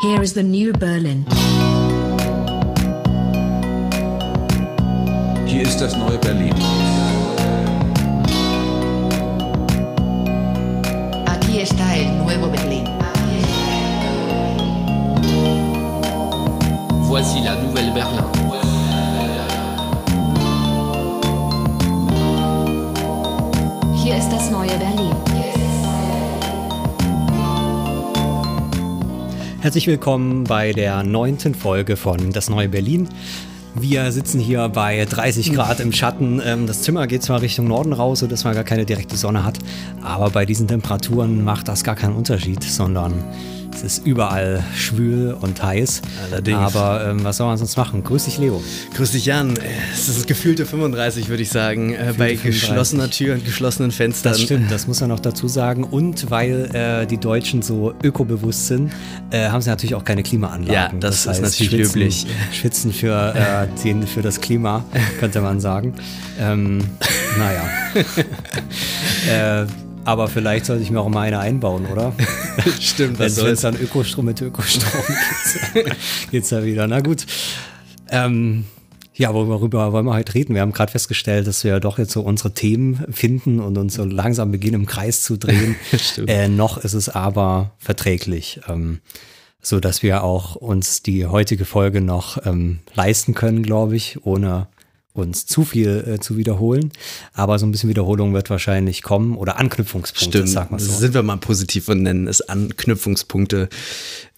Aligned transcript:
Here 0.00 0.22
is 0.22 0.32
the 0.32 0.42
new 0.42 0.72
Berlin. 0.72 1.26
Hier 5.46 5.60
ist 5.60 5.78
das 5.78 5.94
neue 5.94 6.16
Berlin. 6.16 6.54
Herzlich 29.70 29.86
willkommen 29.86 30.42
bei 30.42 30.72
der 30.72 31.04
neunten 31.04 31.54
Folge 31.54 31.96
von 31.96 32.32
Das 32.32 32.50
neue 32.50 32.68
Berlin. 32.68 33.08
Wir 33.76 34.10
sitzen 34.10 34.40
hier 34.40 34.68
bei 34.68 35.04
30 35.04 35.52
Grad 35.52 35.78
im 35.78 35.92
Schatten. 35.92 36.42
Ähm, 36.44 36.66
Das 36.66 36.82
Zimmer 36.82 37.06
geht 37.06 37.22
zwar 37.22 37.40
Richtung 37.40 37.68
Norden 37.68 37.92
raus, 37.92 38.18
sodass 38.18 38.42
man 38.42 38.56
gar 38.56 38.64
keine 38.64 38.84
direkte 38.84 39.16
Sonne 39.16 39.44
hat, 39.44 39.60
aber 40.02 40.30
bei 40.30 40.44
diesen 40.44 40.66
Temperaturen 40.66 41.44
macht 41.44 41.68
das 41.68 41.84
gar 41.84 41.94
keinen 41.94 42.16
Unterschied, 42.16 42.64
sondern 42.64 43.22
es 43.74 43.82
ist 43.82 44.06
überall 44.06 44.62
schwül 44.76 45.36
und 45.40 45.62
heiß. 45.62 46.02
Allerdings. 46.30 46.58
Aber 46.58 47.06
ähm, 47.08 47.24
was 47.24 47.36
soll 47.36 47.46
man 47.46 47.56
sonst 47.56 47.76
machen? 47.76 48.04
Grüß 48.04 48.24
dich, 48.24 48.38
Leo. 48.38 48.62
Grüß 48.94 49.12
dich, 49.12 49.26
Jan. 49.26 49.54
Es 49.92 50.08
ist 50.08 50.26
gefühlte 50.26 50.66
35, 50.66 51.28
würde 51.28 51.42
ich 51.42 51.50
sagen, 51.50 51.94
äh, 51.94 52.14
bei 52.16 52.36
35. 52.36 52.42
geschlossener 52.42 53.10
Tür 53.10 53.34
und 53.34 53.44
geschlossenen 53.44 53.90
Fenstern. 53.90 54.32
Das 54.32 54.42
stimmt, 54.42 54.70
das 54.70 54.86
muss 54.86 55.00
man 55.00 55.08
noch 55.10 55.20
dazu 55.20 55.48
sagen. 55.48 55.84
Und 55.84 56.30
weil 56.30 56.74
äh, 56.74 57.06
die 57.06 57.18
Deutschen 57.18 57.62
so 57.62 57.94
ökobewusst 58.02 58.66
sind, 58.66 58.92
äh, 59.30 59.48
haben 59.48 59.62
sie 59.62 59.70
natürlich 59.70 59.94
auch 59.94 60.04
keine 60.04 60.22
Klimaanlagen. 60.22 60.72
Ja, 60.72 60.90
das 61.00 61.26
ist 61.26 61.40
natürlich 61.40 61.70
schwitzen, 61.70 62.00
löblich. 62.00 62.26
Schwitzen 62.52 62.92
für, 62.92 63.34
äh, 63.34 63.66
den, 63.82 64.06
für 64.06 64.22
das 64.22 64.40
Klima, 64.40 64.84
könnte 65.18 65.40
man 65.40 65.60
sagen. 65.60 65.94
Ähm, 66.38 66.80
naja. 67.38 67.64
äh, 69.62 69.66
aber 70.04 70.28
vielleicht 70.28 70.66
sollte 70.66 70.82
ich 70.82 70.90
mir 70.90 71.00
auch 71.00 71.08
mal 71.08 71.22
eine 71.22 71.38
einbauen, 71.38 71.86
oder? 71.86 72.12
Stimmt, 72.80 73.18
Wenn 73.18 73.26
was 73.26 73.32
es 73.32 73.38
soll's. 73.38 73.60
dann 73.62 73.76
Ökostrom 73.76 74.24
mit 74.26 74.40
Ökostrom 74.40 75.02
geht, 75.74 75.96
geht's 76.30 76.50
ja 76.50 76.64
wieder. 76.64 76.86
Na 76.86 77.00
gut. 77.00 77.26
Ähm, 78.10 78.64
ja, 79.14 79.34
worüber 79.34 79.92
wollen 79.92 80.06
wir 80.06 80.14
heute 80.14 80.34
reden? 80.34 80.54
Wir 80.54 80.62
haben 80.62 80.72
gerade 80.72 80.90
festgestellt, 80.90 81.46
dass 81.46 81.62
wir 81.62 81.78
doch 81.78 81.98
jetzt 81.98 82.12
so 82.12 82.22
unsere 82.22 82.54
Themen 82.54 83.04
finden 83.10 83.60
und 83.60 83.76
uns 83.76 83.94
so 83.94 84.04
langsam 84.04 84.50
beginnen, 84.50 84.80
im 84.80 84.86
Kreis 84.86 85.22
zu 85.22 85.36
drehen. 85.36 85.76
Stimmt. 85.96 86.30
äh, 86.30 86.48
noch 86.48 86.78
ist 86.78 86.94
es 86.94 87.08
aber 87.08 87.72
verträglich, 87.78 88.60
ähm, 88.68 89.00
so 89.60 89.78
dass 89.78 90.02
wir 90.02 90.24
auch 90.24 90.54
uns 90.56 91.02
die 91.02 91.26
heutige 91.26 91.66
Folge 91.66 92.00
noch 92.00 92.44
ähm, 92.46 92.78
leisten 92.94 93.34
können, 93.34 93.62
glaube 93.62 93.94
ich, 93.94 94.24
ohne 94.24 94.68
uns 95.12 95.46
zu 95.46 95.64
viel 95.64 96.04
äh, 96.06 96.20
zu 96.20 96.36
wiederholen. 96.36 96.92
Aber 97.32 97.58
so 97.58 97.66
ein 97.66 97.72
bisschen 97.72 97.88
Wiederholung 97.88 98.32
wird 98.32 98.48
wahrscheinlich 98.48 99.02
kommen 99.02 99.36
oder 99.36 99.58
Anknüpfungspunkte, 99.58 100.38
Stimmt, 100.38 100.48
sag 100.48 100.70
mal 100.70 100.78
so. 100.78 100.92
sind 100.92 101.14
wir 101.14 101.22
mal 101.22 101.36
positiv 101.36 101.88
und 101.88 102.02
nennen 102.02 102.28
es 102.28 102.40
Anknüpfungspunkte. 102.42 103.68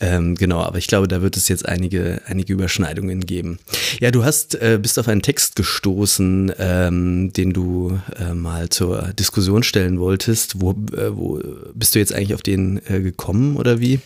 Ähm, 0.00 0.34
genau, 0.34 0.60
aber 0.62 0.78
ich 0.78 0.86
glaube, 0.86 1.08
da 1.08 1.20
wird 1.20 1.36
es 1.36 1.48
jetzt 1.48 1.68
einige, 1.68 2.22
einige 2.26 2.52
Überschneidungen 2.54 3.20
geben. 3.20 3.58
Ja, 4.00 4.10
du 4.10 4.24
hast, 4.24 4.54
äh, 4.54 4.78
bist 4.80 4.98
auf 4.98 5.08
einen 5.08 5.22
Text 5.22 5.56
gestoßen, 5.56 6.52
ähm, 6.58 7.32
den 7.32 7.52
du 7.52 7.98
äh, 8.18 8.32
mal 8.32 8.70
zur 8.70 9.12
Diskussion 9.12 9.62
stellen 9.62 10.00
wolltest. 10.00 10.60
Wo, 10.60 10.70
äh, 10.70 11.14
wo 11.16 11.40
bist 11.74 11.94
du 11.94 11.98
jetzt 11.98 12.14
eigentlich 12.14 12.34
auf 12.34 12.42
den 12.42 12.80
äh, 12.86 13.00
gekommen 13.00 13.56
oder 13.56 13.78
wie? 13.78 14.00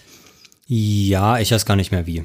Ja, 0.66 1.38
ich 1.38 1.52
weiß 1.52 1.64
gar 1.64 1.76
nicht 1.76 1.92
mehr 1.92 2.06
wie. 2.06 2.24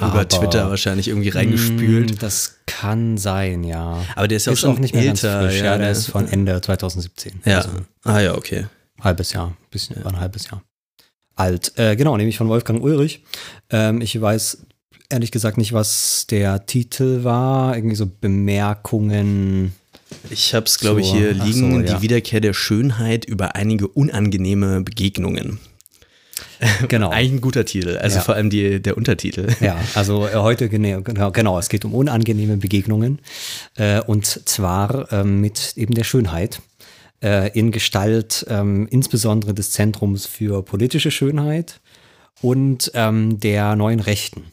Über 0.00 0.12
Aber- 0.12 0.28
Twitter 0.28 0.70
wahrscheinlich 0.70 1.08
irgendwie 1.08 1.28
reingespült. 1.28 2.12
Mm, 2.14 2.18
Das 2.18 2.56
kann 2.66 3.18
sein, 3.18 3.64
ja. 3.64 4.04
Aber 4.16 4.28
der 4.28 4.36
ist 4.36 4.46
ja 4.46 4.52
auch 4.52 4.56
schon 4.56 4.76
nicht 4.80 4.94
mehr 4.94 5.04
älter, 5.04 5.42
frisch. 5.42 5.58
ja, 5.58 5.64
Ja, 5.66 5.78
der 5.78 5.90
ist 5.90 6.06
von 6.08 6.26
Ende 6.28 6.60
2017. 6.60 7.40
Ja. 7.44 7.58
Also 7.58 7.70
ah 8.04 8.18
ja, 8.20 8.34
okay. 8.34 8.66
halbes 9.00 9.32
Jahr, 9.32 9.56
bisschen 9.70 9.96
über 9.96 10.08
ein 10.10 10.20
halbes 10.20 10.50
Jahr 10.50 10.62
alt. 11.36 11.72
Äh, 11.76 11.96
genau, 11.96 12.16
nämlich 12.16 12.36
von 12.38 12.48
Wolfgang 12.48 12.82
Ulrich. 12.82 13.22
Ähm, 13.70 14.00
ich 14.00 14.18
weiß 14.20 14.66
ehrlich 15.08 15.30
gesagt 15.30 15.56
nicht, 15.58 15.72
was 15.72 16.26
der 16.30 16.66
Titel 16.66 17.24
war. 17.24 17.76
Irgendwie 17.76 17.96
so 17.96 18.06
Bemerkungen. 18.06 19.74
Ich 20.28 20.54
habe 20.54 20.66
es, 20.66 20.78
glaube 20.78 21.00
ich, 21.00 21.06
So, 21.08 21.14
hier 21.16 21.36
ach 21.40 21.46
liegen. 21.46 21.72
so, 21.72 21.80
ja. 21.92 21.96
Die 21.96 22.02
Wiederkehr 22.02 22.40
der 22.40 22.52
Schönheit 22.52 23.24
über 23.24 23.54
einige 23.54 23.88
unangenehme 23.88 24.80
Begegnungen. 24.82 25.58
Genau. 26.88 27.10
Eigentlich 27.10 27.32
ein 27.32 27.40
guter 27.40 27.64
Titel. 27.64 27.96
Also 27.96 28.16
Ja. 28.18 28.22
vor 28.22 28.34
allem 28.34 28.50
die, 28.50 28.80
der 28.80 28.96
Untertitel. 28.96 29.48
Ja, 29.60 29.78
also 29.94 30.26
äh, 30.26 30.34
heute 30.36 30.68
genau, 30.68 31.00
genau, 31.02 31.30
genau, 31.30 31.58
es 31.58 31.68
geht 31.68 31.84
um 31.84 31.94
unangenehme 31.94 32.56
Begegnungen 32.56 33.20
äh, 33.76 34.00
und 34.00 34.26
zwar 34.26 35.10
ähm, 35.12 35.40
mit 35.40 35.72
eben 35.76 35.94
der 35.94 36.04
Schönheit 36.04 36.60
äh, 37.22 37.50
in 37.58 37.70
Gestalt 37.70 38.46
ähm, 38.48 38.86
insbesondere 38.90 39.54
des 39.54 39.70
Zentrums 39.72 40.26
für 40.26 40.62
politische 40.62 41.10
Schönheit 41.10 41.80
und 42.42 42.90
ähm, 42.94 43.40
der 43.40 43.76
neuen 43.76 44.00
Rechten. 44.00 44.44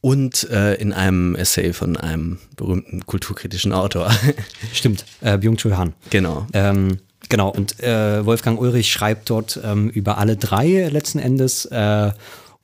Und 0.00 0.48
äh, 0.50 0.74
in 0.74 0.92
einem 0.92 1.34
Essay 1.34 1.72
von 1.72 1.96
einem 1.96 2.38
berühmten 2.56 3.04
kulturkritischen 3.06 3.72
Autor. 3.72 4.10
Stimmt, 4.72 5.04
äh, 5.20 5.36
Byung-Chul 5.36 5.76
Han. 5.76 5.94
genau. 6.10 6.46
Ähm, 6.52 6.98
genau, 7.28 7.50
und 7.50 7.80
äh, 7.80 8.24
Wolfgang 8.24 8.60
Ulrich 8.60 8.90
schreibt 8.90 9.30
dort 9.30 9.60
ähm, 9.62 9.88
über 9.90 10.18
alle 10.18 10.36
drei 10.36 10.88
letzten 10.88 11.18
Endes 11.18 11.64
äh, 11.66 12.12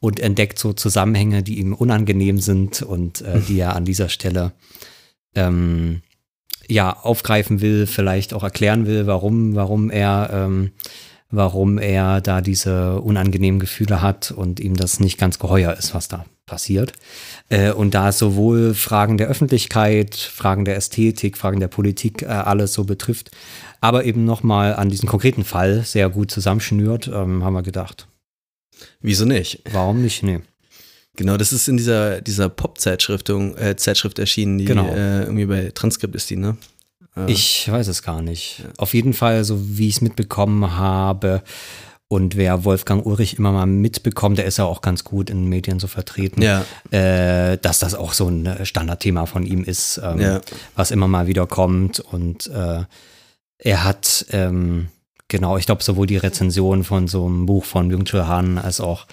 und 0.01 0.21
entdeckt 0.21 0.59
so 0.59 0.73
Zusammenhänge, 0.73 1.43
die 1.43 1.59
ihm 1.59 1.75
unangenehm 1.75 2.41
sind 2.41 2.83
und 2.83 3.21
äh, 3.23 3.41
die 3.41 3.59
er 3.59 3.77
an 3.77 3.85
dieser 3.85 4.09
Stelle 4.09 4.53
ähm, 5.35 6.03
ja 6.69 6.97
aufgreifen 6.97 7.61
will, 7.61 7.87
vielleicht 7.87 8.35
auch 8.35 8.43
erklären 8.43 8.87
will, 8.87 9.07
warum, 9.07 9.55
warum 9.55 9.91
er 9.91 10.31
ähm, 10.33 10.73
warum 11.33 11.79
er 11.79 12.21
da 12.21 12.41
diese 12.41 13.01
unangenehmen 13.01 13.59
Gefühle 13.59 14.03
hat 14.03 14.31
und 14.31 14.61
ihm 14.61 14.77
das 14.77 15.01
nicht 15.01 15.19
ganz 15.19 15.39
geheuer 15.39 15.73
ist, 15.73 15.95
was 15.95 16.07
da 16.07 16.25
passiert. 16.47 16.93
Äh, 17.49 17.73
und 17.73 17.95
da 17.95 18.09
es 18.09 18.19
sowohl 18.19 18.75
Fragen 18.75 19.19
der 19.19 19.29
Öffentlichkeit, 19.29 20.15
Fragen 20.17 20.65
der 20.65 20.77
Ästhetik, 20.77 21.39
Fragen 21.39 21.61
der 21.61 21.69
Politik 21.69 22.23
äh, 22.23 22.27
alles 22.27 22.73
so 22.73 22.85
betrifft, 22.85 23.31
aber 23.81 24.05
eben 24.05 24.25
nochmal 24.25 24.75
an 24.75 24.89
diesen 24.89 25.09
konkreten 25.09 25.45
Fall 25.45 25.83
sehr 25.85 26.09
gut 26.11 26.31
zusammenschnürt, 26.31 27.09
ähm, 27.09 27.45
haben 27.45 27.55
wir 27.55 27.63
gedacht. 27.63 28.07
Wieso 29.01 29.25
nicht? 29.25 29.63
Warum 29.73 30.03
nicht? 30.03 30.23
Nee. 30.23 30.41
Genau, 31.17 31.37
das 31.37 31.53
ist 31.53 31.69
in 31.69 31.77
dieser, 31.77 32.21
dieser 32.23 32.49
Pop-Zeitschrift 32.49 33.29
äh, 33.29 33.77
Zeitschrift 33.77 34.19
erschienen, 34.19 34.59
die 34.59 34.65
Genau. 34.65 34.89
äh, 34.89 35.23
irgendwie 35.25 35.47
bei 35.47 35.71
Transkript 35.75 36.15
ist 36.15 36.31
die, 36.31 36.37
ne? 36.37 36.57
Äh, 37.17 37.31
Ich 37.31 37.71
weiß 37.71 37.89
es 37.89 38.03
gar 38.03 38.23
nicht. 38.23 38.65
Auf 38.79 38.95
jeden 38.95 39.13
Fall, 39.13 39.45
so 39.45 39.59
wie 39.79 39.89
ich 39.89 39.97
es 39.97 40.01
mitbekommen 40.01 40.77
habe, 40.79 41.43
und 42.13 42.37
wer 42.37 42.65
Wolfgang 42.65 43.07
Ulrich 43.07 43.39
immer 43.39 43.53
mal 43.53 43.65
mitbekommt, 43.67 44.37
der 44.37 44.45
ist 44.45 44.59
ja 44.59 44.65
auch 44.67 44.83
ganz 44.83 45.03
gut 45.03 45.31
in 45.31 45.49
Medien 45.49 45.81
so 45.81 45.87
vertreten, 45.87 46.43
Ja. 46.43 46.65
äh, 46.91 47.57
dass 47.57 47.79
das 47.79 47.95
auch 47.95 48.13
so 48.13 48.29
ein 48.29 48.45
äh, 48.45 48.67
Standardthema 48.67 49.25
von 49.25 49.47
ihm 49.47 49.65
ist, 49.65 49.99
ähm, 50.05 50.21
Ja. 50.21 50.41
was 50.77 50.91
immer 50.91 51.09
mal 51.09 51.27
wieder 51.27 51.47
kommt. 51.47 52.01
Und 52.01 52.49
äh, 52.49 52.83
er 53.59 53.85
hat, 53.85 54.27
ähm, 54.31 54.89
genau, 55.29 55.57
ich 55.57 55.65
glaube, 55.65 55.83
sowohl 55.83 56.07
die 56.07 56.19
Rezension 56.19 56.85
von 56.85 57.09
so 57.09 57.25
einem 57.25 57.47
Buch 57.47 57.65
von 57.65 57.89
Byung-Chul 57.89 58.27
Han 58.27 58.59
als 58.59 58.81
auch 58.81 59.07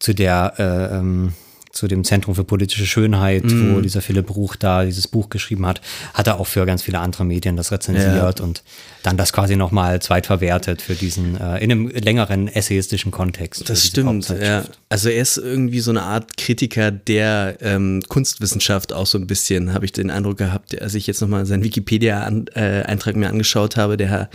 zu 0.00 0.12
der 0.12 0.54
äh, 0.58 0.96
ähm, 0.98 1.32
zu 1.76 1.86
dem 1.88 2.04
Zentrum 2.04 2.34
für 2.34 2.44
politische 2.44 2.86
Schönheit, 2.86 3.44
Mhm. 3.44 3.76
wo 3.76 3.80
dieser 3.80 4.00
Philipp 4.00 4.34
Ruch 4.34 4.56
da 4.56 4.84
dieses 4.84 5.06
Buch 5.08 5.28
geschrieben 5.30 5.66
hat, 5.66 5.80
hat 6.14 6.26
er 6.26 6.40
auch 6.40 6.46
für 6.46 6.64
ganz 6.66 6.82
viele 6.82 6.98
andere 6.98 7.24
Medien 7.24 7.56
das 7.56 7.70
rezensiert 7.70 8.40
und 8.40 8.62
dann 9.02 9.16
das 9.16 9.32
quasi 9.32 9.54
nochmal 9.56 10.00
zweitverwertet 10.02 10.82
für 10.82 10.94
diesen, 10.94 11.40
äh, 11.40 11.58
in 11.58 11.70
einem 11.70 11.88
längeren 11.88 12.48
essayistischen 12.48 13.12
Kontext. 13.12 13.68
Das 13.68 13.84
stimmt, 13.84 14.28
ja. 14.40 14.64
Also 14.88 15.08
er 15.08 15.20
ist 15.22 15.36
irgendwie 15.36 15.80
so 15.80 15.90
eine 15.90 16.02
Art 16.02 16.36
Kritiker 16.36 16.90
der 16.90 17.56
ähm, 17.60 18.02
Kunstwissenschaft 18.08 18.92
auch 18.92 19.06
so 19.06 19.18
ein 19.18 19.26
bisschen, 19.26 19.72
habe 19.72 19.84
ich 19.84 19.92
den 19.92 20.10
Eindruck 20.10 20.38
gehabt, 20.38 20.80
als 20.80 20.94
ich 20.94 21.06
jetzt 21.06 21.20
nochmal 21.20 21.46
seinen 21.46 21.62
Wikipedia-Eintrag 21.62 23.16
mir 23.16 23.28
angeschaut 23.28 23.76
habe, 23.76 23.96
der 23.96 24.28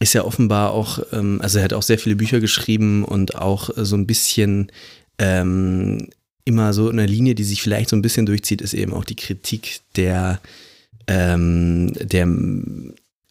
ist 0.00 0.14
ja 0.14 0.24
offenbar 0.24 0.70
auch, 0.72 1.00
ähm, 1.12 1.40
also 1.42 1.58
er 1.58 1.64
hat 1.64 1.72
auch 1.74 1.82
sehr 1.82 1.98
viele 1.98 2.16
Bücher 2.16 2.40
geschrieben 2.40 3.04
und 3.04 3.34
auch 3.36 3.76
äh, 3.76 3.84
so 3.84 3.96
ein 3.96 4.06
bisschen 4.06 4.72
ähm, 5.18 6.08
immer 6.44 6.72
so 6.72 6.88
eine 6.88 7.06
Linie, 7.06 7.34
die 7.34 7.44
sich 7.44 7.62
vielleicht 7.62 7.90
so 7.90 7.96
ein 7.96 8.02
bisschen 8.02 8.26
durchzieht, 8.26 8.60
ist 8.60 8.74
eben 8.74 8.92
auch 8.92 9.04
die 9.04 9.16
Kritik 9.16 9.80
der, 9.96 10.40
ähm, 11.06 11.92
der 11.94 12.26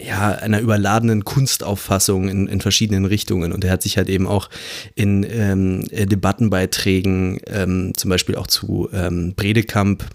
ja, 0.02 0.30
einer 0.30 0.62
überladenen 0.62 1.26
Kunstauffassung 1.26 2.30
in, 2.30 2.48
in 2.48 2.62
verschiedenen 2.62 3.04
Richtungen. 3.04 3.52
Und 3.52 3.66
er 3.66 3.72
hat 3.72 3.84
sich 3.84 3.98
halt 3.98 4.08
eben 4.08 4.28
auch 4.28 4.50
in 4.96 5.26
ähm, 5.30 5.86
äh, 5.92 6.06
Debattenbeiträgen, 6.06 7.40
ähm, 7.48 7.92
zum 7.98 8.10
Beispiel 8.10 8.36
auch 8.36 8.48
zu 8.48 8.88
ähm, 8.94 9.34
Bredekamp 9.36 10.06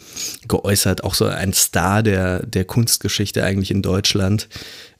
geäußert, 0.49 1.05
auch 1.05 1.14
so 1.14 1.26
ein 1.26 1.52
Star 1.52 2.02
der, 2.02 2.47
der 2.47 2.64
Kunstgeschichte 2.64 3.44
eigentlich 3.44 3.70
in 3.70 3.82
Deutschland. 3.82 4.49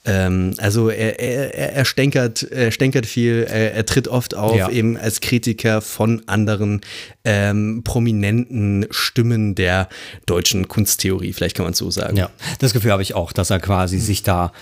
Ähm, 0.07 0.55
also 0.59 0.91
er, 0.91 1.19
er, 1.19 1.75
er, 1.75 1.85
stänkert, 1.85 2.43
er 2.43 2.71
stänkert 2.71 3.07
viel, 3.07 3.47
er, 3.49 3.75
er 3.75 3.87
tritt 3.87 4.07
oft 4.09 4.35
auf 4.35 4.57
Ja. 4.57 4.69
eben 4.69 4.97
als 4.97 5.21
Kritiker 5.21 5.81
von 5.81 6.23
anderen 6.27 6.83
ähm, 7.25 7.83
prominenten 7.85 8.87
Stimmen 8.91 9.55
der 9.55 9.89
deutschen 10.27 10.69
Kunsttheorie, 10.69 11.33
vielleicht 11.33 11.57
kann 11.57 11.65
man 11.65 11.73
es 11.73 11.79
so 11.79 11.91
sagen. 11.91 12.17
Ja, 12.17 12.31
das 12.59 12.73
Gefühl 12.73 12.93
habe 12.93 13.03
ich 13.03 13.15
auch, 13.15 13.33
dass 13.33 13.51
er 13.51 13.61
quasi 13.61 13.99
sich 13.99 14.23
da, 14.23 14.53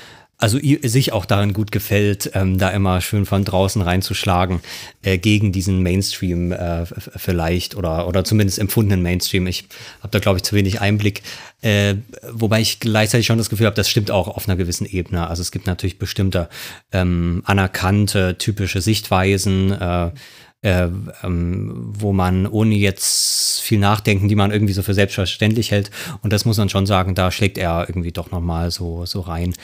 also 0.43 0.59
sich 0.59 1.13
auch 1.13 1.25
darin 1.25 1.53
gut 1.53 1.71
gefällt, 1.71 2.33
ähm, 2.35 2.59
da 2.59 2.71
immer 2.71 3.01
schön 3.01 3.27
von 3.27 3.45
draußen 3.45 3.81
reinzuschlagen, 3.81 4.61
äh, 5.03 5.17
gegen 5.17 5.53
diesen 5.53 5.85
Mainstream 5.85 6.51
äh, 6.51 6.85
vielleicht 6.85 7.77
oder, 7.77 8.09
oder 8.09 8.25
zumindest 8.25 8.59
empfundenen 8.59 9.03
Mainstream. 9.03 9.47
Ich 9.47 9.69
habe 10.01 10.11
da, 10.11 10.19
glaube 10.19 10.39
ich, 10.39 10.43
zu 10.43 10.57
wenig 10.57 10.81
Einblick. 10.81 11.23
Äh, 11.61 11.95
wobei 12.33 12.61
ich 12.61 12.81
gleichzeitig 12.81 13.27
schon 13.27 13.39
das 13.39 13.51
Gefühl 13.51 13.67
habe, 13.67 13.77
das 13.77 13.89
stimmt 13.89 14.11
auch 14.11 14.27
auf 14.27 14.49
einer 14.49 14.57
gewissen 14.57 14.85
Ebene. 14.85 15.29
Also 15.29 15.43
es 15.43 15.53
gibt 15.53 15.69
natürlich 15.69 16.01
bestimmte 16.01 16.49
ähm, 16.91 17.43
anerkannte, 17.47 18.37
typische 18.37 18.81
Sichtweisen, 18.81 19.71
äh, 19.71 20.11
äh, 20.63 20.89
ähm, 21.23 21.93
wo 21.93 22.13
man 22.13 22.49
ohne 22.49 22.75
jetzt 22.75 23.61
viel 23.61 23.79
nachdenken, 23.79 24.29
die 24.29 24.35
man 24.35 24.51
irgendwie 24.51 24.73
so 24.73 24.83
für 24.83 24.95
selbstverständlich 24.95 25.71
hält. 25.71 25.93
Und 26.23 26.33
das 26.33 26.45
muss 26.45 26.57
man 26.57 26.69
schon 26.69 26.87
sagen, 26.87 27.15
da 27.15 27.31
schlägt 27.31 27.59
er 27.59 27.89
irgendwie 27.89 28.13
doch 28.13 28.33
nochmal 28.33 28.73
so, 28.73 29.07
so 29.07 29.21
rein. 29.21 29.55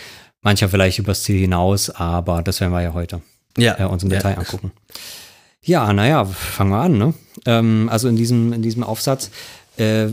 Mancher 0.42 0.68
vielleicht 0.68 0.98
übers 0.98 1.22
Ziel 1.22 1.40
hinaus, 1.40 1.90
aber 1.90 2.42
das 2.42 2.60
werden 2.60 2.72
wir 2.72 2.82
ja 2.82 2.92
heute 2.94 3.20
Ja. 3.56 3.78
äh, 3.78 3.84
uns 3.84 4.02
im 4.02 4.10
Ja. 4.10 4.16
Detail 4.18 4.38
angucken. 4.38 4.72
Ja, 5.62 5.92
naja, 5.92 6.24
fangen 6.24 6.70
wir 6.70 6.80
an. 6.80 6.98
Ne? 6.98 7.14
Ähm, 7.46 7.88
also 7.90 8.08
in 8.08 8.16
diesem, 8.16 8.52
in 8.52 8.62
diesem 8.62 8.82
Aufsatz, 8.84 9.30
äh, 9.76 10.08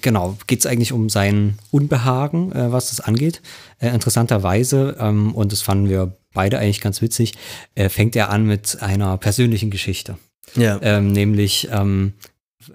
genau, 0.00 0.36
geht 0.46 0.60
es 0.60 0.66
eigentlich 0.66 0.92
um 0.92 1.08
sein 1.08 1.58
Unbehagen, 1.70 2.52
äh, 2.52 2.72
was 2.72 2.88
das 2.90 3.00
angeht. 3.00 3.40
Äh, 3.78 3.88
interessanterweise, 3.90 4.96
ähm, 4.98 5.34
und 5.34 5.52
das 5.52 5.62
fanden 5.62 5.88
wir 5.88 6.16
beide 6.34 6.58
eigentlich 6.58 6.80
ganz 6.80 7.00
witzig, 7.02 7.34
äh, 7.74 7.88
fängt 7.88 8.16
er 8.16 8.30
an 8.30 8.44
mit 8.46 8.78
einer 8.82 9.16
persönlichen 9.18 9.70
Geschichte. 9.70 10.16
Ja. 10.56 10.78
Ähm, 10.82 11.12
nämlich 11.12 11.68
ähm, 11.70 12.14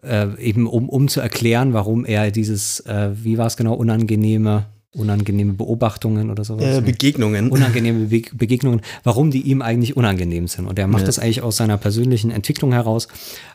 äh, 0.04 0.28
eben 0.40 0.68
um, 0.68 0.90
um 0.90 1.08
zu 1.08 1.20
erklären, 1.22 1.74
warum 1.74 2.06
er 2.06 2.30
dieses, 2.32 2.84
wie 2.86 3.38
war 3.38 3.48
es 3.48 3.56
genau, 3.58 3.74
unangenehme, 3.74 4.66
unangenehme 4.98 5.54
Beobachtungen 5.54 6.30
oder 6.30 6.44
sowas. 6.44 6.78
Äh, 6.78 6.82
Begegnungen. 6.82 7.50
unangenehme 7.50 8.06
Be 8.08 8.24
Begegnungen, 8.34 8.82
warum 9.04 9.32
die 9.32 9.42
ihm 9.42 9.62
eigentlich 9.62 9.96
unangenehm 9.96 10.48
sind. 10.48 10.66
Und 10.68 10.78
er 10.80 10.88
macht 10.88 11.02
Ja. 11.02 11.06
das 11.08 11.20
eigentlich 11.20 11.42
aus 11.42 11.58
seiner 11.58 11.78
persönlichen 11.78 12.32
Entwicklung 12.32 12.72
heraus, 12.74 13.08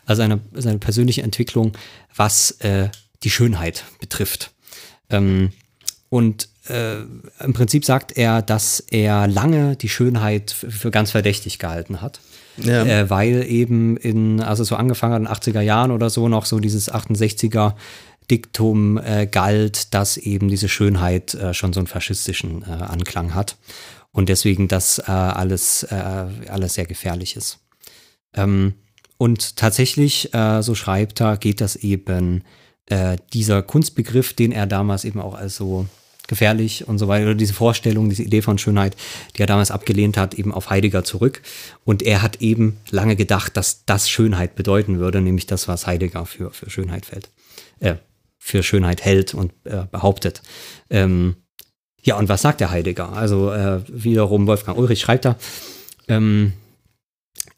also 0.05 0.21
seine, 0.21 0.39
seine 0.53 0.79
persönliche 0.79 1.21
Entwicklung, 1.21 1.73
was 2.15 2.51
äh, 2.61 2.89
die 3.23 3.29
Schönheit 3.29 3.83
betrifft. 3.99 4.51
Ähm, 5.09 5.49
und 6.09 6.47
äh, 6.69 7.01
im 7.43 7.53
Prinzip 7.53 7.83
sagt 7.85 8.15
er, 8.17 8.41
dass 8.41 8.79
er 8.79 9.27
lange 9.27 9.75
die 9.75 9.89
Schönheit 9.89 10.51
für 10.51 10.91
ganz 10.91 11.11
verdächtig 11.11 11.59
gehalten 11.59 12.01
hat. 12.01 12.19
Ja. 12.57 12.85
Äh, 12.85 13.09
weil 13.09 13.45
eben 13.49 13.97
in, 13.97 14.39
also 14.39 14.63
so 14.63 14.75
angefangen 14.75 15.27
hat 15.27 15.47
in 15.47 15.53
den 15.53 15.55
80er 15.57 15.61
Jahren 15.61 15.89
oder 15.91 16.09
so 16.11 16.27
noch 16.29 16.45
so 16.45 16.59
dieses 16.59 16.91
68er 16.93 17.73
Diktum 18.29 18.97
äh, 18.97 19.27
galt, 19.27 19.93
dass 19.93 20.17
eben 20.17 20.47
diese 20.47 20.69
Schönheit 20.69 21.33
äh, 21.33 21.53
schon 21.53 21.73
so 21.73 21.79
einen 21.79 21.87
faschistischen 21.87 22.63
äh, 22.63 22.71
Anklang 22.71 23.33
hat 23.33 23.57
und 24.11 24.29
deswegen 24.29 24.67
das 24.67 24.99
äh, 24.99 25.11
alles, 25.11 25.83
äh, 25.83 25.95
alles 25.95 26.75
sehr 26.75 26.85
gefährlich 26.85 27.35
ist. 27.35 27.59
Ähm, 28.33 28.75
und 29.17 29.57
tatsächlich, 29.57 30.33
äh, 30.33 30.61
so 30.61 30.75
schreibt 30.75 31.21
er, 31.21 31.37
geht 31.37 31.61
das 31.61 31.75
eben 31.75 32.43
dieser 33.31 33.63
Kunstbegriff, 33.63 34.33
den 34.33 34.51
er 34.51 34.67
damals 34.67 35.05
eben 35.05 35.21
auch 35.21 35.35
als 35.35 35.55
so 35.55 35.87
gefährlich 36.27 36.87
und 36.87 36.99
so 36.99 37.07
weiter, 37.07 37.25
oder 37.25 37.35
diese 37.35 37.53
Vorstellung, 37.53 38.09
diese 38.09 38.23
Idee 38.23 38.41
von 38.41 38.57
Schönheit, 38.57 38.95
die 39.35 39.41
er 39.41 39.47
damals 39.47 39.71
abgelehnt 39.71 40.17
hat, 40.17 40.33
eben 40.33 40.53
auf 40.53 40.69
Heidegger 40.69 41.03
zurück. 41.03 41.41
Und 41.85 42.01
er 42.01 42.21
hat 42.21 42.41
eben 42.41 42.77
lange 42.89 43.15
gedacht, 43.15 43.57
dass 43.57 43.85
das 43.85 44.09
Schönheit 44.09 44.55
bedeuten 44.55 44.99
würde, 44.99 45.21
nämlich 45.21 45.47
das, 45.47 45.67
was 45.67 45.87
Heidegger 45.87 46.25
für, 46.25 46.51
für 46.51 46.69
Schönheit 46.69 47.05
fällt, 47.05 47.29
äh, 47.79 47.95
für 48.45 48.61
Schönheit 48.61 49.05
hält 49.05 49.33
und 49.33 49.53
äh, 49.63 49.85
behauptet. 49.89 50.41
Ähm, 50.89 51.37
ja, 52.01 52.17
und 52.17 52.27
was 52.27 52.41
sagt 52.41 52.59
der 52.59 52.71
Heidegger? 52.71 53.13
Also 53.13 53.53
äh, 53.53 53.79
wiederum 53.87 54.47
Wolfgang 54.47 54.77
Ulrich 54.77 54.99
schreibt 54.99 55.23
da, 55.23 55.37
ähm, 56.09 56.51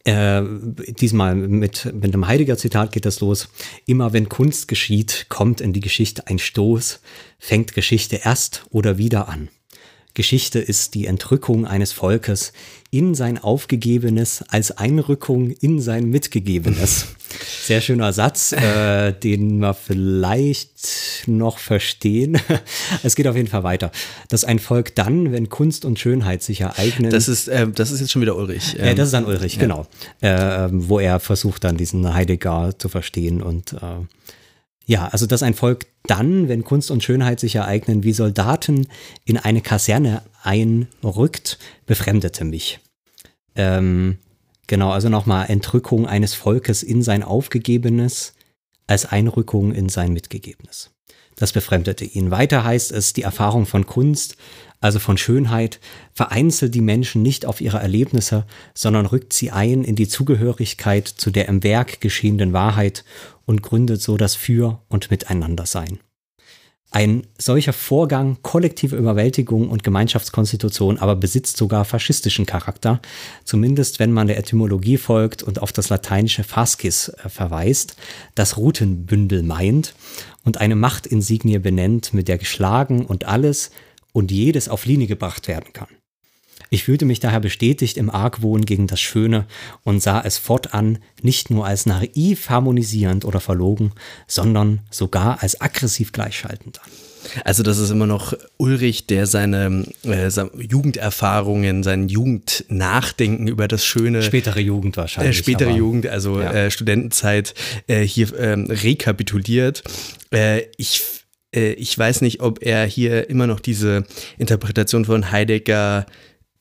äh, 0.04 0.44
diesmal 1.00 1.34
mit, 1.34 1.92
mit 1.92 2.14
einem 2.14 2.28
Heidegger-Zitat 2.28 2.92
geht 2.92 3.06
das 3.06 3.20
los. 3.20 3.50
Immer 3.88 4.14
wenn 4.14 4.30
Kunst 4.30 4.68
geschieht, 4.68 5.26
kommt 5.28 5.60
in 5.60 5.74
die 5.74 5.80
Geschichte 5.80 6.28
ein 6.28 6.38
Stoß, 6.38 7.02
fängt 7.40 7.74
Geschichte 7.74 8.18
erst 8.24 8.68
oder 8.70 9.00
wieder 9.00 9.28
an. 9.28 9.50
Geschichte 10.16 10.60
ist 10.60 10.96
die 10.96 11.06
Entrückung 11.06 11.68
eines 11.68 11.92
Volkes 11.92 12.54
in 12.90 13.14
sein 13.16 13.38
Aufgegebenes 13.38 14.44
als 14.48 14.72
Einrückung 14.72 15.52
in 15.52 15.82
sein 15.82 16.06
Mitgegebenes. 16.10 17.08
Sehr 17.66 17.82
schöner 17.82 18.14
Satz, 18.14 18.54
äh, 18.54 19.12
den 19.12 19.58
wir 19.60 19.74
vielleicht 19.74 21.24
noch 21.28 21.58
verstehen. 21.58 22.40
Es 23.04 23.16
geht 23.16 23.28
auf 23.28 23.36
jeden 23.36 23.50
Fall 23.50 23.64
weiter. 23.64 23.92
Dass 24.30 24.46
ein 24.46 24.60
Volk 24.60 24.96
dann, 24.96 25.34
wenn 25.34 25.50
Kunst 25.50 25.84
und 25.84 26.00
Schönheit 26.00 26.42
sich 26.44 26.62
ereignen, 26.62 27.12
Das 27.12 27.28
ist, 27.28 27.50
äh, 27.50 27.68
das 27.68 27.92
ist 27.92 28.00
jetzt 28.00 28.12
schon 28.12 28.22
wieder 28.22 28.38
Ulrich. 28.38 28.80
äh, 28.80 28.92
Ähm, 28.92 28.96
das 28.96 29.08
ist 29.10 29.14
dann 29.14 29.26
Ulrich, 29.26 29.60
genau. 29.60 29.86
Äh, 30.22 30.70
wo 30.72 31.00
er 31.00 31.20
versucht 31.20 31.66
dann 31.66 31.76
diesen 31.76 32.14
Heidegger 32.14 32.74
zu 32.78 32.88
verstehen 32.88 33.42
und 33.44 33.74
äh, 33.74 33.78
ja, 34.86 35.08
also 35.08 35.26
dass 35.26 35.44
ein 35.44 35.54
Volk 35.54 35.88
dann, 36.04 36.48
wenn 36.48 36.64
Kunst 36.64 36.92
und 36.92 37.04
Schönheit 37.04 37.40
sich 37.40 37.56
ereignen, 37.56 38.04
wie 38.04 38.14
Soldaten 38.14 38.88
in 39.26 39.38
eine 39.38 39.62
Kaserne 39.62 40.22
einrückt, 40.44 41.58
befremdete 41.86 42.46
mich. 42.46 42.80
Ähm, 43.56 44.18
genau, 44.68 44.92
also 44.92 45.10
nochmal 45.10 45.50
Entrückung 45.50 46.08
eines 46.08 46.36
Volkes 46.36 46.84
in 46.84 47.02
sein 47.02 47.24
Aufgegebenes 47.24 48.34
als 48.88 49.06
Einrückung 49.06 49.74
in 49.74 49.90
sein 49.90 50.14
Mitgegebenes. 50.14 50.92
Das 51.36 51.52
befremdete 51.52 52.06
ihn. 52.06 52.32
Weiter 52.32 52.64
heißt 52.64 52.92
es, 52.92 53.14
die 53.14 53.24
Erfahrung 53.24 53.66
von 53.66 53.86
Kunst, 53.86 54.38
also 54.86 55.00
von 55.00 55.18
Schönheit, 55.18 55.80
vereinzelt 56.14 56.76
die 56.76 56.82
Menschen 56.82 57.24
nicht 57.24 57.48
auf 57.48 57.60
ihre 57.60 57.80
Erlebnisse, 57.80 58.46
sondern 58.76 59.08
rückt 59.08 59.34
sie 59.34 59.50
ein 59.50 59.84
in 59.84 59.96
die 59.96 60.08
Zugehörigkeit 60.08 61.08
zu 61.08 61.32
der 61.32 61.48
im 61.48 61.64
Werk 61.64 62.02
geschehenden 62.02 62.54
Wahrheit 62.54 63.04
und 63.46 63.64
gründet 63.64 64.02
so 64.02 64.16
das 64.16 64.36
Für- 64.36 64.82
und 64.88 65.10
Miteinandersein. 65.10 65.98
Ein 66.92 67.26
solcher 67.40 67.74
Vorgang 67.74 68.38
kollektive 68.44 68.96
Überwältigung 68.96 69.70
und 69.70 69.84
Gemeinschaftskonstitution 69.84 71.00
aber 71.00 71.16
besitzt 71.16 71.58
sogar 71.58 71.84
faschistischen 71.84 72.46
Charakter, 72.46 73.02
zumindest 73.44 74.00
wenn 74.00 74.12
man 74.12 74.28
der 74.28 74.38
Etymologie 74.38 74.98
folgt 74.98 75.42
und 75.42 75.62
auf 75.62 75.74
das 75.74 75.90
lateinische 75.90 76.44
Fascis 76.44 77.10
äh, 77.10 77.28
verweist, 77.28 77.98
das 78.36 78.56
Routenbündel 78.56 79.42
meint 79.42 79.96
und 80.46 80.62
eine 80.62 80.76
Machtinsignie 80.76 81.58
benennt, 81.58 82.14
mit 82.14 82.28
der 82.28 82.38
geschlagen 82.38 83.06
und 83.06 83.26
alles 83.26 83.72
und 84.16 84.32
jedes 84.32 84.70
auf 84.70 84.86
Linie 84.86 85.08
gebracht 85.08 85.48
werden 85.50 85.74
kann. 85.74 85.90
Ich 86.70 86.86
fühlte 86.86 87.06
mich 87.06 87.20
daher 87.20 87.42
bestätigt 87.42 87.98
im 87.98 88.10
Argwohn 88.10 88.66
gegen 88.66 88.88
das 88.88 89.00
Schöne 89.02 89.46
und 89.84 90.02
sah 90.02 90.22
es 90.22 90.38
fortan 90.38 91.00
nicht 91.22 91.50
nur 91.52 91.66
als 91.68 91.86
naiv 91.86 92.50
harmonisierend 92.50 93.26
oder 93.26 93.40
verlogen, 93.40 93.92
sondern 94.26 94.80
sogar 94.90 95.44
als 95.44 95.60
aggressiv 95.62 96.12
gleichschaltend 96.12 96.82
an. 96.82 96.90
Also 97.44 97.62
das 97.64 97.78
ist 97.78 97.90
immer 97.90 98.08
noch 98.08 98.34
Ulrich, 98.58 99.06
der 99.08 99.26
seine, 99.28 99.86
äh, 100.04 100.30
seine 100.30 100.52
Jugenderfahrungen, 100.60 101.84
sein 101.84 102.08
Jugendnachdenken 102.08 103.48
über 103.48 103.68
das 103.68 103.86
Schöne 103.86 104.22
Spätere 104.24 104.60
Jugend 104.60 104.96
äh, 104.96 105.02
wahrscheinlich. 105.02 105.38
spätere 105.38 105.70
aber- 105.70 105.78
Jugend, 105.78 106.08
also 106.08 106.40
Ja. 106.40 106.52
äh, 106.54 106.72
Studentenzeit, 106.72 107.54
äh, 107.88 108.02
hier 108.02 108.38
ähm, 108.40 108.66
rekapituliert. 108.70 109.84
Äh, 110.32 110.64
ich, 110.78 111.02
äh, 111.56 111.74
ich 111.74 111.98
weiß 111.98 112.22
nicht, 112.22 112.42
ob 112.42 112.62
er 112.62 112.86
hier 112.86 113.30
immer 113.30 113.48
noch 113.48 113.60
diese 113.60 114.04
Interpretation 114.38 115.06
von 115.06 115.32
Heidegger 115.32 116.06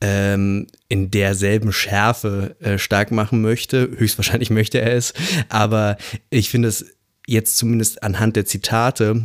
ähm, 0.01 0.67
in 0.89 1.11
derselben 1.11 1.73
Schärfe 1.73 2.57
äh, 2.61 2.79
stark 2.79 3.11
machen 3.11 3.43
möchte. 3.43 3.91
Höchstwahrscheinlich 3.97 4.51
möchte 4.51 4.81
er 4.81 4.95
es, 4.95 5.15
aber 5.49 5.97
ich 6.31 6.51
finde 6.51 6.69
es 6.69 6.87
jetzt 7.27 7.57
zumindest 7.57 8.03
anhand 8.03 8.37
der 8.37 8.45
Zitate 8.45 9.25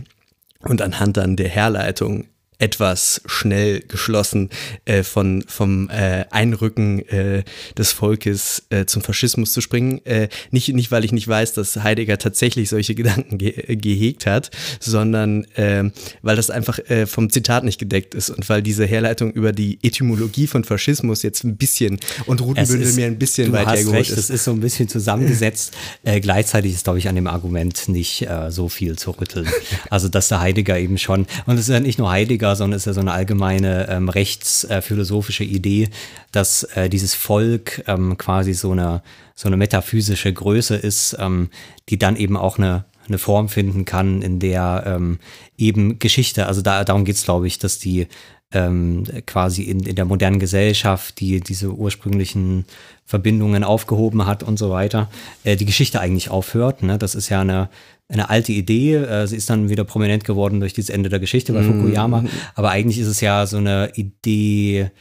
und 0.62 0.82
anhand 0.82 1.18
dann 1.18 1.36
der 1.36 1.50
Herleitung 1.50 2.28
etwas 2.60 3.22
schnell 3.26 3.80
geschlossen 3.80 4.50
äh, 4.84 5.04
von, 5.04 5.44
vom 5.48 5.90
äh, 5.90 6.26
Einrücken 6.30 7.00
äh, 7.08 7.44
des 7.78 7.94
Volkes 7.94 8.64
äh, 8.70 8.86
zum 8.86 9.02
Faschismus 9.02 9.54
zu 9.54 9.62
springen. 9.62 10.06
Äh, 10.06 10.28
nicht, 10.52 10.68
nicht, 10.74 10.92
weil 10.92 11.06
ich 11.06 11.14
nicht 11.14 11.28
weiß, 11.28 11.54
dass 11.54 11.78
Heidegger 11.78 12.18
tatsächlich 12.18 12.70
solche 12.70 12.96
Gedanken 13.00 13.38
ge 13.38 13.78
gehegt 13.78 14.26
hat, 14.26 14.52
sondern 14.82 15.46
äh, 15.56 15.90
weil 16.22 16.36
das 16.36 16.50
einfach 16.50 16.80
äh, 16.90 17.06
vom 17.06 17.30
Zitat 17.30 17.64
nicht 17.64 17.80
gedeckt 17.80 18.14
ist 18.14 18.30
und 18.30 18.48
weil 18.50 18.62
diese 18.62 18.86
Herleitung 18.86 19.32
über 19.32 19.54
die 19.54 19.80
Etymologie 19.82 20.48
von 20.48 20.66
Faschismus 20.66 21.24
jetzt 21.24 21.46
ein 21.46 21.56
bisschen 21.56 21.98
und 22.26 22.42
Rutenbündel 22.42 22.92
mir 22.94 23.06
ein 23.06 23.18
bisschen 23.18 23.54
weit 23.54 23.68
hergeholt 23.68 23.96
recht, 23.96 24.12
ist. 24.12 24.18
Es 24.18 24.30
ist 24.30 24.44
so 24.44 24.52
ein 24.52 24.60
bisschen 24.60 24.90
zusammengesetzt. 24.90 25.74
gleichzeitig 26.22 26.74
ist, 26.74 26.84
glaube 26.84 27.00
ich, 27.00 27.08
an 27.08 27.16
dem 27.16 27.28
Argument 27.28 27.88
nicht 27.88 28.28
so 28.50 28.68
viel 28.68 28.98
zu 28.98 29.12
rütteln. 29.12 29.48
Also, 29.90 30.10
dass 30.10 30.28
der 30.28 30.42
Heidegger 30.42 30.78
eben 30.78 30.98
schon, 30.98 31.26
und 31.46 31.56
es 31.56 31.62
ist 31.62 31.70
ja 31.70 31.80
nicht 31.80 32.00
nur 32.00 32.12
Heidegger, 32.12 32.49
Hitler, 32.50 32.56
sondern 32.56 32.78
ist 32.78 32.86
ja 32.86 32.94
so 32.94 33.02
eine 33.02 33.12
allgemeine 33.12 33.88
ähm, 33.90 34.10
rechtsphilosophische 34.10 35.44
Idee, 35.44 35.90
dass 36.32 36.64
äh, 36.76 36.90
dieses 36.90 37.14
Volk 37.14 37.84
ähm, 37.88 38.18
quasi 38.18 38.54
so 38.54 38.72
eine, 38.72 39.02
so 39.36 39.48
eine 39.48 39.58
metaphysische 39.58 40.34
Größe 40.34 40.76
ist, 40.76 41.16
ähm, 41.20 41.50
die 41.90 41.98
dann 41.98 42.16
eben 42.16 42.38
auch 42.38 42.58
eine, 42.58 42.86
eine 43.08 43.18
Form 43.18 43.50
finden 43.50 43.86
kann, 43.86 44.22
in 44.22 44.40
der 44.40 44.84
ähm, 44.86 45.20
eben 45.58 46.00
Geschichte, 46.00 46.48
also 46.48 46.62
da, 46.62 46.84
darum 46.84 47.06
geht 47.06 47.16
es, 47.16 47.24
glaube 47.24 47.48
ich, 47.48 47.60
dass 47.60 47.80
die 47.80 48.08
ähm, 48.52 49.04
quasi 49.28 49.64
in, 49.64 49.82
in 49.82 49.96
der 49.96 50.06
modernen 50.06 50.40
Gesellschaft, 50.40 51.20
die 51.20 51.40
diese 51.40 51.72
ursprünglichen 51.72 52.66
Verbindungen 53.10 53.64
aufgehoben 53.64 54.28
hat 54.28 54.44
und 54.44 54.60
so 54.60 54.70
weiter, 54.70 55.10
äh, 55.44 55.56
die 55.56 55.66
Geschichte 55.66 56.00
eigentlich 56.00 56.30
aufhört. 56.30 56.84
Ne? 56.84 57.00
Das 57.00 57.16
ist 57.16 57.30
ja 57.30 57.42
eine, 57.42 57.70
eine 58.08 58.30
alte 58.30 58.52
Idee. 58.52 58.98
Äh, 58.98 59.26
sie 59.26 59.36
ist 59.36 59.50
dann 59.50 59.68
wieder 59.68 59.84
prominent 59.84 60.26
geworden 60.26 60.60
durch 60.60 60.74
dieses 60.74 60.92
Ende 60.92 61.10
der 61.10 61.18
Geschichte 61.20 61.52
bei 61.54 61.62
Mhm. 61.64 61.82
Fukuyama. 61.82 62.24
Aber 62.54 62.70
eigentlich 62.70 63.00
ist 63.00 63.08
es 63.08 63.20
ja 63.20 63.48
so 63.48 63.58
eine 63.58 63.92
Idee 63.96 64.92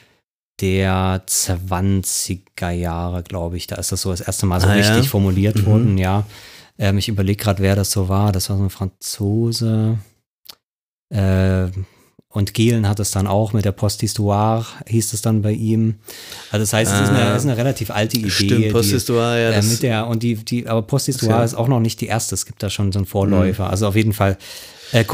der 0.62 1.22
20er 1.26 2.70
Jahre, 2.70 3.22
glaube 3.22 3.58
ich. 3.58 3.66
Da 3.66 3.76
ist 3.76 3.92
das 3.92 4.00
so 4.00 4.10
das 4.10 4.22
erste 4.22 4.46
Mal 4.46 4.60
so 4.62 4.68
Ah, 4.68 4.74
ja? 4.76 4.88
richtig 4.88 5.10
formuliert 5.10 5.56
Mhm. 5.56 5.66
worden, 5.66 5.98
ja. 5.98 6.24
Ähm, 6.78 6.96
ich 6.96 7.08
überlege 7.10 7.42
gerade, 7.44 7.62
wer 7.62 7.76
das 7.76 7.90
so 7.90 8.08
war. 8.08 8.32
Das 8.32 8.48
war 8.48 8.56
so 8.56 8.62
ein 8.64 8.70
Franzose. 8.70 9.98
Äh, 11.10 11.66
und 12.30 12.52
Gehlen 12.54 12.86
hat 12.88 13.00
es 13.00 13.10
dann 13.10 13.26
auch 13.26 13.52
mit 13.52 13.64
der 13.64 13.72
Posthistoire, 13.72 14.66
hieß 14.86 15.12
es 15.14 15.22
dann 15.22 15.40
bei 15.42 15.52
ihm. 15.52 15.94
Also 16.50 16.62
das 16.62 16.72
heißt, 16.72 16.92
es 16.92 17.00
ist, 17.00 17.08
eine, 17.08 17.18
Ah. 17.32 17.36
ist 17.36 17.44
eine 17.44 17.56
relativ 17.56 17.90
alte 17.90 18.18
Idee. 18.18 18.30
Stimmt, 18.30 18.64
die- 18.64 18.70
Posthistoire, 18.70 19.40
ja. 19.40 19.50
äh, 19.52 19.62
mit 19.62 19.82
der, 19.82 20.06
und 20.06 20.22
die, 20.22 20.34
die, 20.36 20.66
aber 20.68 20.82
Posthistoire 20.82 21.38
Ja. 21.38 21.44
ist 21.44 21.54
auch 21.54 21.68
noch 21.68 21.80
nicht 21.80 22.00
die 22.00 22.06
erste. 22.06 22.34
Es 22.34 22.44
gibt 22.46 22.62
da 22.62 22.68
schon 22.70 22.92
so 22.92 22.98
einen 22.98 23.06
Vorläufer. 23.06 23.70
Also 23.70 23.86
auf 23.88 23.96
jeden 23.96 24.12
Fall. 24.12 24.36
Äh, 24.92 25.00
äh, 25.00 25.04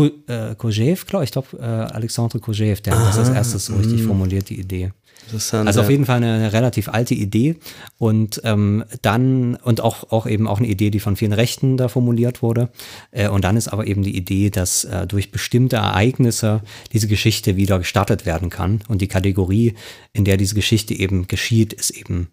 Kojève, 0.55 1.05
glaube 1.07 1.25
ich, 1.25 1.33
glaube, 1.33 1.49
äh, 1.59 1.65
Alexandre 1.65 2.39
Kojève, 2.39 2.81
der 2.83 2.97
hat 2.99 3.09
das 3.09 3.19
als 3.19 3.29
Aha, 3.29 3.37
erstes 3.37 3.67
so 3.67 3.75
richtig 3.75 4.03
mhm. 4.03 4.07
formuliert, 4.07 4.49
die 4.49 4.59
Idee. 4.61 4.93
Interessant. 5.25 5.67
Also 5.67 5.81
auf 5.81 5.91
jeden 5.91 6.07
Fall 6.07 6.17
eine, 6.17 6.35
eine 6.35 6.53
relativ 6.53 6.89
alte 6.89 7.15
Idee 7.15 7.57
und 7.99 8.41
ähm, 8.45 8.85
dann 9.03 9.57
und 9.57 9.81
auch, 9.81 10.11
auch 10.13 10.27
eben 10.27 10.47
auch 10.47 10.59
eine 10.59 10.69
Idee, 10.69 10.91
die 10.91 11.01
von 11.01 11.17
vielen 11.17 11.33
Rechten 11.33 11.77
da 11.77 11.89
formuliert 11.89 12.43
wurde. 12.43 12.71
Äh, 13.11 13.29
und 13.29 13.45
dann 13.45 13.57
ist 13.57 13.69
aber 13.69 13.87
eben 13.87 14.03
die 14.03 14.17
Idee, 14.17 14.51
dass 14.51 14.85
äh, 14.85 15.07
durch 15.07 15.31
bestimmte 15.31 15.77
Ereignisse 15.77 16.63
diese 16.93 17.09
Geschichte 17.09 17.57
wieder 17.57 17.79
gestartet 17.79 18.27
werden 18.27 18.51
kann. 18.51 18.81
Und 18.89 19.01
die 19.03 19.09
Kategorie, 19.09 19.75
in 20.13 20.25
der 20.25 20.37
diese 20.37 20.55
Geschichte 20.55 20.95
eben 20.95 21.29
geschieht, 21.29 21.73
ist 21.73 21.91
eben 21.91 22.29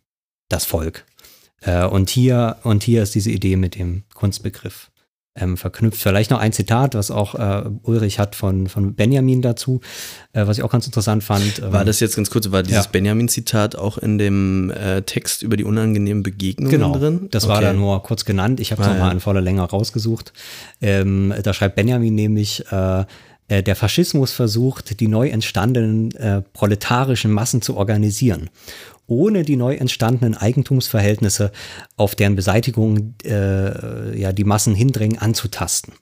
das 0.49 0.65
Volk. 0.65 1.05
Äh, 1.61 1.85
und 1.85 2.09
hier 2.09 2.57
und 2.63 2.83
hier 2.83 3.03
ist 3.03 3.15
diese 3.15 3.31
Idee 3.31 3.55
mit 3.55 3.75
dem 3.75 4.03
Kunstbegriff 4.13 4.90
ähm, 5.35 5.55
verknüpft. 5.57 6.01
Vielleicht 6.01 6.29
noch 6.31 6.39
ein 6.39 6.51
Zitat, 6.51 6.93
was 6.93 7.09
auch 7.09 7.35
äh, 7.35 7.63
Ulrich 7.83 8.19
hat 8.19 8.35
von, 8.35 8.67
von 8.67 8.95
Benjamin 8.95 9.41
dazu, 9.41 9.79
äh, 10.33 10.45
was 10.45 10.57
ich 10.57 10.63
auch 10.63 10.71
ganz 10.71 10.85
interessant 10.85 11.23
fand. 11.23 11.61
War 11.61 11.81
Ähm, 11.81 11.87
das 11.87 11.99
jetzt 12.01 12.15
ganz 12.17 12.29
kurz, 12.29 12.51
war 12.51 12.63
dieses 12.63 12.85
Ja. 12.85 12.91
Benjamin-Zitat 12.91 13.75
auch 13.77 13.97
in 13.97 14.17
dem 14.17 14.71
äh, 14.71 15.01
Text 15.03 15.41
über 15.43 15.55
die 15.55 15.63
unangenehmen 15.63 16.21
Begegnungen 16.23 16.71
Genau, 16.71 16.93
drin? 16.97 17.27
das 17.31 17.47
war 17.47 17.57
Okay. 17.57 17.67
da 17.67 17.73
nur 17.73 18.03
kurz 18.03 18.25
genannt. 18.25 18.59
Ich 18.59 18.71
habe 18.71 18.81
es 18.81 18.87
Ah, 18.87 18.91
nochmal 18.91 19.07
ja. 19.07 19.13
in 19.13 19.19
voller 19.21 19.41
Länge 19.41 19.61
rausgesucht. 19.61 20.33
Ähm, 20.81 21.33
da 21.43 21.53
schreibt 21.53 21.75
Benjamin 21.75 22.13
nämlich, 22.15 22.65
äh, 22.71 23.05
äh, 23.47 23.63
der 23.63 23.75
Faschismus 23.75 24.31
versucht, 24.33 24.99
die 24.99 25.07
neu 25.07 25.29
entstandenen 25.29 26.11
äh, 26.15 26.41
proletarischen 26.53 27.31
Massen 27.31 27.61
zu 27.61 27.77
organisieren, 27.77 28.49
ohne 29.11 29.43
die 29.43 29.57
neu 29.57 29.75
entstandenen 29.75 30.37
Eigentumsverhältnisse, 30.37 31.51
auf 31.97 32.15
deren 32.15 32.37
Beseitigung 32.37 33.15
äh, 33.25 34.17
ja, 34.17 34.31
die 34.31 34.45
Massen 34.45 34.73
hindrängen, 34.73 35.17
anzutasten. 35.17 35.93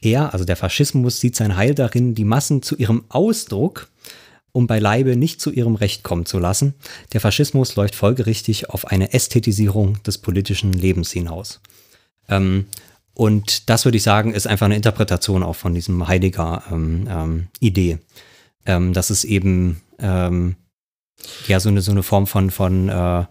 Er, 0.00 0.32
also 0.32 0.46
der 0.46 0.56
Faschismus, 0.56 1.20
sieht 1.20 1.36
sein 1.36 1.56
Heil 1.56 1.74
darin, 1.74 2.14
die 2.14 2.24
Massen 2.24 2.62
zu 2.62 2.76
ihrem 2.76 3.04
Ausdruck 3.10 3.88
um 4.52 4.66
beileibe 4.66 5.14
nicht 5.14 5.40
zu 5.40 5.52
ihrem 5.52 5.76
Recht 5.76 6.02
kommen 6.02 6.26
zu 6.26 6.40
lassen. 6.40 6.74
Der 7.12 7.20
Faschismus 7.20 7.76
läuft 7.76 7.94
folgerichtig 7.94 8.68
auf 8.68 8.84
eine 8.84 9.12
Ästhetisierung 9.12 10.02
des 10.02 10.18
politischen 10.18 10.72
Lebens 10.72 11.12
hinaus. 11.12 11.60
Ähm, 12.28 12.66
und 13.14 13.70
das 13.70 13.84
würde 13.84 13.98
ich 13.98 14.02
sagen, 14.02 14.34
ist 14.34 14.48
einfach 14.48 14.66
eine 14.66 14.74
Interpretation 14.74 15.44
auch 15.44 15.54
von 15.54 15.72
diesem 15.72 16.08
Heidegger 16.08 16.64
ähm, 16.72 17.06
ähm. 17.62 17.98
Ähm, 18.66 18.92
dass 18.92 19.10
es 19.10 19.22
eben 19.22 19.80
ähm, 20.00 20.56
ja 21.46 21.60
so 21.60 21.68
eine, 21.68 21.82
so 21.82 21.90
eine 21.90 22.02
Form 22.02 22.26
von, 22.26 22.50
von, 22.50 22.88
äh, 22.88 23.24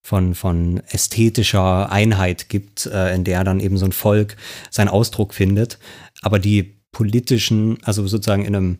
von, 0.00 0.34
von 0.34 0.82
ästhetischer 0.90 1.90
Einheit 1.90 2.48
gibt, 2.48 2.86
äh, 2.86 3.14
in 3.14 3.24
der 3.24 3.44
dann 3.44 3.60
eben 3.60 3.76
so 3.76 3.86
ein 3.86 3.92
Volk 3.92 4.36
seinen 4.70 4.88
Ausdruck 4.88 5.34
findet. 5.34 5.78
Aber 6.22 6.38
die 6.38 6.76
politischen, 6.92 7.78
also 7.84 8.06
sozusagen 8.06 8.44
in 8.44 8.56
einem 8.56 8.78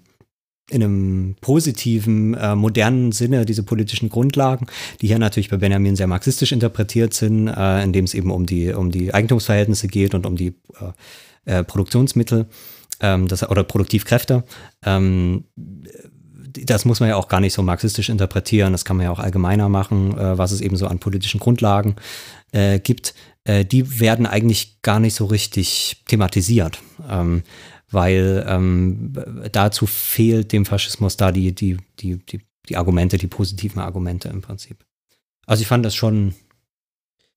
in 0.69 0.83
einem 0.83 1.37
positiven, 1.41 2.35
äh, 2.35 2.57
modernen 2.57 3.13
Sinne 3.13 3.45
diese 3.47 3.63
politischen 3.63 4.09
Grundlagen, 4.09 4.67
die 5.01 5.07
hier 5.07 5.19
natürlich 5.19 5.49
bei 5.49 5.59
Benjamin 5.59 5.95
sehr 5.95 6.09
marxistisch 6.09 6.51
interpretiert 6.51 7.15
sind, 7.15 7.47
äh, 7.47 7.85
indem 7.85 8.05
es 8.05 8.15
eben 8.15 8.33
um 8.33 8.47
die, 8.47 8.73
um 8.73 8.91
die 8.91 9.15
Eigentumsverhältnisse 9.15 9.87
geht 9.87 10.15
und 10.15 10.27
um 10.27 10.37
die 10.37 10.55
äh, 11.45 11.59
äh, 11.59 11.65
Produktionsmittel 11.65 12.47
ähm, 13.01 13.29
das, 13.29 13.49
oder 13.49 13.63
Produktivkräfte. 13.63 14.43
Ähm, 14.85 15.45
das 16.65 16.85
muss 16.85 17.01
man 17.01 17.09
ja 17.09 17.17
auch 17.17 17.29
gar 17.29 17.41
nicht 17.41 17.53
so 17.53 17.63
marxistisch 17.63 18.09
interpretieren, 18.09 18.73
das 18.73 18.85
kann 18.85 18.97
man 18.97 19.05
ja 19.05 19.13
auch 19.13 19.19
allgemeiner 19.19 19.69
machen, 19.69 20.17
äh, 20.17 20.39
was 20.39 20.53
es 20.53 20.61
eben 20.61 20.77
so 20.77 20.87
an 20.87 20.99
politischen 20.99 21.41
Grundlagen 21.41 21.97
äh, 22.53 22.79
gibt. 22.79 23.15
Äh, 23.45 23.65
die 23.65 24.01
werden 24.01 24.27
eigentlich 24.27 24.83
gar 24.83 25.01
nicht 25.01 25.15
so 25.15 25.27
richtig 25.27 26.03
thematisiert. 26.07 26.81
Ähm, 27.09 27.43
weil 27.91 28.45
ähm, 28.49 29.13
dazu 29.53 29.87
fehlt 29.87 30.53
dem 30.53 30.67
Faschismus 30.67 31.17
da 31.17 31.31
die, 31.31 31.55
die, 31.55 31.77
die, 32.01 32.17
die, 32.17 32.41
die 32.69 32.77
Argumente, 32.77 33.17
die 33.17 33.29
positiven 33.29 33.81
Argumente 33.81 34.29
im 34.29 34.43
Prinzip. 34.43 34.85
Also 35.47 35.63
ich 35.63 35.69
fand 35.69 35.85
das 35.85 35.95
schon 35.95 36.35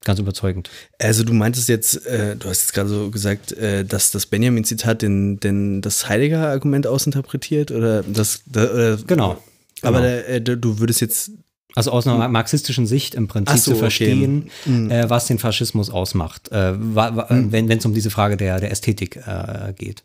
ganz 0.06 0.20
überzeugend. 0.20 0.70
Also 0.98 1.24
du 1.24 1.34
meintest 1.34 1.68
jetzt, 1.70 2.06
äh, 2.06 2.36
du 2.36 2.50
hast 2.50 2.62
jetzt 2.62 2.74
gerade 2.74 2.89
so 2.89 3.10
gesagt, 3.12 3.51
äh, 3.53 3.84
dass 3.84 4.12
das 4.12 4.25
Benjamin-Zitat 4.25 5.01
den, 5.01 5.39
den, 5.39 5.82
das 5.82 6.08
Heidegger-Argument 6.08 6.88
ausinterpretiert 6.88 7.72
oder 7.72 8.03
das, 8.03 8.41
da, 8.46 8.72
oder, 8.72 8.98
Genau. 9.08 9.41
Aber 9.82 10.00
genau. 10.01 10.08
äh, 10.27 10.41
du 10.41 10.79
würdest 10.79 11.01
jetzt 11.01 11.32
Also 11.75 11.91
aus 11.91 12.08
einer 12.08 12.27
marxistischen 12.27 12.88
Sicht 12.88 13.13
im 13.13 13.27
Prinzip 13.27 13.58
so, 13.60 13.72
zu 13.74 13.77
verstehen, 13.77 14.50
okay. 14.63 14.70
Mhm. 14.72 14.91
äh, 14.91 15.10
was 15.10 15.27
den 15.27 15.38
Faschismus 15.38 15.89
ausmacht, 15.89 16.50
äh, 16.51 16.72
Mhm. 16.74 17.51
wenn 17.51 17.70
es 17.72 17.86
um 17.86 17.94
diese 17.94 18.10
Frage 18.10 18.38
der, 18.38 18.60
der 18.60 18.72
Ästhetik 18.72 19.18
äh, 19.18 19.74
geht. 19.77 20.03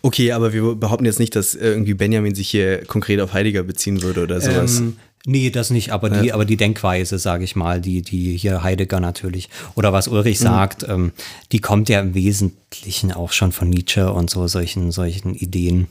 Okay, 0.00 0.32
aber 0.32 0.52
wir 0.52 0.74
behaupten 0.74 1.04
jetzt 1.04 1.18
nicht, 1.20 1.36
dass 1.36 1.54
äh, 1.54 1.68
irgendwie 1.68 1.94
Benjamin 1.94 2.34
sich 2.34 2.48
hier 2.48 2.84
konkret 2.86 3.20
auf 3.20 3.32
Heidegger 3.34 3.62
beziehen 3.62 4.02
würde 4.02 4.22
oder 4.22 4.40
sowas. 4.40 4.78
Ähm, 4.78 4.96
nee, 5.26 5.50
das 5.50 5.70
nicht, 5.70 5.90
aber 5.90 6.10
die, 6.10 6.32
aber 6.32 6.44
die 6.44 6.56
Denkweise, 6.56 7.18
sage 7.18 7.44
ich 7.44 7.56
mal, 7.56 7.80
die, 7.80 8.02
die 8.02 8.36
hier 8.36 8.62
Heidegger 8.62 9.00
natürlich, 9.00 9.48
oder 9.74 9.92
was 9.92 10.08
Ulrich 10.08 10.40
Mhm. 10.40 10.44
sagt, 10.44 10.86
ähm, 10.88 11.12
die 11.52 11.60
kommt 11.60 11.88
ja 11.88 12.00
im 12.00 12.14
Wesentlichen 12.14 13.12
auch 13.12 13.32
schon 13.32 13.52
von 13.52 13.68
Nietzsche 13.70 14.12
und 14.12 14.30
so 14.30 14.46
solchen, 14.48 14.90
solchen 14.92 15.34
Ideen. 15.34 15.88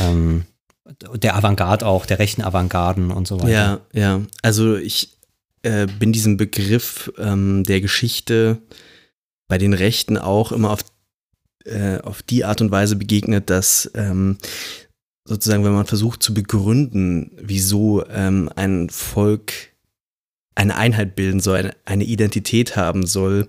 Ähm, 0.00 0.44
der 1.14 1.36
Avantgarde 1.36 1.86
auch, 1.86 2.06
der 2.06 2.18
rechten 2.18 2.42
Avantgarden 2.42 3.10
und 3.10 3.26
so 3.26 3.38
weiter. 3.40 3.50
Ja, 3.50 3.80
ja. 3.92 4.20
Also 4.42 4.76
ich 4.76 5.10
äh, 5.62 5.86
bin 5.86 6.12
diesem 6.12 6.36
Begriff 6.36 7.12
ähm, 7.18 7.64
der 7.64 7.80
Geschichte 7.80 8.58
bei 9.48 9.58
den 9.58 9.74
Rechten 9.74 10.18
auch 10.18 10.52
immer 10.52 10.70
auf, 10.70 10.80
äh, 11.64 11.98
auf 11.98 12.22
die 12.22 12.44
Art 12.44 12.60
und 12.60 12.70
Weise 12.70 12.96
begegnet, 12.96 13.48
dass 13.48 13.90
ähm, 13.94 14.38
sozusagen, 15.24 15.64
wenn 15.64 15.72
man 15.72 15.86
versucht 15.86 16.22
zu 16.22 16.34
begründen, 16.34 17.30
wieso 17.40 18.04
ähm, 18.08 18.50
ein 18.56 18.90
Volk 18.90 19.52
eine 20.54 20.76
Einheit 20.76 21.16
bilden 21.16 21.40
soll, 21.40 21.72
eine, 21.84 22.04
Identität 22.04 22.76
haben 22.76 23.06
soll, 23.06 23.46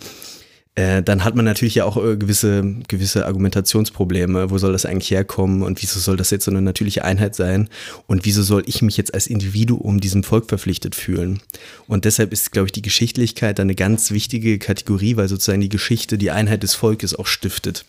äh, 0.76 1.04
dann 1.04 1.24
hat 1.24 1.36
man 1.36 1.46
natürlich 1.46 1.76
ja 1.76 1.86
auch 1.86 1.98
äh, 1.98 2.18
gewisse, 2.18 2.64
gewisse 2.88 3.26
Argumentationsprobleme. 3.26 4.50
Wo 4.50 4.58
soll 4.58 4.72
das 4.72 4.86
eigentlich 4.86 5.12
herkommen 5.12 5.62
und 5.62 5.82
wieso 5.84 6.00
soll 6.00 6.18
das 6.18 6.32
jetzt 6.32 6.46
so 6.46 6.52
eine 6.52 6.62
natürliche 6.62 7.04
Einheit 7.04 7.36
sein? 7.36 7.70
Und 8.08 8.26
wieso 8.26 8.42
soll 8.42 8.64
ich 8.66 8.82
mich 8.82 8.98
jetzt 8.98 9.14
als 9.14 9.28
Individuum 9.28 10.00
diesem 10.00 10.24
Volk 10.24 10.50
verpflichtet 10.50 10.96
fühlen? 10.96 11.42
Und 11.88 12.06
deshalb 12.06 12.34
ist, 12.34 12.52
glaube 12.52 12.68
ich, 12.68 12.72
die 12.72 12.82
Geschichtlichkeit 12.82 13.60
eine 13.60 13.76
ganz 13.76 14.10
wichtige 14.12 14.58
Kategorie, 14.58 15.16
weil 15.16 15.28
sozusagen 15.28 15.62
die 15.62 15.70
Geschichte 15.70 16.18
die 16.18 16.32
Einheit 16.32 16.64
des 16.64 16.74
Volkes 16.74 17.14
auch 17.14 17.28
stiftet. 17.28 17.86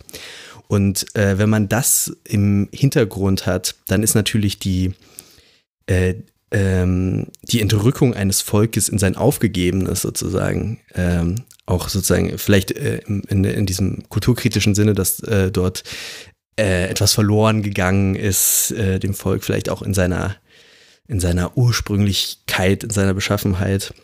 Und 0.69 1.15
äh, 1.17 1.39
wenn 1.39 1.51
man 1.51 1.69
das 1.69 2.17
im 2.25 2.69
Hintergrund 2.73 3.47
hat, 3.47 3.75
dann 3.87 4.03
ist 4.03 4.15
natürlich 4.15 4.59
die, 4.59 4.95
äh, 5.87 6.15
ähm, 6.51 7.27
die 7.43 7.61
Entrückung 7.61 8.15
eines 8.15 8.41
Volkes 8.41 8.89
in 8.89 8.99
sein 8.99 9.17
Aufgegebenes 9.17 10.03
sozusagen 10.03 10.81
ähm, 10.95 11.45
auch 11.67 11.89
sozusagen 11.89 12.37
vielleicht 12.39 12.73
äh, 12.73 13.01
in, 13.07 13.45
in 13.45 13.67
diesem 13.67 14.09
kulturkritischen 14.09 14.75
Sinne, 14.75 14.95
dass 14.95 15.21
äh, 15.21 15.51
dort 15.51 15.83
äh, 16.59 16.89
etwas 16.89 17.15
verloren 17.15 17.63
gegangen 17.63 18.15
ist, 18.15 18.73
äh, 18.73 18.99
dem 18.99 19.15
Volk 19.15 19.45
vielleicht 19.45 19.69
auch 19.69 19.83
in 19.83 19.95
seiner, 19.95 20.37
in 21.09 21.21
seiner 21.21 21.57
Ursprünglichkeit, 21.57 22.85
in 22.85 22.91
seiner 22.91 23.15
Beschaffenheit. 23.15 23.95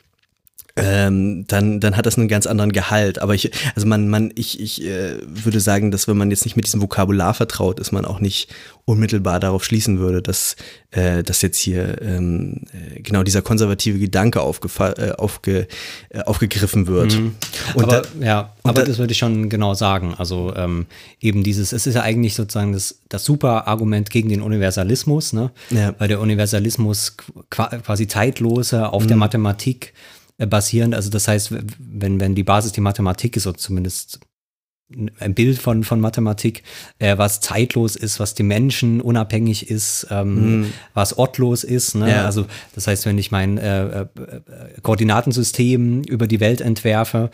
Ähm, 0.83 1.45
dann, 1.47 1.81
dann 1.81 1.97
hat 1.97 2.07
das 2.07 2.19
einen 2.19 2.29
ganz 2.29 2.47
anderen 2.47 2.73
Gehalt. 2.73 3.21
Aber 3.21 3.35
ich, 3.35 3.51
also 3.75 3.87
man, 3.87 4.09
man, 4.09 4.33
ich, 4.35 4.61
ich 4.61 4.85
äh, 4.85 5.17
würde 5.27 5.61
sagen, 5.61 5.91
dass 5.91 6.09
wenn 6.09 6.17
man 6.17 6.31
jetzt 6.31 6.45
nicht 6.45 6.57
mit 6.57 6.67
diesem 6.67 6.83
Vokabular 6.83 7.35
vertraut 7.35 7.81
ist, 7.81 7.93
man 7.93 8.05
auch 8.05 8.21
nicht 8.21 8.49
unmittelbar 8.85 9.41
darauf 9.41 9.65
schließen 9.65 9.99
würde, 9.99 10.21
dass, 10.23 10.57
äh, 10.91 11.23
dass 11.23 11.43
jetzt 11.43 11.59
hier 11.59 12.01
ähm, 12.03 12.63
äh, 12.73 13.01
genau 13.01 13.23
dieser 13.23 13.43
konservative 13.43 13.99
Gedanke 13.99 14.41
äh, 14.41 15.13
aufge, 15.13 15.69
äh, 16.09 16.21
aufgegriffen 16.23 16.87
wird. 16.87 17.15
Mhm. 17.15 17.35
Aber, 17.75 17.87
da, 17.87 18.03
ja, 18.21 18.53
aber 18.63 18.81
da, 18.81 18.87
das 18.87 18.99
würde 18.99 19.13
ich 19.13 19.19
schon 19.19 19.49
genau 19.49 19.75
sagen. 19.75 20.15
Also 20.19 20.53
ähm, 20.57 20.87
eben 21.21 21.43
dieses, 21.43 21.73
es 21.73 21.87
ist 21.87 21.95
ja 21.95 22.03
eigentlich 22.03 22.35
sozusagen 22.35 22.73
das, 22.73 23.01
das 23.09 23.25
super 23.25 23.69
Argument 23.69 24.11
gegen 24.11 24.29
den 24.29 24.43
Universalismus, 24.43 25.33
ne? 25.33 25.51
Ja. 25.71 25.95
weil 25.99 26.09
der 26.09 26.21
Universalismus 26.21 27.17
quasi 27.51 28.09
zeitlose 28.09 28.93
auf 28.93 29.05
mhm. 29.05 29.09
der 29.09 29.17
Mathematik 29.17 29.93
basierend. 30.47 30.95
Also 30.95 31.11
das 31.11 31.29
heißt, 31.29 31.55
wenn, 31.79 32.21
wenn 32.21 32.35
die 32.35 32.45
Basis 32.45 32.73
die 32.73 32.81
Mathematik 32.81 33.37
ist, 33.37 33.47
oder 33.47 33.59
zumindest 33.59 34.21
ein 35.21 35.35
Bild 35.35 35.59
von, 35.59 35.85
von 35.85 36.01
Mathematik, 36.01 36.63
äh, 36.99 37.17
was 37.17 37.41
zeitlos 37.41 37.95
ist, 37.95 38.19
was 38.19 38.35
die 38.35 38.43
Menschen 38.43 39.01
unabhängig 39.01 39.71
ist, 39.71 40.09
ähm, 40.11 40.61
mhm. 40.61 40.73
was 40.95 41.17
ortlos 41.17 41.63
ist. 41.63 41.95
Ne? 41.95 42.11
Ja. 42.11 42.25
Also 42.25 42.47
das 42.75 42.87
heißt, 42.87 43.07
wenn 43.07 43.19
ich 43.19 43.31
mein 43.31 43.59
äh, 43.59 44.03
äh, 44.03 44.07
Koordinatensystem 44.83 46.03
über 46.03 46.27
die 46.27 46.41
Welt 46.41 46.61
entwerfe, 46.61 47.31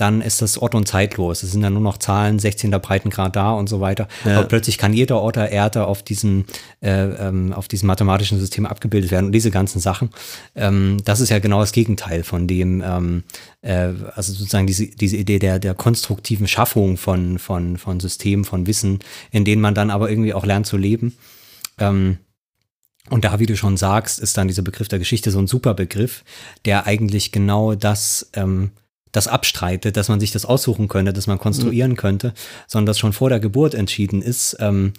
dann 0.00 0.22
ist 0.22 0.40
das 0.42 0.58
Ort- 0.58 0.74
und 0.74 0.88
zeitlos. 0.88 1.42
Es 1.42 1.52
sind 1.52 1.62
dann 1.62 1.74
nur 1.74 1.82
noch 1.82 1.98
Zahlen, 1.98 2.38
16. 2.38 2.70
Breitengrad 2.70 3.36
da 3.36 3.52
und 3.52 3.68
so 3.68 3.80
weiter. 3.80 4.08
Ja. 4.24 4.38
Aber 4.38 4.48
plötzlich 4.48 4.78
kann 4.78 4.92
jeder 4.92 5.20
Ort 5.20 5.36
der 5.36 5.50
Erde 5.50 5.86
auf 5.86 6.02
diesem, 6.02 6.44
äh, 6.80 6.90
ähm, 6.90 7.52
auf 7.52 7.68
diesem 7.68 7.86
mathematischen 7.86 8.38
System 8.38 8.66
abgebildet 8.66 9.10
werden 9.10 9.26
und 9.26 9.32
diese 9.32 9.50
ganzen 9.50 9.80
Sachen. 9.80 10.10
Ähm, 10.54 10.98
das 11.04 11.20
ist 11.20 11.28
ja 11.28 11.38
genau 11.38 11.60
das 11.60 11.72
Gegenteil 11.72 12.22
von 12.22 12.46
dem, 12.46 12.82
ähm, 12.84 13.24
äh, 13.62 13.92
also 14.14 14.32
sozusagen 14.32 14.66
diese, 14.66 14.86
diese 14.86 15.16
Idee 15.16 15.38
der, 15.38 15.58
der 15.58 15.74
konstruktiven 15.74 16.48
Schaffung 16.48 16.96
von, 16.96 17.38
von, 17.38 17.76
von 17.76 18.00
Systemen, 18.00 18.44
von 18.44 18.66
Wissen, 18.66 19.00
in 19.30 19.44
denen 19.44 19.60
man 19.60 19.74
dann 19.74 19.90
aber 19.90 20.10
irgendwie 20.10 20.34
auch 20.34 20.46
lernt 20.46 20.66
zu 20.66 20.76
leben. 20.76 21.16
Ähm, 21.78 22.18
und 23.10 23.24
da, 23.24 23.38
wie 23.38 23.46
du 23.46 23.56
schon 23.56 23.76
sagst, 23.76 24.20
ist 24.20 24.36
dann 24.36 24.48
dieser 24.48 24.62
Begriff 24.62 24.88
der 24.88 24.98
Geschichte 24.98 25.30
so 25.30 25.38
ein 25.38 25.46
super 25.46 25.74
Begriff, 25.74 26.24
der 26.64 26.86
eigentlich 26.86 27.32
genau 27.32 27.74
das 27.74 28.30
ähm, 28.34 28.70
das 29.12 29.28
abstreitet, 29.28 29.96
dass 29.96 30.08
man 30.08 30.20
sich 30.20 30.32
das 30.32 30.44
aussuchen 30.44 30.88
könnte, 30.88 31.12
dass 31.12 31.26
man 31.26 31.38
konstruieren 31.38 31.92
mhm. 31.92 31.96
könnte, 31.96 32.34
sondern 32.66 32.86
dass 32.86 32.98
schon 32.98 33.12
vor 33.12 33.28
der 33.28 33.40
Geburt 33.40 33.74
entschieden 33.74 34.22
ist, 34.22 34.56
ähm, 34.60 34.92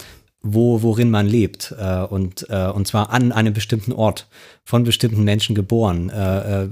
wo, 0.44 0.82
worin 0.82 1.12
man 1.12 1.28
lebt. 1.28 1.74
Äh, 1.78 2.02
und, 2.02 2.48
äh, 2.50 2.68
und 2.68 2.88
zwar 2.88 3.12
an 3.12 3.32
einem 3.32 3.54
bestimmten 3.54 3.94
Ort, 3.94 4.28
von 4.64 4.84
bestimmten 4.84 5.24
Menschen 5.24 5.56
geboren, 5.56 6.10
äh, 6.10 6.64
äh 6.64 6.70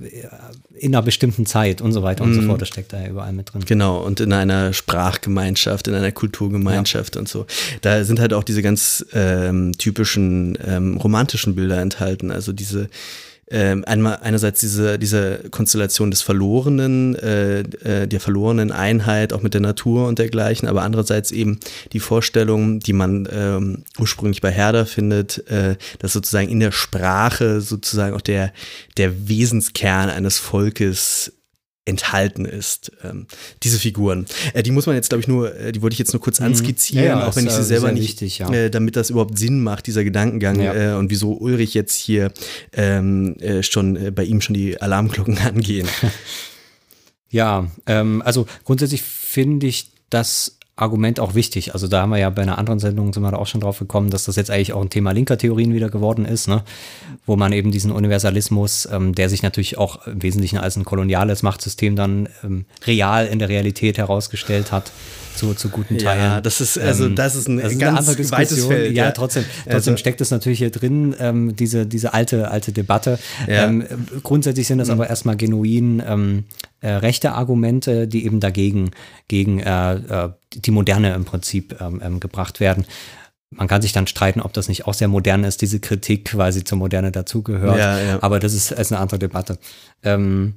in 0.79 0.96
einer 0.96 1.03
bestimmten 1.03 1.46
Zeit 1.46 1.81
und 1.81 1.91
so 1.91 2.03
weiter 2.03 2.24
und 2.24 2.34
so 2.34 2.41
mhm. 2.41 2.48
fort. 2.48 2.62
Das 2.62 2.69
steckt 2.69 2.93
da 2.93 3.01
ja 3.01 3.10
überall 3.10 3.34
mit 3.34 3.53
drin. 3.53 3.65
Genau, 3.65 3.98
und 3.98 4.22
in 4.22 4.31
einer 4.31 4.72
Sprachgemeinschaft, 4.72 5.89
in 5.89 5.93
einer 5.93 6.13
Kulturgemeinschaft 6.13 7.15
ja. 7.15 7.19
und 7.19 7.27
so. 7.27 7.46
Da 7.81 8.05
sind 8.05 8.22
halt 8.22 8.34
auch 8.34 8.46
diese 8.46 8.62
ganz 8.62 9.05
ähm, 9.12 9.74
typischen 9.77 10.58
ähm, 10.65 10.96
romantischen 10.96 11.53
Bilder 11.53 11.81
enthalten. 11.81 12.31
Also 12.31 12.53
diese 12.53 12.89
ähm, 13.51 13.83
einmal 13.85 14.19
einerseits 14.21 14.59
diese, 14.59 14.99
diese 14.99 15.43
Konstellation 15.49 16.11
des 16.11 16.21
Verlorenen, 16.21 17.15
äh, 17.15 17.59
äh, 17.61 18.07
der 18.07 18.19
verlorenen 18.19 18.71
Einheit 18.71 19.33
auch 19.33 19.41
mit 19.41 19.53
der 19.53 19.61
Natur 19.61 20.07
und 20.07 20.19
dergleichen, 20.19 20.67
aber 20.67 20.83
andererseits 20.83 21.31
eben 21.31 21.59
die 21.91 21.99
Vorstellung, 21.99 22.79
die 22.79 22.93
man 22.93 23.27
ähm, 23.31 23.83
ursprünglich 23.97 24.41
bei 24.41 24.51
Herder 24.51 24.85
findet, 24.85 25.49
äh, 25.49 25.77
dass 25.99 26.13
sozusagen 26.13 26.49
in 26.49 26.59
der 26.59 26.71
Sprache 26.71 27.61
sozusagen 27.61 28.15
auch 28.15 28.21
der, 28.21 28.53
der 28.97 29.27
Wesenskern 29.27 30.09
eines 30.09 30.37
Volkes 30.37 31.33
enthalten 31.89 32.46
ist. 32.46 32.91
Ähm, 33.03 33.27
diese 33.63 33.79
Figuren. 33.79 34.25
Äh, 34.53 34.63
die 34.63 34.72
muss 34.72 34.86
man 34.86 34.96
jetzt, 34.96 35.10
glaube 35.10 35.22
ich, 35.22 35.27
nur, 35.27 35.55
äh, 35.55 35.72
die 35.72 35.81
wollte 35.81 35.93
ich 35.93 36.00
jetzt 36.00 36.13
nur 36.13 36.22
kurz 36.22 36.39
mhm. 36.39 36.48
anskizzieren, 36.48 37.05
ja, 37.05 37.19
ja, 37.19 37.27
auch 37.27 37.36
wenn 37.36 37.46
ich 37.46 37.51
sie 37.51 37.63
selber 37.63 37.91
nicht, 37.91 38.03
wichtig, 38.03 38.39
ja. 38.39 38.51
äh, 38.51 38.69
damit 38.69 38.96
das 38.96 39.10
überhaupt 39.10 39.38
Sinn 39.38 39.62
macht, 39.62 39.88
dieser 39.88 40.03
Gedankengang 40.03 40.60
äh, 40.60 40.96
und 40.98 41.10
wieso 41.10 41.34
Ulrich 41.34 41.74
jetzt 41.74 41.96
hier 41.96 42.31
ähm, 42.74 43.36
äh, 43.39 43.63
schon 43.63 43.96
äh, 43.96 44.12
bei 44.12 44.24
ihm 44.24 44.41
schon 44.41 44.53
die 44.53 44.79
Alarmglocken 44.79 45.38
angehen. 45.46 45.88
Ja, 47.30 47.67
ähm, 47.86 48.21
also 48.23 48.47
grundsätzlich 48.63 49.04
finde 49.04 49.67
ich 49.67 49.91
das 50.10 50.59
Argument 50.81 51.19
auch 51.19 51.35
wichtig. 51.35 51.73
Also 51.73 51.87
da 51.87 52.01
haben 52.01 52.09
wir 52.09 52.17
ja 52.17 52.29
bei 52.29 52.41
einer 52.41 52.57
anderen 52.57 52.79
Sendung 52.79 53.13
sind 53.13 53.23
wir 53.23 53.31
da 53.31 53.37
auch 53.37 53.47
schon 53.47 53.61
drauf 53.61 53.79
gekommen, 53.79 54.09
dass 54.09 54.25
das 54.25 54.35
jetzt 54.35 54.49
eigentlich 54.49 54.73
auch 54.73 54.81
ein 54.81 54.89
Thema 54.89 55.11
linker 55.11 55.37
Theorien 55.37 55.73
wieder 55.73 55.89
geworden 55.89 56.25
ist, 56.25 56.47
ne? 56.47 56.63
wo 57.25 57.35
man 57.35 57.51
eben 57.51 57.71
diesen 57.71 57.91
Universalismus, 57.91 58.87
ähm, 58.91 59.13
der 59.13 59.29
sich 59.29 59.43
natürlich 59.43 59.77
auch 59.77 60.07
im 60.07 60.21
Wesentlichen 60.23 60.57
als 60.57 60.75
ein 60.75 60.85
koloniales 60.85 61.43
Machtsystem 61.43 61.95
dann 61.95 62.29
ähm, 62.43 62.65
real 62.85 63.25
in 63.27 63.39
der 63.39 63.49
Realität 63.49 63.97
herausgestellt 63.97 64.71
hat, 64.71 64.91
zu, 65.39 65.54
zu 65.54 65.69
guten 65.69 65.97
Teilen. 65.97 66.21
Ja, 66.21 66.41
das 66.41 66.60
ist, 66.60 66.78
also 66.78 67.06
ähm, 67.06 67.15
das 67.15 67.36
ist 67.36 67.47
ein 67.47 67.58
das 67.58 67.71
ist 67.71 67.80
ganz 67.80 68.10
eine 68.10 68.32
weites 68.32 68.65
Feld. 68.65 68.95
Ja, 68.95 69.06
ja. 69.06 69.12
trotzdem, 69.12 69.45
trotzdem 69.63 69.93
also, 69.93 69.97
steckt 69.97 70.19
es 70.19 70.32
natürlich 70.32 70.60
hier 70.60 70.69
drin, 70.69 71.15
ähm, 71.17 71.56
diese, 71.56 71.86
diese 71.86 72.13
alte, 72.13 72.52
alte 72.52 72.73
Debatte. 72.73 73.17
Ja. 73.47 73.65
Ähm, 73.65 73.86
grundsätzlich 74.21 74.67
sind 74.67 74.80
das 74.80 74.89
mhm. 74.89 74.95
aber 74.95 75.10
erstmal 75.10 75.38
genuin 75.38 76.04
ähm, 76.06 76.43
äh, 76.82 76.89
rechte 76.89 77.32
Argumente, 77.32 78.08
die 78.08 78.25
eben 78.25 78.41
dagegen, 78.41 78.91
gegen 79.30 79.60
äh, 79.60 79.93
äh, 79.95 80.30
die 80.54 80.71
Moderne 80.71 81.13
im 81.13 81.23
Prinzip 81.23 81.80
ähm, 81.80 82.02
ähm, 82.04 82.19
gebracht 82.19 82.60
werden. 82.60 82.86
Man 83.52 83.67
kann 83.67 83.82
sich 83.82 83.93
dann 83.93 84.08
streiten, 84.08 84.41
ob 84.41 84.54
das 84.54 84.67
nicht 84.67 84.88
auch 84.88 84.93
sehr 84.93 85.08
modern 85.08 85.43
ist, 85.43 85.62
diese 85.62 85.80
Kritik, 85.80 86.38
weil 86.38 86.52
sie 86.52 86.65
zur 86.65 86.78
Moderne 86.78 87.12
dazugehört. 87.12 87.80
Ja, 87.80 87.99
ja. 87.99 88.19
Aber 88.21 88.39
das 88.39 88.54
ist, 88.54 88.71
ist 88.71 88.91
eine 88.91 89.02
andere 89.02 89.19
Debatte. 89.19 89.58
Ähm, 90.04 90.56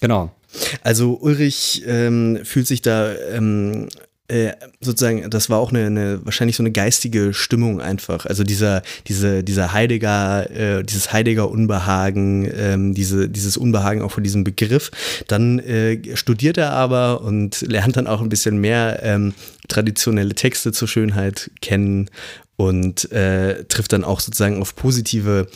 genau. 0.00 0.32
Also 0.82 1.18
Ulrich 1.20 1.82
ähm, 1.86 2.40
fühlt 2.44 2.66
sich 2.66 2.82
da 2.82 3.12
ähm, 3.32 3.88
äh, 4.30 4.52
sozusagen, 4.80 5.28
das 5.28 5.50
war 5.50 5.58
auch 5.58 5.70
eine, 5.70 5.86
eine, 5.86 6.24
wahrscheinlich 6.24 6.56
so 6.56 6.62
eine 6.62 6.70
geistige 6.70 7.34
Stimmung 7.34 7.80
einfach. 7.80 8.26
Also 8.26 8.44
dieser, 8.44 8.82
diese, 9.08 9.42
dieser 9.42 9.72
Heidegger, 9.72 10.50
äh, 10.50 10.84
dieses 10.84 11.12
Heidegger 11.12 11.50
Unbehagen, 11.50 12.48
ähm, 12.56 12.94
diese, 12.94 13.28
dieses 13.28 13.56
Unbehagen 13.56 14.02
auch 14.02 14.12
vor 14.12 14.22
diesem 14.22 14.44
Begriff. 14.44 14.92
Dann 15.26 15.58
äh, 15.58 16.16
studiert 16.16 16.58
er 16.58 16.70
aber 16.70 17.22
und 17.22 17.60
lernt 17.62 17.96
dann 17.96 18.06
auch 18.06 18.20
ein 18.20 18.28
bisschen 18.28 18.58
mehr 18.58 19.00
ähm, 19.02 19.34
traditionelle 19.68 20.34
Texte 20.36 20.70
zur 20.70 20.86
Schönheit 20.86 21.50
kennen 21.60 22.08
und 22.54 23.10
äh, 23.10 23.64
trifft 23.64 23.92
dann 23.92 24.04
auch 24.04 24.20
sozusagen 24.20 24.60
auf 24.60 24.76
positive 24.76 25.48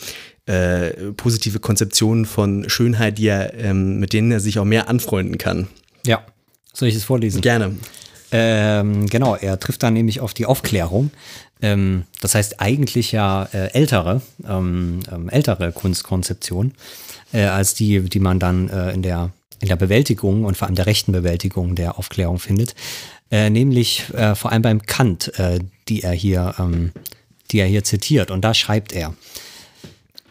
äh, 0.45 1.11
positive 1.13 1.59
Konzeptionen 1.59 2.25
von 2.25 2.69
Schönheit, 2.69 3.17
die 3.17 3.27
er, 3.27 3.53
ähm, 3.55 3.99
mit 3.99 4.13
denen 4.13 4.31
er 4.31 4.39
sich 4.39 4.59
auch 4.59 4.65
mehr 4.65 4.89
anfreunden 4.89 5.37
kann. 5.37 5.67
Ja. 6.05 6.23
Soll 6.73 6.89
ich 6.89 6.95
es 6.95 7.03
vorlesen? 7.03 7.41
Gerne. 7.41 7.75
Ähm, 8.31 9.07
genau, 9.07 9.35
er 9.35 9.59
trifft 9.59 9.83
dann 9.83 9.93
nämlich 9.93 10.19
auf 10.19 10.33
die 10.33 10.45
Aufklärung. 10.45 11.11
Ähm, 11.61 12.03
das 12.21 12.35
heißt 12.35 12.59
eigentlich 12.59 13.11
ja 13.11 13.47
äh, 13.53 13.71
ältere, 13.73 14.21
ähm, 14.47 14.99
ähm 15.11 15.29
ältere 15.29 15.71
Kunstkonzeption 15.71 16.73
äh, 17.31 17.45
als 17.45 17.75
die, 17.75 18.01
die 18.01 18.19
man 18.19 18.39
dann 18.39 18.69
äh, 18.69 18.91
in 18.91 19.01
der 19.01 19.31
in 19.61 19.69
der 19.69 19.77
Bewältigung 19.77 20.43
und 20.43 20.57
vor 20.57 20.67
allem 20.67 20.75
der 20.75 20.85
rechten 20.85 21.13
Bewältigung 21.13 21.75
der 21.75 21.97
Aufklärung 21.97 22.39
findet, 22.39 22.75
äh, 23.31 23.49
nämlich 23.49 24.03
äh, 24.13 24.35
vor 24.35 24.51
allem 24.51 24.61
beim 24.61 24.81
Kant, 24.81 25.31
die 25.87 26.03
er 26.03 26.11
hier, 26.11 26.55
ähm, 26.59 26.91
die 27.51 27.59
er 27.59 27.65
hier 27.65 27.85
zitiert. 27.85 28.31
Und 28.31 28.41
da 28.41 28.53
schreibt 28.53 28.91
er: 28.91 29.13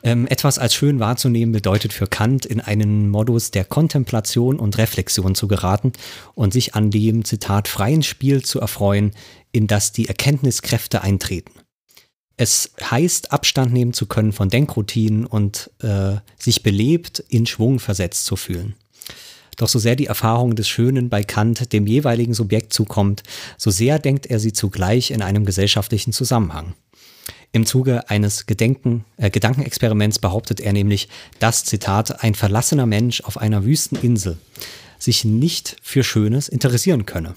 ähm, 0.05 0.27
etwas 0.29 0.59
als 0.59 0.75
schön 0.75 1.01
wahrzunehmen 1.01 1.53
bedeutet 1.53 1.93
für 1.93 2.07
Kant, 2.07 2.45
in 2.45 2.61
einen 2.61 3.09
Modus 3.09 3.51
der 3.51 3.65
Kontemplation 3.65 4.59
und 4.59 4.77
Reflexion 4.77 5.35
zu 5.35 5.49
geraten 5.49 5.93
und 6.35 6.53
sich 6.53 6.75
an 6.75 6.91
dem, 6.91 7.25
Zitat, 7.25 7.69
freien 7.69 8.03
Spiel 8.03 8.43
zu 8.43 8.61
erfreuen, 8.61 9.13
in 9.51 9.67
das 9.67 9.93
die 9.93 10.07
Erkenntniskräfte 10.07 11.03
eintreten. 11.03 11.53
Es 12.37 12.73
heißt, 12.83 13.33
Abstand 13.33 13.73
nehmen 13.73 13.95
zu 13.95 14.07
können 14.07 14.33
von 14.33 14.51
Denkroutinen 14.51 15.25
und 15.25 15.71
äh, 15.81 16.17
sich 16.39 16.63
belebt 16.63 17.21
in 17.29 17.47
Schwung 17.47 17.79
versetzt 17.79 18.27
zu 18.27 18.37
fühlen. 18.37 18.75
Doch 19.57 19.69
so 19.69 19.79
sehr 19.79 19.97
die 19.97 20.07
Erfahrung 20.07 20.57
des 20.57 20.69
Schönen 20.69 21.09
bei 21.09 21.23
Kant 21.23 21.73
dem 21.73 21.87
jeweiligen 21.87 22.35
Subjekt 22.35 22.73
zukommt, 22.73 23.23
so 23.57 23.71
sehr 23.71 23.99
denkt 24.01 24.27
er 24.27 24.41
sie 24.41 24.53
zugleich 24.53 25.13
in 25.13 25.23
einem 25.23 25.45
gesellschaftlichen 25.45 26.13
Zusammenhang. 26.13 26.75
Im 27.53 27.67
Zuge 27.67 28.11
eines 28.11 28.47
Gedenken, 28.47 29.05
äh, 29.17 29.31
Gedankenexperiments 29.31 30.19
behauptet 30.19 30.61
er 30.61 30.73
nämlich, 30.73 31.09
dass, 31.39 31.65
Zitat, 31.65 32.23
ein 32.23 32.35
verlassener 32.35 32.87
Mensch 32.87 33.21
auf 33.23 33.39
einer 33.39 33.65
wüsten 33.65 33.97
Insel 33.97 34.39
sich 34.99 35.25
nicht 35.25 35.77
für 35.83 36.03
Schönes 36.03 36.49
interessieren 36.49 37.07
könne. 37.07 37.35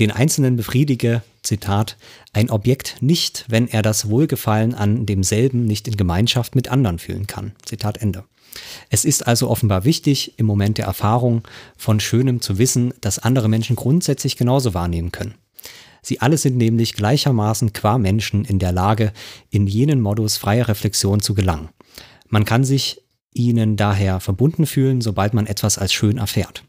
Den 0.00 0.12
Einzelnen 0.12 0.56
befriedige, 0.56 1.22
Zitat, 1.42 1.96
ein 2.32 2.50
Objekt 2.50 2.96
nicht, 3.00 3.44
wenn 3.48 3.66
er 3.66 3.82
das 3.82 4.08
Wohlgefallen 4.08 4.74
an 4.74 5.06
demselben 5.06 5.64
nicht 5.64 5.88
in 5.88 5.96
Gemeinschaft 5.96 6.54
mit 6.54 6.68
anderen 6.68 6.98
fühlen 6.98 7.26
kann. 7.26 7.52
Zitat 7.64 7.98
Ende. 7.98 8.24
Es 8.90 9.04
ist 9.04 9.26
also 9.26 9.50
offenbar 9.50 9.84
wichtig, 9.84 10.34
im 10.38 10.46
Moment 10.46 10.78
der 10.78 10.86
Erfahrung 10.86 11.42
von 11.76 12.00
Schönem 12.00 12.40
zu 12.40 12.58
wissen, 12.58 12.94
dass 13.00 13.18
andere 13.18 13.48
Menschen 13.48 13.76
grundsätzlich 13.76 14.36
genauso 14.36 14.72
wahrnehmen 14.72 15.12
können. 15.12 15.34
Sie 16.08 16.22
alle 16.22 16.38
sind 16.38 16.56
nämlich 16.56 16.94
gleichermaßen 16.94 17.74
qua 17.74 17.98
Menschen 17.98 18.46
in 18.46 18.58
der 18.58 18.72
Lage, 18.72 19.12
in 19.50 19.66
jenen 19.66 20.00
Modus 20.00 20.38
freier 20.38 20.66
Reflexion 20.66 21.20
zu 21.20 21.34
gelangen. 21.34 21.68
Man 22.28 22.46
kann 22.46 22.64
sich 22.64 23.02
ihnen 23.34 23.76
daher 23.76 24.18
verbunden 24.18 24.64
fühlen, 24.64 25.02
sobald 25.02 25.34
man 25.34 25.46
etwas 25.46 25.76
als 25.76 25.92
schön 25.92 26.16
erfährt. 26.16 26.64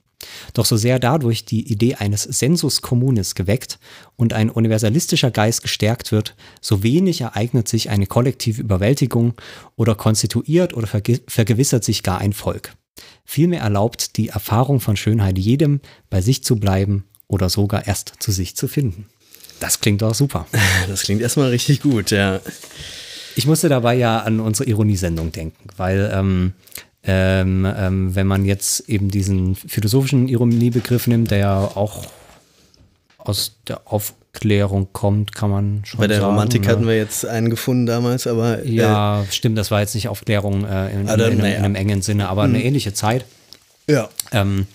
Doch 0.54 0.66
so 0.66 0.76
sehr 0.76 1.00
dadurch 1.00 1.46
die 1.46 1.72
Idee 1.72 1.96
eines 1.96 2.24
Sensus 2.24 2.82
communis 2.82 3.34
geweckt 3.34 3.80
und 4.18 4.34
ein 4.34 4.50
universalistischer 4.50 5.32
Geist 5.32 5.62
gestärkt 5.62 6.12
wird, 6.12 6.36
so 6.60 6.84
wenig 6.84 7.22
ereignet 7.22 7.70
sich 7.70 7.90
eine 7.90 8.08
kollektive 8.08 8.62
Überwältigung 8.62 9.36
oder 9.78 9.96
konstituiert 9.96 10.74
oder 10.74 10.88
verge 10.88 11.22
vergewissert 11.30 11.86
sich 11.86 12.04
gar 12.04 12.18
ein 12.18 12.34
Volk. 12.34 12.76
Vielmehr 13.24 13.62
erlaubt 13.62 14.18
die 14.18 14.28
Erfahrung 14.28 14.82
von 14.82 14.98
Schönheit 14.98 15.38
jedem, 15.38 15.80
bei 16.10 16.20
sich 16.20 16.44
zu 16.44 16.58
bleiben 16.58 17.06
oder 17.30 17.48
sogar 17.48 17.88
erst 17.88 18.16
zu 18.20 18.34
sich 18.34 18.58
zu 18.58 18.68
finden. 18.68 19.06
Das 19.60 19.80
klingt 19.80 20.02
doch 20.02 20.14
super. 20.14 20.46
Das 20.88 21.04
klingt 21.04 21.22
erstmal 21.22 21.50
richtig 21.50 21.82
gut, 21.82 22.12
ja. 22.12 22.40
Ich 23.36 23.46
musste 23.46 23.70
dabei 23.70 23.96
ja 23.96 24.20
an 24.20 24.40
unsere 24.40 24.70
Ironiesendung 24.70 25.32
denken, 25.32 25.70
weil 25.78 26.12
ähm, 26.14 26.54
ähm, 27.04 27.66
ähm, 27.78 28.16
wenn 28.16 28.28
man 28.28 28.44
jetzt 28.46 28.90
eben 28.90 29.10
diesen 29.10 29.56
philosophischen 29.56 30.28
Ironiebegriff 30.28 31.08
nimmt, 31.08 31.32
der 31.32 31.38
ja 31.38 31.58
auch 31.60 32.08
aus 33.18 33.56
der 33.68 33.82
Aufklärung 33.86 34.90
kommt, 34.92 35.34
kann 35.34 35.50
man 35.50 35.82
schon 35.86 36.00
Bei 36.00 36.08
der 36.08 36.18
sagen, 36.20 36.32
Romantik 36.32 36.64
ne? 36.64 36.68
hatten 36.70 36.88
wir 36.88 36.98
jetzt 36.98 37.26
einen 37.26 37.50
gefunden 37.50 37.86
damals, 37.86 38.28
aber 38.28 38.64
äh, 38.66 38.70
Ja, 38.70 39.24
stimmt, 39.32 39.58
das 39.58 39.72
war 39.72 39.80
jetzt 39.82 39.96
nicht 39.96 40.08
Aufklärung 40.10 40.66
äh, 40.66 40.92
in, 40.92 41.02
in, 41.02 41.10
Also, 41.10 41.26
in, 41.26 41.32
einem- 41.32 41.38
naja. 41.42 41.58
in 41.60 41.66
einem 41.66 41.76
engen 41.76 42.02
Sinne, 42.02 42.28
aber 42.30 42.44
eine 42.44 42.64
ähnliche 42.64 42.94
Zeit. 42.94 43.26
ja. 43.88 44.10
Ähm, 44.32 44.68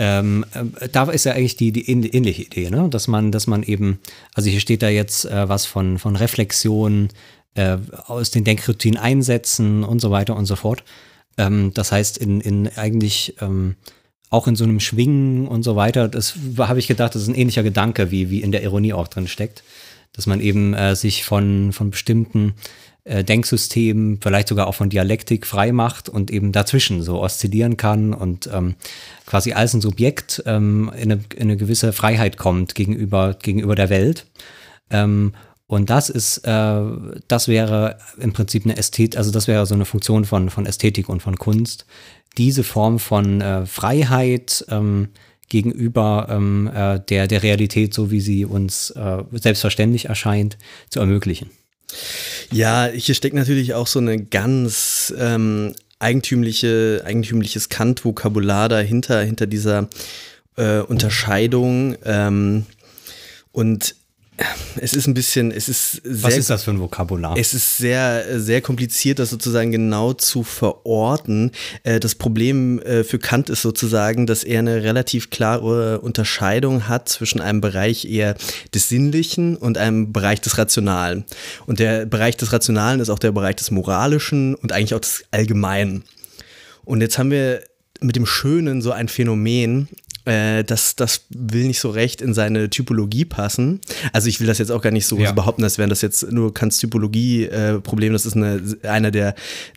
ähm, 0.00 0.46
äh, 0.54 0.88
da 0.88 1.10
ist 1.10 1.24
ja 1.24 1.32
eigentlich 1.32 1.56
die, 1.56 1.72
die 1.72 1.84
ähn- 1.84 2.10
ähnliche 2.10 2.42
Idee, 2.42 2.70
ne? 2.70 2.88
dass 2.88 3.06
man, 3.06 3.30
dass 3.32 3.46
man 3.46 3.62
eben, 3.62 4.00
also 4.32 4.48
hier 4.48 4.60
steht 4.60 4.80
da 4.80 4.88
jetzt 4.88 5.26
äh, 5.26 5.46
was 5.46 5.66
von, 5.66 5.98
von 5.98 6.16
Reflexion, 6.16 7.10
äh, 7.54 7.76
aus 8.06 8.30
den 8.30 8.44
Denkroutinen 8.44 8.98
einsetzen 8.98 9.84
und 9.84 10.00
so 10.00 10.10
weiter 10.10 10.36
und 10.36 10.46
so 10.46 10.56
fort. 10.56 10.84
Ähm, 11.36 11.72
das 11.74 11.92
heißt, 11.92 12.16
in, 12.16 12.40
in 12.40 12.68
eigentlich 12.76 13.34
ähm, 13.42 13.76
auch 14.30 14.46
in 14.46 14.56
so 14.56 14.64
einem 14.64 14.80
Schwingen 14.80 15.46
und 15.46 15.64
so 15.64 15.76
weiter, 15.76 16.08
das 16.08 16.34
habe 16.56 16.78
ich 16.78 16.86
gedacht, 16.86 17.14
das 17.14 17.22
ist 17.22 17.28
ein 17.28 17.34
ähnlicher 17.34 17.62
Gedanke, 17.62 18.10
wie, 18.10 18.30
wie 18.30 18.40
in 18.40 18.52
der 18.52 18.62
Ironie 18.62 18.94
auch 18.94 19.08
drin 19.08 19.28
steckt. 19.28 19.62
Dass 20.14 20.26
man 20.26 20.40
eben 20.40 20.72
äh, 20.72 20.96
sich 20.96 21.24
von, 21.24 21.72
von 21.72 21.90
bestimmten 21.90 22.54
äh, 23.04 23.24
Denksystemen, 23.24 24.18
vielleicht 24.20 24.48
sogar 24.48 24.66
auch 24.66 24.74
von 24.74 24.90
Dialektik 24.90 25.46
frei 25.46 25.72
macht 25.72 26.08
und 26.08 26.30
eben 26.30 26.52
dazwischen 26.52 27.02
so 27.02 27.20
oszillieren 27.20 27.76
kann 27.76 28.12
und 28.12 28.48
ähm, 28.52 28.74
quasi 29.26 29.52
als 29.52 29.74
ein 29.74 29.80
Subjekt 29.80 30.42
ähm, 30.46 30.90
in, 30.96 31.12
eine, 31.12 31.24
in 31.34 31.42
eine 31.42 31.56
gewisse 31.56 31.92
Freiheit 31.92 32.36
kommt 32.36 32.74
gegenüber, 32.74 33.34
gegenüber 33.40 33.74
der 33.74 33.90
Welt. 33.90 34.26
Ähm, 34.90 35.32
und 35.66 35.88
das 35.88 36.10
ist, 36.10 36.38
äh, 36.38 36.82
das 37.28 37.46
wäre 37.46 37.98
im 38.18 38.32
Prinzip 38.32 38.64
eine 38.64 38.76
Ästhetik, 38.76 39.16
also 39.16 39.30
das 39.30 39.46
wäre 39.46 39.66
so 39.66 39.74
eine 39.74 39.84
Funktion 39.84 40.24
von, 40.24 40.50
von 40.50 40.66
Ästhetik 40.66 41.08
und 41.08 41.22
von 41.22 41.36
Kunst, 41.36 41.86
diese 42.36 42.64
Form 42.64 42.98
von 42.98 43.40
äh, 43.40 43.66
Freiheit 43.66 44.64
ähm, 44.68 45.08
gegenüber 45.48 46.26
ähm, 46.28 46.70
äh, 46.74 47.00
der, 47.00 47.26
der 47.28 47.42
Realität, 47.42 47.94
so 47.94 48.10
wie 48.10 48.20
sie 48.20 48.44
uns 48.44 48.90
äh, 48.90 49.22
selbstverständlich 49.32 50.06
erscheint, 50.06 50.58
zu 50.88 51.00
ermöglichen. 51.00 51.50
Ja, 52.52 52.88
hier 52.92 53.14
steckt 53.14 53.34
natürlich 53.34 53.74
auch 53.74 53.86
so 53.86 53.98
eine 53.98 54.22
ganz 54.22 55.14
ähm, 55.18 55.74
eigentümliche, 55.98 57.02
eigentümliches 57.04 57.68
Kant-Vokabular 57.68 58.68
dahinter, 58.68 59.22
hinter 59.22 59.46
dieser 59.46 59.88
äh, 60.56 60.80
Unterscheidung. 60.80 61.96
Ähm, 62.04 62.66
und 63.52 63.94
es 64.76 64.94
ist 64.94 65.06
ein 65.06 65.14
bisschen, 65.14 65.50
es 65.50 65.68
ist 65.68 66.00
sehr 66.02 66.22
Was 66.22 66.36
ist 66.36 66.50
das 66.50 66.64
für 66.64 66.70
ein 66.70 66.80
Vokabular? 66.80 67.36
Es 67.36 67.54
ist 67.54 67.76
sehr, 67.76 68.40
sehr 68.40 68.60
kompliziert, 68.60 69.18
das 69.18 69.30
sozusagen 69.30 69.72
genau 69.72 70.12
zu 70.12 70.42
verorten. 70.42 71.52
Äh, 71.82 72.00
Das 72.00 72.14
Problem 72.14 72.80
äh, 72.80 73.04
für 73.04 73.18
Kant 73.18 73.50
ist 73.50 73.62
sozusagen, 73.62 74.26
dass 74.26 74.44
er 74.44 74.60
eine 74.60 74.82
relativ 74.82 75.30
klare 75.30 76.00
Unterscheidung 76.00 76.88
hat 76.88 77.08
zwischen 77.08 77.40
einem 77.40 77.60
Bereich 77.60 78.04
eher 78.04 78.36
des 78.74 78.88
Sinnlichen 78.88 79.56
und 79.56 79.78
einem 79.78 80.12
Bereich 80.12 80.40
des 80.40 80.58
Rationalen. 80.58 81.24
Und 81.66 81.78
der 81.78 82.06
Bereich 82.06 82.36
des 82.36 82.52
Rationalen 82.52 83.00
ist 83.00 83.10
auch 83.10 83.18
der 83.18 83.32
Bereich 83.32 83.56
des 83.56 83.70
Moralischen 83.70 84.54
und 84.54 84.72
eigentlich 84.72 84.94
auch 84.94 85.00
des 85.00 85.24
Allgemeinen. 85.30 86.04
Und 86.84 87.00
jetzt 87.00 87.18
haben 87.18 87.30
wir 87.30 87.62
mit 88.00 88.16
dem 88.16 88.26
Schönen 88.26 88.80
so 88.82 88.92
ein 88.92 89.08
Phänomen, 89.08 89.88
äh, 90.24 90.64
das, 90.64 90.96
das 90.96 91.22
will 91.30 91.66
nicht 91.66 91.80
so 91.80 91.90
recht 91.90 92.20
in 92.20 92.34
seine 92.34 92.70
Typologie 92.70 93.24
passen. 93.24 93.80
Also 94.12 94.28
ich 94.28 94.40
will 94.40 94.46
das 94.46 94.58
jetzt 94.58 94.70
auch 94.70 94.82
gar 94.82 94.90
nicht 94.90 95.06
so 95.06 95.18
Ja. 95.18 95.32
behaupten, 95.32 95.64
als 95.64 95.78
wären 95.78 95.90
das 95.90 96.02
jetzt 96.02 96.30
nur 96.30 96.52
Kants 96.54 96.78
Typologie-Problem. 96.78 98.12
das 98.12 98.26
ist 98.26 98.36
eine, 98.36 98.62
einer 98.82 99.10
der, 99.10 99.34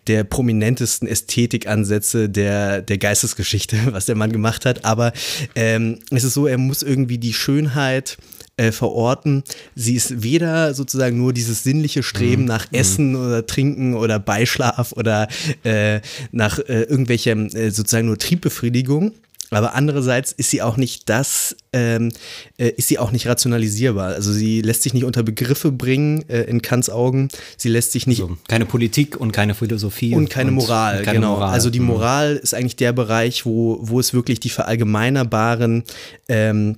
der 0.08 0.24
prominentesten 0.24 1.08
Ästhetikansätze 1.08 2.30
der, 2.30 2.82
der 2.82 2.98
Geistesgeschichte, 2.98 3.78
was 3.92 4.06
der 4.06 4.16
Mann 4.16 4.32
gemacht 4.32 4.66
hat. 4.66 4.86
Aber 4.86 5.14
ähm, 5.56 6.00
es 6.12 6.24
ist 6.24 6.34
so, 6.34 6.48
er 6.48 6.58
muss 6.58 6.84
irgendwie 6.84 7.18
die 7.18 7.34
Schönheit 7.34 8.18
äh, 8.58 8.72
verorten. 8.72 9.44
Sie 9.76 9.96
ist 9.96 10.22
weder 10.24 10.74
sozusagen 10.76 11.18
nur 11.18 11.34
dieses 11.34 11.64
sinnliche 11.64 12.04
Streben 12.04 12.46
nach 12.46 12.68
Essen 12.72 13.16
oder 13.16 13.46
Trinken 13.48 13.96
oder 13.96 14.20
Beischlaf 14.20 14.92
oder 14.92 15.28
äh, 15.64 16.02
nach 16.32 16.60
äh, 16.60 16.84
irgendwelchem 16.84 17.48
äh, 17.48 17.72
sozusagen 17.72 18.06
nur 18.08 18.20
Triebbefriedigung. 18.20 19.14
Aber 19.56 19.76
andererseits 19.76 20.32
ist 20.32 20.50
sie 20.50 20.62
auch 20.62 20.78
nicht 20.78 21.10
das, 21.10 21.56
ähm, 21.72 22.12
äh, 22.58 22.70
ist 22.70 22.88
sie 22.88 23.00
auch 23.00 23.12
nicht 23.12 23.28
rationalisierbar. 23.28 24.10
Also 24.10 24.32
sie 24.32 24.62
lässt 24.62 24.84
sich 24.84 24.94
nicht 24.94 25.04
unter 25.04 25.24
Begriffe 25.24 25.72
bringen 25.72 26.28
äh, 26.30 26.42
in 26.44 26.62
Kants 26.62 26.90
Augen. 26.90 27.30
Sie 27.58 27.70
lässt 27.70 27.92
sich 27.92 28.08
nicht 28.08 28.18
so, 28.18 28.38
keine 28.48 28.66
Politik 28.66 29.20
und 29.20 29.32
keine 29.32 29.54
Philosophie. 29.56 30.16
und 30.16 30.30
keine 30.30 30.52
Moral, 30.52 30.98
und 31.00 31.04
keine 31.06 31.20
genau. 31.20 31.36
Moral. 31.36 31.52
Also 31.52 31.70
die 31.70 31.80
Mhm. 31.80 31.88
Moral 31.88 32.36
ist 32.38 32.54
eigentlich 32.54 32.76
der 32.76 32.94
Bereich, 32.94 33.46
wo, 33.46 33.80
wo 33.82 34.00
es 34.00 34.14
wirklich 34.14 34.40
die 34.40 34.50
verallgemeinerbaren, 34.50 35.84
ähm, 36.28 36.78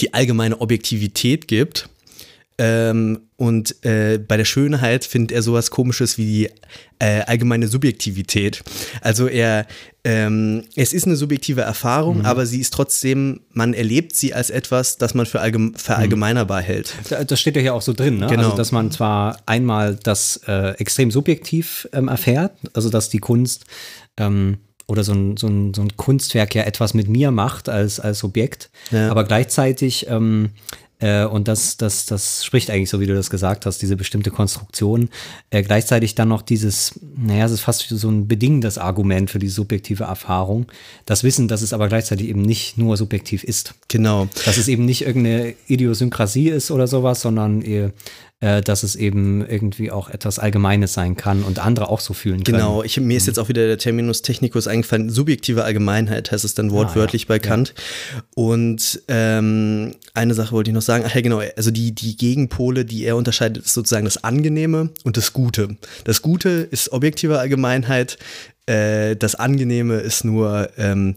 die 0.00 0.14
allgemeine 0.14 0.60
Objektivität 0.60 1.48
gibt. 1.48 1.88
Ähm, 2.56 3.22
und 3.36 3.84
äh, 3.84 4.16
bei 4.18 4.36
der 4.36 4.44
Schönheit 4.44 5.04
findet 5.04 5.32
er 5.32 5.42
sowas 5.42 5.70
komisches 5.72 6.18
wie 6.18 6.24
die 6.24 6.50
äh, 7.00 7.22
allgemeine 7.22 7.66
Subjektivität. 7.66 8.62
Also 9.00 9.26
er, 9.26 9.66
ähm, 10.04 10.62
es 10.76 10.92
ist 10.92 11.04
eine 11.06 11.16
subjektive 11.16 11.62
Erfahrung, 11.62 12.18
Mhm. 12.18 12.26
aber 12.26 12.46
sie 12.46 12.60
ist 12.60 12.72
trotzdem, 12.72 13.40
man 13.50 13.74
erlebt 13.74 14.14
sie 14.14 14.34
als 14.34 14.50
etwas, 14.50 14.98
das 14.98 15.14
man 15.14 15.26
für 15.26 15.40
allgem 15.40 15.74
verallgemeinerbar 15.74 16.62
hält. 16.62 16.94
Da- 17.10 17.24
Das 17.24 17.40
steht 17.40 17.56
ja 17.56 17.62
hier 17.62 17.74
auch 17.74 17.82
so 17.82 17.92
drin, 17.92 18.18
ne? 18.18 18.28
Genau. 18.28 18.44
Also, 18.44 18.56
dass 18.56 18.70
man 18.70 18.92
zwar 18.92 19.36
einmal 19.46 19.96
das 20.00 20.40
äh, 20.46 20.70
extrem 20.78 21.10
subjektiv 21.10 21.88
ähm, 21.92 22.06
erfährt, 22.06 22.52
also 22.72 22.88
dass 22.88 23.08
die 23.08 23.18
Kunst 23.18 23.64
ähm, 24.16 24.58
oder 24.86 25.02
so 25.02 25.12
ein, 25.12 25.36
so, 25.38 25.46
ein, 25.48 25.72
so 25.74 25.80
ein 25.82 25.96
Kunstwerk 25.96 26.54
ja 26.54 26.62
etwas 26.64 26.92
mit 26.94 27.08
mir 27.08 27.30
macht 27.30 27.68
als, 27.70 27.98
als 27.98 28.22
Objekt, 28.22 28.70
Ja. 28.92 29.10
aber 29.10 29.24
gleichzeitig 29.24 30.06
ähm, 30.08 30.50
äh, 31.04 31.26
und 31.26 31.48
das, 31.48 31.76
das, 31.76 32.06
das 32.06 32.46
spricht 32.46 32.70
eigentlich 32.70 32.88
so, 32.88 32.98
wie 32.98 33.06
du 33.06 33.14
das 33.14 33.28
gesagt 33.28 33.66
hast, 33.66 33.82
diese 33.82 33.94
bestimmte 33.94 34.30
Konstruktion. 34.30 35.10
Äh, 35.50 35.62
gleichzeitig 35.62 36.14
dann 36.14 36.28
noch 36.28 36.40
dieses, 36.40 36.98
naja, 37.14 37.44
es 37.44 37.52
ist 37.52 37.60
fast 37.60 37.86
so 37.86 38.08
ein 38.08 38.26
bedingendes 38.26 38.78
Argument 38.78 39.30
für 39.30 39.38
die 39.38 39.50
subjektive 39.50 40.04
Erfahrung. 40.04 40.64
Das 41.04 41.22
Wissen, 41.22 41.46
dass 41.46 41.60
es 41.60 41.74
aber 41.74 41.88
gleichzeitig 41.88 42.28
eben 42.28 42.40
nicht 42.40 42.78
nur 42.78 42.96
subjektiv 42.96 43.44
ist. 43.44 43.74
Genau. 43.88 44.28
Dass 44.46 44.56
es 44.56 44.66
eben 44.66 44.86
nicht 44.86 45.02
irgendeine 45.02 45.54
Idiosynkrasie 45.66 46.48
ist 46.48 46.70
oder 46.70 46.86
sowas, 46.86 47.20
sondern 47.20 47.60
eher, 47.60 47.92
äh, 48.40 48.60
dass 48.60 48.82
es 48.82 48.96
eben 48.96 49.46
irgendwie 49.46 49.90
auch 49.90 50.10
etwas 50.10 50.38
Allgemeines 50.38 50.92
sein 50.92 51.16
kann 51.16 51.44
und 51.44 51.58
andere 51.58 51.88
auch 51.88 52.00
so 52.00 52.14
fühlen 52.14 52.44
können. 52.44 52.58
Genau, 52.58 52.82
ich, 52.82 52.98
mir 53.00 53.16
ist 53.16 53.26
jetzt 53.26 53.38
auch 53.38 53.48
wieder 53.48 53.66
der 53.66 53.78
Terminus 53.78 54.22
technicus 54.22 54.66
eingefallen. 54.66 55.08
Subjektive 55.08 55.64
Allgemeinheit 55.64 56.30
heißt 56.30 56.44
es 56.44 56.54
dann 56.54 56.70
wortwörtlich 56.70 57.26
bei 57.26 57.38
Kant. 57.38 57.74
Und 58.34 59.02
ähm, 59.08 59.94
eine 60.12 60.34
Sache 60.34 60.52
wollte 60.52 60.70
ich 60.70 60.74
noch 60.74 60.82
sagen. 60.82 61.04
Ach 61.06 61.14
ja, 61.14 61.20
genau. 61.20 61.40
Also 61.56 61.70
die, 61.70 61.94
die 61.94 62.16
Gegenpole, 62.16 62.84
die 62.84 63.04
er 63.04 63.16
unterscheidet, 63.16 63.64
ist 63.64 63.74
sozusagen 63.74 64.04
das 64.04 64.24
Angenehme 64.24 64.90
und 65.04 65.16
das 65.16 65.32
Gute. 65.32 65.76
Das 66.04 66.20
Gute 66.20 66.50
ist 66.50 66.92
objektive 66.92 67.38
Allgemeinheit. 67.38 68.18
Äh, 68.66 69.16
das 69.16 69.34
Angenehme 69.34 69.96
ist 69.96 70.24
nur 70.24 70.70
ähm, 70.76 71.16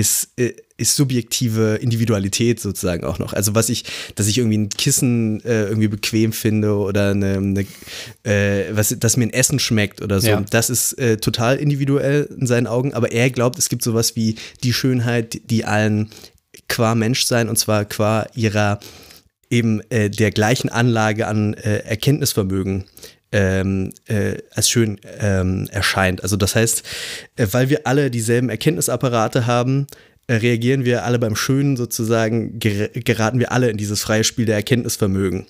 ist, 0.00 0.30
äh, 0.36 0.54
ist 0.78 0.96
subjektive 0.96 1.76
Individualität 1.76 2.58
sozusagen 2.58 3.04
auch 3.04 3.18
noch. 3.18 3.34
Also 3.34 3.54
was 3.54 3.68
ich, 3.68 3.84
dass 4.14 4.26
ich 4.26 4.38
irgendwie 4.38 4.56
ein 4.56 4.68
Kissen 4.70 5.44
äh, 5.44 5.64
irgendwie 5.64 5.88
bequem 5.88 6.32
finde 6.32 6.74
oder 6.74 7.10
eine, 7.10 7.36
eine 7.36 7.66
äh, 8.24 8.74
was, 8.74 8.96
dass 8.98 9.18
mir 9.18 9.24
ein 9.24 9.32
Essen 9.32 9.58
schmeckt 9.58 10.00
oder 10.00 10.20
so. 10.20 10.28
Ja. 10.28 10.40
Das 10.40 10.70
ist 10.70 10.94
äh, 10.94 11.18
total 11.18 11.58
individuell 11.58 12.28
in 12.38 12.46
seinen 12.46 12.66
Augen, 12.66 12.94
aber 12.94 13.12
er 13.12 13.28
glaubt, 13.28 13.58
es 13.58 13.68
gibt 13.68 13.82
sowas 13.82 14.16
wie 14.16 14.36
die 14.64 14.72
Schönheit, 14.72 15.38
die 15.50 15.66
allen 15.66 16.08
qua 16.68 16.94
Menschsein 16.94 17.50
und 17.50 17.56
zwar 17.56 17.84
qua 17.84 18.26
ihrer 18.34 18.80
eben 19.50 19.82
äh, 19.90 20.08
der 20.08 20.30
gleichen 20.30 20.70
Anlage 20.70 21.26
an 21.26 21.54
äh, 21.54 21.78
Erkenntnisvermögen 21.80 22.84
ähm, 23.32 23.92
äh, 24.06 24.38
als 24.52 24.68
schön 24.68 25.00
ähm, 25.20 25.68
erscheint. 25.70 26.22
Also 26.22 26.36
das 26.36 26.54
heißt, 26.56 26.82
äh, 27.36 27.46
weil 27.50 27.70
wir 27.70 27.86
alle 27.86 28.10
dieselben 28.10 28.48
Erkenntnisapparate 28.48 29.46
haben, 29.46 29.86
äh, 30.30 30.34
reagieren 30.34 30.84
wir 30.84 31.04
alle 31.04 31.18
beim 31.18 31.34
Schönen 31.34 31.76
sozusagen, 31.76 32.60
ger 32.60 32.88
geraten 32.88 33.40
wir 33.40 33.50
alle 33.50 33.68
in 33.68 33.76
dieses 33.76 34.02
freie 34.02 34.22
Spiel 34.22 34.46
der 34.46 34.54
Erkenntnisvermögen, 34.54 35.46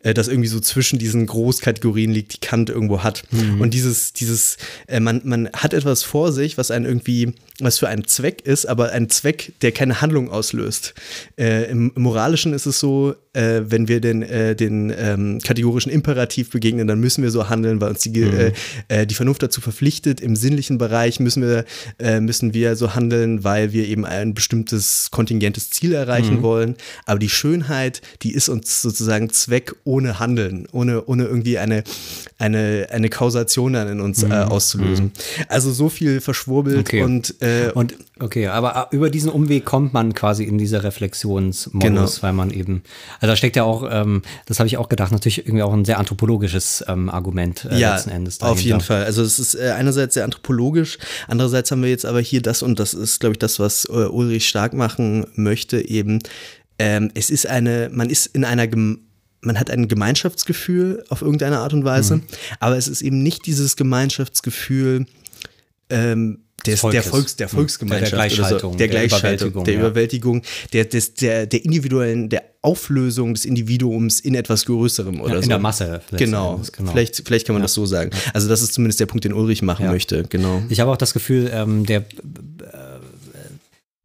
äh, 0.00 0.14
das 0.14 0.28
irgendwie 0.28 0.48
so 0.48 0.58
zwischen 0.58 0.98
diesen 0.98 1.26
Großkategorien 1.26 2.10
liegt, 2.10 2.32
die 2.32 2.40
Kant 2.40 2.70
irgendwo 2.70 3.02
hat. 3.02 3.24
Und 3.60 3.74
dieses, 3.74 4.14
dieses, 4.14 4.56
äh, 4.88 5.00
man, 5.00 5.20
man 5.24 5.50
hat 5.52 5.74
etwas 5.74 6.02
vor 6.02 6.32
sich, 6.32 6.56
was 6.56 6.70
einen 6.70 6.86
irgendwie, 6.86 7.34
was 7.60 7.78
für 7.78 7.88
einen 7.88 8.06
Zweck 8.06 8.40
ist, 8.46 8.64
aber 8.64 8.92
ein 8.92 9.10
Zweck, 9.10 9.52
der 9.60 9.72
keine 9.72 10.00
Handlung 10.00 10.30
auslöst. 10.30 10.94
Äh, 11.38 11.70
im, 11.70 11.92
Im 11.94 12.02
Moralischen 12.02 12.54
ist 12.54 12.64
es 12.64 12.80
so, 12.80 13.14
äh, 13.34 13.62
wenn 13.64 13.88
wir 13.88 14.00
den, 14.00 14.22
äh, 14.22 14.54
den 14.54 14.92
ähm, 14.96 15.38
kategorischen 15.42 15.90
Imperativ 15.90 16.50
begegnen, 16.50 16.86
dann 16.86 17.00
müssen 17.00 17.22
wir 17.22 17.30
so 17.30 17.48
handeln, 17.48 17.80
weil 17.80 17.90
uns 17.90 18.00
die, 18.00 18.20
äh, 18.20 18.52
äh, 18.88 19.06
die 19.06 19.14
Vernunft 19.14 19.42
dazu 19.42 19.60
verpflichtet. 19.60 20.20
Im 20.20 20.36
sinnlichen 20.36 20.78
Bereich 20.78 21.18
müssen 21.20 21.42
wir, 21.42 21.64
äh, 21.98 22.20
müssen 22.20 22.52
wir 22.54 22.76
so 22.76 22.94
handeln, 22.94 23.42
weil 23.44 23.72
wir 23.72 23.86
eben 23.86 24.04
ein 24.04 24.34
bestimmtes 24.34 25.08
kontingentes 25.10 25.70
Ziel 25.70 25.92
erreichen 25.94 26.42
wollen. 26.42 26.76
Aber 27.06 27.18
die 27.18 27.28
Schönheit, 27.30 28.02
die 28.22 28.32
ist 28.34 28.48
uns 28.48 28.82
sozusagen 28.82 29.30
Zweck 29.30 29.74
ohne 29.84 30.18
Handeln, 30.18 30.66
ohne, 30.72 31.04
ohne 31.06 31.24
irgendwie 31.24 31.58
eine, 31.58 31.84
eine, 32.38 32.88
eine 32.90 33.08
Kausation 33.08 33.72
dann 33.72 33.88
in 33.88 34.00
uns 34.00 34.22
äh, 34.22 34.28
auszulösen. 34.32 35.12
Also 35.48 35.72
so 35.72 35.88
viel 35.88 36.20
verschwurbelt 36.20 36.80
Okay. 36.80 37.02
und, 37.02 37.34
Und 37.74 37.94
okay, 38.20 38.46
aber 38.48 38.88
über 38.92 39.08
diesen 39.10 39.30
Umweg 39.30 39.64
kommt 39.64 39.92
man 39.92 40.14
quasi 40.14 40.44
in 40.44 40.58
dieser 40.58 40.84
Reflexionsmodus, 40.84 41.82
Genau. 41.82 42.08
weil 42.20 42.32
man 42.32 42.50
eben, 42.50 42.82
also 43.22 43.32
da 43.32 43.36
steckt 43.36 43.56
ja 43.56 43.62
auch, 43.62 43.86
ähm, 43.90 44.22
das 44.46 44.58
habe 44.58 44.66
ich 44.66 44.76
auch 44.76 44.88
gedacht, 44.88 45.12
natürlich 45.12 45.38
irgendwie 45.46 45.62
auch 45.62 45.72
ein 45.72 45.84
sehr 45.84 45.98
anthropologisches 45.98 46.84
ähm, 46.88 47.08
Argument 47.08 47.64
äh, 47.70 47.78
ja, 47.78 47.94
letzten 47.94 48.10
Endes. 48.10 48.34
auf 48.40 48.48
dahinter. 48.48 48.62
jeden 48.64 48.80
Fall. 48.80 49.04
Also 49.04 49.22
es 49.22 49.38
ist 49.38 49.54
äh, 49.54 49.70
einerseits 49.70 50.14
sehr 50.14 50.24
anthropologisch, 50.24 50.98
andererseits 51.28 51.70
haben 51.70 51.82
wir 51.82 51.88
jetzt 51.90 52.04
aber 52.04 52.20
hier 52.20 52.42
das 52.42 52.62
und 52.62 52.78
das 52.80 52.92
ist, 52.94 53.20
glaube 53.20 53.34
ich, 53.34 53.38
das, 53.38 53.58
was 53.58 53.84
äh, 53.86 53.92
Ulrich 53.92 54.48
stark 54.48 54.74
machen 54.74 55.24
möchte, 55.36 55.88
eben, 55.88 56.18
ähm, 56.78 57.10
es 57.14 57.30
ist 57.30 57.46
eine, 57.46 57.88
man 57.92 58.10
ist 58.10 58.26
in 58.26 58.44
einer 58.44 58.66
Gem 58.66 59.00
man 59.44 59.58
hat 59.58 59.70
ein 59.70 59.88
Gemeinschaftsgefühl 59.88 61.02
auf 61.08 61.20
irgendeine 61.20 61.58
Art 61.58 61.72
und 61.72 61.84
Weise, 61.84 62.16
Mhm. 62.18 62.22
aber 62.60 62.76
es 62.76 62.86
ist 62.86 63.02
eben 63.02 63.24
nicht 63.24 63.44
dieses 63.46 63.74
Gemeinschaftsgefühl 63.74 65.06
ähm, 65.90 66.38
des, 66.66 66.80
Volkes. 66.80 67.02
der, 67.02 67.10
Volks, 67.10 67.36
der 67.36 67.48
Hm. 67.48 67.56
Volksgemeinschaft 67.58 68.12
Der 68.12 68.18
Gleichschaltung, 68.18 68.72
so. 68.72 68.78
der, 68.78 68.88
der 68.88 68.88
Gleichschaltung, 68.88 69.48
Überwältigung, 69.50 69.64
der 69.64 69.74
ja. 69.74 69.80
Überwältigung, 69.80 70.42
der, 70.72 70.84
des, 70.84 71.14
der, 71.14 71.46
der 71.46 71.64
individuellen, 71.64 72.28
der 72.28 72.42
Auflösung 72.64 73.34
des 73.34 73.44
Individuums 73.44 74.20
in 74.20 74.36
etwas 74.36 74.64
Größerem 74.66 75.20
oder 75.20 75.36
in 75.36 75.42
so. 75.42 75.48
der 75.48 75.58
Masse 75.58 76.00
Genau. 76.12 76.60
Genau. 76.76 76.92
Vielleicht, 76.92 77.22
vielleicht 77.26 77.46
kann 77.46 77.54
man 77.54 77.62
das 77.62 77.74
so 77.74 77.86
sagen. 77.86 78.10
Also 78.34 78.48
das 78.48 78.62
ist 78.62 78.72
zumindest 78.74 79.00
der 79.00 79.06
Punkt, 79.06 79.24
den 79.24 79.32
Ulrich 79.32 79.62
machen 79.62 79.86
Ja. 79.86 79.90
möchte. 79.90 80.22
Genau. 80.28 80.62
Ich 80.68 80.78
habe 80.78 80.92
auch 80.92 80.96
das 80.96 81.12
Gefühl, 81.12 81.50
ähm, 81.52 81.84
der 81.86 82.04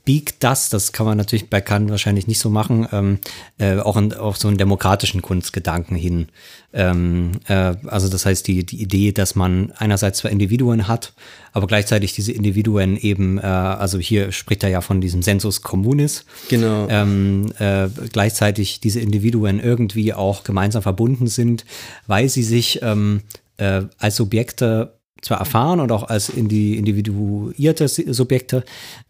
biegt 0.08 0.42
das, 0.42 0.70
das 0.70 0.94
kann 0.94 1.06
man 1.06 1.18
natürlich 1.18 1.50
bei 1.50 1.60
Kant 1.60 1.90
wahrscheinlich 1.90 2.28
nicht 2.28 2.40
so 2.40 2.50
machen, 2.50 2.88
ähm, 2.94 3.20
äh, 3.58 3.78
auch 3.78 3.98
in, 3.98 4.14
auf 4.14 4.38
so 4.38 4.48
einen 4.48 4.58
demokratischen 4.58 5.22
Kunstgedanken 5.22 5.98
hin. 5.98 6.30
Ähm, 6.72 7.32
äh, 7.50 7.76
also 7.88 8.08
das 8.08 8.26
heißt, 8.26 8.48
die, 8.48 8.66
die 8.66 8.82
Idee, 8.82 9.12
dass 9.12 9.36
man 9.36 9.74
einerseits 9.76 10.20
zwar 10.20 10.32
Individuen 10.32 10.88
hat, 10.88 11.12
aber 11.52 11.68
gleichzeitig 11.68 12.14
diese 12.14 12.32
Individuen 12.32 12.96
eben, 12.96 13.38
äh, 13.38 13.42
also 13.42 14.00
hier 14.00 14.32
spricht 14.32 14.64
er 14.64 14.70
ja 14.70 14.80
von 14.80 15.02
diesem 15.02 15.24
Sensus 15.24 15.62
communis, 15.62 16.24
Genau. 16.48 16.88
ähm, 16.88 17.52
äh, 17.60 17.90
gleichzeitig 18.14 18.80
diese 18.80 19.02
Individuen 19.02 19.60
irgendwie 19.60 20.14
auch 20.14 20.46
gemeinsam 20.46 20.84
verbunden 20.84 21.28
sind, 21.28 21.66
weil 22.06 22.30
sie 22.30 22.44
sich 22.44 22.80
ähm, 22.82 23.24
äh, 23.58 23.82
als 24.00 24.16
Subjekte 24.16 24.97
zwar 25.22 25.40
erfahren 25.40 25.80
und 25.80 25.92
auch 25.92 26.04
als 26.04 26.30
indi 26.30 26.76
individuierte 26.76 27.88
Subjekte 27.88 28.64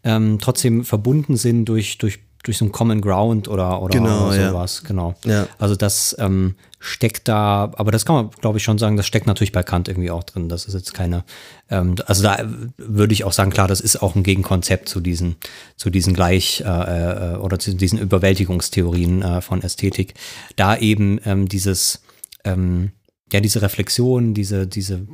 ähm, 0.04 0.38
trotzdem 0.40 0.84
verbunden 0.84 1.36
sind 1.36 1.66
durch, 1.66 1.98
durch, 1.98 2.20
durch 2.44 2.58
so 2.58 2.64
einen 2.64 2.72
Common 2.72 3.00
Ground 3.00 3.48
oder, 3.48 3.82
oder, 3.82 3.98
Genau, 3.98 4.28
oder 4.28 4.40
ja. 4.40 4.50
sowas. 4.50 4.84
Genau. 4.84 5.14
Ja. 5.24 5.46
Also 5.58 5.76
das 5.76 6.16
ähm, 6.18 6.54
steckt 6.80 7.26
da, 7.28 7.72
aber 7.76 7.90
das 7.90 8.06
kann 8.06 8.14
man, 8.16 8.30
glaube 8.40 8.58
ich, 8.58 8.64
schon 8.64 8.78
sagen, 8.78 8.96
das 8.96 9.06
steckt 9.06 9.26
natürlich 9.26 9.52
bei 9.52 9.62
Kant 9.62 9.88
irgendwie 9.88 10.10
auch 10.10 10.22
drin. 10.22 10.48
Das 10.48 10.64
ist 10.66 10.74
jetzt 10.74 10.94
keine, 10.94 11.24
ähm, 11.70 11.96
also 12.06 12.22
da 12.22 12.38
würde 12.76 13.12
ich 13.12 13.24
auch 13.24 13.32
sagen, 13.32 13.50
klar, 13.50 13.66
das 13.68 13.80
ist 13.80 14.00
auch 14.00 14.14
ein 14.14 14.22
Gegenkonzept 14.22 14.88
zu 14.88 15.00
diesen, 15.00 15.36
zu 15.76 15.90
diesen 15.90 16.14
Gleich- 16.14 16.62
äh, 16.64 17.34
äh, 17.34 17.36
oder 17.36 17.58
zu 17.58 17.74
diesen 17.74 17.98
Überwältigungstheorien 17.98 19.22
äh, 19.22 19.40
von 19.40 19.62
Ästhetik. 19.62 20.14
Da 20.56 20.76
eben 20.76 21.20
ähm, 21.24 21.48
dieses, 21.48 22.02
ähm, 22.44 22.92
ja, 23.32 23.40
diese 23.40 23.60
Reflexion, 23.60 24.32
diese, 24.32 24.66
diese, 24.66 25.06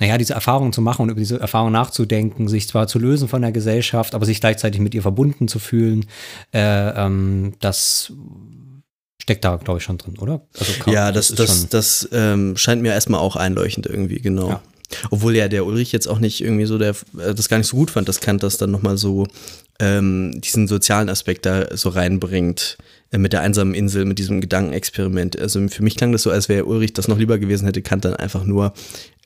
naja, 0.00 0.18
diese 0.18 0.34
Erfahrung 0.34 0.72
zu 0.72 0.80
machen 0.82 1.02
und 1.02 1.10
über 1.10 1.20
diese 1.20 1.38
Erfahrung 1.40 1.70
nachzudenken, 1.72 2.48
sich 2.48 2.68
zwar 2.68 2.86
zu 2.88 2.98
lösen 2.98 3.28
von 3.28 3.42
der 3.42 3.52
Gesellschaft, 3.52 4.14
aber 4.14 4.26
sich 4.26 4.40
gleichzeitig 4.40 4.80
mit 4.80 4.94
ihr 4.94 5.02
verbunden 5.02 5.46
zu 5.48 5.58
fühlen, 5.58 6.06
äh, 6.52 6.88
ähm, 7.04 7.54
das 7.60 8.12
steckt 9.22 9.44
da, 9.44 9.56
glaube 9.56 9.78
ich, 9.78 9.84
schon 9.84 9.98
drin, 9.98 10.18
oder? 10.18 10.42
Also 10.58 10.72
kann- 10.80 10.92
ja, 10.92 11.12
das, 11.12 11.28
das, 11.28 11.60
schon- 11.60 11.68
das 11.70 12.08
ähm, 12.12 12.56
scheint 12.56 12.82
mir 12.82 12.92
erstmal 12.92 13.20
auch 13.20 13.36
einleuchtend 13.36 13.86
irgendwie, 13.86 14.20
genau. 14.20 14.48
Ja. 14.50 14.62
Obwohl 15.10 15.34
ja 15.34 15.48
der 15.48 15.64
Ulrich 15.64 15.92
jetzt 15.92 16.06
auch 16.08 16.18
nicht 16.18 16.42
irgendwie 16.42 16.66
so, 16.66 16.76
der 16.76 16.90
äh, 17.18 17.34
das 17.34 17.48
gar 17.48 17.56
nicht 17.58 17.66
so 17.68 17.76
gut 17.76 17.90
fand, 17.90 18.08
dass 18.08 18.20
Kant 18.20 18.42
das 18.42 18.58
dann 18.58 18.70
nochmal 18.70 18.96
so 18.98 19.26
ähm, 19.80 20.40
diesen 20.40 20.68
sozialen 20.68 21.08
Aspekt 21.08 21.46
da 21.46 21.74
so 21.76 21.88
reinbringt 21.88 22.76
mit 23.18 23.32
der 23.32 23.40
einsamen 23.40 23.74
Insel, 23.74 24.04
mit 24.04 24.18
diesem 24.18 24.40
Gedankenexperiment. 24.40 25.38
Also 25.38 25.66
für 25.68 25.82
mich 25.82 25.96
klang 25.96 26.12
das 26.12 26.22
so, 26.22 26.30
als 26.30 26.48
wäre 26.48 26.64
Ulrich 26.64 26.92
das 26.92 27.08
noch 27.08 27.18
lieber 27.18 27.38
gewesen, 27.38 27.66
hätte 27.66 27.82
Kant 27.82 28.04
dann 28.04 28.16
einfach 28.16 28.44
nur 28.44 28.72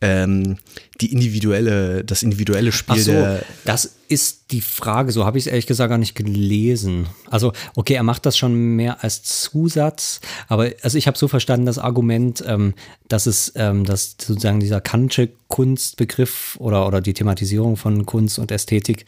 ähm, 0.00 0.58
die 1.00 1.12
individuelle, 1.12 2.04
das 2.04 2.22
individuelle 2.22 2.72
Spiel 2.72 2.98
so, 2.98 3.12
der 3.12 3.42
das 3.64 3.96
ist 4.08 4.52
die 4.52 4.60
Frage. 4.60 5.12
So 5.12 5.24
habe 5.24 5.38
ich 5.38 5.44
es 5.44 5.50
ehrlich 5.50 5.66
gesagt 5.66 5.90
gar 5.90 5.98
nicht 5.98 6.14
gelesen. 6.14 7.06
Also, 7.28 7.52
okay, 7.74 7.94
er 7.94 8.02
macht 8.02 8.24
das 8.24 8.38
schon 8.38 8.76
mehr 8.76 9.02
als 9.04 9.22
Zusatz, 9.22 10.20
aber 10.46 10.70
also 10.82 10.96
ich 10.96 11.06
habe 11.06 11.18
so 11.18 11.28
verstanden, 11.28 11.66
das 11.66 11.78
Argument, 11.78 12.42
ähm, 12.46 12.74
dass 13.08 13.26
es, 13.26 13.52
ähm, 13.56 13.84
dass 13.84 14.16
sozusagen 14.20 14.60
dieser 14.60 14.80
Kantsche 14.80 15.30
Kunstbegriff 15.48 16.56
oder, 16.58 16.86
oder 16.86 17.00
die 17.00 17.14
Thematisierung 17.14 17.76
von 17.76 18.06
Kunst 18.06 18.38
und 18.38 18.50
Ästhetik, 18.50 19.04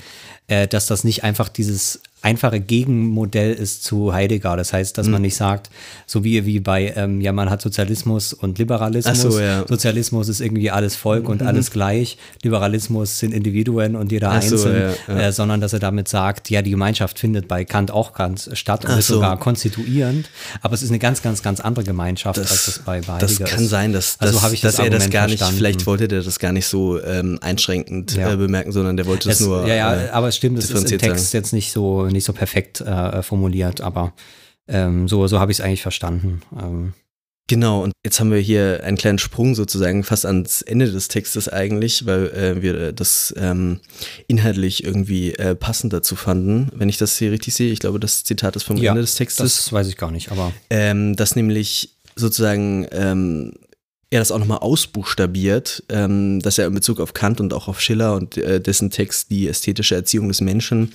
äh, 0.50 0.66
dass 0.68 0.86
das 0.86 1.02
nicht 1.04 1.24
einfach 1.24 1.48
dieses 1.48 2.00
einfache 2.22 2.60
Gegenmodell 2.60 3.54
ist 3.54 3.82
zu 3.82 4.12
Heidegger. 4.12 4.54
Das 4.54 4.74
heißt, 4.74 4.98
dass 4.98 5.06
Mhm. 5.06 5.12
man 5.12 5.22
nicht 5.22 5.36
sagt, 5.36 5.70
so 6.06 6.22
wie, 6.22 6.44
wie 6.44 6.60
bei, 6.60 6.92
ähm, 6.94 7.22
ja, 7.22 7.32
man 7.32 7.48
hat 7.48 7.62
Sozialismus 7.62 8.34
und 8.34 8.58
Liberalismus. 8.58 9.18
So, 9.22 9.40
ja. 9.40 9.62
Mhm. 9.62 9.68
Sozialismus 9.68 10.28
ist 10.28 10.40
irgendwie 10.42 10.70
alles 10.70 10.96
Volk 10.96 11.30
und 11.30 11.40
alles 11.42 11.70
gleich. 11.70 12.18
Liberalismus 12.42 13.20
sind 13.20 13.32
Individuen 13.32 13.96
und 13.96 14.12
jeder 14.12 14.32
Ach 14.32 14.42
so, 14.42 14.56
einzeln, 14.56 14.92
ja, 15.08 15.14
ja. 15.14 15.20
Äh, 15.28 15.32
sondern 15.32 15.62
dass 15.62 15.72
er 15.72 15.78
damit 15.78 16.08
sagt, 16.08 16.50
ja, 16.50 16.60
die 16.60 16.70
Gemeinschaft 16.72 17.18
findet 17.18 17.48
bei 17.48 17.64
Kant 17.64 17.90
auch 17.90 18.12
ganz 18.12 18.50
statt 18.52 18.84
und 18.84 18.90
Ach 18.90 18.98
ist 18.98 19.06
so. 19.06 19.14
sogar 19.14 19.38
konstituierend. 19.38 20.28
Aber 20.60 20.74
es 20.74 20.82
ist 20.82 20.90
eine 20.90 20.98
ganz, 20.98 21.22
ganz, 21.22 21.42
ganz 21.42 21.60
andere 21.60 21.84
Gemeinschaft, 21.86 22.38
als 22.38 22.68
es 22.68 22.78
bei, 22.80 23.00
bei 23.00 23.16
das 23.18 23.30
Heidegger 23.36 23.50
kann 23.50 23.64
ist. 23.64 23.70
sein, 23.70 23.92
dass, 23.94 24.16
also 24.18 24.34
dass, 24.34 24.42
habe 24.42 24.52
ich 24.54 24.60
dass 24.60 24.76
das 24.76 24.84
er 24.84 24.90
das 24.90 25.08
gar 25.08 25.26
nicht, 25.26 25.38
verstanden. 25.38 25.56
vielleicht 25.58 25.86
wollte 25.86 26.06
der 26.06 26.20
das 26.22 26.38
gar 26.38 26.52
nicht 26.52 26.66
so 26.66 27.02
ähm, 27.02 27.38
einschränkend 27.40 28.18
äh, 28.18 28.36
bemerken, 28.36 28.72
sondern 28.72 28.98
der 28.98 29.06
wollte 29.06 29.30
es 29.30 29.40
Es, 29.40 29.46
nur. 29.46 29.66
ja, 29.66 29.74
ja, 29.74 29.94
äh, 29.96 30.08
aber 30.10 30.28
es 30.28 30.36
stimmt, 30.40 30.58
es 30.58 30.70
ist 30.70 30.90
im 30.90 30.98
Text 30.98 31.34
jetzt 31.34 31.52
nicht 31.52 31.70
so, 31.70 32.06
nicht 32.06 32.24
so 32.24 32.32
perfekt 32.32 32.80
äh, 32.80 33.22
formuliert, 33.22 33.80
aber 33.80 34.14
ähm, 34.68 35.06
so, 35.06 35.26
so 35.26 35.38
habe 35.38 35.52
ich 35.52 35.58
es 35.58 35.64
eigentlich 35.64 35.82
verstanden. 35.82 36.40
Ähm, 36.58 36.94
Genau, 37.50 37.82
und 37.82 37.92
jetzt 38.04 38.20
haben 38.20 38.30
wir 38.30 38.38
hier 38.38 38.84
einen 38.84 38.96
kleinen 38.96 39.18
Sprung 39.18 39.56
sozusagen 39.56 40.04
fast 40.04 40.24
ans 40.24 40.62
Ende 40.62 40.88
des 40.88 41.08
Textes 41.08 41.48
eigentlich, 41.48 42.06
weil 42.06 42.28
äh, 42.28 42.62
wir 42.62 42.92
das 42.92 43.34
ähm, 43.36 43.80
inhaltlich 44.28 44.84
irgendwie 44.84 45.34
äh, 45.34 45.56
passend 45.56 45.92
dazu 45.92 46.14
fanden, 46.14 46.70
wenn 46.76 46.88
ich 46.88 46.96
das 46.96 47.18
hier 47.18 47.32
richtig 47.32 47.54
sehe. 47.54 47.72
Ich 47.72 47.80
glaube, 47.80 47.98
das 47.98 48.22
Zitat 48.22 48.54
ist 48.54 48.62
vom 48.62 48.76
ja, 48.76 48.92
Ende 48.92 49.00
des 49.00 49.16
Textes. 49.16 49.56
das 49.56 49.72
weiß 49.72 49.88
ich 49.88 49.96
gar 49.96 50.12
nicht, 50.12 50.30
aber 50.30 50.52
ähm, 50.70 51.16
dass 51.16 51.34
nämlich 51.34 51.96
sozusagen 52.14 52.86
ähm, 52.92 53.54
er 54.10 54.18
das 54.18 54.32
auch 54.32 54.38
nochmal 54.38 54.58
ausbuchstabiert, 54.58 55.84
ähm, 55.88 56.40
dass 56.40 56.58
er 56.58 56.66
in 56.66 56.74
Bezug 56.74 57.00
auf 57.00 57.14
Kant 57.14 57.40
und 57.40 57.54
auch 57.54 57.68
auf 57.68 57.80
Schiller 57.80 58.14
und 58.14 58.36
äh, 58.36 58.60
dessen 58.60 58.90
Text 58.90 59.30
die 59.30 59.48
ästhetische 59.48 59.94
Erziehung 59.94 60.28
des 60.28 60.40
Menschen 60.40 60.92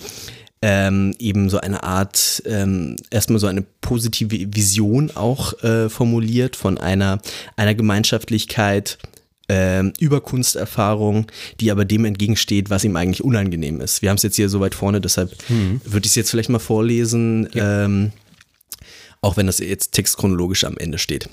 ähm, 0.61 1.13
eben 1.19 1.49
so 1.49 1.59
eine 1.59 1.83
Art, 1.83 2.41
ähm, 2.45 2.95
erstmal 3.09 3.39
so 3.39 3.47
eine 3.47 3.63
positive 3.81 4.55
Vision 4.55 5.11
auch 5.15 5.61
äh, 5.63 5.89
formuliert 5.89 6.55
von 6.55 6.77
einer, 6.77 7.19
einer 7.55 7.75
Gemeinschaftlichkeit, 7.75 8.97
ähm, 9.47 9.93
über 9.99 10.21
Kunsterfahrung, 10.21 11.27
die 11.59 11.69
aber 11.69 11.85
dem 11.85 12.03
entgegensteht, 12.03 12.71
was 12.71 12.83
ihm 12.83 12.95
eigentlich 12.95 13.23
unangenehm 13.23 13.79
ist. 13.79 14.01
Wir 14.01 14.09
haben 14.09 14.17
es 14.17 14.23
jetzt 14.23 14.37
hier 14.37 14.49
so 14.49 14.59
weit 14.59 14.73
vorne, 14.73 15.01
deshalb 15.01 15.31
würde 15.47 16.05
ich 16.05 16.11
es 16.11 16.15
jetzt 16.15 16.31
vielleicht 16.31 16.49
mal 16.49 16.57
vorlesen. 16.57 17.47
Ähm, 17.53 18.11
auch 19.21 19.37
wenn 19.37 19.47
das 19.47 19.57
jetzt 19.57 19.91
textchronologisch 19.91 20.65
am 20.65 20.77
Ende 20.77 20.99
steht. 20.99 21.29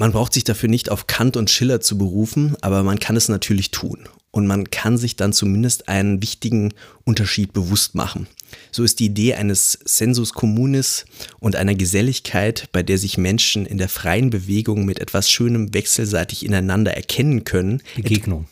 Man 0.00 0.12
braucht 0.12 0.32
sich 0.32 0.44
dafür 0.44 0.68
nicht 0.68 0.90
auf 0.90 1.08
Kant 1.08 1.36
und 1.36 1.50
Schiller 1.50 1.80
zu 1.80 1.98
berufen, 1.98 2.56
aber 2.60 2.84
man 2.84 3.00
kann 3.00 3.16
es 3.16 3.28
natürlich 3.28 3.72
tun. 3.72 4.08
Und 4.30 4.46
man 4.46 4.70
kann 4.70 4.96
sich 4.96 5.16
dann 5.16 5.32
zumindest 5.32 5.88
einen 5.88 6.22
wichtigen 6.22 6.72
Unterschied 7.04 7.52
bewusst 7.52 7.96
machen. 7.96 8.28
So 8.70 8.84
ist 8.84 9.00
die 9.00 9.06
Idee 9.06 9.34
eines 9.34 9.76
Sensus 9.84 10.34
communis 10.34 11.04
und 11.40 11.56
einer 11.56 11.74
Geselligkeit, 11.74 12.68
bei 12.70 12.84
der 12.84 12.96
sich 12.96 13.18
Menschen 13.18 13.66
in 13.66 13.76
der 13.78 13.88
freien 13.88 14.30
Bewegung 14.30 14.84
mit 14.84 15.00
etwas 15.00 15.28
Schönem 15.30 15.74
wechselseitig 15.74 16.46
ineinander 16.46 16.94
erkennen 16.94 17.42
können, 17.42 17.82
Begegnung. 17.96 18.46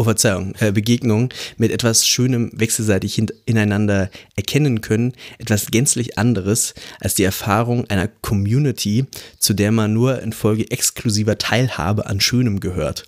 Oh 0.00 0.04
Verzeihung, 0.04 0.54
äh, 0.60 0.72
Begegnung 0.72 1.28
mit 1.58 1.70
etwas 1.70 2.08
Schönem 2.08 2.50
wechselseitig 2.54 3.22
ineinander 3.44 4.10
erkennen 4.34 4.80
können, 4.80 5.12
etwas 5.38 5.66
gänzlich 5.66 6.18
anderes 6.18 6.72
als 7.00 7.16
die 7.16 7.24
Erfahrung 7.24 7.84
einer 7.90 8.08
Community, 8.08 9.04
zu 9.38 9.52
der 9.52 9.72
man 9.72 9.92
nur 9.92 10.22
infolge 10.22 10.70
exklusiver 10.70 11.36
Teilhabe 11.36 12.06
an 12.06 12.18
Schönem 12.18 12.60
gehört. 12.60 13.04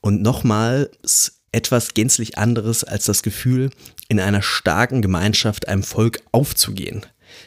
Und 0.00 0.22
nochmals 0.22 1.42
etwas 1.52 1.92
gänzlich 1.92 2.38
anderes 2.38 2.82
als 2.82 3.04
das 3.04 3.22
Gefühl, 3.22 3.68
in 4.08 4.18
einer 4.18 4.40
starken 4.40 5.02
Gemeinschaft 5.02 5.68
einem 5.68 5.82
Volk 5.82 6.22
aufzugehen. 6.32 7.02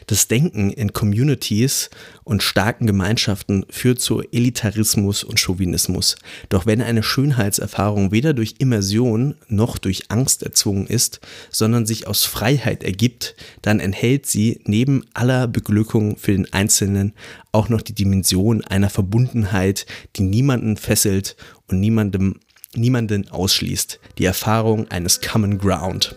Das 0.06 0.28
Denken 0.28 0.70
in 0.70 0.92
Communities 0.92 1.90
und 2.24 2.42
starken 2.42 2.86
Gemeinschaften 2.86 3.64
führt 3.70 4.00
zu 4.00 4.22
Elitarismus 4.22 5.24
und 5.24 5.40
Chauvinismus. 5.40 6.16
Doch 6.48 6.66
wenn 6.66 6.82
eine 6.82 7.02
Schönheitserfahrung 7.02 8.12
weder 8.12 8.34
durch 8.34 8.56
Immersion 8.58 9.34
noch 9.48 9.78
durch 9.78 10.10
Angst 10.10 10.42
erzwungen 10.42 10.86
ist, 10.86 11.20
sondern 11.50 11.86
sich 11.86 12.06
aus 12.06 12.24
Freiheit 12.24 12.84
ergibt, 12.84 13.36
dann 13.62 13.80
enthält 13.80 14.26
sie 14.26 14.60
neben 14.64 15.04
aller 15.14 15.48
Beglückung 15.48 16.16
für 16.16 16.32
den 16.32 16.52
Einzelnen 16.52 17.12
auch 17.52 17.68
noch 17.68 17.80
die 17.80 17.94
Dimension 17.94 18.62
einer 18.64 18.90
Verbundenheit, 18.90 19.86
die 20.16 20.22
niemanden 20.22 20.76
fesselt 20.76 21.36
und 21.68 21.80
niemandem, 21.80 22.40
niemanden 22.74 23.28
ausschließt. 23.28 23.98
Die 24.18 24.24
Erfahrung 24.24 24.90
eines 24.90 25.20
Common 25.20 25.58
Ground. 25.58 26.14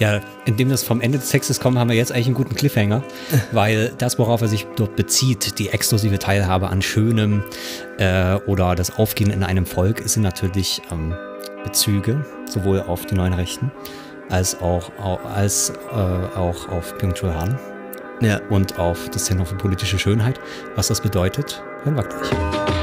Ja, 0.00 0.20
indem 0.46 0.70
das 0.70 0.82
vom 0.82 1.00
Ende 1.00 1.18
des 1.18 1.28
Textes 1.28 1.60
kommt, 1.60 1.78
haben 1.78 1.88
wir 1.90 1.96
jetzt 1.96 2.10
eigentlich 2.10 2.26
einen 2.26 2.34
guten 2.34 2.54
Cliffhanger, 2.56 3.02
weil 3.52 3.92
das, 3.98 4.18
worauf 4.18 4.40
er 4.40 4.48
sich 4.48 4.66
dort 4.76 4.96
bezieht, 4.96 5.58
die 5.58 5.68
exklusive 5.68 6.18
Teilhabe 6.18 6.68
an 6.70 6.82
Schönem 6.82 7.44
äh, 7.98 8.34
oder 8.46 8.74
das 8.74 8.96
Aufgehen 8.98 9.30
in 9.30 9.42
einem 9.44 9.66
Volk, 9.66 10.02
sind 10.06 10.22
natürlich 10.22 10.80
ähm, 10.90 11.14
Bezüge 11.64 12.24
sowohl 12.46 12.80
auf 12.80 13.04
die 13.06 13.14
neuen 13.14 13.34
Rechten 13.34 13.70
als 14.30 14.60
auch, 14.60 14.90
au- 14.98 15.18
als, 15.34 15.70
äh, 15.92 15.94
auch 15.94 16.68
auf 16.70 16.94
Byung-Chul 16.98 17.34
Han 17.34 17.58
Ja. 18.22 18.40
und 18.48 18.78
auf 18.78 19.08
das 19.10 19.26
Zentrum 19.26 19.46
für 19.46 19.56
politische 19.56 19.98
Schönheit. 19.98 20.40
Was 20.76 20.88
das 20.88 21.00
bedeutet, 21.02 21.62
hören 21.84 21.96
wir 21.96 22.04
gleich. 22.04 22.79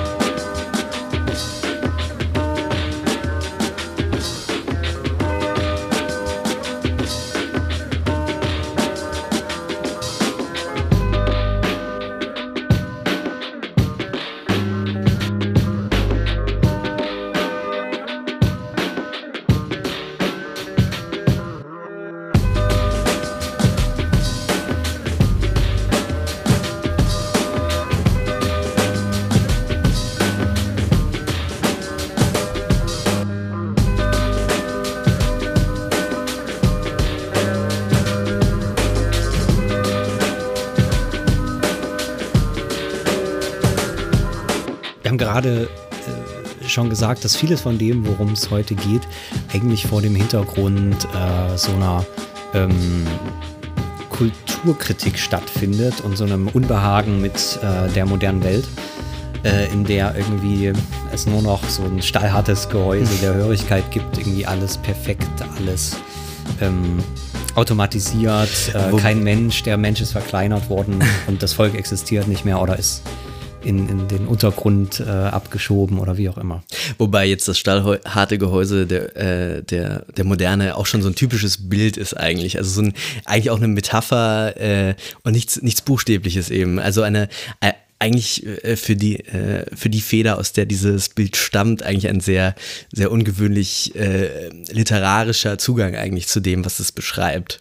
Schon 46.78 46.90
gesagt, 46.92 47.26
dass 47.26 47.36
vieles 47.36 47.62
von 47.62 47.80
dem, 47.80 48.06
worum 48.06 48.34
es 48.34 48.52
heute 48.52 48.76
geht, 48.76 49.02
eigentlich 49.52 49.88
vor 49.88 50.04
dem 50.04 50.14
Hintergrund 50.14 51.06
äh, 51.06 51.58
so 51.58 51.72
einer 51.72 52.06
ähm, 52.54 53.08
Kulturkritik 54.10 55.18
stattfindet 55.18 56.02
und 56.02 56.16
so 56.16 56.26
einem 56.26 56.48
Unbehagen 56.50 57.20
mit 57.20 57.34
äh, 57.64 57.92
der 57.94 58.06
modernen 58.06 58.44
Welt, 58.44 58.68
äh, 59.44 59.74
in 59.74 59.86
der 59.86 60.14
irgendwie 60.16 60.72
es 61.12 61.26
nur 61.26 61.42
noch 61.42 61.68
so 61.68 61.82
ein 61.82 62.00
stahlhartes 62.00 62.70
Gehäuse 62.70 63.16
der 63.24 63.34
Hörigkeit 63.34 63.90
gibt, 63.90 64.20
irgendwie 64.20 64.46
alles 64.46 64.78
perfekt, 64.78 65.32
alles 65.58 65.96
ähm, 66.62 67.00
automatisiert, 67.56 68.76
äh, 68.76 68.96
kein 68.98 69.24
Mensch, 69.24 69.64
der 69.64 69.78
Mensch 69.78 70.00
ist 70.00 70.12
verkleinert 70.12 70.70
worden 70.70 71.04
und 71.28 71.42
das 71.42 71.54
Volk 71.54 71.74
existiert 71.74 72.28
nicht 72.28 72.46
mehr 72.46 72.62
oder 72.62 72.78
ist 72.78 73.02
in, 73.68 73.90
in 73.90 74.08
den 74.08 74.28
Untergrund 74.28 75.02
äh, 75.02 75.10
abgeschoben 75.10 76.00
oder 76.00 76.18
wie 76.18 76.30
auch 76.30 76.38
immer. 76.38 76.64
Wobei 76.98 77.26
jetzt 77.26 77.48
das 77.48 77.60
stahlharte 77.60 78.38
Gehäuse 78.38 78.88
der, 78.88 79.16
äh, 79.18 79.64
der, 79.64 80.06
der 80.16 80.24
Moderne 80.26 80.76
auch 80.78 80.86
schon 80.86 81.02
so 81.02 81.10
ein 81.10 81.16
typisches 81.16 81.70
Bild 81.70 81.98
ist 81.98 82.16
eigentlich. 82.16 82.58
Also 82.58 82.70
so 82.70 82.82
ein, 82.82 82.94
eigentlich 83.26 83.52
auch 83.52 83.58
eine 83.58 83.68
Metapher 83.68 84.56
äh, 84.58 84.96
und 85.24 85.34
nichts, 85.34 85.62
nichts 85.62 85.82
Buchstäbliches 85.82 86.50
eben. 86.50 86.80
Also 86.80 87.02
eine, 87.02 87.28
äh, 87.60 87.74
eigentlich 88.00 88.46
äh, 88.64 88.78
für 88.78 88.96
die, 88.96 89.20
äh, 89.26 89.66
für 89.76 89.90
die 89.90 90.02
Feder, 90.02 90.38
aus 90.38 90.54
der 90.54 90.66
dieses 90.66 91.10
Bild 91.10 91.36
stammt, 91.36 91.84
eigentlich 91.84 92.08
ein 92.08 92.22
sehr, 92.22 92.56
sehr 92.94 93.12
ungewöhnlich 93.12 93.96
äh, 93.96 94.50
literarischer 94.72 95.58
Zugang 95.58 95.96
eigentlich 95.96 96.28
zu 96.28 96.40
dem, 96.40 96.64
was 96.64 96.80
es 96.80 96.94
beschreibt. 96.94 97.60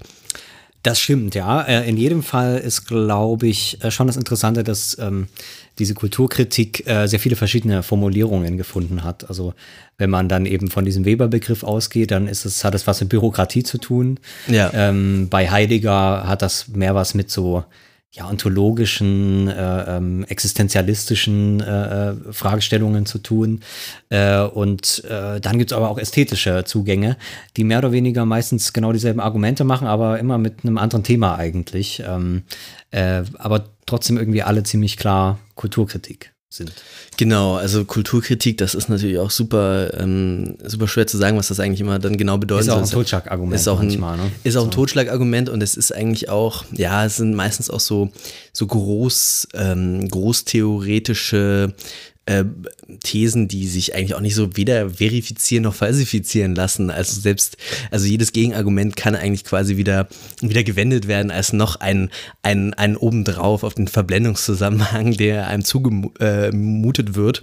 Das 0.85 1.01
stimmt, 1.01 1.35
ja. 1.35 1.63
In 1.63 1.97
jedem 1.97 2.23
Fall 2.23 2.59
ist, 2.59 2.87
glaube 2.87 3.49
ich, 3.49 3.79
schon 3.89 4.07
das 4.07 4.17
Interessante, 4.17 4.63
dass 4.63 4.97
ähm, 5.01 5.27
diese 5.79 5.95
Kulturkritik 5.95 6.87
äh, 6.87 7.07
sehr 7.07 7.21
viele 7.21 7.37
verschiedene 7.37 7.83
Formulierungen 7.83 8.57
gefunden 8.57 9.05
hat. 9.05 9.29
Also 9.29 9.55
wenn 9.99 10.11
man 10.11 10.29
dann 10.29 10.47
eben 10.47 10.71
von 10.71 10.85
diesem 10.85 11.05
Weber-Begriff 11.05 11.63
ausgeht, 11.63 12.11
dann 12.11 12.29
ist 12.29 12.45
es, 12.45 12.65
hat 12.65 12.75
es 12.75 12.87
was 12.87 13.01
mit 13.01 13.11
Bürokratie 13.11 13.63
zu 13.63 13.79
tun. 13.79 14.19
Ja. 14.47 14.71
Ähm, 14.75 15.29
bei 15.29 15.51
Heidegger 15.51 16.27
hat 16.27 16.43
das 16.43 16.69
mehr 16.69 16.95
was 16.95 17.15
mit 17.15 17.31
so 17.31 17.65
ja, 18.13 18.29
ontologischen, 18.29 19.49
äh, 19.49 19.97
ähm, 19.97 20.25
existenzialistischen 20.25 21.61
äh, 21.61 22.11
äh, 22.11 22.33
Fragestellungen 22.33 23.05
zu 23.05 23.19
tun. 23.19 23.61
Äh, 24.09 24.41
und 24.41 25.05
äh, 25.05 25.41
dann 25.41 25.59
gibt 25.59 25.71
es 25.71 25.77
aber 25.77 25.91
auch 25.91 25.99
ästhetische 25.99 26.65
Zugänge, 26.65 27.17
die 27.57 27.65
mehr 27.65 27.79
oder 27.79 27.93
weniger 27.93 28.25
meistens 28.25 28.73
genau 28.73 28.93
dieselben 28.93 29.21
Argumente 29.21 29.65
machen, 29.65 29.87
aber 29.87 30.19
immer 30.19 30.39
mit 30.39 30.65
einem 30.65 30.79
anderen 30.79 31.05
Thema 31.05 31.37
eigentlich. 31.37 32.03
Ähm, 32.07 32.45
äh, 32.91 33.23
aber 33.35 33.65
trotzdem 33.85 34.17
irgendwie 34.17 34.43
alle 34.43 34.63
ziemlich 34.63 34.97
klar 34.97 35.39
Kulturkritik 35.55 36.36
sind. 36.49 36.73
Genau, 37.17 37.57
also 37.57 37.85
Kulturkritik, 37.85 38.59
das 38.59 38.75
ist 38.75 38.89
natürlich 38.89 39.19
auch 39.19 39.31
super, 39.31 39.93
ähm, 39.99 40.57
super 40.65 40.87
schwer 40.87 41.07
zu 41.07 41.17
sagen, 41.17 41.37
was 41.37 41.49
das 41.49 41.61
eigentlich 41.61 41.81
immer 41.81 41.99
dann 41.99 42.17
genau 42.17 42.39
bedeutet. 42.39 42.69
Ist 42.69 42.73
auch 42.73 42.79
ein 42.79 42.85
soll. 42.87 43.01
Totschlagargument 43.03 43.55
ist 43.61 43.69
auch 43.69 43.81
ein, 43.81 43.87
manchmal, 43.89 44.17
ne? 44.17 44.31
Ist 44.45 44.57
auch 44.57 44.65
ein 44.65 44.71
So. 44.71 44.77
Totschlagargument 44.77 45.49
und 45.49 45.63
es 45.63 45.77
ist 45.77 45.93
eigentlich 45.93 46.29
auch, 46.29 46.65
ja, 46.73 47.05
es 47.05 47.17
sind 47.17 47.35
meistens 47.35 47.69
auch 47.69 47.81
so, 47.81 48.11
so 48.53 48.67
groß, 48.67 49.49
ähm, 49.55 50.09
großtheoretische 50.09 51.75
äh, 52.27 52.45
Thesen, 53.03 53.49
die 53.49 53.67
sich 53.67 53.95
eigentlich 53.95 54.15
auch 54.15 54.21
nicht 54.21 54.35
so 54.35 54.57
weder 54.57 54.91
verifizieren 54.91 55.65
noch 55.65 55.75
falsifizieren 55.75 56.55
lassen. 56.55 56.91
Also 56.91 57.21
selbst, 57.21 57.57
also 57.91 58.07
jedes 58.07 58.33
Gegenargument 58.33 58.97
kann 58.97 59.15
eigentlich 59.15 59.45
quasi 59.45 59.77
wieder, 59.77 60.09
wieder 60.41 60.65
gewendet 60.65 61.09
werden 61.09 61.31
als 61.31 61.53
noch 61.53 61.77
ein, 61.77 62.11
ein, 62.43 62.75
ein 62.75 62.97
obendrauf 62.97 63.63
auf 63.63 63.75
den 63.75 63.89
Verblendungszusammenhang, 63.89 65.13
der 65.13 65.47
einem 65.47 65.65
zugemutet 65.65 67.15
wird. 67.15 67.43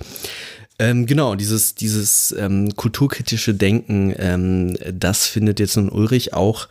Ähm, 0.79 1.05
genau, 1.05 1.35
dieses, 1.35 1.75
dieses 1.75 2.35
ähm, 2.37 2.75
kulturkritische 2.75 3.53
Denken, 3.53 4.13
ähm, 4.17 4.75
das 4.91 5.27
findet 5.27 5.59
jetzt 5.59 5.77
nun 5.77 5.89
Ulrich 5.89 6.33
auch 6.33 6.67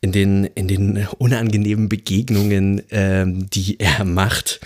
in 0.00 0.12
den, 0.12 0.44
in 0.44 0.68
den 0.68 1.06
unangenehmen 1.18 1.88
Begegnungen, 1.88 2.82
ähm, 2.90 3.48
die 3.50 3.80
er 3.80 4.04
macht. 4.04 4.60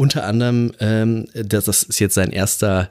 Unter 0.00 0.24
anderem, 0.24 0.72
ähm, 0.80 1.26
das, 1.34 1.66
das 1.66 1.82
ist 1.82 1.98
jetzt 1.98 2.14
sein 2.14 2.30
erster, 2.30 2.88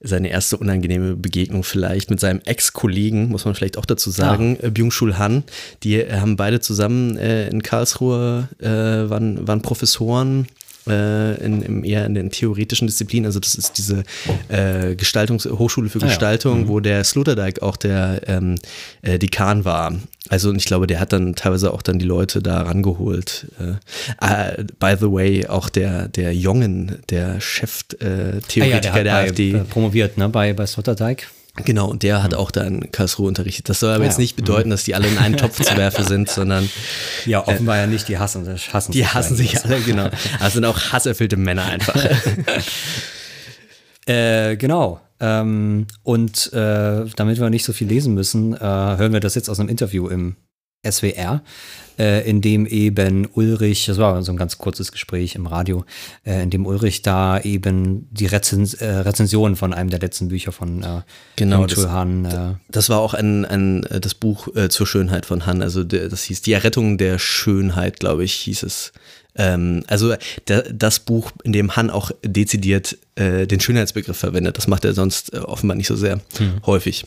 seine 0.00 0.30
erste 0.30 0.56
unangenehme 0.56 1.14
Begegnung 1.14 1.62
vielleicht 1.62 2.10
mit 2.10 2.18
seinem 2.18 2.40
Ex-Kollegen, 2.44 3.28
muss 3.28 3.44
man 3.44 3.54
vielleicht 3.54 3.78
auch 3.78 3.84
dazu 3.84 4.10
sagen, 4.10 4.58
äh, 4.60 4.68
Byung-Chul 4.68 5.16
Han. 5.16 5.44
Die 5.84 6.00
äh, 6.00 6.18
haben 6.18 6.34
beide 6.34 6.58
zusammen 6.58 7.16
äh, 7.18 7.46
in 7.46 7.62
Karlsruhe, 7.62 8.48
äh, 8.58 8.66
waren, 8.66 9.46
waren 9.46 9.62
Professoren 9.62 10.48
äh, 10.88 11.44
in, 11.44 11.62
im, 11.62 11.84
eher 11.84 12.06
in 12.06 12.14
den 12.14 12.30
theoretischen 12.30 12.86
Disziplinen. 12.86 13.26
Also 13.26 13.40
das 13.40 13.54
ist 13.54 13.78
diese 13.78 14.04
äh, 14.48 14.94
Gestaltungs 14.94 15.46
Hochschule 15.46 15.88
für 15.88 15.98
Ah 15.98 16.02
ja. 16.02 16.08
Gestaltung, 16.08 16.68
wo 16.68 16.80
der 16.80 17.04
Sloterdijk 17.04 17.62
auch 17.62 17.76
der 17.76 18.22
ähm, 18.26 18.56
äh, 19.02 19.18
Dekan 19.18 19.64
war. 19.64 19.94
Also 20.28 20.50
und 20.50 20.56
ich 20.56 20.64
glaube, 20.64 20.86
der 20.86 21.00
hat 21.00 21.12
dann 21.12 21.34
teilweise 21.34 21.72
auch 21.72 21.82
dann 21.82 21.98
die 21.98 22.04
Leute 22.04 22.40
da 22.42 22.62
rangeholt. 22.62 23.46
Äh, 23.58 24.54
äh, 24.60 24.64
by 24.78 24.94
the 24.98 25.10
way, 25.10 25.46
auch 25.46 25.68
der, 25.68 26.08
der 26.08 26.34
Jongen, 26.34 26.98
der 27.08 27.40
Chef-Theoretiker 27.40 28.36
äh, 28.36 28.40
Theoretiker 28.42 29.04
der, 29.04 29.12
bei, 29.12 29.24
AfD. 29.24 29.52
äh, 29.52 29.58
promoviert, 29.64 30.18
ne, 30.18 30.28
bei, 30.28 30.52
bei 30.52 30.66
Sloterdijk. 30.66 31.28
Genau, 31.56 31.88
und 31.88 32.02
der 32.02 32.22
hat 32.22 32.34
auch 32.34 32.50
da 32.50 32.62
in 32.62 32.92
Karlsruhe 32.92 33.26
unterrichtet. 33.26 33.68
Das 33.68 33.80
soll 33.80 33.92
aber 33.92 34.04
Ah, 34.04 34.06
jetzt 34.06 34.18
nicht 34.18 34.36
bedeuten, 34.36 34.70
dass 34.70 34.84
die 34.84 34.94
alle 34.94 35.08
in 35.08 35.18
einen 35.18 35.36
Topf 35.36 35.60
zu 35.60 35.76
werfen 35.76 36.04
sind, 36.06 36.30
sondern 36.30 36.70
Ja, 37.26 37.46
offenbar 37.46 37.76
ja 37.76 37.86
nicht, 37.86 38.08
die 38.08 38.18
hassen, 38.18 38.46
hassen 38.72 38.92
die 38.92 39.06
hassen 39.06 39.36
sich 39.36 39.62
alle, 39.64 39.80
genau. 39.80 40.08
Es 40.44 40.52
sind 40.54 40.64
auch 40.64 40.78
hasserfüllte 40.92 41.36
Männer 41.36 41.64
einfach. 41.64 41.94
Äh, 44.06 44.56
genau. 44.56 45.00
Ähm, 45.20 45.86
und 46.02 46.52
äh, 46.52 47.04
damit 47.14 47.38
wir 47.38 47.50
nicht 47.50 47.64
so 47.64 47.72
viel 47.72 47.86
lesen 47.86 48.14
müssen, 48.14 48.54
äh, 48.54 48.58
hören 48.58 49.12
wir 49.12 49.20
das 49.20 49.34
jetzt 49.34 49.48
aus 49.48 49.60
einem 49.60 49.68
Interview 49.68 50.08
im 50.08 50.36
SWR, 50.88 51.42
äh, 51.98 52.28
in 52.28 52.40
dem 52.40 52.64
eben 52.64 53.28
Ulrich, 53.34 53.86
das 53.86 53.98
war 53.98 54.22
so 54.22 54.32
ein 54.32 54.38
ganz 54.38 54.56
kurzes 54.56 54.92
Gespräch 54.92 55.34
im 55.34 55.46
Radio, 55.46 55.84
äh, 56.24 56.42
in 56.42 56.50
dem 56.50 56.66
Ulrich 56.66 57.02
da 57.02 57.38
eben 57.40 58.08
die 58.10 58.26
Rezens 58.26 58.74
äh, 58.74 58.86
Rezension 58.86 59.56
von 59.56 59.74
einem 59.74 59.90
der 59.90 60.00
letzten 60.00 60.28
Bücher 60.28 60.52
von 60.52 60.82
äh, 60.82 61.02
Genau, 61.36 61.66
Chul 61.66 61.90
Han, 61.90 62.24
äh, 62.24 62.54
Das 62.70 62.88
war 62.88 63.00
auch 63.00 63.12
ein, 63.12 63.44
ein, 63.44 63.84
äh, 63.84 64.00
das 64.00 64.14
Buch 64.14 64.48
äh, 64.56 64.70
zur 64.70 64.86
Schönheit 64.86 65.26
von 65.26 65.44
Han. 65.44 65.60
Also 65.60 65.84
der, 65.84 66.08
das 66.08 66.24
hieß 66.24 66.40
Die 66.42 66.52
Errettung 66.52 66.96
der 66.96 67.18
Schönheit, 67.18 68.00
glaube 68.00 68.24
ich, 68.24 68.32
hieß 68.34 68.62
es. 68.62 68.92
Ähm, 69.36 69.84
also 69.86 70.14
der, 70.48 70.62
das 70.72 71.00
Buch, 71.00 71.30
in 71.44 71.52
dem 71.52 71.76
Han 71.76 71.90
auch 71.90 72.10
dezidiert 72.24 72.96
den 73.18 73.60
Schönheitsbegriff 73.60 74.16
verwendet. 74.16 74.56
Das 74.56 74.66
macht 74.66 74.82
er 74.86 74.94
sonst 74.94 75.34
offenbar 75.34 75.76
nicht 75.76 75.88
so 75.88 75.94
sehr 75.94 76.22
häufig. 76.64 77.04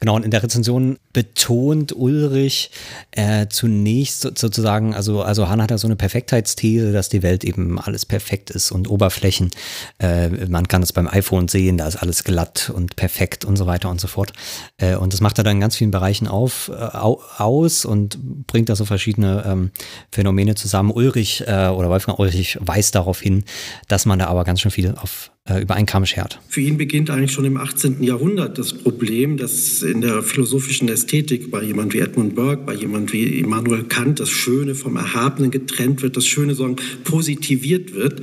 Genau, 0.00 0.16
und 0.16 0.24
in 0.24 0.30
der 0.30 0.42
Rezension 0.42 0.98
betont 1.12 1.94
Ulrich 1.96 2.70
äh, 3.12 3.46
zunächst 3.48 4.20
so, 4.20 4.30
sozusagen, 4.34 4.94
also, 4.94 5.22
also 5.22 5.48
Hahn 5.48 5.62
hat 5.62 5.70
da 5.70 5.78
so 5.78 5.86
eine 5.86 5.96
Perfektheitsthese, 5.96 6.92
dass 6.92 7.08
die 7.08 7.22
Welt 7.22 7.44
eben 7.44 7.80
alles 7.80 8.04
perfekt 8.04 8.50
ist 8.50 8.70
und 8.72 8.90
Oberflächen. 8.90 9.50
Äh, 9.98 10.28
man 10.48 10.68
kann 10.68 10.82
es 10.82 10.92
beim 10.92 11.08
iPhone 11.08 11.48
sehen, 11.48 11.78
da 11.78 11.86
ist 11.86 11.96
alles 11.96 12.24
glatt 12.24 12.70
und 12.74 12.96
perfekt 12.96 13.44
und 13.44 13.56
so 13.56 13.66
weiter 13.66 13.88
und 13.88 14.00
so 14.00 14.08
fort. 14.08 14.32
Äh, 14.78 14.96
und 14.96 15.12
das 15.12 15.20
macht 15.20 15.38
er 15.38 15.44
dann 15.44 15.56
in 15.56 15.60
ganz 15.60 15.76
vielen 15.76 15.92
Bereichen 15.92 16.26
auf, 16.26 16.68
äh, 16.68 16.74
au, 16.74 17.22
aus 17.38 17.84
und 17.84 18.46
bringt 18.46 18.68
da 18.68 18.76
so 18.76 18.84
verschiedene 18.84 19.44
ähm, 19.46 19.70
Phänomene 20.10 20.54
zusammen. 20.54 20.90
Ulrich 20.90 21.44
äh, 21.46 21.68
oder 21.68 21.88
Wolfgang 21.88 22.18
Ulrich 22.18 22.58
weist 22.60 22.94
darauf 22.94 23.20
hin, 23.20 23.44
dass 23.88 24.06
man 24.06 24.18
da 24.18 24.26
aber 24.26 24.44
ganz 24.44 24.60
schön 24.60 24.70
viel 24.70 24.94
auf 24.96 25.30
über 25.46 25.74
einen 25.74 25.84
Kamm 25.84 26.06
schert. 26.06 26.40
Für 26.48 26.62
ihn 26.62 26.78
beginnt 26.78 27.10
eigentlich 27.10 27.32
schon 27.32 27.44
im 27.44 27.58
18. 27.58 28.02
Jahrhundert 28.02 28.56
das 28.56 28.72
Problem, 28.72 29.36
dass 29.36 29.82
in 29.82 30.00
der 30.00 30.22
philosophischen 30.22 30.88
Ästhetik 30.88 31.50
bei 31.50 31.62
jemand 31.62 31.92
wie 31.92 31.98
Edmund 31.98 32.34
Burke, 32.34 32.62
bei 32.64 32.72
jemand 32.72 33.12
wie 33.12 33.40
Immanuel 33.40 33.84
Kant 33.84 34.20
das 34.20 34.30
Schöne 34.30 34.74
vom 34.74 34.96
Erhabenen 34.96 35.50
getrennt 35.50 36.00
wird, 36.00 36.16
das 36.16 36.26
Schöne 36.26 36.54
sagen 36.54 36.76
positiviert 37.04 37.92
wird 37.92 38.22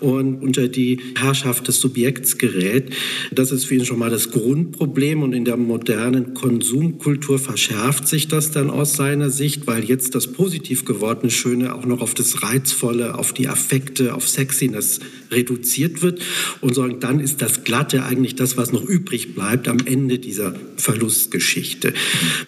und 0.00 0.42
unter 0.42 0.68
die 0.68 1.00
Herrschaft 1.18 1.68
des 1.68 1.80
Subjekts 1.80 2.36
gerät. 2.36 2.94
Das 3.32 3.50
ist 3.50 3.64
für 3.64 3.76
ihn 3.76 3.86
schon 3.86 3.98
mal 3.98 4.10
das 4.10 4.30
Grundproblem 4.30 5.22
und 5.22 5.32
in 5.32 5.46
der 5.46 5.56
modernen 5.56 6.34
Konsumkultur 6.34 7.38
verschärft 7.38 8.06
sich 8.06 8.28
das 8.28 8.50
dann 8.50 8.68
aus 8.68 8.92
seiner 8.92 9.30
Sicht, 9.30 9.66
weil 9.66 9.84
jetzt 9.84 10.14
das 10.14 10.26
positiv 10.26 10.84
gewordene 10.84 11.30
Schöne 11.30 11.74
auch 11.74 11.86
noch 11.86 12.02
auf 12.02 12.12
das 12.12 12.42
Reizvolle, 12.42 13.18
auf 13.18 13.32
die 13.32 13.48
Affekte, 13.48 14.14
auf 14.14 14.28
Sexiness 14.28 15.00
reduziert 15.30 16.02
wird 16.02 16.20
und 16.60 16.74
sagen, 16.74 17.00
dann 17.00 17.20
ist 17.20 17.42
das 17.42 17.64
Glatte 17.64 18.04
eigentlich 18.04 18.34
das, 18.34 18.56
was 18.56 18.72
noch 18.72 18.84
übrig 18.84 19.34
bleibt 19.34 19.68
am 19.68 19.78
Ende 19.84 20.18
dieser 20.18 20.54
Verlustgeschichte. 20.76 21.92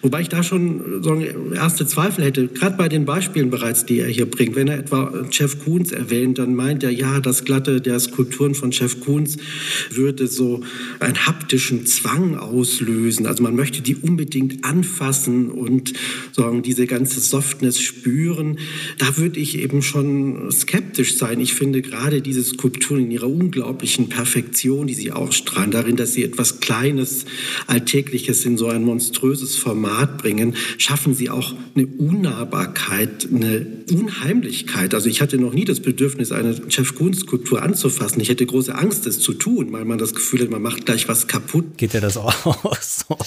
Wobei 0.01 0.21
ich 0.21 0.29
da 0.29 0.43
schon 0.43 1.03
sagen, 1.03 1.53
erste 1.53 1.85
Zweifel 1.85 2.25
hätte, 2.25 2.47
gerade 2.47 2.77
bei 2.77 2.89
den 2.89 3.05
Beispielen 3.05 3.49
bereits, 3.49 3.85
die 3.85 3.99
er 3.99 4.07
hier 4.07 4.25
bringt. 4.25 4.55
Wenn 4.55 4.67
er 4.67 4.79
etwa 4.79 5.25
Jeff 5.31 5.63
Koons 5.63 5.91
erwähnt, 5.91 6.39
dann 6.39 6.55
meint 6.55 6.83
er, 6.83 6.91
ja, 6.91 7.19
das 7.19 7.45
Glatte 7.45 7.81
der 7.81 7.99
Skulpturen 7.99 8.55
von 8.55 8.71
Jeff 8.71 9.01
Koons 9.01 9.37
würde 9.89 10.27
so 10.27 10.61
einen 10.99 11.25
haptischen 11.25 11.85
Zwang 11.85 12.37
auslösen. 12.37 13.25
Also 13.25 13.43
man 13.43 13.55
möchte 13.55 13.81
die 13.81 13.95
unbedingt 13.95 14.63
anfassen 14.63 15.49
und 15.49 15.93
sagen, 16.31 16.61
diese 16.61 16.87
ganze 16.87 17.19
Softness 17.19 17.79
spüren. 17.79 18.57
Da 18.97 19.17
würde 19.17 19.39
ich 19.39 19.57
eben 19.59 19.81
schon 19.81 20.51
skeptisch 20.51 21.15
sein. 21.17 21.39
Ich 21.39 21.53
finde 21.53 21.81
gerade 21.81 22.21
diese 22.21 22.43
Skulpturen 22.43 23.01
in 23.01 23.11
ihrer 23.11 23.29
unglaublichen 23.29 24.00
Perfektion, 24.09 24.87
die 24.87 24.93
sie 24.93 25.11
ausstrahlen, 25.11 25.71
darin, 25.71 25.95
dass 25.95 26.13
sie 26.13 26.23
etwas 26.23 26.59
Kleines, 26.59 27.25
Alltägliches 27.67 28.45
in 28.45 28.57
so 28.57 28.67
ein 28.67 28.83
monströses 28.83 29.55
Format 29.55 30.17
bringen, 30.17 30.55
schaffen 30.77 31.13
sie 31.15 31.29
auch 31.29 31.53
eine 31.75 31.87
Unnahbarkeit, 31.87 33.27
eine 33.33 33.65
Unheimlichkeit. 33.91 34.93
Also 34.93 35.09
ich 35.09 35.21
hatte 35.21 35.37
noch 35.37 35.53
nie 35.53 35.65
das 35.65 35.79
Bedürfnis, 35.79 36.31
eine 36.31 36.59
Jeff 36.69 36.95
Koons 36.95 37.19
Skulptur 37.19 37.61
anzufassen. 37.61 38.21
Ich 38.21 38.29
hätte 38.29 38.45
große 38.45 38.73
Angst, 38.75 39.05
es 39.05 39.19
zu 39.19 39.33
tun, 39.33 39.71
weil 39.71 39.85
man 39.85 39.97
das 39.97 40.13
Gefühl 40.13 40.41
hat, 40.41 40.49
man 40.49 40.61
macht 40.61 40.85
gleich 40.85 41.07
was 41.07 41.27
kaputt. 41.27 41.77
Geht 41.77 41.93
dir 41.93 42.01
das 42.01 42.17
auch 42.17 42.33
so? 42.81 43.17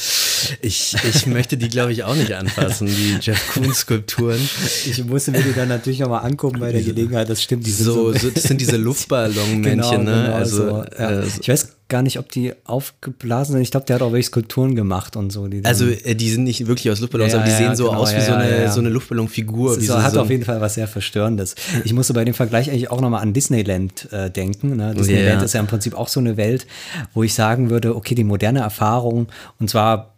Ich, 0.62 0.94
ich 1.08 1.26
möchte 1.26 1.56
die, 1.56 1.68
glaube 1.68 1.92
ich, 1.92 2.04
auch 2.04 2.14
nicht 2.16 2.32
anfassen, 2.32 2.86
die 2.86 3.16
Jeff 3.20 3.52
Koons 3.54 3.78
Skulpturen. 3.80 4.40
Ich 4.86 5.04
musste 5.04 5.30
mir 5.30 5.42
die 5.42 5.52
dann 5.54 5.68
natürlich 5.68 6.00
nochmal 6.00 6.24
angucken 6.24 6.60
bei 6.60 6.72
der 6.72 6.82
Gelegenheit. 6.82 7.28
Das 7.28 7.42
stimmt, 7.42 7.66
die 7.66 7.70
sind 7.70 7.86
So, 7.86 8.12
so, 8.12 8.18
so, 8.18 8.30
das 8.30 8.44
sind 8.44 8.60
diese 8.60 8.76
Luftballonmännchen, 8.84 9.74
Genau, 9.74 9.98
ne? 9.98 10.22
genau 10.26 10.34
also, 10.34 10.63
so, 10.70 10.84
ja. 10.98 11.10
äh, 11.10 11.24
ich 11.40 11.48
weiß 11.48 11.76
gar 11.88 12.02
nicht, 12.02 12.18
ob 12.18 12.30
die 12.30 12.52
aufgeblasen 12.64 13.52
sind. 13.52 13.62
Ich 13.62 13.70
glaube, 13.70 13.86
der 13.86 13.96
hat 13.96 14.02
auch 14.02 14.12
welche 14.12 14.28
Skulpturen 14.28 14.74
gemacht 14.74 15.16
und 15.16 15.30
so. 15.30 15.48
Die 15.48 15.64
also 15.64 15.86
äh, 15.86 16.14
die 16.14 16.30
sind 16.30 16.44
nicht 16.44 16.66
wirklich 16.66 16.90
aus 16.90 17.00
Luftballons, 17.00 17.32
Ja, 17.32 17.38
aber 17.38 17.46
die 17.46 17.52
ja, 17.52 17.58
sehen 17.58 17.76
so 17.76 17.84
genau, 17.86 17.98
aus 17.98 18.14
wie 18.14 18.20
so 18.20 18.32
eine, 18.32 18.72
so 18.72 18.80
eine 18.80 18.88
Luftballonfigur. 18.88 19.72
es 19.72 19.78
ist, 19.78 19.86
so, 19.88 20.02
hat 20.02 20.12
so 20.12 20.20
auf 20.20 20.30
jeden 20.30 20.44
Fall 20.44 20.60
was 20.60 20.74
sehr 20.74 20.88
Verstörendes. 20.88 21.54
Ich 21.84 21.92
musste 21.92 22.14
bei 22.14 22.24
dem 22.24 22.34
Vergleich 22.34 22.70
eigentlich 22.70 22.90
auch 22.90 23.00
nochmal 23.00 23.22
an 23.22 23.32
Disneyland 23.32 24.10
äh, 24.12 24.30
denken. 24.30 24.76
Ne? 24.76 24.94
Disneyland 24.94 25.42
ist 25.42 25.52
ja 25.54 25.60
im 25.60 25.66
Prinzip 25.66 25.94
auch 25.94 26.08
so 26.08 26.20
eine 26.20 26.36
Welt, 26.36 26.66
wo 27.12 27.22
ich 27.22 27.34
sagen 27.34 27.70
würde, 27.70 27.94
okay, 27.94 28.14
die 28.14 28.24
moderne 28.24 28.60
Erfahrung, 28.60 29.28
und 29.60 29.68
zwar 29.68 30.13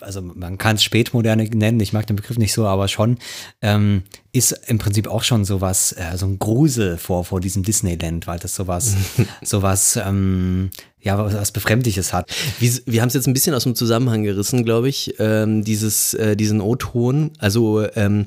also 0.00 0.22
man 0.22 0.58
kann 0.58 0.76
es 0.76 0.82
spätmoderne 0.82 1.44
nennen, 1.44 1.80
ich 1.80 1.92
mag 1.92 2.06
den 2.06 2.16
Begriff 2.16 2.38
nicht 2.38 2.52
so, 2.52 2.66
aber 2.66 2.88
schon, 2.88 3.18
ähm, 3.62 4.02
ist 4.32 4.52
im 4.66 4.78
Prinzip 4.78 5.08
auch 5.08 5.22
schon 5.22 5.44
sowas, 5.44 5.92
äh, 5.92 6.16
so 6.16 6.26
ein 6.26 6.38
Grusel 6.38 6.98
vor, 6.98 7.24
vor 7.24 7.40
diesem 7.40 7.62
Disneyland, 7.62 8.26
weil 8.26 8.38
das 8.38 8.54
sowas, 8.54 8.94
sowas, 9.42 9.98
ähm, 10.02 10.70
ja, 11.00 11.18
was, 11.18 11.34
was 11.34 11.52
Befremdliches 11.52 12.12
hat. 12.12 12.30
Wir, 12.58 12.72
wir 12.86 13.00
haben 13.00 13.08
es 13.08 13.14
jetzt 13.14 13.26
ein 13.26 13.32
bisschen 13.32 13.54
aus 13.54 13.64
dem 13.64 13.74
Zusammenhang 13.74 14.24
gerissen, 14.24 14.64
glaube 14.64 14.88
ich, 14.88 15.14
ähm, 15.18 15.64
dieses, 15.64 16.14
äh, 16.14 16.36
diesen 16.36 16.60
O-Ton. 16.60 17.32
Also 17.38 17.86
ähm, 17.94 18.26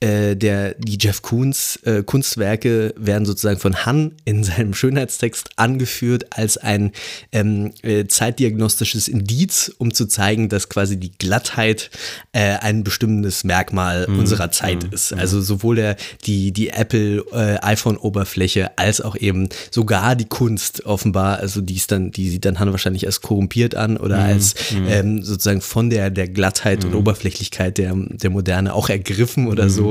äh, 0.00 0.34
der, 0.34 0.74
die 0.74 0.96
Jeff 0.98 1.20
Koons 1.20 1.76
äh, 1.84 2.02
Kunstwerke 2.02 2.94
werden 2.96 3.26
sozusagen 3.26 3.60
von 3.60 3.84
Han 3.84 4.12
in 4.24 4.42
seinem 4.44 4.72
Schönheitstext 4.72 5.50
angeführt 5.56 6.26
als 6.30 6.56
ein 6.56 6.92
ähm, 7.32 7.72
äh, 7.82 8.06
zeitdiagnostisches 8.06 9.08
Indiz, 9.08 9.70
um 9.76 9.92
zu 9.92 10.06
zeigen, 10.06 10.48
dass 10.48 10.70
quasi 10.70 10.96
die 10.96 11.12
Glattheit 11.12 11.90
äh, 12.32 12.56
ein 12.56 12.82
bestimmtes 12.82 13.44
Merkmal 13.44 14.06
unserer 14.06 14.50
Zeit 14.50 14.84
ist. 14.84 15.12
Also 15.12 15.42
sowohl 15.42 15.76
der, 15.76 15.96
die, 16.24 16.52
die 16.52 16.70
Apple 16.70 17.22
äh, 17.32 17.58
iPhone-Oberfläche 17.60 18.78
als 18.78 19.02
auch 19.02 19.16
eben 19.16 19.50
sogar 19.70 20.16
die 20.16 20.24
Kunst 20.24 20.86
offenbar, 20.86 21.40
also 21.40 21.60
die 21.60 21.74
ist 21.74 21.92
dann, 21.92 22.10
die 22.10 22.30
sieht 22.30 22.46
dann 22.46 22.58
Han 22.58 22.70
wahrscheinlich 22.70 23.04
als 23.04 23.20
korrumpiert 23.20 23.74
an 23.74 23.98
oder 23.98 24.18
als 24.18 24.54
ähm, 24.88 25.22
sozusagen 25.22 25.60
von 25.60 25.90
der, 25.90 26.08
der 26.08 26.28
Glattheit 26.28 26.86
und 26.86 26.94
Oberflächlichkeit 26.94 27.76
der, 27.76 27.94
der 27.94 28.30
Moderne 28.30 28.72
auch 28.72 28.88
ergriffen 28.88 29.46
oder 29.46 29.68
so. 29.68 29.89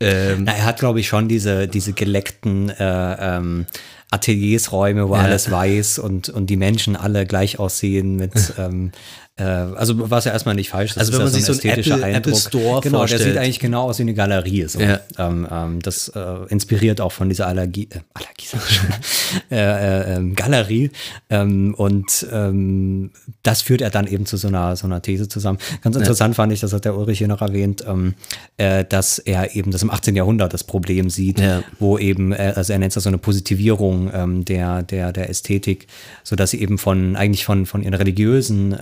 Ähm, 0.00 0.44
Na, 0.44 0.52
er 0.52 0.64
hat, 0.64 0.78
glaube 0.78 1.00
ich, 1.00 1.08
schon 1.08 1.28
diese, 1.28 1.68
diese 1.68 1.92
geleckten 1.92 2.70
äh, 2.70 3.36
ähm, 3.36 3.66
Ateliersräume, 4.10 5.08
wo 5.08 5.14
alles 5.14 5.50
weiß 5.50 5.98
und, 5.98 6.28
und 6.28 6.46
die 6.46 6.56
Menschen 6.56 6.96
alle 6.96 7.26
gleich 7.26 7.58
aussehen 7.58 8.16
mit, 8.16 8.32
ähm, 8.58 8.92
äh, 9.36 9.42
also 9.42 10.10
was 10.10 10.24
ja 10.26 10.32
erstmal 10.32 10.54
nicht 10.54 10.70
falsch 10.70 10.92
ist. 10.92 10.98
Also 10.98 11.10
das 11.12 11.20
wenn 11.20 11.26
ist 11.26 11.32
man 11.32 11.40
ja 11.40 11.46
sich 11.46 11.56
so 11.56 11.68
einen 11.68 11.78
ästhetischer 11.78 11.96
Apple- 12.08 12.14
Apple 12.16 12.36
Store 12.36 12.80
Genau, 12.80 12.80
der 12.80 12.90
vorstellt. 13.08 13.22
sieht 13.22 13.36
eigentlich 13.36 13.58
genau 13.58 13.82
aus 13.88 13.98
wie 13.98 14.02
eine 14.02 14.14
Galerie. 14.14 14.64
So. 14.68 14.78
Ja. 14.80 15.00
Ähm, 15.18 15.48
ähm, 15.50 15.82
das 15.82 16.08
äh, 16.08 16.20
inspiriert 16.48 17.00
auch 17.00 17.10
von 17.12 17.28
dieser 17.28 17.46
Allergie, 17.48 17.88
äh, 17.92 17.98
Allergie 18.14 18.46
sag 18.46 18.60
ich 18.70 18.76
schon, 18.76 18.88
äh, 19.50 19.56
äh, 19.56 20.16
ähm, 20.16 20.34
Galerie. 20.36 20.90
Ähm, 21.30 21.74
und 21.74 22.26
ähm, 22.32 23.10
das 23.42 23.62
führt 23.62 23.80
er 23.80 23.90
dann 23.90 24.06
eben 24.06 24.24
zu 24.26 24.36
so 24.36 24.48
einer, 24.48 24.76
so 24.76 24.86
einer 24.86 25.02
These 25.02 25.28
zusammen. 25.28 25.58
Ganz 25.82 25.96
interessant 25.96 26.36
fand 26.36 26.52
ich, 26.52 26.60
das 26.60 26.72
hat 26.72 26.84
der 26.84 26.96
Ulrich 26.96 27.18
hier 27.18 27.28
noch 27.28 27.42
erwähnt, 27.42 27.84
ähm, 27.88 28.14
äh, 28.56 28.84
dass 28.84 29.18
er 29.18 29.56
eben 29.56 29.70
das 29.72 29.82
im 29.82 29.90
18. 29.90 30.14
Jahrhundert 30.14 30.54
das 30.54 30.62
Problem 30.64 31.10
sieht, 31.10 31.40
Ja. 31.40 31.62
wo 31.80 31.98
eben, 31.98 32.32
äh, 32.32 32.52
also 32.54 32.72
er 32.72 32.78
nennt 32.78 32.94
das 32.94 33.02
so 33.02 33.08
eine 33.10 33.18
Positivierung 33.18 34.44
der, 34.44 34.82
der, 34.82 35.12
der 35.12 35.28
Ästhetik, 35.28 35.86
so 36.22 36.36
dass 36.36 36.50
sie 36.50 36.60
eben 36.60 36.78
von, 36.78 37.16
eigentlich 37.16 37.44
von, 37.44 37.66
von 37.66 37.82
ihren 37.82 37.94
religiösen 37.94 38.72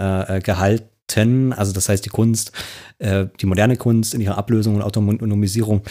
Gehalten, 0.42 1.52
also 1.52 1.72
das 1.72 1.88
heißt 1.88 2.04
die 2.04 2.10
Kunst, 2.10 2.52
äh, 2.98 3.26
die 3.40 3.46
moderne 3.46 3.76
Kunst 3.76 4.14
in 4.14 4.20
ihrer 4.20 4.38
Ablösung 4.38 4.76
und 4.76 4.82
Autonomisierung 4.82 5.82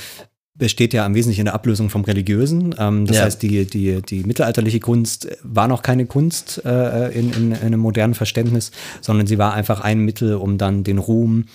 besteht 0.53 0.93
ja 0.93 1.05
im 1.05 1.15
Wesentlichen 1.15 1.41
in 1.41 1.45
der 1.45 1.55
Ablösung 1.55 1.89
vom 1.89 2.03
Religiösen. 2.03 2.75
Ähm, 2.77 3.07
das 3.07 3.17
Ja. 3.17 3.23
heißt, 3.23 3.41
die, 3.41 3.65
die, 3.65 4.01
die 4.01 4.23
mittelalterliche 4.23 4.79
Kunst 4.79 5.27
war 5.43 5.67
noch 5.67 5.81
keine 5.81 6.05
Kunst 6.05 6.61
äh, 6.65 7.09
in, 7.17 7.31
in, 7.33 7.51
in 7.51 7.57
einem 7.57 7.79
modernen 7.79 8.13
Verständnis, 8.13 8.71
sondern 9.01 9.25
sie 9.27 9.37
war 9.37 9.53
einfach 9.53 9.79
ein 9.79 9.99
Mittel, 10.01 10.35
um 10.35 10.57
dann 10.57 10.83
den 10.83 10.97
Ruhm 10.99 11.45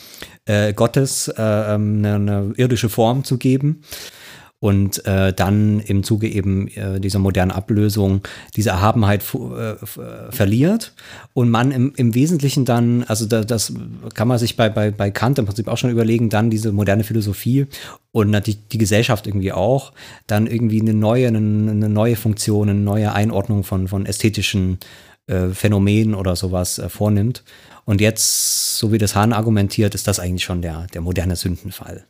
äh, 0.46 0.72
Gottes 0.72 1.28
äh, 1.28 1.34
ähm, 1.38 1.98
eine, 1.98 2.14
eine 2.14 2.52
irdische 2.56 2.88
Form 2.88 3.22
zu 3.22 3.36
geben 3.38 3.82
und 4.58 5.04
äh, 5.04 5.32
dann 5.34 5.80
im 5.80 6.02
Zuge 6.02 6.28
eben 6.28 6.68
äh, 6.68 6.98
dieser 6.98 7.18
modernen 7.18 7.50
Ablösung 7.50 8.22
diese 8.56 8.70
Erhabenheit 8.70 9.22
äh, 9.34 9.72
äh, 9.72 9.76
verliert 10.30 10.94
und 11.34 11.50
man 11.50 11.72
im, 11.72 11.92
im 11.96 12.14
Wesentlichen 12.14 12.64
dann, 12.64 13.04
also 13.04 13.26
da, 13.26 13.44
das 13.44 13.74
kann 14.14 14.28
man 14.28 14.38
sich 14.38 14.56
bei, 14.56 14.70
bei, 14.70 14.90
bei 14.90 15.10
Kant 15.10 15.38
im 15.38 15.44
Prinzip 15.44 15.68
auch 15.68 15.76
schon 15.76 15.90
überlegen, 15.90 16.30
dann 16.30 16.48
diese 16.48 16.72
moderne 16.72 17.04
Philosophie 17.04 17.66
und 18.12 18.30
natürlich 18.30 18.66
die 18.68 18.78
Gesellschaft 18.78 19.26
irgendwie 19.26 19.52
auch, 19.52 19.92
dann 20.26 20.46
irgendwie 20.46 20.80
eine 20.80 20.94
neue, 20.94 21.28
eine, 21.28 21.38
eine 21.38 21.88
neue 21.90 22.16
Funktion, 22.16 22.70
eine 22.70 22.80
neue 22.80 23.12
Einordnung 23.12 23.62
von, 23.62 23.88
von 23.88 24.06
ästhetischen 24.06 24.78
äh, 25.26 25.48
Phänomen 25.48 26.14
oder 26.14 26.34
sowas 26.34 26.78
äh, 26.78 26.88
vornimmt. 26.88 27.42
Und 27.88 28.00
jetzt, 28.00 28.76
so 28.78 28.90
wie 28.92 28.98
das 28.98 29.14
Hahn 29.14 29.32
argumentiert, 29.32 29.94
ist 29.94 30.08
das 30.08 30.18
eigentlich 30.18 30.42
schon 30.42 30.60
der, 30.60 30.88
der 30.92 31.00
moderne 31.00 31.36
Sündenfall. 31.36 32.04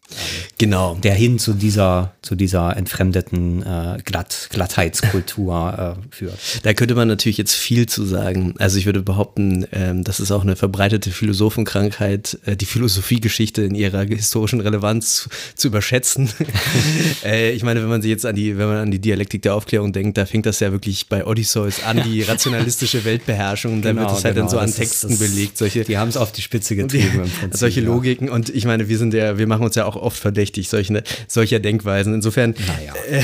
Genau. 0.56 0.94
Der 1.02 1.12
hin 1.14 1.38
zu 1.38 1.52
dieser, 1.52 2.14
zu 2.22 2.34
dieser 2.34 2.74
entfremdeten 2.78 3.62
äh, 3.62 3.98
Glatt, 4.02 4.48
Glattheitskultur 4.50 5.96
äh, 6.10 6.14
führt. 6.14 6.38
Da 6.62 6.72
könnte 6.72 6.94
man 6.94 7.08
natürlich 7.08 7.36
jetzt 7.36 7.54
viel 7.54 7.86
zu 7.86 8.06
sagen. 8.06 8.54
Also 8.58 8.78
ich 8.78 8.86
würde 8.86 9.02
behaupten, 9.02 9.66
ähm, 9.72 10.02
das 10.02 10.18
ist 10.18 10.30
auch 10.32 10.40
eine 10.42 10.56
verbreitete 10.56 11.10
Philosophenkrankheit, 11.10 12.38
äh, 12.46 12.56
die 12.56 12.64
Philosophiegeschichte 12.64 13.62
in 13.62 13.74
ihrer 13.74 14.04
historischen 14.04 14.60
Relevanz 14.60 15.14
zu, 15.16 15.28
zu 15.56 15.68
überschätzen. 15.68 16.30
äh, 17.24 17.50
ich 17.52 17.62
meine, 17.62 17.82
wenn 17.82 17.88
man 17.90 18.00
sich 18.00 18.10
jetzt 18.10 18.24
an 18.24 18.34
die, 18.34 18.56
wenn 18.56 18.68
man 18.68 18.76
an 18.78 18.90
die 18.90 18.98
Dialektik 18.98 19.42
der 19.42 19.54
Aufklärung 19.54 19.92
denkt, 19.92 20.16
da 20.16 20.24
fängt 20.24 20.46
das 20.46 20.60
ja 20.60 20.72
wirklich 20.72 21.08
bei 21.10 21.26
Odysseus 21.26 21.82
an, 21.84 22.02
die 22.02 22.22
rationalistische 22.22 23.04
Weltbeherrschung. 23.04 23.74
Und 23.74 23.82
dann 23.82 23.96
Genau, 23.96 24.08
wird 24.08 24.18
es 24.18 24.24
halt 24.24 24.36
dann 24.38 24.46
genau. 24.46 24.52
so 24.52 24.58
an 24.58 24.64
Das 24.66 24.70
ist- 24.70 24.78
Texten 24.78 25.08
das- 25.10 25.18
belegt. 25.18 25.58
Solche, 25.72 25.84
Die 25.84 25.98
haben 25.98 26.08
es 26.08 26.16
auf 26.16 26.32
die 26.32 26.42
Spitze 26.42 26.76
getrieben 26.76 27.24
im 27.24 27.30
Prinzip. 27.40 27.56
solche 27.56 27.80
ja. 27.80 27.86
Logiken 27.86 28.28
und 28.28 28.48
ich 28.48 28.64
meine, 28.64 28.88
wir 28.88 28.98
sind 28.98 29.14
ja, 29.14 29.38
wir 29.38 29.46
machen 29.46 29.64
uns 29.64 29.74
ja 29.74 29.84
auch 29.84 29.96
oft 29.96 30.18
verdächtig 30.18 30.68
solche, 30.68 31.02
solcher 31.28 31.58
Denkweisen. 31.60 32.14
Insofern, 32.14 32.54
Naja. 32.66 32.94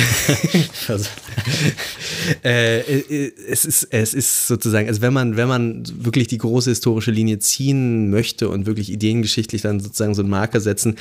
Also, 0.89 1.07
äh, 2.45 2.81
äh, 2.81 3.33
es 3.49 3.65
ist, 3.65 3.89
es 3.91 4.15
ist 4.15 4.47
sozusagen, 4.47 4.89
also 4.89 5.01
wenn 5.01 5.13
man, 5.13 5.37
wenn 5.37 5.49
man 5.49 5.85
wirklich 6.05 6.27
die 6.27 6.39
große 6.39 6.71
historische 6.71 7.11
Linie 7.11 7.39
ziehen 7.39 8.11
möchte 8.11 8.49
und 8.49 8.67
wirklich 8.67 8.91
ideengeschichtlich 8.91 9.63
dann 9.63 9.81
sozusagen 9.81 10.15
so 10.15 10.23
einen 10.23 10.31
Marker 10.31 10.61
setzen, 10.61 10.97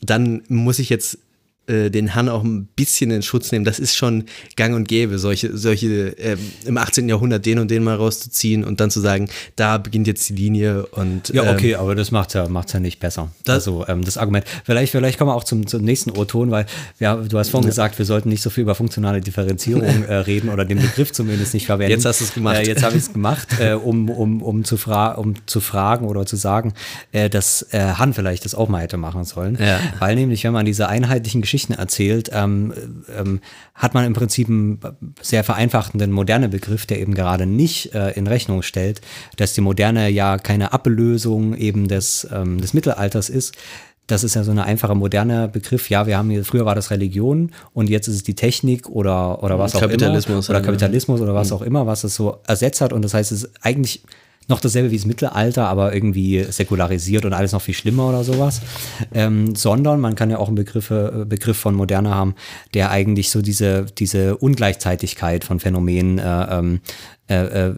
dann 0.00 0.42
muss 0.48 0.78
ich 0.78 0.88
jetzt 0.88 1.18
äh, 1.66 1.90
den 1.90 2.14
Han 2.14 2.28
auch 2.28 2.42
ein 2.42 2.66
bisschen 2.76 3.10
in 3.10 3.22
Schutz 3.22 3.52
nehmen. 3.52 3.64
Das 3.64 3.78
ist 3.78 3.96
schon 3.96 4.24
gang 4.56 4.74
und 4.74 4.88
gäbe, 4.88 5.18
solche, 5.18 5.56
solche 5.56 6.08
ähm, 6.18 6.38
im 6.66 6.76
18. 6.76 7.08
Jahrhundert 7.08 7.46
den 7.46 7.58
und 7.60 7.70
den 7.70 7.84
mal 7.84 7.94
rauszuziehen 7.96 8.64
und 8.64 8.80
dann 8.80 8.90
zu 8.90 9.00
sagen, 9.00 9.28
da 9.54 9.78
beginnt 9.78 10.06
jetzt 10.08 10.28
die 10.28 10.34
Linie 10.34 10.86
und 10.86 11.28
Ja, 11.28 11.44
ähm, 11.44 11.54
okay, 11.54 11.74
aber 11.76 11.94
das 11.94 12.10
macht 12.10 12.34
ja, 12.34 12.48
macht's 12.48 12.72
ja 12.72 12.80
nicht 12.80 12.98
besser. 12.98 13.30
Das- 13.44 13.54
also 13.62 13.86
ähm, 13.86 14.04
das 14.04 14.18
Argument. 14.18 14.44
Vielleicht, 14.64 14.90
vielleicht 14.90 15.18
kommen 15.18 15.30
wir 15.30 15.36
auch 15.36 15.44
zum, 15.44 15.68
zum 15.68 15.82
nächsten 15.84 16.10
O-Ton, 16.10 16.50
weil 16.50 16.66
ja, 16.98 17.14
du 17.16 17.38
hast 17.38 17.50
vorhin 17.50 17.68
gesagt, 17.68 17.96
wir 17.98 18.06
sollten 18.06 18.28
nicht 18.28 18.42
so 18.42 18.50
viel 18.50 18.62
über 18.62 18.74
funktionale 18.74 19.20
Differenzierung 19.20 20.02
äh, 20.08 20.14
reden 20.16 20.48
oder 20.48 20.64
den 20.64 20.80
Begriff 20.80 21.12
zumindest 21.12 21.54
nicht 21.54 21.66
verwenden. 21.66 21.92
Jetzt 21.92 22.04
hast 22.04 22.20
du's 22.20 22.34
gemacht. 22.34 22.56
Äh, 22.56 22.66
jetzt 22.66 22.82
habe 22.82 22.96
ich 22.96 23.02
es 23.04 23.12
gemacht, 23.12 23.48
äh, 23.60 23.74
um, 23.74 24.10
um, 24.10 24.42
um, 24.42 24.64
zu 24.64 24.76
um 25.16 25.34
zu 25.46 25.60
fragen 25.60 26.06
oder 26.06 26.26
zu 26.26 26.34
sagen, 26.34 26.74
äh, 27.12 27.30
dass 27.30 27.68
äh, 27.70 27.78
Han 27.78 28.14
vielleicht 28.14 28.44
das 28.44 28.56
auch 28.56 28.68
mal 28.68 28.82
hätte 28.82 28.96
machen 28.96 29.22
sollen. 29.24 29.56
Ja. 29.60 29.78
Weil 30.00 30.16
nämlich, 30.16 30.42
wenn 30.42 30.52
man 30.52 30.66
diese 30.66 30.88
einheitlichen 30.88 31.40
Geschichten 31.40 31.51
erzählt, 31.74 32.30
ähm, 32.32 32.72
ähm, 33.16 33.40
hat 33.74 33.94
man 33.94 34.04
im 34.04 34.12
Prinzip 34.12 34.48
einen 34.48 34.78
sehr 35.20 35.44
vereinfachten 35.44 36.10
moderne 36.10 36.48
Begriff, 36.48 36.86
der 36.86 37.00
eben 37.00 37.14
gerade 37.14 37.46
nicht 37.46 37.94
äh, 37.94 38.10
in 38.10 38.26
Rechnung 38.26 38.62
stellt, 38.62 39.00
dass 39.36 39.54
die 39.54 39.60
Moderne 39.60 40.08
ja 40.08 40.38
keine 40.38 40.72
Ablösung 40.72 41.54
eben 41.54 41.88
des, 41.88 42.26
ähm, 42.32 42.60
des 42.60 42.74
Mittelalters 42.74 43.28
ist. 43.28 43.54
Das 44.06 44.24
ist 44.24 44.34
ja 44.34 44.42
so 44.42 44.50
eine 44.50 44.64
einfache 44.64 44.94
moderne 44.94 45.48
Begriff. 45.48 45.88
Ja, 45.88 46.06
wir 46.06 46.18
haben 46.18 46.28
hier, 46.30 46.44
früher 46.44 46.64
war 46.64 46.74
das 46.74 46.90
Religion 46.90 47.52
und 47.72 47.88
jetzt 47.88 48.08
ist 48.08 48.16
es 48.16 48.22
die 48.22 48.34
Technik 48.34 48.88
oder, 48.88 49.42
oder 49.42 49.58
was 49.58 49.74
auch 49.74 49.80
Kapitalismus, 49.80 50.48
immer. 50.48 50.56
Oder 50.56 50.64
ja. 50.64 50.66
Kapitalismus 50.66 51.20
oder 51.20 51.34
was 51.34 51.52
auch 51.52 51.62
immer, 51.62 51.86
was 51.86 52.04
es 52.04 52.14
so 52.14 52.38
ersetzt 52.46 52.80
hat. 52.80 52.92
Und 52.92 53.02
das 53.02 53.14
heißt, 53.14 53.30
es 53.30 53.44
ist 53.44 53.52
eigentlich 53.62 54.02
noch 54.48 54.60
dasselbe 54.60 54.90
wie 54.90 54.96
das 54.96 55.06
Mittelalter, 55.06 55.68
aber 55.68 55.94
irgendwie 55.94 56.44
säkularisiert 56.44 57.24
und 57.24 57.32
alles 57.32 57.52
noch 57.52 57.62
viel 57.62 57.74
schlimmer 57.74 58.08
oder 58.08 58.24
sowas. 58.24 58.60
Ähm, 59.12 59.54
sondern 59.54 60.00
man 60.00 60.14
kann 60.14 60.30
ja 60.30 60.38
auch 60.38 60.48
einen 60.48 60.56
Begriff, 60.56 60.90
äh, 60.90 61.24
Begriff 61.26 61.56
von 61.56 61.74
Moderne 61.74 62.14
haben, 62.14 62.34
der 62.74 62.90
eigentlich 62.90 63.30
so 63.30 63.42
diese, 63.42 63.86
diese 63.98 64.36
Ungleichzeitigkeit 64.36 65.44
von 65.44 65.60
Phänomenen 65.60 66.18
äh, 66.18 66.58
ähm, 66.58 66.80
äh, 66.82 66.82
äh, 66.82 67.21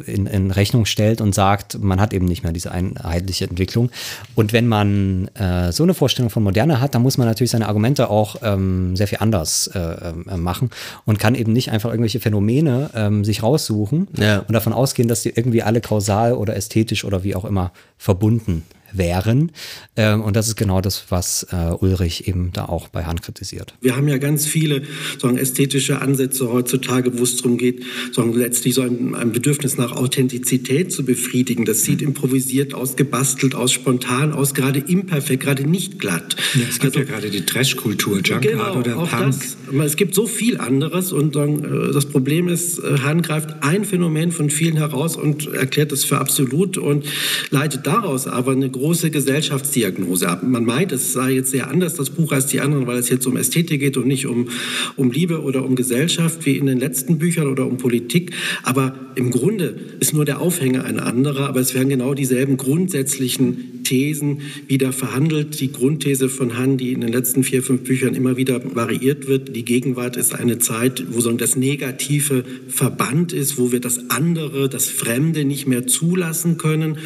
in, 0.06 0.26
in 0.26 0.50
Rechnung 0.50 0.84
stellt 0.84 1.20
und 1.20 1.34
sagt, 1.34 1.78
man 1.82 2.00
hat 2.00 2.12
eben 2.12 2.26
nicht 2.26 2.42
mehr 2.42 2.52
diese 2.52 2.70
einheitliche 2.72 3.44
Entwicklung. 3.44 3.90
Und 4.34 4.52
wenn 4.52 4.66
man 4.66 5.28
äh, 5.34 5.72
so 5.72 5.82
eine 5.82 5.94
Vorstellung 5.94 6.30
von 6.30 6.42
Moderne 6.42 6.80
hat, 6.80 6.94
dann 6.94 7.02
muss 7.02 7.18
man 7.18 7.26
natürlich 7.26 7.50
seine 7.50 7.68
Argumente 7.68 8.10
auch 8.10 8.36
ähm, 8.42 8.96
sehr 8.96 9.08
viel 9.08 9.18
anders 9.20 9.68
äh, 9.74 9.78
äh, 9.78 10.36
machen 10.36 10.70
und 11.04 11.18
kann 11.18 11.34
eben 11.34 11.52
nicht 11.52 11.70
einfach 11.70 11.90
irgendwelche 11.90 12.20
Phänomene 12.20 12.90
ähm, 12.94 13.24
sich 13.24 13.42
raussuchen 13.42 14.08
Ja. 14.16 14.40
und 14.40 14.52
davon 14.52 14.72
ausgehen, 14.72 15.08
dass 15.08 15.22
die 15.22 15.30
irgendwie 15.30 15.62
alle 15.62 15.80
kausal 15.80 16.32
oder 16.34 16.56
ästhetisch 16.56 17.04
oder 17.04 17.24
wie 17.24 17.34
auch 17.34 17.44
immer 17.44 17.72
verbunden 17.98 18.64
wären. 18.96 19.52
Ähm, 19.96 20.22
und 20.22 20.36
das 20.36 20.48
ist 20.48 20.56
genau 20.56 20.80
das, 20.80 21.04
was 21.10 21.46
äh, 21.52 21.70
Ulrich 21.80 22.28
eben 22.28 22.50
da 22.52 22.64
auch 22.66 22.88
bei 22.88 23.04
Hahn 23.04 23.20
kritisiert. 23.20 23.74
Wir 23.80 23.96
haben 23.96 24.08
ja 24.08 24.18
ganz 24.18 24.46
viele 24.46 24.82
sagen, 25.20 25.36
ästhetische 25.36 26.00
Ansätze 26.00 26.50
heutzutage, 26.52 27.18
wo 27.18 27.22
es 27.22 27.36
darum 27.36 27.58
geht, 27.58 27.82
sagen, 28.12 28.32
letztlich 28.34 28.74
so 28.74 28.82
ein, 28.82 29.14
ein 29.14 29.32
Bedürfnis 29.32 29.76
nach 29.76 29.92
Authentizität 29.92 30.92
zu 30.92 31.04
befriedigen. 31.04 31.64
Das 31.64 31.82
sieht 31.82 32.02
improvisiert 32.02 32.74
aus, 32.74 32.96
gebastelt 32.96 33.54
aus, 33.54 33.72
spontan 33.72 34.32
aus, 34.32 34.54
gerade 34.54 34.78
imperfekt, 34.78 35.42
gerade 35.42 35.68
nicht 35.68 35.98
glatt. 35.98 36.36
Ja, 36.54 36.62
es 36.68 36.78
gibt 36.78 36.96
Also- 36.96 37.00
ja 37.00 37.04
gerade 37.04 37.30
die 37.30 37.44
Trash-Kultur, 37.44 38.14
Junkart 38.16 38.42
Genau, 38.42 38.76
oder 38.78 38.98
auch 38.98 39.10
Punk. 39.10 39.26
das. 39.26 39.56
Aber 39.68 39.84
es 39.84 39.96
gibt 39.96 40.14
so 40.14 40.26
viel 40.26 40.58
anderes 40.58 41.12
und 41.12 41.34
dann, 41.36 41.64
äh, 41.64 41.92
das 41.92 42.06
Problem 42.06 42.48
ist, 42.48 42.78
äh, 42.78 42.98
Hahn 43.02 43.22
greift 43.22 43.62
ein 43.62 43.84
Phänomen 43.84 44.30
von 44.32 44.50
vielen 44.50 44.76
heraus 44.76 45.16
und 45.16 45.52
erklärt 45.52 45.92
es 45.92 46.04
für 46.04 46.18
absolut 46.18 46.78
und 46.78 47.04
leitet 47.50 47.86
daraus 47.86 48.26
aber 48.26 48.52
eine 48.52 48.70
große 48.70 48.83
Gesellschaftsdiagnose 48.92 50.28
ab. 50.28 50.42
Man 50.42 50.64
meint, 50.64 50.92
es 50.92 51.12
sei 51.12 51.32
jetzt 51.32 51.50
sehr 51.50 51.70
anders, 51.70 51.94
das 51.94 52.10
Buch, 52.10 52.32
als 52.32 52.46
die 52.46 52.60
anderen, 52.60 52.86
weil 52.86 52.98
es 52.98 53.08
jetzt 53.08 53.26
um 53.26 53.36
Ästhetik 53.36 53.80
geht 53.80 53.96
und 53.96 54.06
nicht 54.06 54.26
um, 54.26 54.48
um 54.96 55.10
Liebe 55.10 55.42
oder 55.42 55.64
um 55.64 55.74
Gesellschaft 55.74 56.44
wie 56.44 56.58
in 56.58 56.66
den 56.66 56.78
letzten 56.78 57.18
Büchern 57.18 57.48
oder 57.48 57.66
um 57.66 57.78
Politik. 57.78 58.32
Aber 58.62 58.94
im 59.14 59.30
Grunde 59.30 59.74
ist 60.00 60.12
nur 60.12 60.24
der 60.24 60.40
Aufhänger 60.40 60.84
ein 60.84 60.98
anderer, 61.00 61.48
aber 61.48 61.60
es 61.60 61.74
werden 61.74 61.88
genau 61.88 62.14
dieselben 62.14 62.56
grundsätzlichen 62.56 63.84
Thesen 63.84 64.40
wieder 64.66 64.92
verhandelt. 64.92 65.60
Die 65.60 65.70
Grundthese 65.70 66.28
von 66.28 66.56
Hahn, 66.56 66.76
die 66.76 66.92
in 66.92 67.00
den 67.00 67.12
letzten 67.12 67.44
vier, 67.44 67.62
fünf 67.62 67.84
Büchern 67.84 68.14
immer 68.14 68.36
wieder 68.36 68.60
variiert 68.74 69.28
wird, 69.28 69.54
die 69.54 69.64
Gegenwart 69.64 70.16
ist 70.16 70.34
eine 70.34 70.58
Zeit, 70.58 71.04
wo 71.10 71.20
so 71.20 71.30
das 71.32 71.56
Negative 71.56 72.44
verbannt 72.68 73.32
ist, 73.32 73.58
wo 73.58 73.72
wir 73.72 73.80
das 73.80 74.10
andere, 74.10 74.68
das 74.68 74.88
Fremde 74.88 75.44
nicht 75.44 75.68
mehr 75.68 75.86
zulassen 75.86 76.58
können. 76.58 76.98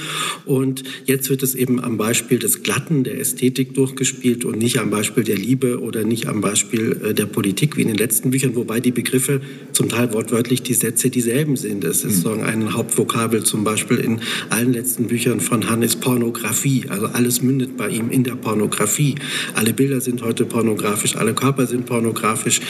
Und 0.47 0.85
jetzt 1.05 1.29
wird 1.31 1.43
es 1.43 1.55
eben 1.55 1.68
am 1.77 1.99
Beispiel 1.99 2.39
des 2.39 2.63
Glatten, 2.63 3.05
der 3.05 3.21
Ästhetik 3.21 3.75
durchgespielt 3.75 4.45
und 4.45 4.59
nicht 4.59 4.79
am 4.79 4.91
Beispiel 4.91 5.25
der 5.25 5.37
Liebe 5.37 5.81
oder 5.81 6.05
nicht 6.05 6.27
am 6.27 6.41
Beispiel 6.41 7.01
äh, 7.05 7.15
der 7.15 7.27
Politik 7.27 7.77
wie 7.77 7.83
in 7.83 7.89
den 7.89 7.97
letzten 7.97 8.31
Büchern, 8.31 8.57
wobei 8.57 8.81
die 8.81 8.93
Begriffe 8.93 9.41
zum 9.73 9.89
Teil 9.89 10.13
wortwörtlich 10.13 10.63
die 10.63 10.75
Sätze 10.75 11.11
dieselben 11.11 11.57
sind. 11.57 11.85
Es 11.85 12.05
ist 12.05 12.23
so 12.23 12.31
ein 12.31 12.75
Hauptvokabel 12.75 13.45
zum 13.45 13.65
Beispiel 13.65 13.99
in 13.99 14.21
allen 14.51 14.73
letzten 14.73 15.07
Büchern 15.07 15.41
von 15.41 15.69
Hahn 15.69 15.83
ist 15.83 16.01
Pornografie. 16.01 16.87
Also 16.89 17.07
alles 17.07 17.43
mündet 17.43 17.77
bei 17.77 17.89
ihm 17.89 18.11
in 18.11 18.25
der 18.25 18.35
Pornografie. 18.35 19.17
Alle 19.55 19.73
Bilder 19.73 20.01
sind 20.01 20.23
heute 20.23 20.45
pornografisch, 20.45 21.17
alle 21.17 21.35
Körper 21.35 21.67
sind 21.67 21.87
pornografisch. 21.87 22.61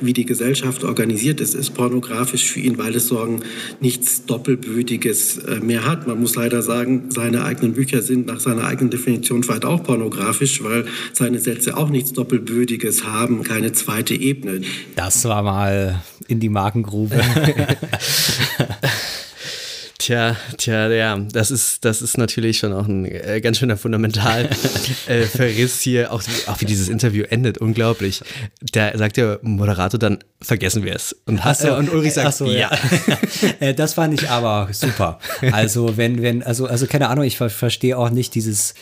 Wie 0.00 0.12
die 0.12 0.24
Gesellschaft 0.24 0.84
organisiert 0.84 1.40
ist, 1.40 1.54
ist 1.54 1.74
pornografisch 1.74 2.44
für 2.44 2.60
ihn, 2.60 2.78
weil 2.78 2.94
es 2.94 3.08
so 3.08 3.20
ein 3.20 3.42
nichts 3.80 4.24
Doppelbötiges 4.26 5.38
äh, 5.38 5.60
mehr 5.60 5.84
hat. 5.84 6.06
Man 6.06 6.20
muss 6.20 6.34
leider 6.34 6.62
sagen, 6.62 7.04
seine 7.10 7.44
eigenen 7.44 7.74
Bücher 7.74 8.02
sind 8.02 8.26
nach 8.26 8.40
seiner 8.46 8.64
eigenen 8.64 8.90
Definition 8.90 9.42
vielleicht 9.42 9.64
auch 9.64 9.82
pornografisch, 9.82 10.62
weil 10.62 10.86
seine 11.12 11.38
Sätze 11.38 11.76
auch 11.76 11.88
nichts 11.88 12.12
Doppelbötiges 12.12 13.04
haben, 13.04 13.42
keine 13.42 13.72
zweite 13.72 14.14
Ebene. 14.14 14.62
Das 14.94 15.24
war 15.24 15.42
mal 15.42 16.02
in 16.28 16.40
die 16.40 16.48
Markengrube. 16.48 17.20
Tja, 20.06 20.36
tja, 20.56 20.88
ja, 20.88 21.18
das 21.18 21.50
ist, 21.50 21.84
das 21.84 22.00
ist 22.00 22.16
natürlich 22.16 22.58
schon 22.58 22.72
auch 22.72 22.86
ein 22.86 23.06
äh, 23.06 23.40
ganz 23.40 23.58
schöner 23.58 23.76
Fundamentalverriss 23.76 24.90
äh, 25.08 25.22
Verriss 25.22 25.80
hier, 25.80 26.12
auch, 26.12 26.22
wie- 26.22 26.48
auch 26.48 26.60
wie 26.60 26.64
dieses 26.64 26.88
Interview 26.88 27.24
endet, 27.28 27.58
unglaublich. 27.58 28.22
Da 28.72 28.96
sagt 28.96 29.16
der 29.16 29.40
Moderator 29.42 29.98
dann, 29.98 30.18
vergessen 30.40 30.84
wir 30.84 30.94
es. 30.94 31.12
Und, 31.26 31.40
Ach 31.42 31.56
so, 31.56 31.66
äh, 31.66 31.70
und 31.72 31.92
Ulrich 31.92 32.14
sagt, 32.14 32.34
so, 32.36 32.46
ja. 32.46 32.70
Äh, 33.60 33.74
das 33.74 33.94
fand 33.94 34.14
ich 34.14 34.30
aber 34.30 34.68
super. 34.70 35.18
Also 35.50 35.96
wenn, 35.96 36.22
wenn, 36.22 36.44
also, 36.44 36.66
also 36.66 36.86
keine 36.86 37.08
Ahnung, 37.08 37.24
ich 37.24 37.36
ver 37.36 37.50
verstehe 37.50 37.98
auch 37.98 38.10
nicht 38.10 38.36
dieses 38.36 38.74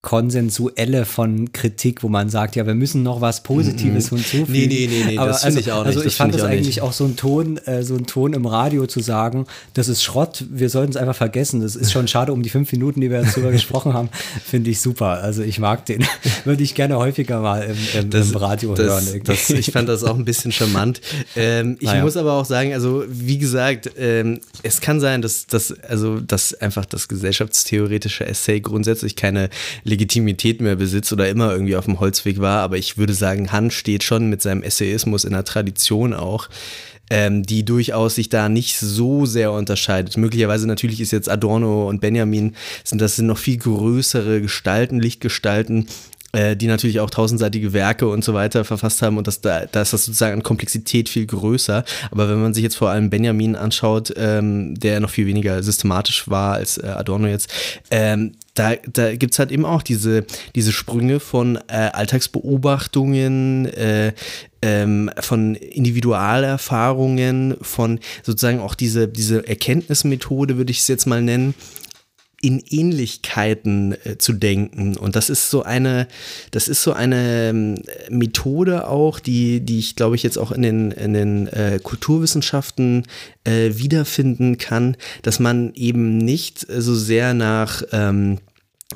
konsensuelle 0.00 1.04
von 1.04 1.52
Kritik, 1.52 2.04
wo 2.04 2.08
man 2.08 2.30
sagt, 2.30 2.54
ja, 2.54 2.64
wir 2.66 2.74
müssen 2.74 3.02
noch 3.02 3.20
was 3.20 3.42
Positives 3.42 4.10
hinzufügen. 4.10 4.44
Mhm. 4.46 4.52
Nee, 4.52 4.66
nee, 4.68 4.88
nee, 4.88 5.04
nee, 5.08 5.16
das 5.16 5.42
finde 5.42 5.58
ich 5.60 5.72
auch 5.72 5.78
nicht, 5.80 5.88
Also 5.88 6.00
das 6.04 6.12
ich 6.12 6.16
fand 6.16 6.34
das 6.34 6.42
auch 6.42 6.48
nicht. 6.48 6.56
eigentlich 6.58 6.82
auch 6.82 6.92
so 6.92 7.04
ein 7.04 7.16
Ton, 7.16 7.56
äh, 7.66 7.82
so 7.82 7.96
ein 7.96 8.06
Ton 8.06 8.32
im 8.32 8.46
Radio 8.46 8.86
zu 8.86 9.00
sagen, 9.00 9.46
das 9.74 9.88
ist 9.88 10.04
Schrott, 10.04 10.44
wir 10.50 10.70
sollten 10.70 10.90
es 10.90 10.96
einfach 10.96 11.16
vergessen. 11.16 11.62
Das 11.62 11.74
ist 11.74 11.90
schon 11.90 12.06
schade 12.06 12.32
um 12.32 12.44
die 12.44 12.48
fünf 12.48 12.70
Minuten, 12.70 13.00
die 13.00 13.10
wir 13.10 13.20
jetzt 13.22 13.34
drüber 13.34 13.50
gesprochen 13.58 13.92
haben, 13.92 14.08
finde 14.44 14.70
ich 14.70 14.80
super. 14.80 15.20
Also 15.20 15.42
ich 15.42 15.58
mag 15.58 15.84
den. 15.86 16.04
Würde 16.44 16.62
ich 16.62 16.76
gerne 16.76 16.96
häufiger 16.96 17.40
mal 17.40 17.64
im, 17.64 17.76
im, 18.00 18.12
im 18.12 18.36
Radio 18.36 18.74
das, 18.74 18.86
hören. 19.10 19.22
Das, 19.24 19.50
ich 19.50 19.72
fand 19.72 19.88
das 19.88 20.04
auch 20.04 20.16
ein 20.16 20.24
bisschen 20.24 20.52
charmant. 20.52 21.00
Ähm, 21.36 21.76
ich 21.80 21.86
Naja. 21.86 22.02
muss 22.02 22.16
aber 22.16 22.32
auch 22.32 22.44
sagen, 22.44 22.72
also 22.72 23.04
wie 23.08 23.38
gesagt, 23.38 23.90
ähm, 23.98 24.40
es 24.62 24.80
kann 24.80 25.00
sein, 25.00 25.20
dass, 25.22 25.46
dass, 25.46 25.72
also, 25.82 26.20
dass 26.20 26.54
einfach 26.54 26.84
das 26.84 27.06
gesellschaftstheoretische 27.08 28.26
Essay 28.26 28.60
grundsätzlich 28.60 29.14
keine 29.14 29.50
Legitimität 29.88 30.60
mehr 30.60 30.76
besitzt 30.76 31.12
oder 31.12 31.28
immer 31.28 31.52
irgendwie 31.52 31.76
auf 31.76 31.86
dem 31.86 32.00
Holzweg 32.00 32.40
war. 32.40 32.60
Aber 32.60 32.76
ich 32.76 32.98
würde 32.98 33.14
sagen, 33.14 33.50
Han 33.52 33.70
steht 33.70 34.04
schon 34.04 34.28
mit 34.28 34.42
seinem 34.42 34.62
Essayismus 34.62 35.24
in 35.24 35.32
der 35.32 35.44
Tradition 35.44 36.14
auch. 36.14 36.48
ähm, 37.10 37.42
die 37.42 37.64
durchaus 37.64 38.16
sich 38.16 38.28
da 38.28 38.48
nicht 38.48 38.76
so 38.78 39.26
sehr 39.26 39.52
unterscheidet. 39.52 40.16
Möglicherweise 40.16 40.66
natürlich 40.66 41.00
ist 41.00 41.10
jetzt 41.10 41.28
Adorno 41.28 41.88
und 41.88 42.00
Benjamin, 42.00 42.54
sind 42.84 43.00
das 43.00 43.16
sind 43.16 43.26
noch 43.26 43.38
viel 43.38 43.56
größere 43.56 44.40
Gestalten, 44.40 45.00
Lichtgestalten, 45.00 45.86
die 46.34 46.66
natürlich 46.66 47.00
auch 47.00 47.08
tausendseitige 47.08 47.72
Werke 47.72 48.06
und 48.06 48.22
so 48.22 48.34
weiter 48.34 48.64
verfasst 48.64 49.00
haben 49.00 49.16
und 49.16 49.26
das, 49.26 49.40
da, 49.40 49.64
da 49.64 49.80
ist 49.80 49.94
das 49.94 50.04
sozusagen 50.04 50.34
an 50.34 50.42
Komplexität 50.42 51.08
viel 51.08 51.24
größer. 51.24 51.84
Aber 52.10 52.28
wenn 52.28 52.42
man 52.42 52.52
sich 52.52 52.62
jetzt 52.62 52.76
vor 52.76 52.90
allem 52.90 53.08
Benjamin 53.08 53.56
anschaut, 53.56 54.12
ähm, 54.16 54.74
der 54.74 55.00
noch 55.00 55.08
viel 55.08 55.26
weniger 55.26 55.62
systematisch 55.62 56.28
war 56.28 56.54
als 56.54 56.76
äh, 56.76 56.86
Adorno 56.86 57.28
jetzt, 57.28 57.50
ähm, 57.90 58.32
da, 58.58 58.74
da 58.92 59.14
gibt 59.14 59.34
es 59.34 59.38
halt 59.38 59.52
eben 59.52 59.64
auch 59.64 59.82
diese, 59.82 60.24
diese 60.54 60.72
Sprünge 60.72 61.20
von 61.20 61.58
äh, 61.68 61.90
Alltagsbeobachtungen, 61.92 63.66
äh, 63.66 64.12
ähm, 64.62 65.10
von 65.20 65.54
Individualerfahrungen, 65.54 67.56
von 67.62 68.00
sozusagen 68.24 68.60
auch 68.60 68.74
diese, 68.74 69.06
diese 69.06 69.46
Erkenntnismethode, 69.46 70.56
würde 70.56 70.72
ich 70.72 70.80
es 70.80 70.88
jetzt 70.88 71.06
mal 71.06 71.22
nennen, 71.22 71.54
in 72.40 72.62
Ähnlichkeiten 72.68 73.96
äh, 74.04 74.16
zu 74.18 74.32
denken. 74.32 74.96
Und 74.96 75.16
das 75.16 75.28
ist 75.28 75.50
so 75.50 75.64
eine, 75.64 76.06
das 76.52 76.68
ist 76.68 76.82
so 76.82 76.92
eine 76.92 77.48
ähm, 77.48 77.74
Methode 78.10 78.86
auch, 78.86 79.18
die, 79.18 79.60
die 79.60 79.80
ich 79.80 79.96
glaube 79.96 80.14
ich 80.14 80.22
jetzt 80.22 80.38
auch 80.38 80.52
in 80.52 80.62
den, 80.62 80.90
in 80.92 81.14
den 81.14 81.48
äh, 81.48 81.80
Kulturwissenschaften 81.82 83.04
äh, 83.44 83.70
wiederfinden 83.72 84.58
kann, 84.58 84.96
dass 85.22 85.40
man 85.40 85.72
eben 85.74 86.18
nicht 86.18 86.66
so 86.68 86.94
sehr 86.94 87.34
nach 87.34 87.82
ähm, 87.90 88.38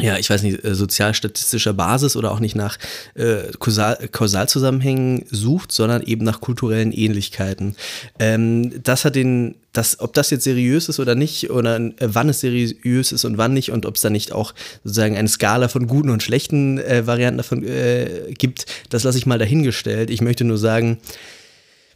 ja, 0.01 0.17
ich 0.17 0.31
weiß 0.31 0.43
nicht, 0.43 0.65
äh, 0.65 0.75
sozialstatistischer 0.75 1.75
Basis 1.75 2.17
oder 2.17 2.33
auch 2.33 2.41
nicht 2.41 2.57
nach 2.57 2.79
äh, 3.15 3.53
Kausal 3.59 4.09
Kausalzusammenhängen 4.11 5.27
sucht, 5.31 5.71
sondern 5.71 6.03
eben 6.03 6.25
nach 6.25 6.41
kulturellen 6.41 6.93
Ähnlichkeiten. 6.93 7.77
Ähm, 8.19 8.83
das 8.83 9.05
hat 9.05 9.17
den, 9.17 9.57
das, 9.75 10.01
ob 10.01 10.15
das 10.15 10.31
jetzt 10.31 10.45
seriös 10.45 10.89
ist 10.89 10.99
oder 10.99 11.15
nicht, 11.15 11.51
oder 11.51 11.77
äh, 11.77 11.93
wann 12.01 12.31
es 12.31 12.41
seriös 12.41 13.13
ist 13.13 13.27
und 13.27 13.37
wann 13.37 13.53
nicht, 13.53 13.71
und 13.71 13.85
ob 13.85 13.97
es 13.97 14.01
da 14.01 14.09
nicht 14.09 14.33
auch 14.33 14.55
sozusagen 14.83 15.15
eine 15.15 15.29
Skala 15.29 15.69
von 15.69 15.87
guten 15.87 16.09
und 16.09 16.23
schlechten 16.23 16.79
äh, 16.79 17.07
Varianten 17.07 17.39
davon 17.39 17.63
äh, 17.63 18.33
gibt, 18.39 18.65
das 18.89 19.05
lasse 19.05 19.19
ich 19.19 19.27
mal 19.27 19.39
dahingestellt. 19.39 20.09
Ich 20.09 20.23
möchte 20.23 20.45
nur 20.45 20.57
sagen, 20.59 21.01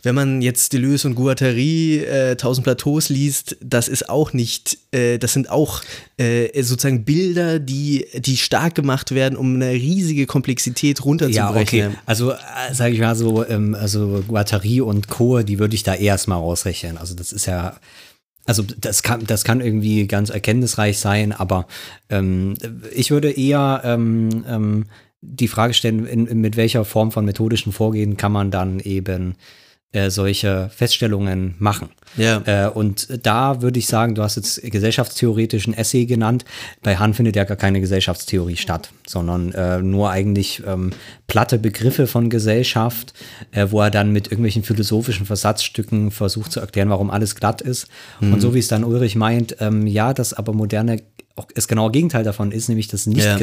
wenn 0.06 0.14
man 0.14 0.40
jetzt 0.40 0.72
Deleuze 0.72 1.08
und 1.08 1.16
Guattari, 1.16 1.98
äh, 1.98 2.36
Tausend 2.36 2.62
Plateaus 2.62 3.08
liest, 3.08 3.56
das 3.60 3.88
ist 3.88 4.08
auch 4.08 4.32
nicht, 4.32 4.78
äh, 4.92 5.18
das 5.18 5.32
sind 5.32 5.50
auch 5.50 5.82
äh, 6.16 6.62
sozusagen 6.62 7.04
Bilder, 7.04 7.58
die, 7.58 8.06
die 8.14 8.36
stark 8.36 8.76
gemacht 8.76 9.12
werden, 9.12 9.36
um 9.36 9.56
eine 9.56 9.72
riesige 9.72 10.26
Komplexität 10.26 11.04
runterzubrechen. 11.04 11.78
Ja, 11.78 11.86
okay. 11.88 11.98
Also, 12.06 12.30
äh, 12.30 12.36
sage 12.72 12.94
ich 12.94 13.00
mal 13.00 13.16
so, 13.16 13.44
ähm, 13.46 13.74
also 13.74 14.22
Guattari 14.28 14.80
und 14.80 15.08
Co., 15.08 15.42
die 15.42 15.58
würde 15.58 15.74
ich 15.74 15.82
da 15.82 15.94
erstmal 15.94 16.38
rausrechnen. 16.38 16.98
Also, 16.98 17.16
das 17.16 17.32
ist 17.32 17.46
ja. 17.46 17.76
Also 18.48 18.62
das 18.62 19.02
kann, 19.02 19.24
das 19.26 19.42
kann 19.42 19.60
irgendwie 19.60 20.06
ganz 20.06 20.30
erkenntnisreich 20.30 21.00
sein, 21.00 21.32
aber 21.32 21.66
ähm, 22.10 22.54
ich 22.94 23.10
würde 23.10 23.32
eher 23.32 23.80
ähm, 23.82 24.44
ähm, 24.48 24.84
die 25.20 25.48
Frage 25.48 25.74
stellen, 25.74 26.06
in, 26.06 26.28
in, 26.28 26.40
mit 26.40 26.56
welcher 26.56 26.84
Form 26.84 27.10
von 27.10 27.24
methodischen 27.24 27.72
Vorgehen 27.72 28.16
kann 28.16 28.30
man 28.30 28.52
dann 28.52 28.78
eben 28.78 29.34
äh, 29.96 30.10
solche 30.10 30.70
Feststellungen 30.74 31.54
machen. 31.58 31.88
Ja. 32.18 32.42
Äh, 32.44 32.68
und 32.68 33.08
da 33.26 33.62
würde 33.62 33.78
ich 33.78 33.86
sagen, 33.86 34.14
du 34.14 34.22
hast 34.22 34.36
jetzt 34.36 34.62
gesellschaftstheoretischen 34.62 35.72
Essay 35.72 36.04
genannt. 36.04 36.44
Bei 36.82 36.98
Hahn 36.98 37.14
findet 37.14 37.34
ja 37.34 37.44
gar 37.44 37.56
keine 37.56 37.80
Gesellschaftstheorie 37.80 38.56
statt, 38.56 38.90
sondern 39.06 39.52
äh, 39.52 39.78
nur 39.78 40.10
eigentlich 40.10 40.62
ähm, 40.66 40.90
platte 41.28 41.58
Begriffe 41.58 42.06
von 42.06 42.28
Gesellschaft, 42.28 43.14
äh, 43.52 43.68
wo 43.70 43.80
er 43.80 43.90
dann 43.90 44.12
mit 44.12 44.26
irgendwelchen 44.26 44.64
philosophischen 44.64 45.24
Versatzstücken 45.24 46.10
versucht 46.10 46.52
zu 46.52 46.60
erklären, 46.60 46.90
warum 46.90 47.10
alles 47.10 47.34
glatt 47.34 47.62
ist. 47.62 47.88
Mhm. 48.20 48.34
Und 48.34 48.40
so 48.40 48.54
wie 48.54 48.58
es 48.58 48.68
dann 48.68 48.84
Ulrich 48.84 49.16
meint, 49.16 49.56
ähm, 49.60 49.86
ja, 49.86 50.12
dass 50.12 50.34
aber 50.34 50.52
moderne 50.52 51.00
auch 51.36 51.46
das 51.54 51.68
genaue 51.68 51.90
Gegenteil 51.90 52.24
davon 52.24 52.50
ist, 52.50 52.68
nämlich 52.68 52.88
das 52.88 53.06
nicht 53.06 53.24
ja. 53.24 53.36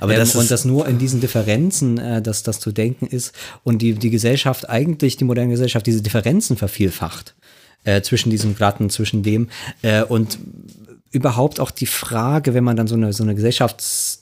Aber 0.00 0.12
ähm, 0.12 0.18
das 0.18 0.34
und 0.34 0.50
das 0.50 0.64
nur 0.64 0.86
in 0.86 0.98
diesen 0.98 1.20
Differenzen, 1.20 1.98
äh, 1.98 2.22
dass 2.22 2.42
das 2.42 2.60
zu 2.60 2.72
denken 2.72 3.06
ist 3.06 3.32
und 3.64 3.82
die, 3.82 3.94
die 3.94 4.10
Gesellschaft 4.10 4.68
eigentlich, 4.68 5.16
die 5.16 5.24
moderne 5.24 5.50
Gesellschaft, 5.50 5.86
diese 5.86 6.02
Differenzen 6.02 6.56
vervielfacht 6.56 7.34
äh, 7.84 8.02
zwischen 8.02 8.30
diesem 8.30 8.54
glatten, 8.54 8.88
zwischen 8.88 9.22
dem 9.22 9.48
äh, 9.82 10.02
und 10.02 10.38
überhaupt 11.10 11.60
auch 11.60 11.70
die 11.70 11.86
Frage, 11.86 12.54
wenn 12.54 12.64
man 12.64 12.76
dann 12.76 12.86
so 12.86 12.94
eine, 12.94 13.12
so 13.12 13.24
eine 13.24 13.34
Gesellschafts- 13.34 14.20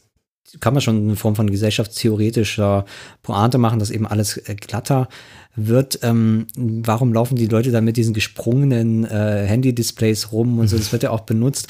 kann 0.61 0.73
man 0.73 0.81
schon 0.81 1.03
eine 1.03 1.17
Form 1.17 1.37
von 1.37 1.51
gesellschaftstheoretischer 1.51 2.87
Pointe 3.23 3.59
machen, 3.59 3.79
dass 3.79 3.91
eben 3.91 4.07
alles 4.07 4.37
äh, 4.37 4.55
glatter 4.55 5.09
wird. 5.57 5.99
Ähm, 6.03 6.47
warum 6.57 7.13
laufen 7.13 7.37
die 7.37 7.47
Leute 7.47 7.71
da 7.71 7.81
mit 7.81 7.97
diesen 7.97 8.15
gesprungenen 8.15 9.05
äh, 9.05 9.47
Handy-Displays 9.47 10.33
rum 10.33 10.59
und 10.59 10.69
so? 10.69 10.77
Das 10.77 10.93
wird 10.93 11.03
ja 11.03 11.11
auch 11.11 11.21
benutzt. 11.21 11.69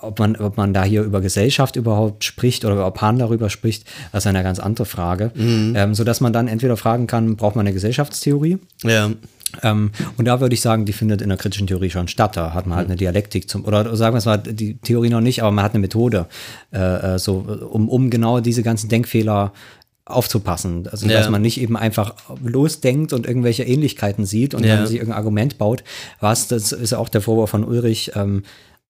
Ob 0.00 0.18
man, 0.18 0.36
ob 0.36 0.56
man 0.56 0.74
da 0.74 0.84
hier 0.84 1.02
über 1.02 1.20
Gesellschaft 1.20 1.76
überhaupt 1.76 2.24
spricht 2.24 2.64
oder 2.64 2.86
ob 2.86 3.00
Hahn 3.00 3.18
darüber 3.18 3.50
spricht, 3.50 3.84
das 4.12 4.24
ist 4.24 4.26
eine 4.26 4.42
ganz 4.42 4.58
andere 4.58 4.86
Frage. 4.86 5.30
Mhm. 5.34 5.74
Ähm, 5.76 5.94
sodass 5.94 6.20
man 6.20 6.32
dann 6.32 6.48
entweder 6.48 6.76
fragen 6.76 7.06
kann, 7.06 7.36
braucht 7.36 7.56
man 7.56 7.66
eine 7.66 7.74
Gesellschaftstheorie? 7.74 8.58
Ja. 8.82 9.10
Ähm, 9.62 9.90
und 10.16 10.24
da 10.26 10.40
würde 10.40 10.54
ich 10.54 10.60
sagen, 10.60 10.84
die 10.84 10.92
findet 10.92 11.22
in 11.22 11.28
der 11.28 11.38
kritischen 11.38 11.66
Theorie 11.66 11.90
schon 11.90 12.08
statt. 12.08 12.36
Da 12.36 12.54
hat 12.54 12.66
man 12.66 12.76
halt 12.76 12.86
eine 12.86 12.96
Dialektik 12.96 13.48
zum, 13.48 13.64
oder 13.64 13.96
sagen 13.96 14.14
wir 14.14 14.18
es 14.18 14.24
mal, 14.24 14.38
die 14.38 14.78
Theorie 14.78 15.10
noch 15.10 15.20
nicht, 15.20 15.42
aber 15.42 15.50
man 15.50 15.64
hat 15.64 15.72
eine 15.72 15.80
Methode, 15.80 16.26
äh, 16.72 17.14
äh 17.14 17.18
so, 17.18 17.38
um, 17.70 17.88
um 17.88 18.10
genau 18.10 18.40
diese 18.40 18.62
ganzen 18.62 18.88
Denkfehler 18.88 19.52
aufzupassen. 20.10 20.88
Also, 20.90 21.08
dass 21.08 21.24
ja. 21.24 21.30
man 21.30 21.42
nicht 21.42 21.60
eben 21.60 21.76
einfach 21.76 22.14
losdenkt 22.44 23.12
und 23.12 23.26
irgendwelche 23.26 23.64
Ähnlichkeiten 23.64 24.26
sieht 24.26 24.54
und 24.54 24.64
ja. 24.64 24.76
dann 24.76 24.86
sich 24.86 24.96
irgendein 24.96 25.18
Argument 25.18 25.58
baut. 25.58 25.84
Was, 26.20 26.48
das 26.48 26.72
ist 26.72 26.90
ja 26.90 26.98
auch 26.98 27.08
der 27.08 27.20
Vorwurf 27.20 27.50
von 27.50 27.64
Ulrich, 27.64 28.12
ähm, 28.14 28.42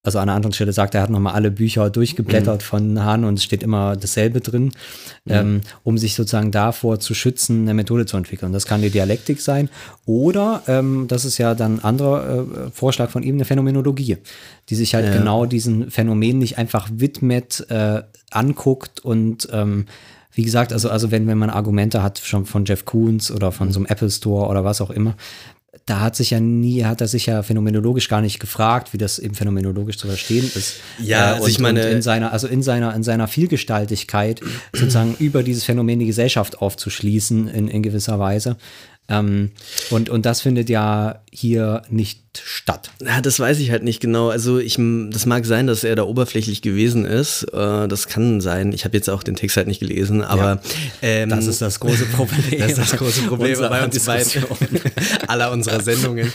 also 0.03 0.19
an 0.19 0.29
einer 0.31 0.37
anderen 0.37 0.55
Stelle 0.55 0.73
sagt, 0.73 0.95
er 0.95 1.03
hat 1.03 1.11
nochmal 1.11 1.35
alle 1.35 1.51
Bücher 1.51 1.91
durchgeblättert 1.91 2.63
mhm. 2.63 2.65
von 2.65 3.05
Hahn 3.05 3.25
und 3.25 3.35
es 3.35 3.45
steht 3.45 3.63
immer 3.63 3.97
dasselbe 3.97 4.41
drin, 4.41 4.73
mhm. 5.27 5.33
ähm, 5.33 5.61
um 5.85 5.99
sich 5.99 6.15
sozusagen 6.15 6.51
davor 6.51 7.01
zu 7.01 7.13
schützen, 7.13 7.63
eine 7.63 7.75
Methode 7.75 8.07
zu 8.07 8.17
entwickeln. 8.17 8.53
Das 8.53 8.65
kann 8.65 8.81
die 8.81 8.89
Dialektik 8.89 9.43
sein 9.43 9.69
oder, 10.07 10.63
ähm, 10.69 11.05
das 11.07 11.27
ist 11.27 11.37
ja 11.37 11.55
dann 11.55 11.77
ein 11.77 11.85
anderer 11.85 12.39
äh, 12.39 12.71
Vorschlag 12.73 13.11
von 13.11 13.23
ihm, 13.23 13.35
eine 13.35 13.45
Phänomenologie, 13.45 14.17
die 14.71 14.75
sich 14.75 14.95
halt 14.95 15.07
ja. 15.07 15.13
genau 15.13 15.45
diesen 15.45 15.91
Phänomen 15.91 16.39
nicht 16.39 16.57
einfach 16.57 16.89
widmet, 16.91 17.67
äh, 17.69 18.03
anguckt 18.31 19.01
und 19.01 19.49
ähm, 19.53 19.87
wie 20.33 20.43
gesagt, 20.43 20.73
also, 20.73 20.91
also 20.91 21.11
wenn, 21.11 21.27
wenn 21.27 21.39
man 21.39 21.51
Argumente 21.51 22.03
hat 22.03 22.19
schon 22.19 22.47
von 22.47 22.65
Jeff 22.65 22.85
Koons 22.85 23.31
oder 23.31 23.53
von 23.53 23.73
so 23.73 23.81
einem 23.81 23.87
Apple 23.87 24.11
Store 24.11 24.49
oder 24.49 24.65
was 24.65 24.81
auch 24.81 24.91
immer, 24.91 25.17
da 25.87 26.01
hat 26.01 26.17
sich 26.17 26.31
ja 26.31 26.41
nie, 26.41 26.85
hat 26.85 27.01
er 27.01 27.09
sich 27.09 27.27
ja 27.27 27.43
phänomenologisch 27.43 28.09
gar 28.09 28.21
nicht 28.21 28.39
gefragt, 28.39 28.93
wie 28.93 28.99
das 28.99 29.19
eben 29.19 29.35
phänomenologisch 29.35 29.99
zu 29.99 30.07
verstehen 30.07 30.51
ist. 30.55 30.77
Ja, 30.99 31.33
äh, 31.33 31.35
also 31.35 31.49
ich 31.49 31.59
meine, 31.59 31.83
in 31.83 32.03
seiner, 32.03 32.33
also 32.33 32.47
in 32.47 32.63
seiner, 32.63 32.95
in 32.95 33.03
seiner 33.03 33.29
Vielgestaltigkeit 33.29 34.41
sozusagen 34.73 35.17
über 35.19 35.43
dieses 35.43 35.65
Phänomen 35.65 35.99
die 35.99 36.07
Gesellschaft 36.07 36.61
aufzuschließen 36.61 37.49
in, 37.49 37.69
in 37.69 37.83
gewisser 37.83 38.19
Weise. 38.19 38.57
Ähm, 39.09 39.51
und, 39.91 40.09
und 40.09 40.27
das 40.27 40.41
findet 40.41 40.71
ja 40.71 41.23
hier 41.33 41.83
nicht 41.89 42.30
statt. 42.39 42.91
Ja, 43.05 43.21
das 43.21 43.41
weiß 43.41 43.59
ich 43.59 43.71
halt 43.71 43.83
nicht 43.83 44.01
genau. 44.01 44.29
Also 44.29 44.59
ich, 44.59 44.77
das 45.11 45.27
mag 45.27 45.45
sein, 45.45 45.67
dass 45.67 45.83
er 45.83 45.97
da 45.97 46.05
oberflächlich 46.05 46.63
gewesen 46.63 47.05
ist. 47.05 47.45
Äh, 47.53 47.89
das 47.89 48.07
kann 48.07 48.41
sein. 48.41 48.73
Ich 48.73 48.85
habe 48.85 48.97
jetzt 48.97 49.11
auch 49.11 49.23
den 49.23 49.35
Text 49.35 49.57
halt 49.57 49.67
nicht 49.67 49.81
gelesen, 49.81 50.23
aber 50.23 50.43
ja, 50.43 50.61
ähm, 51.03 51.29
das 51.31 51.47
ist 51.47 51.61
das 51.61 51.81
große 51.81 52.05
Problem. 52.07 52.61
das 52.61 52.73
ist 52.73 52.79
das 52.79 52.97
große 52.97 53.23
Problem 53.23 53.59
bei 53.59 53.85
uns 53.85 54.05
beiden 54.05 54.45
aller 55.27 55.51
unserer 55.51 55.81
Sendungen. 55.83 56.33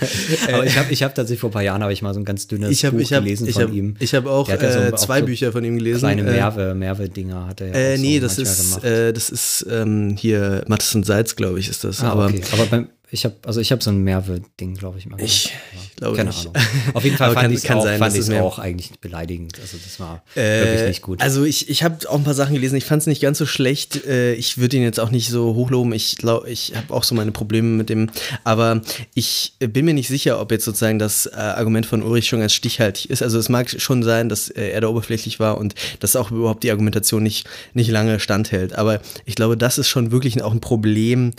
aber 0.51 0.65
ich 0.65 0.77
habe 0.77 0.91
ich 0.91 1.03
hab 1.03 1.15
tatsächlich 1.15 1.39
vor 1.39 1.49
ein 1.49 1.53
paar 1.53 1.63
Jahren 1.63 1.81
habe 1.81 1.93
ich 1.93 2.01
mal 2.01 2.13
so 2.13 2.19
ein 2.19 2.25
ganz 2.25 2.47
dünnes 2.47 2.71
ich 2.71 2.83
hab, 2.83 2.91
Buch 2.91 2.99
ich 2.99 3.13
hab, 3.13 3.23
gelesen 3.23 3.47
ich 3.47 3.53
von 3.53 3.63
hab, 3.63 3.73
ihm. 3.73 3.95
Ich 3.99 4.13
habe 4.13 4.29
auch 4.29 4.49
äh, 4.49 4.89
so, 4.89 4.97
zwei 4.97 5.21
auch 5.21 5.25
Bücher 5.25 5.51
von 5.51 5.63
ihm 5.63 5.77
gelesen. 5.77 5.99
Kleine 5.99 6.23
Merve, 6.23 6.75
Merve-Dinger 6.75 7.47
hat 7.47 7.61
er 7.61 7.67
ja 7.67 7.73
äh, 7.73 7.97
Nee, 7.97 8.19
so 8.19 8.27
das, 8.27 8.37
ist, 8.37 8.83
äh, 8.83 9.13
das 9.13 9.29
ist 9.29 9.65
ähm, 9.69 10.15
hier 10.17 10.63
Mattes 10.67 10.93
und 10.93 11.05
Salz, 11.05 11.35
glaube 11.35 11.59
ich, 11.59 11.69
ist 11.69 11.83
das. 11.83 12.01
Ah, 12.01 12.11
aber, 12.11 12.25
okay. 12.25 12.41
aber 12.51 12.65
beim, 12.65 12.89
ich 13.11 13.23
habe 13.25 13.35
also 13.45 13.61
ich 13.61 13.71
habe 13.71 13.83
so 13.83 13.91
ein 13.91 14.03
Mehrwe-Ding, 14.03 14.75
glaube 14.75 14.97
ich 14.97 15.05
mal. 15.05 15.19
Ich, 15.21 15.53
ich 15.73 15.95
glaube 15.95 16.17
keine 16.17 16.29
nicht. 16.29 16.47
Ahnung. 16.47 16.67
Auf 16.93 17.03
jeden 17.03 17.17
Fall 17.17 17.33
fand 17.33 17.53
ich 17.53 17.63
es 17.63 17.69
auch, 17.69 17.85
fand 17.85 18.15
ich's 18.15 18.29
auch 18.31 18.59
eigentlich 18.59 18.91
beleidigend. 18.99 19.59
Also 19.61 19.77
das 19.83 19.99
war 19.99 20.23
äh, 20.35 20.61
wirklich 20.61 20.87
nicht 20.87 21.01
gut. 21.01 21.21
Also 21.21 21.43
ich, 21.43 21.69
ich 21.69 21.83
habe 21.83 22.09
auch 22.09 22.15
ein 22.15 22.23
paar 22.23 22.33
Sachen 22.33 22.55
gelesen. 22.55 22.75
Ich 22.75 22.85
fand 22.85 23.01
es 23.01 23.07
nicht 23.07 23.21
ganz 23.21 23.37
so 23.37 23.45
schlecht. 23.45 24.05
Äh, 24.05 24.33
ich 24.33 24.57
würde 24.57 24.77
ihn 24.77 24.83
jetzt 24.83 24.99
auch 24.99 25.11
nicht 25.11 25.29
so 25.29 25.53
hochloben. 25.55 25.93
Ich 25.93 26.17
glaube, 26.17 26.49
ich 26.49 26.73
habe 26.75 26.93
auch 26.93 27.03
so 27.03 27.15
meine 27.15 27.31
Probleme 27.31 27.69
mit 27.69 27.89
dem. 27.89 28.09
Aber 28.43 28.81
ich 29.13 29.53
bin 29.59 29.85
mir 29.85 29.93
nicht 29.93 30.07
sicher, 30.07 30.39
ob 30.39 30.51
jetzt 30.51 30.65
sozusagen 30.65 30.99
das 30.99 31.27
äh, 31.27 31.35
Argument 31.35 31.85
von 31.85 32.01
Ulrich 32.01 32.27
schon 32.27 32.41
als 32.41 32.53
stichhaltig 32.53 33.09
ist. 33.09 33.21
Also 33.21 33.37
es 33.37 33.49
mag 33.49 33.69
schon 33.69 34.03
sein, 34.03 34.29
dass 34.29 34.49
äh, 34.49 34.69
er 34.69 34.81
da 34.81 34.87
oberflächlich 34.87 35.39
war 35.39 35.57
und 35.57 35.75
dass 35.99 36.15
auch 36.15 36.31
überhaupt 36.31 36.63
die 36.63 36.71
Argumentation 36.71 37.23
nicht, 37.23 37.47
nicht 37.73 37.91
lange 37.91 38.19
standhält. 38.19 38.73
Aber 38.73 38.99
ich 39.25 39.35
glaube, 39.35 39.57
das 39.57 39.77
ist 39.77 39.89
schon 39.89 40.11
wirklich 40.11 40.41
auch 40.41 40.51
ein 40.51 40.61
Problem 40.61 41.33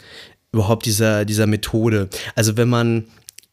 überhaupt 0.53 0.87
dieser, 0.87 1.25
dieser 1.25 1.47
Methode. 1.47 2.09
Also 2.35 2.57
wenn 2.57 2.69
man, 2.69 3.05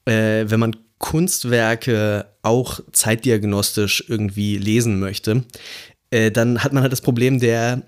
äh, 0.06 0.46
wenn 0.48 0.60
man 0.60 0.76
Kunstwerke 0.98 2.28
auch 2.44 2.80
zeitdiagnostisch 2.91 4.06
irgendwie 4.08 4.58
lesen 4.58 5.00
möchte, 5.00 5.44
äh, 6.12 6.32
dann 6.32 6.64
hat 6.64 6.74
man 6.74 6.84
halt 6.84 6.94
das 6.94 7.02
Problem 7.02 7.39
der 7.39 7.84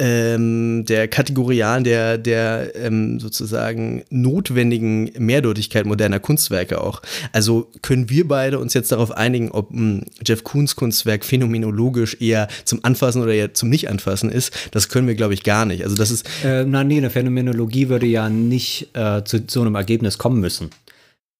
ähm, 0.00 0.84
der 0.84 1.08
kategorialen, 1.08 1.82
der, 1.82 2.18
der 2.18 2.74
ähm, 2.76 3.18
sozusagen 3.18 4.04
notwendigen 4.10 5.10
Mehrdeutigkeit 5.18 5.86
moderner 5.86 6.20
Kunstwerke 6.20 6.80
auch. 6.80 7.02
Also 7.32 7.68
können 7.82 8.08
wir 8.08 8.28
beide 8.28 8.60
uns 8.60 8.74
jetzt 8.74 8.92
darauf 8.92 9.10
einigen, 9.10 9.50
ob 9.50 9.70
ein 9.72 10.06
Jeff 10.24 10.44
Koons 10.44 10.76
Kunstwerk 10.76 11.24
phänomenologisch 11.24 12.20
eher 12.20 12.46
zum 12.64 12.84
Anfassen 12.84 13.22
oder 13.22 13.34
eher 13.34 13.54
zum 13.54 13.70
Nicht-Anfassen 13.70 14.30
ist? 14.30 14.52
Das 14.70 14.88
können 14.88 15.08
wir, 15.08 15.16
glaube 15.16 15.34
ich, 15.34 15.42
gar 15.42 15.64
nicht. 15.64 15.82
Also 15.82 15.96
das 15.96 16.12
ist. 16.12 16.28
Äh, 16.44 16.64
nein, 16.64 16.86
nee, 16.86 16.98
eine 16.98 17.10
Phänomenologie 17.10 17.88
würde 17.88 18.06
ja 18.06 18.28
nicht 18.28 18.90
äh, 18.94 19.24
zu 19.24 19.42
so 19.48 19.62
einem 19.62 19.74
Ergebnis 19.74 20.16
kommen 20.16 20.40
müssen. 20.40 20.70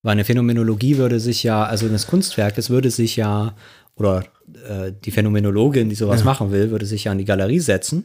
Weil 0.03 0.13
eine 0.13 0.25
Phänomenologie 0.25 0.97
würde 0.97 1.21
sich 1.21 1.45
ja, 1.45 1.65
also 1.65 1.89
das 1.89 2.09
Kunstwerk, 2.09 2.59
es 2.59 2.71
würde 2.71 2.91
sich 2.91 3.15
ja, 3.17 3.55
oder 3.95 4.25
äh, 4.69 4.93
die 5.05 5.11
Phänomenologin, 5.13 5.89
die 5.89 5.97
sowas 5.97 6.21
ja. 6.21 6.25
machen 6.25 6.51
will, 6.51 6.73
würde 6.73 6.87
sich 6.87 7.05
ja 7.05 7.13
an 7.13 7.19
die 7.19 7.25
Galerie 7.25 7.61
setzen 7.61 8.05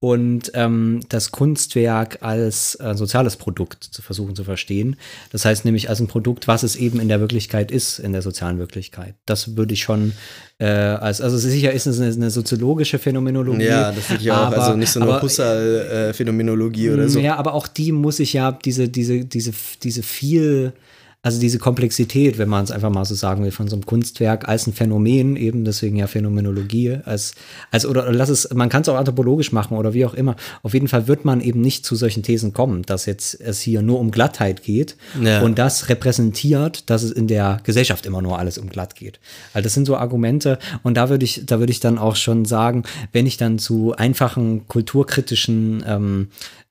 und 0.00 0.52
ähm, 0.54 1.00
das 1.08 1.32
Kunstwerk 1.32 2.18
als 2.20 2.76
äh, 2.76 2.94
soziales 2.94 3.36
Produkt 3.36 3.82
zu 3.82 4.00
versuchen 4.00 4.36
zu 4.36 4.44
verstehen. 4.44 4.96
Das 5.32 5.44
heißt 5.44 5.64
nämlich 5.64 5.88
als 5.88 5.98
ein 5.98 6.06
Produkt, 6.06 6.46
was 6.46 6.62
es 6.62 6.76
eben 6.76 7.00
in 7.00 7.08
der 7.08 7.20
Wirklichkeit 7.20 7.72
ist, 7.72 7.98
in 7.98 8.12
der 8.12 8.22
sozialen 8.22 8.60
Wirklichkeit. 8.60 9.14
Das 9.26 9.56
würde 9.56 9.74
ich 9.74 9.82
schon 9.82 10.12
äh, 10.58 10.66
als, 10.66 11.20
also 11.20 11.36
sicher 11.36 11.72
ist 11.72 11.86
es 11.86 12.00
eine, 12.00 12.12
eine 12.12 12.30
soziologische 12.30 13.00
Phänomenologie. 13.00 13.64
Ja, 13.64 13.90
das 13.90 14.04
finde 14.04 14.22
ich 14.22 14.30
auch. 14.30 14.52
also 14.52 14.76
nicht 14.76 14.90
so 14.90 15.00
eine 15.00 15.20
Husserl-Phänomenologie 15.20 16.86
äh, 16.86 16.94
oder 16.94 17.08
so. 17.08 17.18
Ja, 17.18 17.34
aber 17.34 17.54
auch 17.54 17.66
die 17.66 17.90
muss 17.90 18.20
ich 18.20 18.34
ja, 18.34 18.52
diese, 18.52 18.88
diese, 18.88 19.24
diese, 19.24 19.52
diese 19.82 20.02
viel 20.04 20.74
also 21.20 21.40
diese 21.40 21.58
Komplexität, 21.58 22.38
wenn 22.38 22.48
man 22.48 22.62
es 22.62 22.70
einfach 22.70 22.90
mal 22.90 23.04
so 23.04 23.16
sagen 23.16 23.42
will, 23.42 23.50
von 23.50 23.66
so 23.66 23.74
einem 23.74 23.84
Kunstwerk 23.84 24.48
als 24.48 24.68
ein 24.68 24.72
Phänomen, 24.72 25.34
eben 25.34 25.64
deswegen 25.64 25.96
ja 25.96 26.06
Phänomenologie, 26.06 26.98
als, 27.04 27.34
als 27.72 27.86
oder, 27.86 28.12
lass 28.12 28.28
es, 28.28 28.48
man 28.54 28.68
kann 28.68 28.82
es 28.82 28.88
auch 28.88 28.96
anthropologisch 28.96 29.50
machen 29.50 29.76
oder 29.76 29.94
wie 29.94 30.06
auch 30.06 30.14
immer. 30.14 30.36
Auf 30.62 30.74
jeden 30.74 30.86
Fall 30.86 31.08
wird 31.08 31.24
man 31.24 31.40
eben 31.40 31.60
nicht 31.60 31.84
zu 31.84 31.96
solchen 31.96 32.22
Thesen 32.22 32.52
kommen, 32.52 32.82
dass 32.82 33.06
jetzt 33.06 33.40
es 33.40 33.60
hier 33.60 33.82
nur 33.82 33.98
um 33.98 34.12
Glattheit 34.12 34.62
geht 34.62 34.96
ja. 35.20 35.42
und 35.42 35.58
das 35.58 35.88
repräsentiert, 35.88 36.88
dass 36.88 37.02
es 37.02 37.10
in 37.10 37.26
der 37.26 37.60
Gesellschaft 37.64 38.06
immer 38.06 38.22
nur 38.22 38.38
alles 38.38 38.56
um 38.56 38.68
glatt 38.68 38.94
geht. 38.94 39.18
Also 39.52 39.64
das 39.64 39.74
sind 39.74 39.86
so 39.86 39.96
Argumente 39.96 40.60
und 40.84 40.96
da 40.96 41.10
würde 41.10 41.24
ich, 41.24 41.42
da 41.44 41.58
würde 41.58 41.72
ich 41.72 41.80
dann 41.80 41.98
auch 41.98 42.14
schon 42.14 42.44
sagen, 42.44 42.84
wenn 43.10 43.26
ich 43.26 43.36
dann 43.36 43.58
zu 43.58 43.92
einfachen 43.96 44.68
kulturkritischen 44.68 45.82
ähm, 45.84 46.28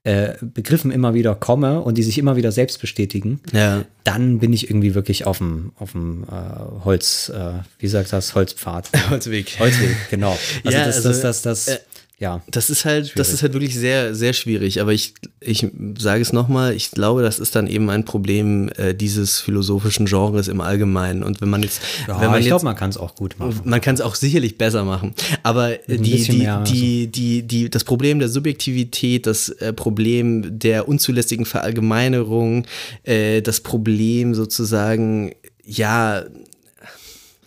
äh, 0.08 0.38
Begriffen 0.42 0.90
immer 0.90 1.14
wieder 1.14 1.36
komme 1.36 1.82
und 1.82 1.98
die 1.98 2.04
sich 2.04 2.18
immer 2.18 2.38
wieder 2.38 2.54
selbst 2.54 2.80
bestätigen, 2.80 3.42
ja. 3.52 3.84
dann 4.06 4.40
bin 4.40 4.54
ich 4.54 4.70
irgendwie 4.70 4.96
wirklich 4.96 5.26
auf 5.26 5.40
dem, 5.40 5.74
auf 5.78 5.92
dem 5.92 6.24
äh, 6.24 6.86
Holz, 6.86 7.28
äh, 7.28 7.60
wie 7.80 7.88
sagt 7.90 8.14
das, 8.14 8.34
Holzpfad. 8.34 8.90
Holzweg. 9.10 9.60
Holzweg, 9.60 9.98
genau. 10.10 10.38
Also 10.64 10.78
ja, 10.78 10.86
das, 10.86 10.96
also, 10.98 11.10
das, 11.10 11.22
das, 11.22 11.42
das, 11.42 11.68
äh, 11.68 11.80
ja. 12.20 12.42
Das 12.50 12.72
ist 12.72 12.84
halt, 12.84 13.06
schwierig. 13.06 13.16
das 13.16 13.32
ist 13.32 13.44
halt 13.44 13.54
wirklich 13.54 13.76
sehr, 13.76 14.16
sehr 14.16 14.34
schwierig. 14.34 14.82
Aber 14.82 14.92
ich, 14.92 15.14
ich 15.40 15.68
sage 16.00 16.22
es 16.22 16.34
nochmal, 16.34 16.74
ich 16.74 16.90
glaube, 16.90 17.22
das 17.22 17.38
ist 17.38 17.56
dann 17.56 17.68
eben 17.68 17.92
ein 17.92 18.06
Problem 18.06 18.70
äh, 18.76 18.96
dieses 18.96 19.40
philosophischen 19.40 20.08
Genres 20.08 20.48
im 20.48 20.60
Allgemeinen. 20.60 21.22
Und 21.22 21.42
wenn 21.42 21.50
man 21.50 21.62
jetzt, 21.62 21.80
ja, 22.08 22.20
wenn 22.20 22.32
man 22.32 22.40
ich 22.40 22.48
glaube, 22.48 22.66
man 22.66 22.76
kann 22.76 22.90
es 22.90 22.98
auch 22.98 23.14
gut 23.14 23.38
machen. 23.38 23.62
Man 23.66 23.82
kann 23.82 23.94
es 23.94 24.02
auch 24.02 24.16
sicherlich 24.16 24.58
besser 24.58 24.84
machen. 24.84 25.14
Aber 25.44 25.76
die, 25.88 25.98
die, 25.98 26.38
mehr, 26.38 26.64
die, 26.64 27.02
also. 27.02 27.12
die, 27.12 27.44
die, 27.44 27.70
das 27.70 27.84
Problem 27.84 28.18
der 28.18 28.30
Subjektivität, 28.30 29.28
das 29.28 29.50
äh, 29.50 29.72
Problem 29.72 30.58
der 30.58 30.88
unzulässigen 30.88 31.46
Verallgemeinerung, 31.46 32.66
äh, 33.04 33.44
das 33.44 33.62
Problem 33.62 34.34
sozusagen, 34.34 35.36
ja, 35.64 36.24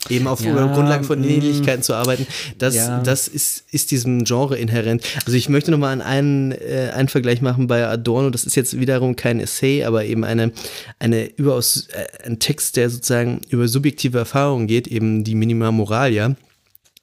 eben 0.08 0.26
auf 0.26 0.40
ja, 0.40 0.52
Grundlage 0.52 1.04
von 1.04 1.20
mm. 1.20 1.24
Ähnlichkeiten 1.24 1.82
zu 1.82 1.94
arbeiten, 1.94 2.26
das, 2.58 2.74
ja. 2.74 3.00
das 3.00 3.28
ist, 3.28 3.64
ist 3.70 3.90
diesem 3.90 4.24
Genre 4.24 4.56
inhärent. 4.56 5.02
Also 5.26 5.36
ich 5.36 5.48
möchte 5.48 5.70
nochmal 5.70 5.92
an 5.92 6.00
einen, 6.00 6.52
äh, 6.52 6.90
einen 6.94 7.08
Vergleich 7.08 7.42
machen 7.42 7.66
bei 7.66 7.86
Adorno, 7.86 8.30
das 8.30 8.44
ist 8.44 8.56
jetzt 8.56 8.80
wiederum 8.80 9.16
kein 9.16 9.40
Essay, 9.40 9.84
aber 9.84 10.04
eben 10.04 10.24
eine, 10.24 10.52
eine 10.98 11.26
überaus, 11.26 11.88
äh, 11.92 12.26
ein 12.26 12.38
Text, 12.38 12.76
der 12.76 12.88
sozusagen 12.88 13.42
über 13.50 13.68
subjektive 13.68 14.18
Erfahrungen 14.18 14.66
geht, 14.66 14.86
eben 14.88 15.24
die 15.24 15.34
Minima 15.34 15.70
Moralia. 15.70 16.34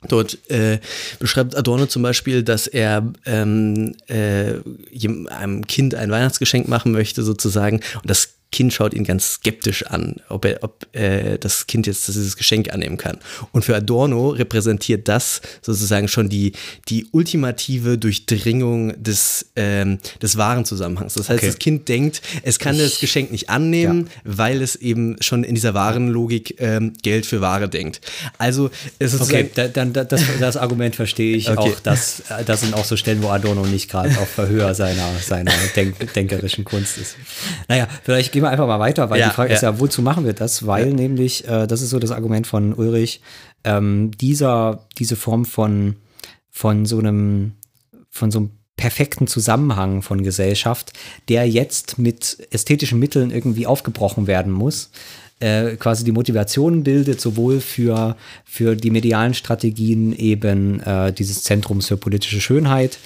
Dort 0.08 0.38
äh, 0.50 0.80
beschreibt 1.20 1.56
Adorno 1.58 1.88
zum 1.88 2.04
Beispiel, 2.04 2.44
dass 2.44 2.68
er 2.68 3.12
ähm, 3.26 3.96
äh, 4.08 4.54
einem 5.30 5.66
Kind 5.66 5.96
ein 5.96 6.12
Weihnachtsgeschenk 6.12 6.68
machen 6.68 6.92
möchte, 6.92 7.24
sozusagen, 7.24 7.78
und 8.02 8.10
das 8.10 8.37
Kind 8.52 8.74
schaut 8.74 8.94
ihn 8.94 9.04
ganz 9.04 9.34
skeptisch 9.34 9.86
an, 9.86 10.16
ob, 10.30 10.46
er, 10.46 10.64
ob 10.64 10.88
äh, 10.96 11.38
das 11.38 11.68
Kind 11.68 11.86
jetzt 11.86 12.08
dieses 12.08 12.38
Geschenk 12.38 12.74
annehmen 12.74 12.98
kann. 12.98 13.18
Und 13.52 13.66
für 13.66 13.76
Adorno 13.76 14.30
repräsentiert 14.30 15.08
das 15.08 15.42
sozusagen 15.62 16.08
schon 16.08 16.30
die, 16.30 16.54
die 16.88 17.08
ultimative 17.12 17.98
Durchdringung 17.98 19.02
des, 19.04 19.48
ähm, 19.56 20.00
des 20.22 20.38
wahren 20.38 20.66
Zusammenhangs. 20.66 21.16
Das 21.16 21.30
heißt, 21.30 21.40
okay. 21.40 21.48
das 21.48 21.60
Kind 21.60 21.90
denkt, 21.90 22.22
es 22.44 22.58
kann 22.58 22.76
ich, 22.76 22.84
das 22.84 23.00
Geschenk 23.00 23.32
nicht 23.32 23.50
annehmen, 23.50 24.08
ja. 24.08 24.22
weil 24.24 24.62
es 24.62 24.78
eben 24.78 25.18
schon 25.20 25.44
in 25.44 25.56
dieser 25.56 25.74
wahren 25.74 26.08
Logik 26.08 26.56
ähm, 26.60 26.94
Geld 27.04 27.26
für 27.26 27.42
Ware 27.42 27.68
denkt. 27.68 28.02
Also 28.38 28.72
es 28.98 29.14
ist 29.14 29.22
Okay, 29.22 29.50
dann 29.74 29.92
da, 29.92 30.04
das, 30.04 30.22
das 30.40 30.58
Argument 30.58 30.96
verstehe 30.96 31.36
ich 31.36 31.50
okay. 31.50 31.60
auch. 31.60 31.80
Dass, 31.82 32.24
das 32.46 32.62
sind 32.62 32.74
auch 32.74 32.86
so 32.86 32.96
Stellen, 32.96 33.22
wo 33.22 33.30
Adorno 33.30 33.66
nicht 33.66 33.90
gerade 33.90 34.18
auf 34.20 34.30
Verhör 34.30 34.74
seiner, 34.74 35.12
seiner 35.20 35.52
denk, 35.76 36.14
denkerischen 36.14 36.64
Kunst 36.64 36.98
ist. 36.98 37.16
Naja, 37.68 37.88
vielleicht 38.04 38.37
gehen 38.38 38.44
wir 38.44 38.52
einfach 38.52 38.68
mal 38.68 38.80
weiter, 38.80 39.10
weil 39.10 39.20
ja, 39.20 39.30
die 39.30 39.34
Frage 39.34 39.50
ja. 39.50 39.56
ist 39.56 39.64
ja, 39.64 39.80
wozu 39.80 40.04
machen 40.04 40.24
wir 40.24 40.34
das? 40.34 40.68
Weil 40.68 40.94
nämlich, 40.94 41.48
äh, 41.48 41.66
das 41.66 41.82
ist 41.82 41.90
so 41.90 41.98
das 41.98 42.12
Argument 42.12 42.46
von 42.46 42.76
Ulrich, 42.76 43.22
ähm, 43.64 44.12
dieser, 44.12 44.86
diese 45.00 45.16
Form 45.16 45.44
von, 45.44 45.96
von 46.52 46.86
so 46.86 47.00
einem, 47.00 47.54
von 48.12 48.30
so 48.30 48.38
einem 48.38 48.52
perfekten 48.76 49.26
Zusammenhang 49.26 50.04
von 50.04 50.22
Gesellschaft, 50.22 50.94
der 51.30 51.50
jetzt 51.50 51.98
mit 51.98 52.48
ästhetischen 52.52 53.00
Mitteln 53.00 53.32
irgendwie 53.32 53.66
aufgebrochen 53.66 54.28
werden 54.28 54.52
muss, 54.52 54.92
äh, 55.40 55.76
quasi 55.78 56.04
die 56.04 56.12
Motivation 56.12 56.84
bildet, 56.84 57.20
sowohl 57.20 57.60
für, 57.60 58.16
für 58.46 58.76
die 58.76 58.92
medialen 58.92 59.34
Strategien 59.34 60.14
eben 60.16 60.80
äh, 60.82 61.12
dieses 61.12 61.42
Zentrums 61.42 61.88
für 61.88 61.98
politische 61.98 62.40
Schönheit, 62.40 63.00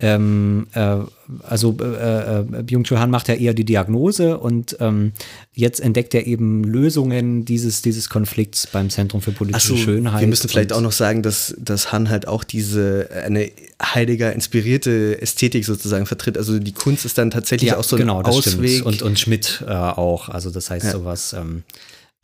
ähm, 0.00 0.68
äh, 0.74 0.98
also 1.42 1.76
äh, 1.80 2.40
äh, 2.40 2.44
Byung-Chul 2.62 3.00
Han 3.00 3.10
macht 3.10 3.26
ja 3.26 3.34
eher 3.34 3.52
die 3.52 3.64
Diagnose 3.64 4.38
und 4.38 4.76
ähm, 4.78 5.12
jetzt 5.52 5.80
entdeckt 5.80 6.14
er 6.14 6.26
eben 6.26 6.62
Lösungen 6.62 7.44
dieses, 7.44 7.82
dieses 7.82 8.08
Konflikts 8.08 8.68
beim 8.68 8.90
Zentrum 8.90 9.20
für 9.20 9.32
politische 9.32 9.70
so, 9.70 9.76
Schönheit. 9.76 10.20
Wir 10.20 10.28
müssen 10.28 10.48
vielleicht 10.48 10.72
auch 10.72 10.80
noch 10.80 10.92
sagen, 10.92 11.24
dass, 11.24 11.52
dass 11.58 11.90
Han 11.90 12.10
halt 12.10 12.28
auch 12.28 12.44
diese 12.44 13.08
eine 13.24 13.50
Heidegger 13.82 14.32
inspirierte 14.32 15.20
Ästhetik 15.20 15.64
sozusagen 15.64 16.06
vertritt. 16.06 16.38
Also 16.38 16.60
die 16.60 16.72
Kunst 16.72 17.04
ist 17.04 17.18
dann 17.18 17.32
tatsächlich 17.32 17.70
ja, 17.70 17.76
auch 17.76 17.84
so 17.84 17.96
ein 17.96 18.00
genau, 18.00 18.22
Ausweg. 18.22 18.86
Und, 18.86 19.02
und 19.02 19.18
Schmidt 19.18 19.64
äh, 19.66 19.72
auch. 19.72 20.28
Also 20.28 20.50
das 20.50 20.70
heißt 20.70 20.86
ja. 20.86 20.92
sowas. 20.92 21.32
Ähm, 21.32 21.64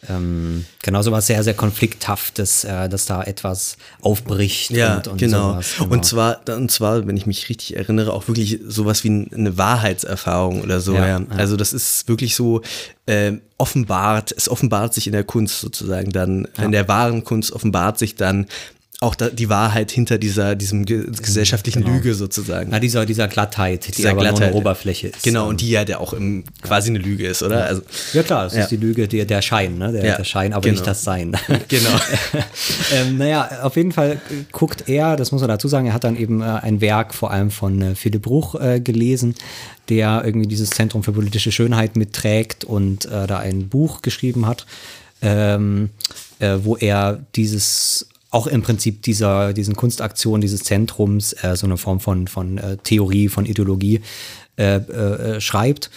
ähm, 0.08 0.64
genau 0.82 1.02
so 1.02 1.12
was 1.12 1.26
sehr, 1.26 1.42
sehr 1.42 1.54
konflikthaftes, 1.54 2.64
äh, 2.64 2.88
dass 2.88 3.06
da 3.06 3.22
etwas 3.22 3.76
aufbricht. 4.00 4.70
Ja, 4.70 4.96
und, 4.96 5.08
und 5.08 5.18
genau. 5.18 5.52
Sowas, 5.52 5.74
genau. 5.78 5.92
Und 5.92 6.04
zwar, 6.04 6.40
und 6.48 6.70
zwar, 6.70 7.06
wenn 7.06 7.16
ich 7.16 7.26
mich 7.26 7.48
richtig 7.48 7.76
erinnere, 7.76 8.12
auch 8.12 8.28
wirklich 8.28 8.60
sowas 8.66 9.04
wie 9.04 9.28
eine 9.32 9.56
Wahrheitserfahrung 9.58 10.62
oder 10.62 10.80
so. 10.80 10.94
Ja, 10.94 11.06
ja. 11.06 11.26
Also 11.36 11.56
das 11.56 11.72
ist 11.72 12.08
wirklich 12.08 12.34
so 12.34 12.62
äh, 13.06 13.32
offenbart, 13.58 14.34
es 14.36 14.48
offenbart 14.48 14.94
sich 14.94 15.06
in 15.06 15.12
der 15.12 15.24
Kunst 15.24 15.60
sozusagen 15.60 16.10
dann, 16.10 16.48
ja. 16.56 16.64
in 16.64 16.72
der 16.72 16.88
wahren 16.88 17.24
Kunst 17.24 17.52
offenbart 17.52 17.98
sich 17.98 18.14
dann 18.14 18.46
auch 19.00 19.14
da, 19.14 19.28
die 19.28 19.48
Wahrheit 19.48 19.90
hinter 19.90 20.18
dieser, 20.18 20.54
diesem 20.54 20.84
ge 20.84 21.04
gesellschaftlichen 21.04 21.82
genau. 21.82 21.96
Lüge 21.96 22.14
sozusagen. 22.14 22.70
Na, 22.70 22.78
dieser, 22.78 23.04
dieser 23.04 23.28
Glattheit, 23.28 23.88
dieser 23.88 24.02
die 24.02 24.08
aber 24.08 24.20
Glattheit. 24.20 24.40
nur 24.40 24.48
eine 24.48 24.56
Oberfläche 24.56 25.08
ist. 25.08 25.22
Genau, 25.22 25.48
und 25.48 25.60
die 25.60 25.70
ja 25.70 25.84
der 25.84 26.00
auch 26.00 26.12
im, 26.12 26.44
quasi 26.62 26.90
eine 26.90 27.00
Lüge 27.00 27.26
ist, 27.26 27.42
oder? 27.42 27.64
Also, 27.64 27.82
ja 28.12 28.22
klar, 28.22 28.46
es 28.46 28.54
ja. 28.54 28.62
ist 28.62 28.70
die 28.70 28.76
Lüge, 28.76 29.08
der, 29.08 29.24
der 29.24 29.42
Schein, 29.42 29.78
ne? 29.78 29.92
der, 29.92 30.04
ja. 30.04 30.16
der 30.16 30.24
Schein, 30.24 30.52
aber 30.52 30.62
genau. 30.62 30.74
nicht 30.74 30.86
das 30.86 31.04
Sein. 31.04 31.36
Genau. 31.68 31.90
ähm, 32.94 33.18
naja, 33.18 33.62
auf 33.62 33.76
jeden 33.76 33.92
Fall 33.92 34.20
guckt 34.52 34.88
er, 34.88 35.16
das 35.16 35.32
muss 35.32 35.40
man 35.40 35.48
dazu 35.48 35.66
sagen, 35.66 35.86
er 35.86 35.92
hat 35.92 36.04
dann 36.04 36.16
eben 36.16 36.40
äh, 36.40 36.44
ein 36.44 36.80
Werk 36.80 37.14
vor 37.14 37.30
allem 37.30 37.50
von 37.50 37.80
äh, 37.80 37.94
Philipp 37.94 38.22
Bruch 38.22 38.54
äh, 38.54 38.80
gelesen, 38.80 39.34
der 39.88 40.22
irgendwie 40.24 40.46
dieses 40.46 40.70
Zentrum 40.70 41.02
für 41.02 41.12
politische 41.12 41.52
Schönheit 41.52 41.96
mitträgt 41.96 42.64
und 42.64 43.06
äh, 43.06 43.26
da 43.26 43.38
ein 43.38 43.68
Buch 43.68 44.02
geschrieben 44.02 44.46
hat, 44.46 44.66
ähm, 45.22 45.90
äh, 46.38 46.58
wo 46.62 46.76
er 46.76 47.20
dieses 47.34 48.08
auch 48.34 48.48
im 48.48 48.62
Prinzip 48.62 49.02
dieser, 49.02 49.52
diesen 49.52 49.76
Kunstaktionen 49.76 50.40
dieses 50.40 50.64
Zentrums 50.64 51.32
äh, 51.44 51.54
so 51.56 51.66
eine 51.66 51.76
Form 51.76 52.00
von, 52.00 52.26
von 52.26 52.58
äh, 52.58 52.76
Theorie, 52.78 53.28
von 53.28 53.46
Ideologie 53.46 54.00
äh, 54.58 54.76
äh 54.76 55.40
schreibt. 55.40 55.88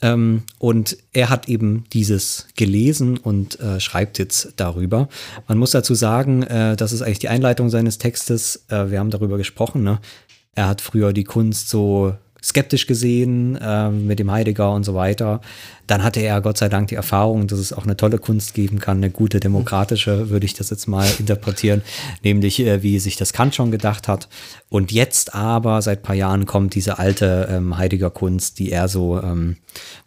Ähm, 0.00 0.44
und 0.58 0.96
er 1.12 1.28
hat 1.28 1.48
eben 1.48 1.84
dieses 1.92 2.46
gelesen 2.56 3.18
und 3.18 3.58
äh, 3.58 3.80
schreibt 3.80 4.20
jetzt 4.20 4.54
darüber. 4.56 5.08
Man 5.48 5.58
muss 5.58 5.72
dazu 5.72 5.94
sagen, 5.94 6.44
äh, 6.44 6.76
das 6.76 6.92
ist 6.92 7.02
eigentlich 7.02 7.18
die 7.18 7.28
Einleitung 7.28 7.68
seines 7.68 7.98
Textes. 7.98 8.64
wir 8.68 8.98
haben 8.98 9.10
darüber 9.10 9.36
gesprochen. 9.36 9.82
Ne? 9.82 9.98
Er 10.54 10.68
hat 10.68 10.80
früher 10.80 11.12
die 11.12 11.24
Kunst 11.24 11.68
so 11.68 12.14
skeptisch 12.42 12.86
gesehen 12.86 13.56
äh, 13.56 13.90
mit 13.90 14.18
dem 14.18 14.30
Heidegger 14.30 14.72
und 14.72 14.84
so 14.84 14.94
weiter. 14.94 15.40
Dann 15.86 16.02
hatte 16.02 16.20
er 16.20 16.40
Gott 16.40 16.58
sei 16.58 16.68
Dank 16.68 16.88
die 16.88 16.94
Erfahrung, 16.94 17.46
dass 17.46 17.58
es 17.58 17.72
auch 17.72 17.84
eine 17.84 17.96
tolle 17.96 18.18
Kunst 18.18 18.54
geben 18.54 18.78
kann, 18.78 18.98
eine 18.98 19.10
gute 19.10 19.40
demokratische, 19.40 20.30
würde 20.30 20.46
ich 20.46 20.54
das 20.54 20.70
jetzt 20.70 20.86
mal 20.86 21.06
interpretieren, 21.18 21.82
nämlich 22.24 22.60
äh, 22.60 22.82
wie 22.82 22.98
sich 22.98 23.16
das 23.16 23.32
Kant 23.32 23.54
schon 23.54 23.70
gedacht 23.70 24.08
hat. 24.08 24.28
Und 24.68 24.90
jetzt 24.90 25.34
aber 25.34 25.82
seit 25.82 26.02
paar 26.02 26.16
Jahren 26.16 26.46
kommt 26.46 26.74
diese 26.74 26.98
alte 26.98 27.48
ähm, 27.50 27.76
Heidegger 27.76 28.10
Kunst, 28.10 28.58
die 28.58 28.72
er 28.72 28.88
so, 28.88 29.20
ähm, 29.22 29.56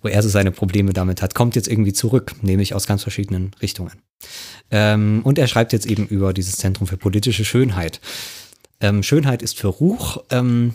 wo 0.01 0.09
er 0.09 0.21
so 0.21 0.29
seine 0.29 0.51
Probleme 0.51 0.93
damit 0.93 1.21
hat, 1.21 1.35
kommt 1.35 1.55
jetzt 1.55 1.67
irgendwie 1.67 1.93
zurück, 1.93 2.33
nämlich 2.41 2.73
aus 2.73 2.87
ganz 2.87 3.03
verschiedenen 3.03 3.51
Richtungen. 3.61 3.93
Ähm, 4.71 5.21
und 5.23 5.37
er 5.37 5.47
schreibt 5.47 5.73
jetzt 5.73 5.85
eben 5.85 6.07
über 6.07 6.33
dieses 6.33 6.57
Zentrum 6.57 6.87
für 6.87 6.97
politische 6.97 7.45
Schönheit. 7.45 8.01
Ähm, 8.81 9.03
Schönheit 9.03 9.41
ist 9.41 9.57
für 9.57 9.67
Ruch. 9.67 10.23
Ähm, 10.31 10.73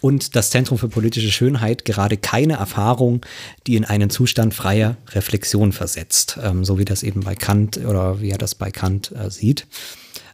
und 0.00 0.36
das 0.36 0.50
Zentrum 0.50 0.78
für 0.78 0.88
politische 0.88 1.30
Schönheit 1.30 1.84
gerade 1.84 2.16
keine 2.16 2.54
Erfahrung, 2.54 3.24
die 3.66 3.76
in 3.76 3.84
einen 3.84 4.10
Zustand 4.10 4.54
freier 4.54 4.96
Reflexion 5.10 5.72
versetzt, 5.72 6.38
ähm, 6.42 6.64
so 6.64 6.78
wie 6.78 6.84
das 6.84 7.02
eben 7.02 7.20
bei 7.20 7.34
Kant 7.34 7.78
oder 7.78 8.20
wie 8.20 8.30
er 8.30 8.38
das 8.38 8.54
bei 8.54 8.70
Kant 8.70 9.12
äh, 9.12 9.30
sieht. 9.30 9.66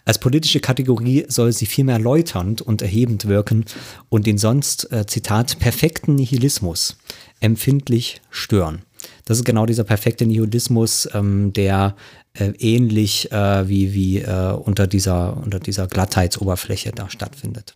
Als 0.07 0.19
politische 0.19 0.61
Kategorie 0.61 1.25
soll 1.29 1.53
sie 1.53 1.67
vielmehr 1.67 1.99
läuternd 1.99 2.61
und 2.61 2.83
erhebend 2.83 3.27
wirken 3.27 3.65
und 4.11 4.27
den 4.27 4.37
sonst, 4.37 4.93
äh, 4.93 5.07
Zitat, 5.07 5.59
perfekten 5.59 6.15
Nihilismus 6.15 6.97
empfindlich 7.41 8.21
stören. 8.31 8.83
Das 9.25 9.39
ist 9.39 9.45
genau 9.45 9.65
dieser 9.65 9.85
perfekte 9.85 10.27
Nihilismus, 10.27 11.09
ähm, 11.15 11.53
der 11.55 11.97
äh, 12.35 12.53
ähnlich 12.59 13.33
äh, 13.33 13.69
wie, 13.69 13.95
wie 13.95 14.19
äh, 14.19 14.53
unter, 14.53 14.87
dieser, 14.87 15.37
unter 15.37 15.61
dieser 15.61 15.87
Glattheitsoberfläche 15.87 16.93
da 16.93 17.09
stattfindet. 17.09 17.75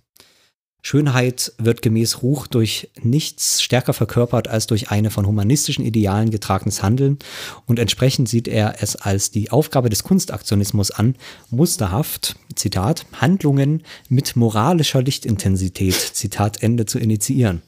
Schönheit 0.81 1.53
wird 1.59 1.83
gemäß 1.83 2.23
Ruch 2.23 2.47
durch 2.47 2.91
nichts 3.03 3.61
stärker 3.63 3.93
verkörpert 3.93 4.49
als 4.49 4.67
durch 4.69 4.91
eine 4.91 5.11
von 5.11 5.27
humanistischen 5.27 5.85
Idealen 5.85 6.31
getragenes 6.31 6.83
Handeln 6.83 7.19
und 7.67 7.79
entsprechend 7.79 8.29
sieht 8.29 8.49
er 8.49 8.77
es 8.81 8.97
als 8.97 9.31
die 9.31 9.51
Aufgabe 9.51 9.91
des 9.91 10.05
Kunstaktionismus 10.05 10.91
an, 10.91 11.17
musterhaft, 11.51 12.37
Zitat, 12.55 13.07
Handlungen 13.13 13.83
mit 14.09 14.37
moralischer 14.37 15.03
Lichtintensität, 15.03 15.95
Zitat 15.95 16.63
Ende, 16.63 16.87
zu 16.87 16.99
initiieren. 16.99 17.63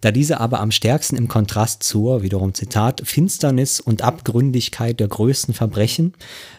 Da 0.00 0.10
diese 0.10 0.40
aber 0.40 0.60
am 0.60 0.70
stärksten 0.70 1.16
im 1.16 1.28
Kontrast 1.28 1.82
zur, 1.82 2.22
wiederum 2.22 2.54
Zitat, 2.54 3.02
Finsternis 3.04 3.78
und 3.78 4.02
Abgründigkeit 4.02 4.98
der 5.00 5.08
größten 5.08 5.54
Verbrechen 5.54 6.14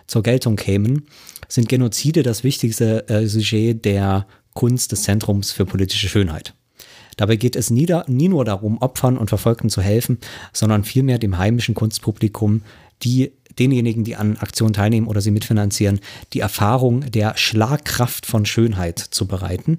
zur 0.08 0.24
Geltung 0.24 0.56
kämen, 0.56 1.08
sind 1.48 1.68
Genozide 1.68 2.24
das 2.24 2.44
wichtigste 2.44 3.10
äh, 3.10 3.28
Sujet 3.28 3.84
der 3.84 4.28
Kunst 4.54 4.92
des 4.92 5.04
Zentrums 5.04 5.52
für 5.52 5.66
politische 5.66 6.10
Schönheit. 6.10 6.54
Dabei 7.18 7.36
geht 7.36 7.56
es 7.56 7.70
nie, 7.70 7.86
da, 7.86 8.06
nie 8.08 8.30
nur 8.30 8.46
darum, 8.46 8.78
Opfern 8.78 9.18
und 9.18 9.28
Verfolgten 9.28 9.70
zu 9.70 9.82
helfen, 9.82 10.20
sondern 10.54 10.86
vielmehr 10.86 11.20
dem 11.20 11.38
heimischen 11.38 11.76
Kunstpublikum, 11.76 12.62
die 13.04 13.34
denjenigen, 13.58 14.06
die 14.06 14.16
an 14.16 14.38
Aktionen 14.38 14.74
teilnehmen 14.74 15.08
oder 15.08 15.20
sie 15.20 15.32
mitfinanzieren, 15.32 16.00
die 16.34 16.40
Erfahrung 16.40 17.12
der 17.12 17.36
Schlagkraft 17.36 18.26
von 18.26 18.46
Schönheit 18.46 19.00
zu 19.00 19.28
bereiten, 19.28 19.78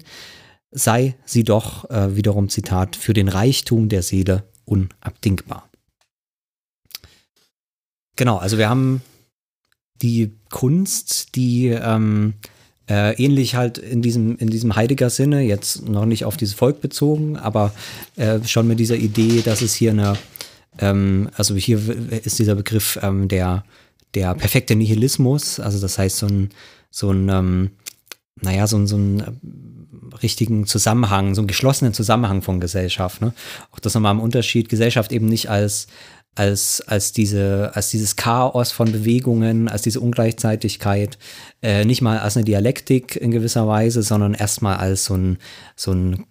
sei 0.71 1.15
sie 1.25 1.43
doch 1.43 1.89
äh, 1.89 2.15
wiederum 2.15 2.49
Zitat 2.49 2.95
für 2.95 3.13
den 3.13 3.27
Reichtum 3.27 3.89
der 3.89 4.03
Seele 4.03 4.43
unabdingbar. 4.65 5.69
Genau, 8.15 8.37
also 8.37 8.57
wir 8.57 8.69
haben 8.69 9.01
die 10.01 10.31
Kunst, 10.49 11.35
die 11.35 11.67
ähm, 11.67 12.35
äh, 12.91 13.13
ähnlich 13.13 13.55
halt 13.55 13.77
in 13.77 14.01
diesem, 14.01 14.35
in 14.37 14.49
diesem 14.49 14.75
Heidegger-Sinne, 14.75 15.41
jetzt 15.41 15.87
noch 15.87 16.05
nicht 16.05 16.25
auf 16.25 16.35
dieses 16.35 16.55
Volk 16.55 16.81
bezogen, 16.81 17.37
aber 17.37 17.71
äh, 18.17 18.43
schon 18.43 18.67
mit 18.67 18.81
dieser 18.81 18.97
Idee, 18.97 19.41
dass 19.41 19.61
es 19.61 19.73
hier 19.73 19.91
eine, 19.91 20.17
ähm, 20.77 21.29
also 21.37 21.55
hier 21.55 21.79
ist 22.09 22.37
dieser 22.37 22.55
Begriff 22.55 22.99
ähm, 23.01 23.29
der, 23.29 23.63
der 24.13 24.33
perfekte 24.35 24.75
Nihilismus, 24.75 25.61
also 25.61 25.79
das 25.79 25.97
heißt 25.97 26.17
so 26.17 26.27
ein, 26.27 26.49
so 26.89 27.11
ein, 27.11 27.29
ähm, 27.29 27.71
naja, 28.41 28.67
so, 28.67 28.85
so 28.85 28.97
einen 28.97 29.19
äh, 29.21 30.15
richtigen 30.21 30.65
Zusammenhang, 30.65 31.33
so 31.33 31.41
einen 31.41 31.47
geschlossenen 31.47 31.93
Zusammenhang 31.93 32.41
von 32.41 32.59
Gesellschaft. 32.59 33.21
Ne? 33.21 33.33
Auch 33.71 33.79
das 33.79 33.93
nochmal 33.93 34.13
im 34.13 34.19
Unterschied, 34.19 34.67
Gesellschaft 34.67 35.13
eben 35.13 35.27
nicht 35.27 35.49
als 35.49 35.87
als, 36.35 36.81
als, 36.87 37.11
diese, 37.11 37.71
als 37.73 37.89
dieses 37.89 38.15
Chaos 38.15 38.71
von 38.71 38.91
Bewegungen, 38.91 39.67
als 39.67 39.81
diese 39.81 39.99
Ungleichzeitigkeit, 39.99 41.17
äh, 41.61 41.83
nicht 41.85 42.01
mal 42.01 42.19
als 42.19 42.37
eine 42.37 42.45
Dialektik 42.45 43.15
in 43.15 43.31
gewisser 43.31 43.67
Weise, 43.67 44.01
sondern 44.01 44.33
erstmal 44.33 44.77
als 44.77 45.05
so 45.05 45.15
ein, 45.15 45.37
so 45.75 45.91
ein 45.91 46.25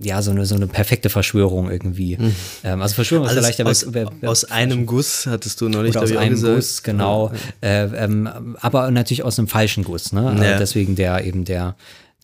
ja, 0.00 0.22
so 0.22 0.30
eine, 0.30 0.46
so 0.46 0.54
eine 0.54 0.66
perfekte 0.66 1.10
Verschwörung 1.10 1.70
irgendwie. 1.70 2.16
Mhm. 2.16 2.34
Ähm, 2.62 2.82
also 2.82 2.94
Verschwörung 2.94 3.26
ist 3.26 3.32
vielleicht 3.32 3.60
aber 3.60 3.70
aus, 3.70 3.84
aus 4.22 4.44
einem 4.44 4.86
Guss, 4.86 5.26
hattest 5.26 5.60
du 5.60 5.68
neulich, 5.68 5.96
oder 5.96 6.04
aus 6.04 6.16
einem 6.16 6.30
gesagt. 6.30 6.54
Guss, 6.54 6.82
genau. 6.82 7.32
Ja. 7.62 7.68
Äh, 7.68 8.04
ähm, 8.04 8.56
aber 8.60 8.90
natürlich 8.90 9.24
aus 9.24 9.38
einem 9.38 9.48
falschen 9.48 9.84
Guss, 9.84 10.12
ne? 10.12 10.36
Ja. 10.38 10.54
Äh, 10.54 10.58
deswegen 10.58 10.94
der 10.94 11.24
eben 11.24 11.44
der, 11.44 11.74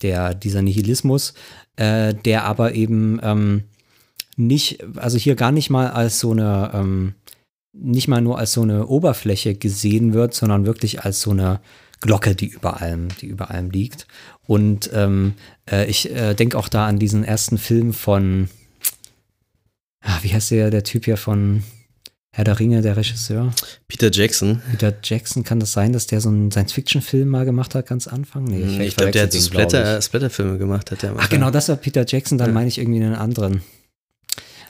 der, 0.01 0.33
dieser 0.33 0.61
Nihilismus, 0.61 1.33
äh, 1.75 2.13
der 2.13 2.45
aber 2.45 2.75
eben 2.75 3.19
ähm, 3.21 3.63
nicht, 4.35 4.83
also 4.97 5.17
hier 5.17 5.35
gar 5.35 5.51
nicht 5.51 5.69
mal 5.69 5.89
als 5.89 6.19
so 6.19 6.31
eine, 6.31 6.71
ähm, 6.73 7.13
nicht 7.73 8.07
mal 8.07 8.21
nur 8.21 8.37
als 8.37 8.53
so 8.53 8.61
eine 8.61 8.87
Oberfläche 8.87 9.55
gesehen 9.55 10.13
wird, 10.13 10.33
sondern 10.33 10.65
wirklich 10.65 11.03
als 11.03 11.21
so 11.21 11.31
eine 11.31 11.59
Glocke, 12.01 12.35
die 12.35 12.47
über 12.47 12.81
allem, 12.81 13.09
die 13.21 13.27
über 13.27 13.51
allem 13.51 13.69
liegt. 13.69 14.07
Und 14.47 14.89
ähm, 14.93 15.33
äh, 15.69 15.85
ich 15.89 16.11
äh, 16.11 16.33
denke 16.33 16.57
auch 16.57 16.69
da 16.69 16.87
an 16.87 16.99
diesen 16.99 17.23
ersten 17.23 17.57
Film 17.57 17.93
von, 17.93 18.49
ah, 20.01 20.19
wie 20.21 20.33
heißt 20.33 20.51
der, 20.51 20.69
der 20.71 20.83
Typ 20.83 21.05
hier 21.05 21.17
von 21.17 21.63
Herr 22.31 22.43
der 22.43 22.59
Ringe, 22.59 22.81
der 22.81 22.97
Regisseur? 22.97 23.53
Peter 23.87 24.11
Jackson. 24.11 24.61
Peter 24.69 24.93
Jackson, 25.01 25.45
kann 25.45 25.61
das 25.61 25.71
sein, 25.71 25.93
dass 25.93 26.05
der 26.05 26.19
so 26.19 26.27
einen 26.27 26.51
Science-Fiction-Film 26.51 27.29
mal 27.29 27.45
gemacht 27.45 27.75
hat, 27.75 27.87
ganz 27.87 28.07
Anfang? 28.07 28.43
Nee, 28.43 28.61
ich, 28.61 28.79
ich 28.79 28.95
glaube, 28.97 29.11
der 29.11 29.23
hat 29.23 29.31
so 29.31 29.39
Splatter, 29.39 30.01
Splatter-Filme 30.01 30.57
gemacht. 30.57 30.91
Hat 30.91 31.01
der 31.01 31.13
Ach 31.17 31.29
genau, 31.29 31.49
das 31.49 31.69
war 31.69 31.77
Peter 31.77 32.05
Jackson, 32.05 32.37
dann 32.37 32.49
ja. 32.49 32.53
meine 32.53 32.67
ich 32.67 32.77
irgendwie 32.77 33.01
einen 33.01 33.15
anderen. 33.15 33.61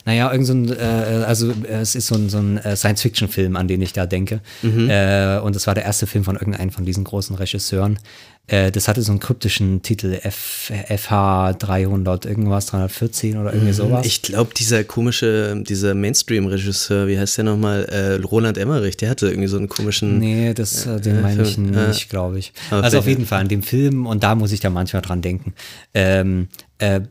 Naja, 0.06 0.32
irgend 0.32 0.47
so 0.47 0.53
ein, 0.53 0.72
äh, 0.72 1.24
also 1.26 1.51
äh, 1.51 1.82
es 1.82 1.95
ist 1.95 2.08
so 2.08 2.16
ein, 2.16 2.30
so 2.30 2.38
ein 2.38 2.58
äh, 2.58 2.76
Science-Fiction-Film, 2.76 3.56
an 3.56 3.68
den 3.68 3.82
ich 3.82 3.91
da 3.91 4.06
denke. 4.06 4.39
Mhm. 4.62 4.89
Äh, 4.89 5.39
und 5.39 5.56
es 5.56 5.66
war 5.66 5.74
der 5.74 5.84
erste 5.84 6.06
Film 6.06 6.24
von 6.24 6.36
irgendeinem 6.36 6.70
von 6.70 6.86
diesen 6.86 7.03
großen 7.03 7.36
Regisseuren. 7.36 7.99
Äh, 8.47 8.72
das 8.72 8.88
hatte 8.88 9.01
so 9.01 9.12
einen 9.12 9.20
kryptischen 9.20 9.82
Titel, 9.82 10.20
F, 10.22 10.72
FH 10.88 11.53
300, 11.53 12.28
irgendwas, 12.28 12.68
314 12.68 13.38
oder 13.38 13.51
irgendwie 13.51 13.72
mhm. 13.72 13.76
sowas. 13.76 14.06
Ich 14.06 14.22
glaube, 14.22 14.53
dieser 14.53 14.84
komische, 14.84 15.60
dieser 15.68 15.95
Mainstream-Regisseur, 15.95 17.08
wie 17.08 17.18
heißt 17.18 17.38
der 17.38 17.45
nochmal? 17.45 17.86
Äh, 17.86 18.22
Roland 18.24 18.60
Emmerich, 18.60 18.97
der 18.97 19.10
hatte 19.10 19.28
irgendwie 19.30 19.47
so 19.47 19.58
einen 19.58 19.68
komischen. 19.68 20.20
Nee, 20.20 20.53
das, 20.53 20.86
äh, 20.86 21.01
den 21.01 21.22
meine 21.22 21.41
ich 21.41 21.58
nicht, 21.58 22.10
glaube 22.10 22.38
ich. 22.38 22.53
Okay. 22.70 22.84
Also 22.84 22.99
auf 22.99 23.08
jeden 23.08 23.26
Fall 23.26 23.41
an 23.41 23.47
dem 23.47 23.64
Film, 23.64 24.06
und 24.06 24.22
da 24.22 24.36
muss 24.36 24.51
ich 24.51 24.60
da 24.60 24.70
manchmal 24.70 25.01
dran 25.01 25.24
denken. 25.24 25.56
Ähm, 25.95 26.47
äh, 26.78 27.01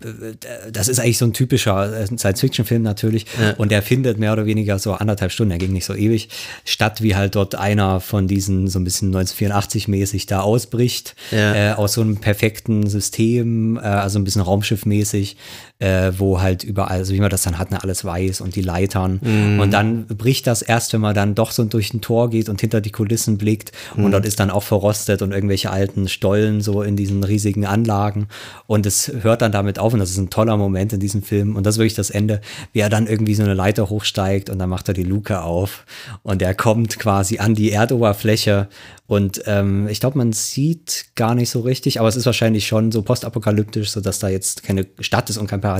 das 0.70 0.88
ist 0.88 1.00
eigentlich 1.00 1.18
so 1.18 1.24
ein 1.24 1.32
typischer 1.32 2.02
äh, 2.02 2.06
Science-Fiction-Film 2.06 2.82
natürlich. 2.82 3.26
Ja. 3.40 3.52
Und 3.52 3.70
der 3.70 3.82
findet 3.82 4.18
mehr 4.18 4.32
oder 4.32 4.44
weniger 4.44 4.78
so 4.78 4.92
anderthalb 4.92 5.32
Stunden, 5.32 5.52
er 5.52 5.58
ging 5.58 5.72
nicht 5.72 5.86
so 5.86 5.94
ewig, 5.94 6.28
statt 6.64 7.02
wie 7.02 7.16
halt 7.16 7.34
dort 7.34 7.54
einer 7.54 8.00
von 8.00 8.28
diesen 8.28 8.68
so 8.68 8.78
ein 8.78 8.84
bisschen 8.84 9.14
1984-mäßig 9.14 10.28
da 10.28 10.40
ausbricht, 10.40 11.16
ja. 11.30 11.72
äh, 11.72 11.74
aus 11.74 11.94
so 11.94 12.02
einem 12.02 12.18
perfekten 12.18 12.86
System, 12.88 13.78
äh, 13.78 13.80
also 13.80 14.18
ein 14.18 14.24
bisschen 14.24 14.42
Raumschiff-mäßig, 14.42 15.36
äh, 15.84 16.18
wo 16.18 16.40
halt 16.40 16.64
überall, 16.64 16.96
also 16.96 17.12
wie 17.12 17.20
man 17.20 17.28
das 17.28 17.42
dann 17.42 17.58
hat, 17.58 17.70
ne, 17.70 17.82
alles 17.82 18.06
weiß 18.06 18.40
und 18.40 18.56
die 18.56 18.62
Leitern. 18.62 19.20
Mhm. 19.22 19.60
Und 19.60 19.70
dann 19.70 20.06
bricht 20.06 20.46
das 20.46 20.62
erst, 20.62 20.94
wenn 20.94 21.02
man 21.02 21.14
dann 21.14 21.34
doch 21.34 21.50
so 21.50 21.62
durch 21.64 21.92
ein 21.92 22.00
Tor 22.00 22.30
geht 22.30 22.48
und 22.48 22.58
hinter 22.58 22.80
die 22.80 22.90
Kulissen 22.90 23.36
blickt. 23.36 23.72
Mhm. 23.94 24.06
Und 24.06 24.12
dort 24.12 24.24
ist 24.24 24.40
dann 24.40 24.50
auch 24.50 24.62
verrostet 24.62 25.20
und 25.20 25.32
irgendwelche 25.32 25.70
alten 25.70 26.08
Stollen 26.08 26.62
so 26.62 26.80
in 26.80 26.96
diesen 26.96 27.22
riesigen 27.22 27.66
Anlagen. 27.66 28.28
Und 28.66 28.86
es 28.86 29.12
hört 29.20 29.42
dann 29.42 29.52
damit 29.52 29.78
auf 29.78 29.92
und 29.92 29.98
das 29.98 30.10
ist 30.10 30.16
ein 30.16 30.30
toller 30.30 30.56
Moment 30.56 30.94
in 30.94 31.00
diesem 31.00 31.22
Film. 31.22 31.54
Und 31.54 31.66
das 31.66 31.74
ist 31.74 31.78
wirklich 31.78 31.94
das 31.94 32.08
Ende, 32.08 32.40
wie 32.72 32.80
er 32.80 32.88
dann 32.88 33.06
irgendwie 33.06 33.34
so 33.34 33.42
eine 33.42 33.52
Leiter 33.52 33.90
hochsteigt 33.90 34.48
und 34.48 34.58
dann 34.58 34.70
macht 34.70 34.88
er 34.88 34.94
die 34.94 35.02
Luke 35.02 35.42
auf 35.42 35.84
und 36.22 36.40
er 36.40 36.54
kommt 36.54 36.98
quasi 36.98 37.40
an 37.40 37.54
die 37.54 37.72
Erdoberfläche 37.72 38.68
und 39.06 39.42
ähm, 39.46 39.86
ich 39.88 40.00
glaube, 40.00 40.16
man 40.16 40.32
sieht 40.32 41.08
gar 41.14 41.34
nicht 41.34 41.50
so 41.50 41.60
richtig, 41.60 42.00
aber 42.00 42.08
es 42.08 42.16
ist 42.16 42.24
wahrscheinlich 42.24 42.66
schon 42.66 42.90
so 42.90 43.02
postapokalyptisch, 43.02 43.90
sodass 43.90 44.18
da 44.18 44.28
jetzt 44.28 44.62
keine 44.62 44.86
Stadt 44.98 45.28
ist 45.28 45.36
und 45.36 45.46
kein 45.46 45.60
Paradies. 45.60 45.73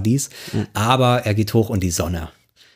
Mhm. 0.52 0.66
Aber 0.74 1.24
er 1.24 1.34
geht 1.34 1.52
hoch 1.54 1.68
und 1.68 1.82
die 1.82 1.90
Sonne 1.90 2.28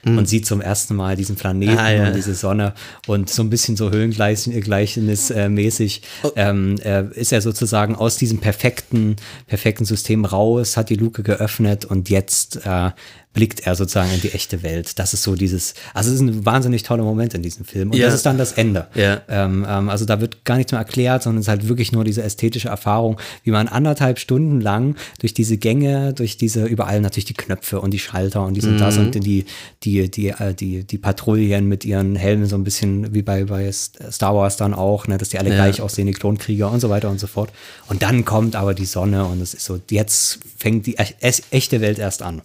mhm. 0.05 0.19
und 0.19 0.29
sieht 0.29 0.47
zum 0.47 0.61
ersten 0.61 0.97
Mal 0.97 1.17
diesen 1.17 1.37
Planeten 1.37 1.79
ah, 1.79 1.93
ja. 1.93 2.07
und 2.09 2.17
diese 2.17 2.35
Sonne 2.35 2.75
und 3.07 3.31
so 3.31 3.43
ein 3.43 3.51
bisschen 3.51 3.77
so 3.77 3.91
Höhlengleichnismäßig 3.91 6.03
oh. 6.23 6.31
ähm, 6.37 6.77
äh, 6.83 7.05
ist 7.15 7.33
er 7.33 7.41
sozusagen 7.41 7.95
aus 7.95 8.17
diesem 8.17 8.39
perfekten, 8.39 9.17
perfekten 9.47 9.85
System 9.85 10.25
raus, 10.25 10.77
hat 10.77 10.91
die 10.91 10.97
Luke 10.97 11.23
geöffnet 11.23 11.85
und 11.85 12.11
jetzt 12.11 12.65
äh, 12.65 12.91
blickt 13.39 13.61
er 13.69 13.77
sozusagen 13.77 14.13
in 14.13 14.21
die 14.21 14.33
echte 14.33 14.65
Welt. 14.65 14.99
Das 14.99 15.15
ist 15.15 15.23
so 15.23 15.37
dieses, 15.37 15.75
also 15.95 16.09
es 16.11 16.17
ist 16.17 16.23
ein 16.23 16.45
wahnsinnig 16.45 16.83
toller 16.83 17.05
Moment 17.05 17.35
in 17.35 17.43
diesem 17.45 17.65
Film. 17.65 17.91
Und 17.93 17.97
Ja. 17.97 18.07
das 18.07 18.15
ist 18.17 18.27
dann 18.27 18.37
das 18.37 18.51
Ende. 18.51 18.89
Ja. 18.97 19.21
Ähm, 19.29 19.65
ähm, 19.69 19.89
also 19.89 20.05
da 20.07 20.21
wird 20.21 20.45
gar 20.45 20.57
nichts 20.57 20.73
mehr 20.73 20.81
erklärt, 20.81 21.23
sondern 21.23 21.39
es 21.41 21.45
ist 21.45 21.49
halt 21.49 21.69
wirklich 21.69 21.93
nur 21.93 22.03
diese 22.03 22.25
ästhetische 22.25 22.67
Erfahrung, 22.67 23.21
wie 23.45 23.53
man 23.53 23.69
anderthalb 23.69 24.19
Stunden 24.19 24.61
lang 24.61 24.97
durch 25.21 25.35
diese 25.35 25.57
Gänge, 25.57 26.15
durch 26.15 26.37
diese, 26.37 26.65
überall 26.65 27.01
natürlich 27.01 27.27
die 27.27 27.35
Knöpfe 27.35 27.81
und 27.81 27.93
die 27.93 28.01
Schalter 28.01 28.45
und 28.45 28.55
dies 28.55 28.65
und 28.67 28.79
das 28.79 28.99
und 28.99 29.13
die, 29.15 29.45
die, 29.85 30.11
die, 30.11 30.31
äh, 30.31 30.53
die, 30.55 30.83
die 30.83 30.99
Patrouillen 30.99 31.69
mit 31.69 31.85
ihren 31.85 32.17
Helmen 32.17 32.47
so 32.47 32.57
ein 32.57 32.65
bisschen 32.65 33.15
wie 33.15 33.23
bei, 33.23 33.45
bei 33.45 33.71
Star 33.71 34.35
Wars 34.35 34.57
dann 34.57 34.75
auch, 34.75 35.07
ne, 35.07 35.17
dass 35.17 35.29
die 35.29 35.39
alle 35.39 35.51
Ja. 35.51 35.55
gleich 35.55 35.81
aussehen, 35.81 36.09
die 36.09 36.13
Klonkrieger 36.13 36.73
und 36.73 36.81
so 36.81 36.91
weiter 36.91 37.09
und 37.09 37.21
so 37.21 37.29
fort. 37.29 37.51
Und 37.87 38.03
dann 38.03 38.25
kommt 38.25 38.57
aber 38.57 38.75
die 38.75 38.85
Sonne 38.87 39.25
und 39.27 39.41
es 39.41 39.55
ist 39.55 39.65
so, 39.65 39.79
jetzt 39.91 40.41
fängt 40.57 40.87
die 40.87 40.97
echte 40.99 41.81
Welt 41.81 42.01
erst 42.01 42.23
an. 42.23 42.43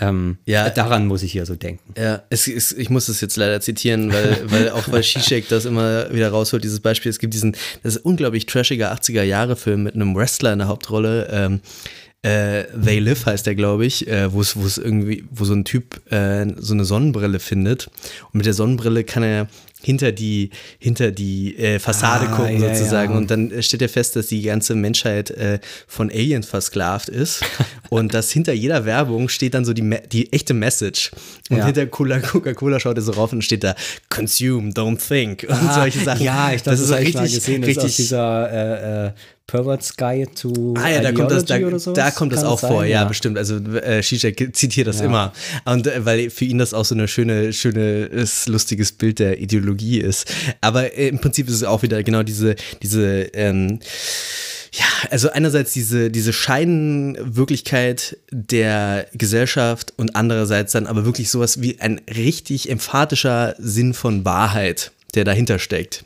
Ähm, 0.00 0.38
Ja. 0.46 0.70
daran 0.70 1.06
muss 1.06 1.22
ich 1.22 1.32
hier 1.32 1.44
so 1.46 1.54
denken. 1.56 1.94
Ja, 2.00 2.22
es 2.30 2.46
ist, 2.46 2.72
ich 2.72 2.88
muss 2.90 3.06
das 3.06 3.20
jetzt 3.20 3.36
leider 3.36 3.60
zitieren, 3.60 4.12
weil, 4.12 4.38
weil 4.50 4.70
auch 4.70 4.90
weil 4.90 5.02
Shishak 5.02 5.48
das 5.48 5.64
immer 5.64 6.12
wieder 6.12 6.30
rausholt, 6.30 6.62
dieses 6.62 6.80
Beispiel. 6.80 7.10
Es 7.10 7.18
gibt 7.18 7.34
diesen, 7.34 7.56
das 7.82 7.96
ist 7.96 8.04
unglaublich 8.04 8.46
trashiger 8.46 8.92
80er-Jahre-Film 8.94 9.82
mit 9.82 9.94
einem 9.94 10.14
Wrestler 10.14 10.52
in 10.52 10.60
der 10.60 10.68
Hauptrolle. 10.68 11.28
Ähm, 11.30 11.60
äh, 12.22 12.64
They 12.84 12.98
Live 12.98 13.26
heißt 13.26 13.46
der, 13.46 13.54
glaube 13.54 13.86
ich, 13.86 14.08
äh, 14.08 14.32
wo 14.32 14.40
es 14.40 14.78
irgendwie, 14.78 15.24
wo 15.30 15.44
so 15.44 15.54
ein 15.54 15.64
Typ 15.64 16.00
äh, 16.12 16.46
so 16.56 16.74
eine 16.74 16.84
Sonnenbrille 16.84 17.38
findet. 17.38 17.86
Und 18.26 18.34
mit 18.34 18.46
der 18.46 18.54
Sonnenbrille 18.54 19.04
kann 19.04 19.22
er 19.22 19.46
hinter 19.80 20.10
die, 20.10 20.50
hinter 20.80 21.12
die 21.12 21.56
äh, 21.56 21.78
Fassade 21.78 22.26
Ah, 22.28 22.34
gucken, 22.36 22.60
ja, 22.60 22.74
sozusagen. 22.74 23.12
ja. 23.12 23.18
Und 23.18 23.30
dann 23.30 23.52
stellt 23.62 23.80
er 23.82 23.88
fest, 23.88 24.16
dass 24.16 24.26
die 24.26 24.42
ganze 24.42 24.74
Menschheit 24.74 25.30
äh, 25.30 25.60
von 25.86 26.10
Aliens 26.10 26.48
versklavt 26.48 27.08
ist. 27.08 27.44
und 27.88 28.12
dass 28.12 28.32
hinter 28.32 28.52
jeder 28.52 28.84
Werbung 28.84 29.28
steht 29.28 29.54
dann 29.54 29.64
so 29.64 29.72
die, 29.72 29.88
die 30.10 30.32
echte 30.32 30.54
Message. 30.54 31.12
Und 31.50 31.58
Ja. 31.58 31.66
hinter 31.66 31.86
Cola- 31.86 32.18
Coca-Cola 32.18 32.80
schaut 32.80 32.96
er 32.96 33.02
so 33.02 33.12
rauf 33.12 33.32
und 33.32 33.42
steht 33.44 33.62
da, 33.62 33.76
consume, 34.10 34.70
don't 34.72 34.98
think. 34.98 35.46
Und 35.48 35.72
solche 35.72 36.00
Sachen. 36.00 36.24
Ja, 36.24 36.52
ich 36.52 36.64
glaube, 36.64 36.76
das, 36.78 36.90
habe 36.90 37.04
ich 37.04 37.14
mal 37.14 37.22
gesehen. 37.28 37.62
Das 37.62 37.70
ist 37.70 37.78
aus 37.78 37.84
richtig, 37.84 37.96
dieser 37.96 38.50
äh, 38.50 39.06
äh, 39.06 39.12
Pervert's 39.48 39.96
Guide 39.96 40.30
to 40.34 40.74
Ah 40.76 40.90
ja, 40.90 41.00
da 41.00 41.10
kommt 41.10 41.30
das, 41.30 41.44
da, 41.46 41.56
oder 41.58 41.78
sowas. 41.78 41.96
da 41.96 42.10
kommt 42.10 42.32
das 42.32 42.42
Kann 42.42 42.50
auch 42.50 42.58
sein? 42.60 42.70
vor, 42.70 42.84
ja, 42.84 43.04
bestimmt. 43.04 43.38
Also 43.38 43.56
äh, 43.56 44.02
Zizek 44.02 44.54
zitiert 44.54 44.86
das 44.86 45.00
Ja. 45.00 45.06
immer. 45.06 45.32
Und 45.64 45.86
äh, 45.86 46.04
weil 46.04 46.28
für 46.30 46.44
ihn 46.44 46.58
das 46.58 46.74
auch 46.74 46.84
so 46.84 46.94
eine 46.94 47.08
schöne, 47.08 47.52
schönes, 47.54 48.46
lustiges 48.46 48.92
Bild 48.92 49.18
der 49.18 49.40
Ideologie 49.40 50.00
ist. 50.00 50.30
Aber 50.60 50.96
äh, 50.96 51.08
im 51.08 51.18
Prinzip 51.18 51.48
ist 51.48 51.54
es 51.54 51.64
auch 51.64 51.82
wieder 51.82 52.02
genau 52.02 52.22
diese, 52.22 52.56
diese, 52.82 53.22
ähm, 53.32 53.80
ja, 54.72 54.84
also 55.10 55.30
einerseits 55.30 55.72
diese, 55.72 56.10
diese 56.10 56.34
Scheinwirklichkeit 56.34 58.18
der 58.30 59.06
Gesellschaft 59.14 59.94
und 59.96 60.14
andererseits 60.14 60.72
dann 60.72 60.86
aber 60.86 61.04
wirklich 61.04 61.30
sowas 61.30 61.62
wie 61.62 61.80
ein 61.80 62.00
richtig 62.14 62.68
emphatischer 62.70 63.54
Sinn 63.58 63.94
von 63.94 64.24
Wahrheit, 64.24 64.92
der 65.14 65.24
dahinter 65.24 65.58
steckt. 65.58 66.04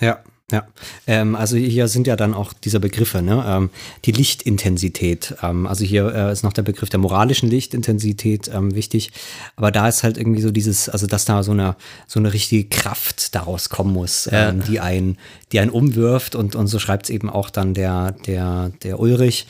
Ja, 0.00 0.18
ja. 0.50 0.66
Ähm, 1.06 1.34
also 1.36 1.56
hier 1.56 1.88
sind 1.88 2.06
ja 2.06 2.16
dann 2.16 2.34
auch 2.34 2.52
diese 2.52 2.80
Begriffe, 2.80 3.22
ne? 3.22 3.44
Ähm, 3.46 3.70
die 4.04 4.12
Lichtintensität. 4.12 5.34
Ähm, 5.42 5.66
also 5.66 5.84
hier 5.84 6.12
äh, 6.14 6.32
ist 6.32 6.42
noch 6.42 6.52
der 6.52 6.62
Begriff 6.62 6.88
der 6.88 7.00
moralischen 7.00 7.48
Lichtintensität 7.48 8.50
ähm, 8.52 8.74
wichtig. 8.74 9.12
Aber 9.56 9.70
da 9.70 9.88
ist 9.88 10.02
halt 10.02 10.18
irgendwie 10.18 10.42
so 10.42 10.50
dieses, 10.50 10.88
also 10.88 11.06
dass 11.06 11.24
da 11.24 11.42
so 11.42 11.52
eine, 11.52 11.76
so 12.06 12.20
eine 12.20 12.32
richtige 12.32 12.68
Kraft 12.68 13.34
daraus 13.34 13.68
kommen 13.68 13.92
muss, 13.92 14.26
Ja. 14.30 14.50
ähm, 14.50 14.62
die 14.64 14.80
einen, 14.80 15.18
die 15.52 15.60
einen 15.60 15.70
umwirft 15.70 16.34
und, 16.34 16.54
und 16.54 16.66
so 16.66 16.78
schreibt 16.78 17.06
es 17.06 17.10
eben 17.10 17.30
auch 17.30 17.50
dann 17.50 17.74
der, 17.74 18.12
der, 18.26 18.72
der 18.82 19.00
Ulrich. 19.00 19.46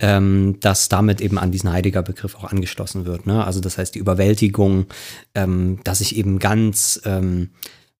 Ähm, 0.00 0.56
dass 0.60 0.88
damit 0.88 1.20
eben 1.20 1.38
an 1.38 1.52
diesen 1.52 1.72
Heidegger-Begriff 1.72 2.34
auch 2.34 2.50
angeschlossen 2.50 3.06
wird. 3.06 3.26
Ne? 3.28 3.44
Also 3.44 3.60
das 3.60 3.78
heißt 3.78 3.94
die 3.94 4.00
Überwältigung, 4.00 4.86
ähm, 5.36 5.78
dass 5.84 6.00
ich 6.00 6.16
eben 6.16 6.40
ganz 6.40 7.00
ähm, 7.04 7.50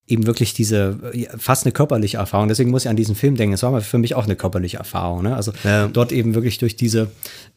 eben 0.06 0.26
wirklich 0.26 0.52
diese 0.52 0.98
fast 1.38 1.64
eine 1.64 1.72
körperliche 1.72 2.18
Erfahrung. 2.18 2.48
Deswegen 2.48 2.70
muss 2.70 2.84
ich 2.84 2.90
an 2.90 2.96
diesen 2.96 3.14
Film 3.14 3.36
denken. 3.36 3.54
Es 3.54 3.62
war 3.62 3.70
mal 3.70 3.80
für 3.80 3.96
mich 3.96 4.14
auch 4.14 4.24
eine 4.24 4.36
körperliche 4.36 4.76
Erfahrung. 4.76 5.22
Ne? 5.22 5.34
Also 5.34 5.52
Ja. 5.64 5.88
dort 5.88 6.12
eben 6.12 6.34
wirklich 6.34 6.58
durch 6.58 6.76
diese, 6.76 7.08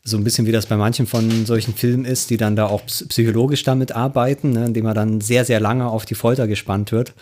so 0.06 0.16
ein 0.16 0.24
bisschen 0.24 0.46
wie 0.48 0.54
das 0.54 0.66
bei 0.66 0.78
manchen 0.78 1.08
von 1.08 1.46
solchen 1.46 1.74
Filmen 1.74 2.06
ist, 2.06 2.30
die 2.30 2.38
dann 2.38 2.56
da 2.56 2.68
auch 2.68 2.84
ps- 2.86 3.06
psychologisch 3.10 3.64
damit 3.64 3.92
arbeiten, 3.92 4.52
ne? 4.52 4.66
indem 4.68 4.86
er 4.86 4.94
dann 4.94 5.20
sehr, 5.20 5.44
sehr 5.44 5.60
lange 5.60 5.88
auf 5.90 6.06
die 6.06 6.16
Folter 6.16 6.48
gespannt 6.48 6.94
wird. 6.94 7.14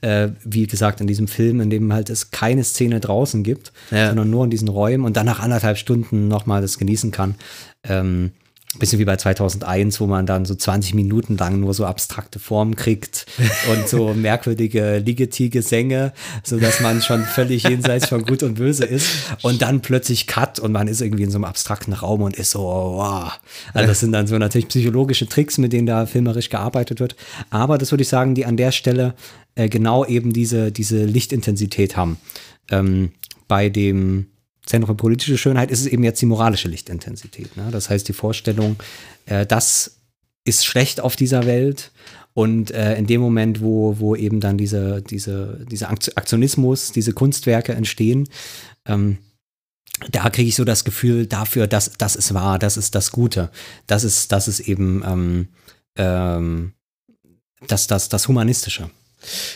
Äh, 0.00 0.30
wie 0.44 0.66
gesagt, 0.66 1.00
in 1.00 1.06
diesem 1.06 1.28
Film, 1.28 1.60
in 1.60 1.70
dem 1.70 1.92
halt 1.92 2.10
es 2.10 2.32
keine 2.32 2.64
Szene 2.64 2.98
draußen 2.98 3.44
gibt, 3.44 3.72
Ja. 3.92 4.08
sondern 4.08 4.30
nur 4.30 4.42
in 4.42 4.50
diesen 4.50 4.66
Räumen 4.68 5.04
und 5.04 5.16
dann 5.16 5.26
nach 5.26 5.38
anderthalb 5.38 5.78
Stunden 5.78 6.26
nochmal 6.26 6.60
das 6.60 6.76
genießen 6.78 7.12
kann. 7.12 7.36
Ähm, 7.84 8.32
Bisschen 8.78 8.98
wie 8.98 9.04
bei 9.04 9.16
2001, 9.16 10.00
wo 10.00 10.06
man 10.06 10.24
dann 10.24 10.46
so 10.46 10.54
20 10.54 10.94
Minuten 10.94 11.36
lang 11.36 11.60
nur 11.60 11.74
so 11.74 11.84
abstrakte 11.84 12.38
Formen 12.38 12.74
kriegt 12.74 13.26
und 13.70 13.86
so 13.86 14.14
merkwürdige 14.14 14.98
Ligeti-Gesänge, 14.98 16.12
sodass 16.42 16.80
man 16.80 17.02
schon 17.02 17.22
völlig 17.24 17.64
jenseits 17.64 18.08
von 18.08 18.24
Gut 18.24 18.42
und 18.42 18.54
Böse 18.54 18.84
ist. 18.84 19.08
Und 19.42 19.60
dann 19.60 19.82
plötzlich 19.82 20.26
Cut 20.26 20.58
und 20.58 20.72
man 20.72 20.88
ist 20.88 21.02
irgendwie 21.02 21.24
in 21.24 21.30
so 21.30 21.36
einem 21.36 21.44
abstrakten 21.44 21.92
Raum 21.92 22.22
und 22.22 22.36
ist 22.36 22.52
so, 22.52 22.60
wow. 22.60 23.38
Also 23.74 23.88
das 23.88 24.00
sind 24.00 24.12
dann 24.12 24.26
so 24.26 24.38
natürlich 24.38 24.68
psychologische 24.68 25.28
Tricks, 25.28 25.58
mit 25.58 25.72
denen 25.72 25.86
da 25.86 26.06
filmerisch 26.06 26.48
gearbeitet 26.48 26.98
wird. 26.98 27.14
Aber 27.50 27.76
das 27.76 27.92
würde 27.92 28.02
ich 28.02 28.08
sagen, 28.08 28.34
die 28.34 28.46
an 28.46 28.56
der 28.56 28.72
Stelle 28.72 29.14
äh, 29.54 29.68
genau 29.68 30.04
eben 30.06 30.32
diese, 30.32 30.72
diese 30.72 31.04
Lichtintensität 31.04 31.96
haben. 31.96 32.16
Ähm, 32.70 33.12
bei 33.48 33.68
dem 33.68 34.28
Zentrum 34.64 34.88
für 34.88 34.94
politische 34.94 35.38
Schönheit 35.38 35.70
ist 35.70 35.80
es 35.80 35.86
eben 35.86 36.04
jetzt 36.04 36.20
die 36.22 36.26
moralische 36.26 36.68
Lichtintensität. 36.68 37.56
Ne? 37.56 37.68
Das 37.72 37.90
heißt, 37.90 38.06
die 38.08 38.12
Vorstellung, 38.12 38.76
äh, 39.26 39.44
das 39.44 39.98
ist 40.44 40.64
schlecht 40.64 41.00
auf 41.00 41.16
dieser 41.16 41.46
Welt. 41.46 41.92
Und 42.34 42.70
äh, 42.70 42.96
in 42.96 43.06
dem 43.06 43.20
Moment, 43.20 43.60
wo, 43.60 43.98
wo 43.98 44.16
eben 44.16 44.40
dann 44.40 44.56
diese, 44.56 45.02
diese, 45.02 45.66
Aktionismus, 45.88 46.92
diese 46.92 47.12
Kunstwerke 47.12 47.74
entstehen, 47.74 48.28
ähm, 48.86 49.18
da 50.10 50.30
kriege 50.30 50.48
ich 50.48 50.56
so 50.56 50.64
das 50.64 50.84
Gefühl 50.84 51.26
dafür, 51.26 51.66
dass 51.66 51.92
das 51.98 52.16
ist 52.16 52.32
wahr, 52.34 52.58
das 52.58 52.76
ist 52.76 52.94
das 52.94 53.12
Gute. 53.12 53.50
Das 53.86 54.02
ist, 54.02 54.32
das 54.32 54.48
ist 54.48 54.60
eben 54.60 55.02
ähm, 55.06 55.48
ähm, 55.96 56.72
das, 57.66 57.86
das, 57.86 58.08
das 58.08 58.28
Humanistische. 58.28 58.90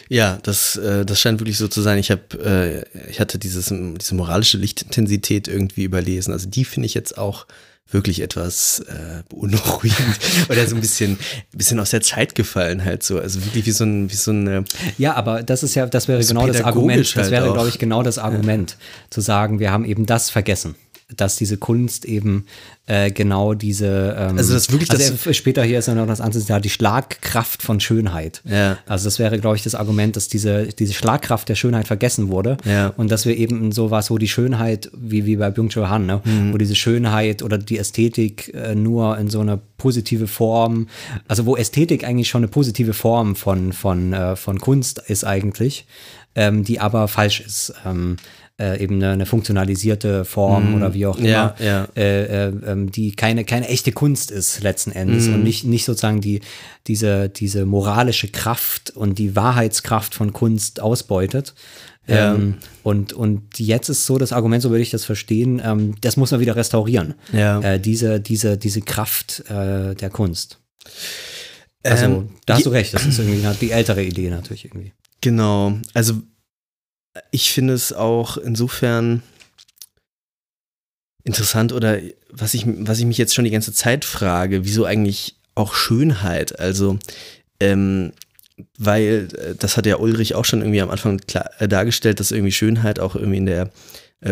Ja, 0.08 0.38
das, 0.42 0.76
äh, 0.76 1.04
das 1.04 1.20
scheint 1.20 1.40
wirklich 1.40 1.58
so 1.58 1.68
zu 1.68 1.82
sein. 1.82 1.98
Ich 1.98 2.10
habe, 2.10 2.84
äh, 2.94 3.10
ich 3.10 3.20
hatte 3.20 3.38
dieses, 3.38 3.66
diese 3.66 4.14
moralische 4.14 4.58
Lichtintensität 4.58 5.48
irgendwie 5.48 5.84
überlesen. 5.84 6.32
Also 6.32 6.48
die 6.48 6.64
finde 6.64 6.86
ich 6.86 6.94
jetzt 6.94 7.18
auch 7.18 7.46
wirklich 7.90 8.20
etwas 8.20 8.80
äh, 8.80 9.22
beunruhigend 9.28 10.18
oder 10.48 10.66
so 10.66 10.74
ein 10.74 10.80
bisschen, 10.80 11.12
ein 11.12 11.58
bisschen 11.58 11.78
aus 11.78 11.90
der 11.90 12.00
Zeit 12.00 12.34
gefallen 12.34 12.84
halt 12.84 13.02
so. 13.02 13.18
Also 13.20 13.44
wirklich 13.44 13.66
wie 13.66 13.70
so 13.70 13.84
ein, 13.84 14.10
wie 14.10 14.16
so 14.16 14.32
eine, 14.32 14.64
Ja, 14.98 15.14
aber 15.14 15.42
das 15.42 15.62
ist 15.62 15.74
ja, 15.76 15.86
das 15.86 16.08
wäre 16.08 16.24
genau 16.24 16.46
das 16.46 16.62
Argument. 16.62 17.06
Das 17.06 17.16
halt 17.16 17.30
wäre, 17.30 17.52
glaube 17.52 17.68
ich, 17.68 17.78
genau 17.78 18.02
das 18.02 18.18
Argument, 18.18 18.76
zu 19.10 19.20
sagen, 19.20 19.60
wir 19.60 19.70
haben 19.70 19.84
eben 19.84 20.04
das 20.06 20.30
vergessen. 20.30 20.74
Dass 21.14 21.36
diese 21.36 21.56
Kunst 21.56 22.04
eben 22.04 22.46
äh, 22.86 23.12
genau 23.12 23.54
diese. 23.54 24.16
Ähm, 24.18 24.38
Also 24.38 24.54
das 24.54 24.72
wirklich 24.72 24.90
also 24.90 25.12
das- 25.12 25.24
er- 25.26 25.34
später 25.34 25.62
hier 25.62 25.78
ist 25.78 25.86
ja 25.86 25.94
noch 25.94 26.08
das 26.08 26.20
andere, 26.20 26.42
ja, 26.42 26.58
die 26.58 26.68
Schlagkraft 26.68 27.62
von 27.62 27.78
Schönheit. 27.78 28.42
Ja. 28.44 28.78
Also 28.86 29.04
das 29.04 29.20
wäre, 29.20 29.38
glaube 29.38 29.54
ich, 29.54 29.62
das 29.62 29.76
Argument, 29.76 30.16
dass 30.16 30.26
diese, 30.26 30.66
diese 30.66 30.94
Schlagkraft 30.94 31.48
der 31.48 31.54
Schönheit 31.54 31.86
vergessen 31.86 32.28
wurde. 32.28 32.56
Ja. 32.64 32.88
Und 32.96 33.08
dass 33.12 33.24
wir 33.24 33.36
eben 33.36 33.70
sowas, 33.70 34.10
wo 34.10 34.18
die 34.18 34.26
Schönheit, 34.26 34.90
wie, 34.96 35.26
wie 35.26 35.36
bei 35.36 35.48
Byung-Chul 35.48 35.88
Han, 35.88 36.06
ne? 36.06 36.22
Mhm. 36.24 36.52
wo 36.52 36.58
diese 36.58 36.74
Schönheit 36.74 37.40
oder 37.44 37.56
die 37.56 37.78
Ästhetik 37.78 38.52
äh, 38.52 38.74
nur 38.74 39.16
in 39.16 39.30
so 39.30 39.38
eine 39.38 39.60
positive 39.78 40.26
Form, 40.26 40.88
also 41.28 41.46
wo 41.46 41.54
Ästhetik 41.56 42.02
eigentlich 42.02 42.28
schon 42.28 42.40
eine 42.40 42.48
positive 42.48 42.94
Form 42.94 43.36
von, 43.36 43.72
von, 43.72 44.12
äh, 44.12 44.34
von 44.34 44.58
Kunst 44.60 44.98
ist 45.06 45.24
eigentlich, 45.24 45.86
ähm, 46.34 46.64
die 46.64 46.80
aber 46.80 47.06
falsch 47.06 47.40
ist. 47.42 47.74
Ähm, 47.86 48.16
äh, 48.58 48.82
eben 48.82 48.96
eine, 48.96 49.10
eine 49.10 49.26
funktionalisierte 49.26 50.24
Form 50.24 50.74
oder 50.74 50.94
wie 50.94 51.06
auch 51.06 51.18
immer. 51.18 51.28
Ja, 51.28 51.56
ja. 51.60 51.88
Äh, 51.96 52.46
äh, 52.48 52.52
ähm, 52.66 52.90
die 52.90 53.12
keine, 53.14 53.44
keine 53.44 53.68
echte 53.68 53.92
Kunst 53.92 54.30
ist 54.30 54.62
letzten 54.62 54.92
Endes 54.92 55.26
Mhm. 55.26 55.34
und 55.34 55.44
nicht, 55.44 55.64
nicht 55.64 55.84
sozusagen 55.84 56.20
die, 56.20 56.40
diese, 56.86 57.28
diese 57.28 57.66
moralische 57.66 58.28
Kraft 58.28 58.90
und 58.90 59.18
die 59.18 59.36
Wahrheitskraft 59.36 60.14
von 60.14 60.32
Kunst 60.32 60.80
ausbeutet. 60.80 61.54
Ja. 62.08 62.34
Ähm, 62.34 62.54
und, 62.84 63.12
und 63.12 63.58
jetzt 63.58 63.88
ist 63.88 64.06
so 64.06 64.16
das 64.16 64.32
Argument, 64.32 64.62
so 64.62 64.70
würde 64.70 64.82
ich 64.82 64.90
das 64.90 65.04
verstehen, 65.04 65.60
ähm, 65.64 65.96
das 66.00 66.16
muss 66.16 66.30
man 66.30 66.40
wieder 66.40 66.54
restaurieren. 66.56 67.14
Ja. 67.32 67.60
Äh, 67.60 67.80
diese, 67.80 68.20
diese, 68.20 68.56
diese 68.56 68.80
Kraft 68.80 69.42
äh, 69.50 69.94
der 69.94 70.10
Kunst. 70.10 70.60
Also, 71.82 72.04
Ähm, 72.04 72.28
da 72.46 72.54
hast 72.54 72.66
du 72.66 72.70
recht, 72.70 72.94
das 72.94 73.04
ist 73.06 73.18
irgendwie 73.18 73.46
die 73.60 73.70
ältere 73.72 74.02
Idee 74.02 74.30
natürlich 74.30 74.64
irgendwie. 74.64 74.92
Genau. 75.20 75.74
Also 75.94 76.14
ich 77.30 77.52
finde 77.52 77.74
es 77.74 77.92
auch 77.92 78.36
insofern 78.36 79.22
interessant 81.24 81.72
oder 81.72 81.98
was 82.30 82.54
ich, 82.54 82.64
was 82.66 82.98
ich 82.98 83.04
mich 83.04 83.18
jetzt 83.18 83.34
schon 83.34 83.44
die 83.44 83.50
ganze 83.50 83.72
Zeit 83.72 84.04
frage, 84.04 84.64
wieso 84.64 84.84
eigentlich 84.84 85.36
auch 85.54 85.74
Schönheit? 85.74 86.58
Also, 86.60 86.98
ähm, 87.60 88.12
weil 88.78 89.28
äh, 89.36 89.54
das 89.54 89.76
hat 89.76 89.86
ja 89.86 89.96
Ulrich 89.96 90.34
auch 90.34 90.44
schon 90.44 90.60
irgendwie 90.60 90.80
am 90.80 90.90
Anfang 90.90 91.18
klar, 91.18 91.50
äh, 91.58 91.68
dargestellt, 91.68 92.20
dass 92.20 92.30
irgendwie 92.30 92.52
Schönheit 92.52 93.00
auch 93.00 93.16
irgendwie 93.16 93.38
in 93.38 93.46
der 93.46 93.70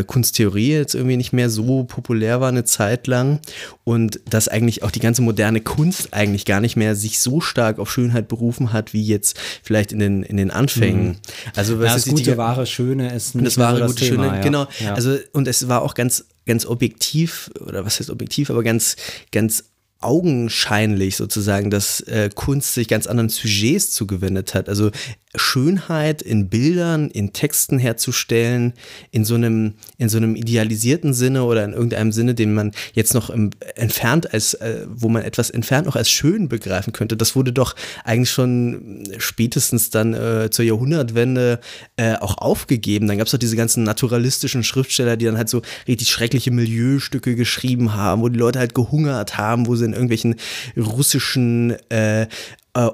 Kunsttheorie 0.07 0.71
jetzt 0.73 0.95
irgendwie 0.95 1.17
nicht 1.19 1.33
mehr 1.33 1.51
so 1.51 1.85
populär 1.85 2.41
war 2.41 2.49
eine 2.49 2.65
Zeit 2.65 3.07
lang 3.07 3.41
und 3.85 4.19
dass 4.29 4.49
eigentlich 4.49 4.83
auch 4.83 4.91
die 4.91 4.99
ganze 5.01 5.21
moderne 5.23 5.61
Kunst 5.61 6.15
eigentlich 6.15 6.47
gar 6.47 6.61
nicht 6.61 6.75
mehr 6.77 6.97
sich 6.97 7.21
so 7.21 7.41
stark 7.41 7.79
auf 7.79 7.93
Schönheit 7.93 8.27
berufen 8.27 8.73
hat, 8.73 8.93
wie 8.95 9.05
jetzt 9.05 9.39
vielleicht 9.63 9.93
in 9.93 9.99
den, 9.99 10.23
in 10.23 10.37
den 10.39 10.51
Anfängen. 10.51 11.09
Mhm. 11.09 11.17
Also 11.55 11.75
Ja, 11.75 11.81
was 11.81 11.93
das 11.93 11.97
ist 11.99 12.05
die- 12.07 12.11
gute, 12.25 12.37
wahre, 12.39 12.67
schöne 12.67 13.15
ist 13.15 13.35
nicht 13.35 13.47
das 13.47 13.59
wahre, 13.59 13.79
so 13.81 13.87
gute, 13.87 14.01
das 14.01 14.09
Thema, 14.09 14.25
schöne, 14.25 14.37
ja. 14.39 14.43
genau. 14.43 14.67
Ja. 14.81 14.95
Also, 14.95 15.19
und 15.33 15.47
es 15.47 15.69
war 15.69 15.83
auch 15.83 15.95
ganz, 15.95 16.25
ganz 16.47 16.65
objektiv, 16.67 17.51
oder 17.61 17.85
was 17.85 18.01
heißt 18.01 18.11
objektiv, 18.11 18.51
aber 18.51 18.63
ganz, 18.63 18.97
ganz 19.33 19.65
augenscheinlich 20.05 21.17
sozusagen, 21.17 21.71
dass 21.71 22.01
äh, 22.01 22.31
Kunst 22.35 22.75
sich 22.75 22.89
ganz 22.89 23.07
anderen 23.07 23.29
Sujets 23.29 23.91
zugewendet 23.91 24.55
hat. 24.55 24.69
Also 24.69 24.91
Schönheit 25.37 26.23
in 26.23 26.49
Bildern, 26.49 27.11
in 27.11 27.33
Texten 27.33 27.79
herzustellen, 27.79 28.75
in 29.11 29.25
so 29.25 29.35
einem, 29.35 29.75
in 29.99 30.09
so 30.09 30.17
einem 30.17 30.37
idealisierten 30.37 31.13
Sinne 31.13 31.45
oder 31.45 31.65
in 31.65 31.73
irgendeinem 31.73 32.13
Sinne, 32.13 32.35
den 32.35 32.55
man 32.55 32.73
jetzt 32.93 33.15
noch 33.15 33.31
im, 33.31 33.51
entfernt 33.75 34.33
als, 34.33 34.55
äh, 34.55 34.87
wo 34.89 35.09
man 35.09 35.23
etwas 35.23 35.51
entfernt 35.51 35.87
noch 35.87 35.97
als 35.97 36.11
schön 36.11 36.49
begreifen 36.49 36.93
könnte. 36.93 37.17
Das 37.17 37.35
wurde 37.35 37.53
doch 37.53 37.75
eigentlich 38.05 38.31
schon 38.31 39.09
spätestens 39.19 39.91
dann 39.91 40.15
äh, 40.15 40.51
zur 40.51 40.65
Jahrhundertwende 40.65 41.61
äh, 41.97 42.15
auch 42.17 42.39
aufgegeben. 42.39 43.09
Dann 43.09 43.19
gab 43.19 43.27
es 43.27 43.33
doch 43.33 43.39
diese 43.39 43.57
ganzen 43.57 43.83
naturalistischen 43.83 44.63
Schriftsteller, 44.63 45.17
die 45.17 45.25
dann 45.25 45.37
halt 45.37 45.49
so 45.49 45.63
richtig 45.89 46.11
schreckliche 46.11 46.51
Milieustücke 46.51 47.35
geschrieben 47.35 47.95
haben, 47.95 48.23
wo 48.23 48.29
die 48.29 48.39
Leute 48.39 48.61
halt 48.61 48.75
gehungert 48.75 49.37
haben, 49.37 49.67
wo 49.67 49.75
sie 49.75 49.85
in 49.85 49.94
irgendwelchen 49.95 50.37
russischen 50.77 51.71
äh, 51.91 52.23
äh, 52.23 52.27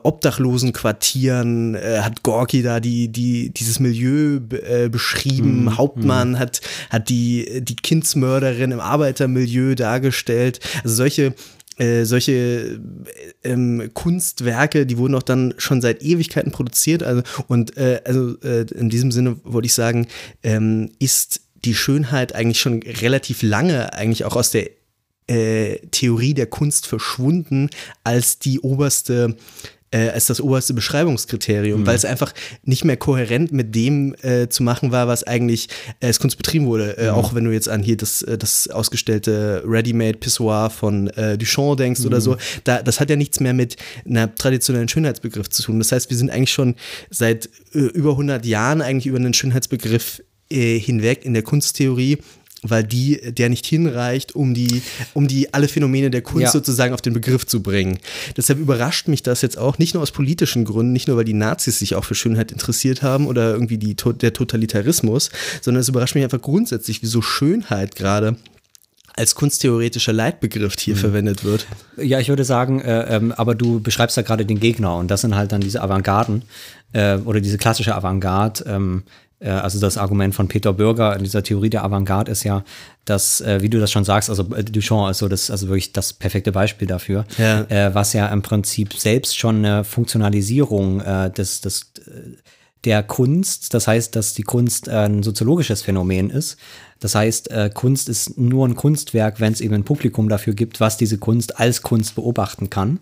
Obdachlosenquartieren 0.03 1.75
äh, 1.75 2.01
hat 2.03 2.23
Gorki 2.23 2.63
da 2.63 2.81
die, 2.81 3.09
die, 3.09 3.51
dieses 3.51 3.81
Milieu 3.81 4.41
äh, 4.51 4.89
beschrieben. 4.89 5.79
Hauptmann 5.79 6.39
hat, 6.39 6.61
hat 6.91 7.09
die, 7.09 7.63
die 7.63 7.77
Kindsmörderin 7.77 8.73
im 8.73 8.81
Arbeitermilieu 8.81 9.75
dargestellt. 9.75 10.61
Also 10.85 10.97
solche 10.97 11.35
äh, 11.79 12.05
solche 12.05 12.33
äh, 12.33 12.79
ähm, 13.43 13.91
Kunstwerke, 13.95 14.85
die 14.85 14.99
wurden 14.99 15.15
auch 15.15 15.23
dann 15.23 15.55
schon 15.57 15.81
seit 15.81 16.03
Ewigkeiten 16.03 16.53
produziert. 16.53 17.03
Also, 17.03 17.23
und 17.49 17.79
äh, 17.79 18.03
also 18.05 18.37
äh, 18.43 18.67
in 18.75 18.91
diesem 18.91 19.11
Sinne 19.11 19.39
wollte 19.45 19.65
ich 19.65 19.73
sagen, 19.73 20.07
ähm, 20.43 20.91
ist 20.99 21.41
die 21.65 21.75
Schönheit 21.75 22.35
eigentlich 22.35 22.61
schon 22.61 22.83
relativ 22.83 23.43
lange 23.43 23.95
eigentlich 23.95 24.27
auch 24.27 24.37
aus 24.37 24.51
der 24.51 24.69
äh, 25.31 25.79
Theorie 25.91 26.35
der 26.35 26.47
Kunst 26.47 26.87
verschwunden 26.87 27.71
als 28.05 28.39
die 28.39 28.61
oberste 28.61 29.37
äh, 29.93 30.09
als 30.11 30.27
das 30.27 30.41
oberste 30.41 30.73
Beschreibungskriterium, 30.73 31.85
weil 31.85 31.97
es 31.97 32.05
einfach 32.05 32.33
nicht 32.63 32.85
mehr 32.85 32.97
kohärent 32.97 33.51
mit 33.51 33.75
dem 33.75 34.15
äh, 34.23 34.49
zu 34.49 34.63
machen 34.63 34.93
war, 34.93 35.09
was 35.09 35.25
eigentlich 35.25 35.69
äh, 35.99 36.07
als 36.07 36.21
Kunst 36.21 36.37
betrieben 36.37 36.67
wurde. 36.67 36.97
Äh, 36.97 37.09
Auch 37.09 37.35
wenn 37.35 37.45
du 37.45 37.51
jetzt 37.51 37.69
an 37.69 37.83
hier 37.83 37.97
das, 37.97 38.23
äh, 38.23 38.39
das 38.39 38.69
ausgestellte 38.69 39.65
Ready-Made 39.67 40.19
Pissoir 40.19 40.71
von 40.71 41.11
Duchamp 41.39 41.77
denkst 41.79 42.05
oder 42.05 42.21
so, 42.21 42.37
da, 42.63 42.83
das 42.83 43.01
hat 43.01 43.11
ja 43.11 43.17
nichts 43.17 43.41
mehr 43.41 43.53
mit 43.53 43.77
einer 44.07 44.33
traditionellen 44.33 44.89
Schönheitsbegriff 44.89 45.49
zu 45.51 45.63
tun. 45.63 45.79
Das 45.79 45.91
heißt, 45.93 46.09
wir 46.09 46.17
sind 46.17 46.31
eigentlich 46.31 46.53
schon 46.53 46.77
seit 47.11 47.49
über 47.73 48.13
100 48.13 48.47
Jahren 48.47 48.83
eigentlich 48.83 49.07
über 49.07 49.19
einen 49.19 49.35
Schönheitsbegriff 49.35 50.23
hinweg 50.49 51.25
in 51.25 51.35
der 51.35 51.43
Kunsttheorie 51.43 52.19
weil 52.63 52.85
die, 52.85 53.33
der 53.33 53.49
nicht 53.49 53.67
hinreicht, 53.67 54.35
um 54.35 54.55
die, 54.55 54.83
um 55.15 55.29
die 55.29 55.55
alle 55.55 55.69
Phänomene 55.69 56.11
der 56.11 56.23
Kunst 56.23 56.43
Ja. 56.43 56.51
sozusagen 56.51 56.93
auf 56.93 57.01
den 57.01 57.15
Begriff 57.15 57.47
zu 57.47 57.63
bringen. 57.63 57.99
Deshalb 58.37 58.59
überrascht 58.59 59.09
mich 59.09 59.23
das 59.23 59.41
jetzt 59.43 59.57
auch, 59.59 59.79
nicht 59.79 59.95
nur 59.95 60.03
aus 60.03 60.11
politischen 60.11 60.65
Gründen, 60.65 60.93
nicht 60.93 61.09
nur, 61.09 61.17
weil 61.17 61.25
die 61.25 61.33
Nazis 61.33 61.79
sich 61.79 61.95
auch 61.95 62.05
für 62.05 62.15
Schönheit 62.15 62.53
interessiert 62.53 63.03
haben 63.03 63.27
oder 63.27 63.53
irgendwie 63.53 63.79
die, 63.79 63.95
der 63.97 64.33
Totalitarismus, 64.33 65.31
sondern 65.63 65.81
es 65.81 65.89
überrascht 65.89 66.15
mich 66.15 66.25
einfach 66.25 66.43
grundsätzlich, 66.43 67.03
wieso 67.03 67.23
Schönheit 67.23 67.97
gerade 67.97 68.37
als 69.17 69.35
kunsttheoretischer 69.35 70.13
Leitbegriff 70.13 70.75
hier 70.79 70.97
verwendet 70.97 71.45
wird. 71.45 71.67
Ja, 71.97 72.21
ich 72.21 72.29
würde 72.29 72.45
sagen, 72.45 72.81
äh, 72.81 73.17
ähm, 73.17 73.33
aber 73.33 73.55
du 73.55 73.81
beschreibst 73.81 74.17
da 74.17 74.23
gerade 74.23 74.47
den 74.47 74.61
Gegner 74.61 74.97
und 74.97 75.11
das 75.11 75.23
sind 75.23 75.35
halt 75.35 75.53
dann 75.53 75.61
diese 75.61 75.83
Avantgarden 75.83 76.43
äh, 76.93 77.17
oder 77.17 77.41
diese 77.41 77.59
klassische 77.59 77.95
Avantgarde. 77.95 78.65
Ähm, 78.67 79.03
äh, 79.03 79.11
also 79.49 79.81
das 79.81 79.97
Argument 79.97 80.35
von 80.35 80.49
Peter 80.49 80.73
Bürger 80.73 81.17
in 81.17 81.23
dieser 81.25 81.43
Theorie 81.43 81.71
der 81.71 81.83
Avantgarde 81.85 82.31
ist 82.31 82.45
ja, 82.45 82.63
dass, 83.07 83.41
äh, 83.41 83.63
wie 83.63 83.71
du 83.71 83.81
das 83.81 83.91
schon 83.91 84.05
sagst, 84.05 84.29
also 84.29 84.55
äh, 84.55 84.63
Duchamp 84.65 85.11
ist 85.11 85.19
so 85.19 85.29
das, 85.29 85.51
also 85.51 85.69
wirklich 85.69 85.93
das 85.93 86.13
perfekte 86.13 86.53
Beispiel 86.53 86.87
dafür, 86.87 87.25
Ja. 87.39 87.63
äh, 87.63 87.95
was 87.95 88.13
ja 88.13 88.27
im 88.29 88.43
Prinzip 88.43 88.93
selbst 88.95 89.39
schon 89.39 89.65
eine 89.65 89.85
Funktionalisierung 89.85 91.01
äh, 91.01 91.31
des, 91.31 91.61
des 91.61 91.93
äh, 92.07 92.37
der 92.85 93.03
Kunst, 93.03 93.75
das 93.75 93.87
heißt, 93.87 94.17
dass 94.17 94.33
die 94.33 94.43
Kunst 94.43 94.89
äh, 94.89 94.93
ein 94.93 95.23
soziologisches 95.23 95.83
Phänomen 95.83 96.31
ist. 96.31 96.57
Das 96.99 97.15
heißt, 97.15 97.51
äh, 97.51 97.71
Kunst 97.73 98.09
ist 98.09 98.39
nur 98.39 98.67
ein 98.67 98.75
Kunstwerk, 98.75 99.39
wenn 99.41 99.53
es 99.53 99.61
eben 99.61 99.75
ein 99.75 99.85
Publikum 99.85 100.31
dafür 100.31 100.55
gibt, 100.55 100.81
was 100.81 100.97
diese 100.97 101.19
Kunst 101.19 101.59
als 101.61 101.83
Kunst 101.83 102.15
beobachten 102.15 102.71
kann. 102.71 103.01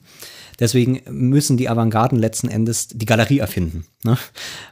Deswegen 0.60 1.00
müssen 1.08 1.56
die 1.56 1.68
Avantgarden 1.68 2.18
letzten 2.18 2.48
Endes 2.48 2.88
die 2.88 3.06
Galerie 3.06 3.38
erfinden, 3.38 3.86
ne? 4.02 4.18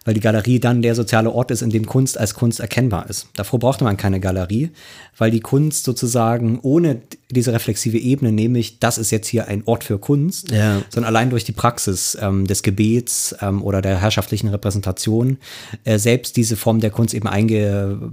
weil 0.04 0.14
die 0.14 0.20
Galerie 0.20 0.58
dann 0.58 0.82
der 0.82 0.96
soziale 0.96 1.30
Ort 1.30 1.52
ist, 1.52 1.62
in 1.62 1.70
dem 1.70 1.86
Kunst 1.86 2.18
als 2.18 2.34
Kunst 2.34 2.58
erkennbar 2.58 3.08
ist. 3.08 3.28
Davor 3.36 3.60
brauchte 3.60 3.84
man 3.84 3.96
keine 3.96 4.18
Galerie, 4.18 4.70
weil 5.16 5.30
die 5.30 5.40
Kunst 5.40 5.84
sozusagen 5.84 6.58
ohne 6.62 7.02
diese 7.30 7.52
reflexive 7.52 7.98
Ebene, 7.98 8.32
nämlich 8.32 8.80
das 8.80 8.98
ist 8.98 9.12
jetzt 9.12 9.28
hier 9.28 9.46
ein 9.46 9.62
Ort 9.66 9.84
für 9.84 9.98
Kunst, 9.98 10.50
Ja. 10.50 10.82
sondern 10.90 11.08
allein 11.14 11.30
durch 11.30 11.44
die 11.44 11.52
Praxis 11.52 12.18
ähm, 12.20 12.46
des 12.48 12.62
Gebets 12.64 13.36
ähm, 13.40 13.62
oder 13.62 13.80
der 13.80 14.00
herrschaftlichen 14.00 14.48
Repräsentation 14.48 15.38
äh, 15.84 15.98
selbst 15.98 16.36
diese 16.36 16.56
Form 16.56 16.80
der 16.80 16.90
Kunst 16.90 17.14
eben 17.14 17.28
einge, 17.28 18.10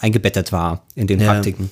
eingebettet 0.00 0.52
war 0.52 0.86
in 0.94 1.06
den 1.06 1.20
Ja. 1.20 1.32
Praktiken. 1.32 1.70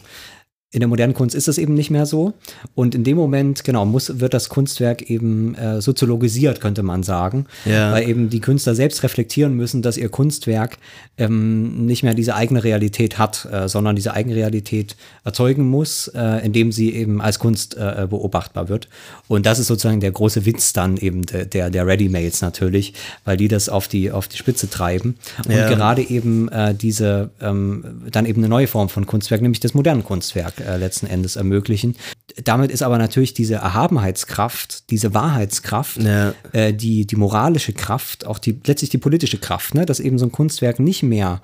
In 0.73 0.81
der 0.81 0.89
modernen 0.89 1.13
Kunst 1.13 1.35
ist 1.35 1.49
das 1.49 1.59
eben 1.59 1.75
nicht 1.75 1.91
mehr 1.91 2.07
so. 2.07 2.33
Und 2.75 2.95
in 2.95 3.05
dem 3.05 3.17
Moment, 3.19 3.63
genau, 3.63 3.85
muss, 3.85 4.21
wird 4.21 4.33
das 4.33 4.49
Kunstwerk 4.49 5.03
eben 5.03 5.55
äh, 5.55 5.83
soziologisiert, 5.83 6.63
könnte 6.63 6.83
man 6.83 7.03
sagen. 7.03 7.45
Ja. 7.67 7.93
Weil 7.93 8.09
eben 8.09 8.31
die 8.31 8.41
Künstler 8.41 8.75
selbst 8.75 9.03
reflektieren 9.03 9.55
müssen, 9.55 9.83
dass 9.83 9.99
ihr 9.99 10.09
Kunstwerk 10.09 10.79
ähm, 11.19 11.85
nicht 11.85 12.03
mehr 12.03 12.15
diese 12.15 12.35
eigene 12.35 12.65
Realität 12.65 13.19
hat, 13.19 13.47
äh, 13.53 13.69
sondern 13.69 13.97
diese 13.97 14.15
Eigenrealität 14.15 14.97
erzeugen 15.25 15.69
muss, 15.69 16.09
äh, 16.09 16.43
indem 16.43 16.73
sie 16.73 16.95
eben 16.95 17.21
als 17.21 17.39
Kunst 17.39 17.77
äh, 17.77 18.07
beobachtbar 18.09 18.71
wird. 18.71 18.89
Und 19.29 19.45
das 19.45 19.59
ist 19.59 19.67
sozusagen 19.67 20.01
der 20.01 20.13
große 20.13 20.47
Witz 20.47 20.73
dann 20.73 20.97
eben 20.97 21.27
de, 21.27 21.45
der, 21.45 21.69
der 21.69 21.87
Ready-Mails 21.87 22.41
natürlich, 22.41 22.95
weil 23.27 23.37
die 23.37 23.49
das 23.49 23.69
auf 23.69 23.89
die, 23.89 24.11
auf 24.11 24.27
die 24.27 24.39
Spitze 24.39 24.71
treiben. 24.71 25.17
Und 25.45 25.53
Ja. 25.55 25.69
gerade 25.69 26.01
eben 26.01 26.49
äh, 26.49 26.75
diese, 26.75 27.29
ähm, 27.43 27.85
dann 28.11 28.25
eben 28.25 28.41
eine 28.41 28.49
neue 28.49 28.69
Form 28.69 28.89
von 28.89 29.05
Kunstwerk, 29.07 29.43
nämlich 29.43 29.61
das 29.61 29.75
moderne 29.75 30.03
Kunstwerk 30.03 30.55
äh, 30.61 30.62
letzten 30.77 31.07
Endes 31.07 31.37
ermöglichen. 31.37 31.97
Damit 32.45 32.71
ist 32.71 32.83
aber 32.83 32.99
natürlich 32.99 33.35
diese 33.35 33.55
Erhabenheitskraft, 33.57 34.91
diese 34.91 35.15
Wahrheitskraft, 35.15 35.99
Ja. 36.03 36.35
äh, 36.53 36.73
die, 36.73 37.07
die 37.07 37.17
moralische 37.17 37.73
Kraft, 37.73 38.27
auch 38.27 38.39
die, 38.39 38.59
letztlich 38.67 38.91
die 38.91 38.99
politische 38.99 39.39
Kraft, 39.39 39.75
ne, 39.75 39.87
dass 39.87 40.01
eben 40.01 40.19
so 40.19 40.27
ein 40.27 40.33
Kunstwerk 40.33 40.79
nicht 40.81 41.03
mehr 41.03 41.41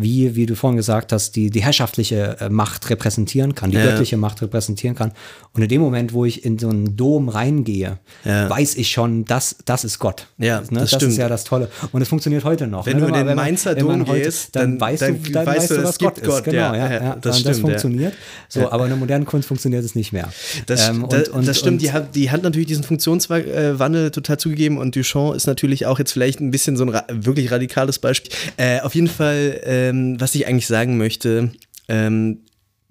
wie, 0.00 0.36
wie 0.36 0.46
du 0.46 0.54
vorhin 0.54 0.76
gesagt 0.76 1.10
hast, 1.12 1.32
die, 1.34 1.50
die 1.50 1.60
herrschaftliche 1.60 2.36
äh, 2.38 2.48
Macht 2.48 2.88
repräsentieren 2.88 3.56
kann, 3.56 3.72
die 3.72 3.78
Ja. 3.78 3.84
göttliche 3.84 4.16
Macht 4.16 4.40
repräsentieren 4.40 4.94
kann. 4.94 5.10
Und 5.54 5.62
in 5.62 5.68
dem 5.68 5.80
Moment, 5.80 6.12
wo 6.12 6.24
ich 6.24 6.44
in 6.44 6.56
so 6.56 6.68
einen 6.68 6.96
Dom 6.96 7.28
reingehe, 7.28 7.98
Ja. 8.24 8.48
weiß 8.48 8.76
ich 8.76 8.92
schon, 8.92 9.24
das, 9.24 9.56
das 9.64 9.82
ist 9.82 9.98
Gott. 9.98 10.28
Ja, 10.38 10.60
ne? 10.70 10.80
das 10.80 10.90
das, 10.92 11.02
ist 11.02 11.16
ja 11.16 11.28
das 11.28 11.42
Tolle. 11.42 11.68
Und 11.90 12.00
es 12.00 12.06
funktioniert 12.08 12.44
heute 12.44 12.68
noch. 12.68 12.86
Wenn 12.86 12.98
ne? 13.00 13.08
du 13.08 13.12
in 13.12 13.26
den 13.26 13.34
Mainzer 13.34 13.74
Dom 13.74 14.04
gehst, 14.04 14.54
dann, 14.54 14.78
dann- 14.78 14.80
weißt 14.80 15.02
dann 15.02 15.20
du, 15.20 15.32
dann 15.32 15.46
weißt 15.46 15.58
weißt 15.58 15.70
du, 15.72 15.82
was 15.82 15.98
Gott 15.98 16.18
ist. 16.18 16.28
Gott, 16.28 16.44
Genau, 16.44 16.74
ja, 16.74 17.14
das 17.16 17.20
das, 17.22 17.40
stimmt, 17.40 17.56
ja. 17.56 17.62
funktioniert. 17.62 18.14
So, 18.48 18.70
aber 18.70 18.84
in 18.84 18.90
der 18.90 18.98
modernen 18.98 19.24
Kunst 19.26 19.48
funktioniert 19.48 19.84
es 19.84 19.96
nicht 19.96 20.12
mehr. 20.12 20.27
Das, 20.66 20.88
Ähm, 20.88 21.06
da, 21.08 21.18
das 21.40 21.58
stimmt, 21.58 21.82
die 21.82 21.92
hat, 21.92 22.14
die 22.14 22.30
hat 22.30 22.42
natürlich 22.42 22.68
diesen 22.68 22.84
Funktionswandel 22.84 24.10
total 24.10 24.38
zugegeben 24.38 24.78
und 24.78 24.94
Duchamp 24.94 25.34
ist 25.34 25.46
natürlich 25.46 25.86
auch 25.86 25.98
jetzt 25.98 26.12
vielleicht 26.12 26.40
ein 26.40 26.50
bisschen 26.50 26.76
so 26.76 26.84
ein 26.84 26.90
ra 26.90 27.04
wirklich 27.10 27.50
radikales 27.50 27.98
Beispiel. 27.98 28.32
Äh, 28.56 28.80
auf 28.80 28.94
jeden 28.94 29.08
Fall, 29.08 29.60
ähm, 29.64 30.20
was 30.20 30.34
ich 30.34 30.46
eigentlich 30.46 30.66
sagen 30.66 30.98
möchte, 30.98 31.50
ähm, 31.88 32.40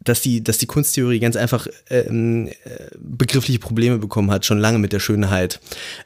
dass 0.04 0.22
die, 0.22 0.42
dass 0.42 0.58
die 0.58 0.68
Kunsttheorie 0.68 1.20
ganz 1.20 1.36
einfach 1.36 1.68
ähm, 1.90 2.48
äh, 2.48 2.52
begriffliche 2.98 3.60
Probleme 3.60 3.98
bekommen 3.98 4.32
hat, 4.32 4.46
schon 4.46 4.58
lange 4.58 4.80
mit 4.80 4.94
der 4.94 5.02
Schönheit. 5.02 5.60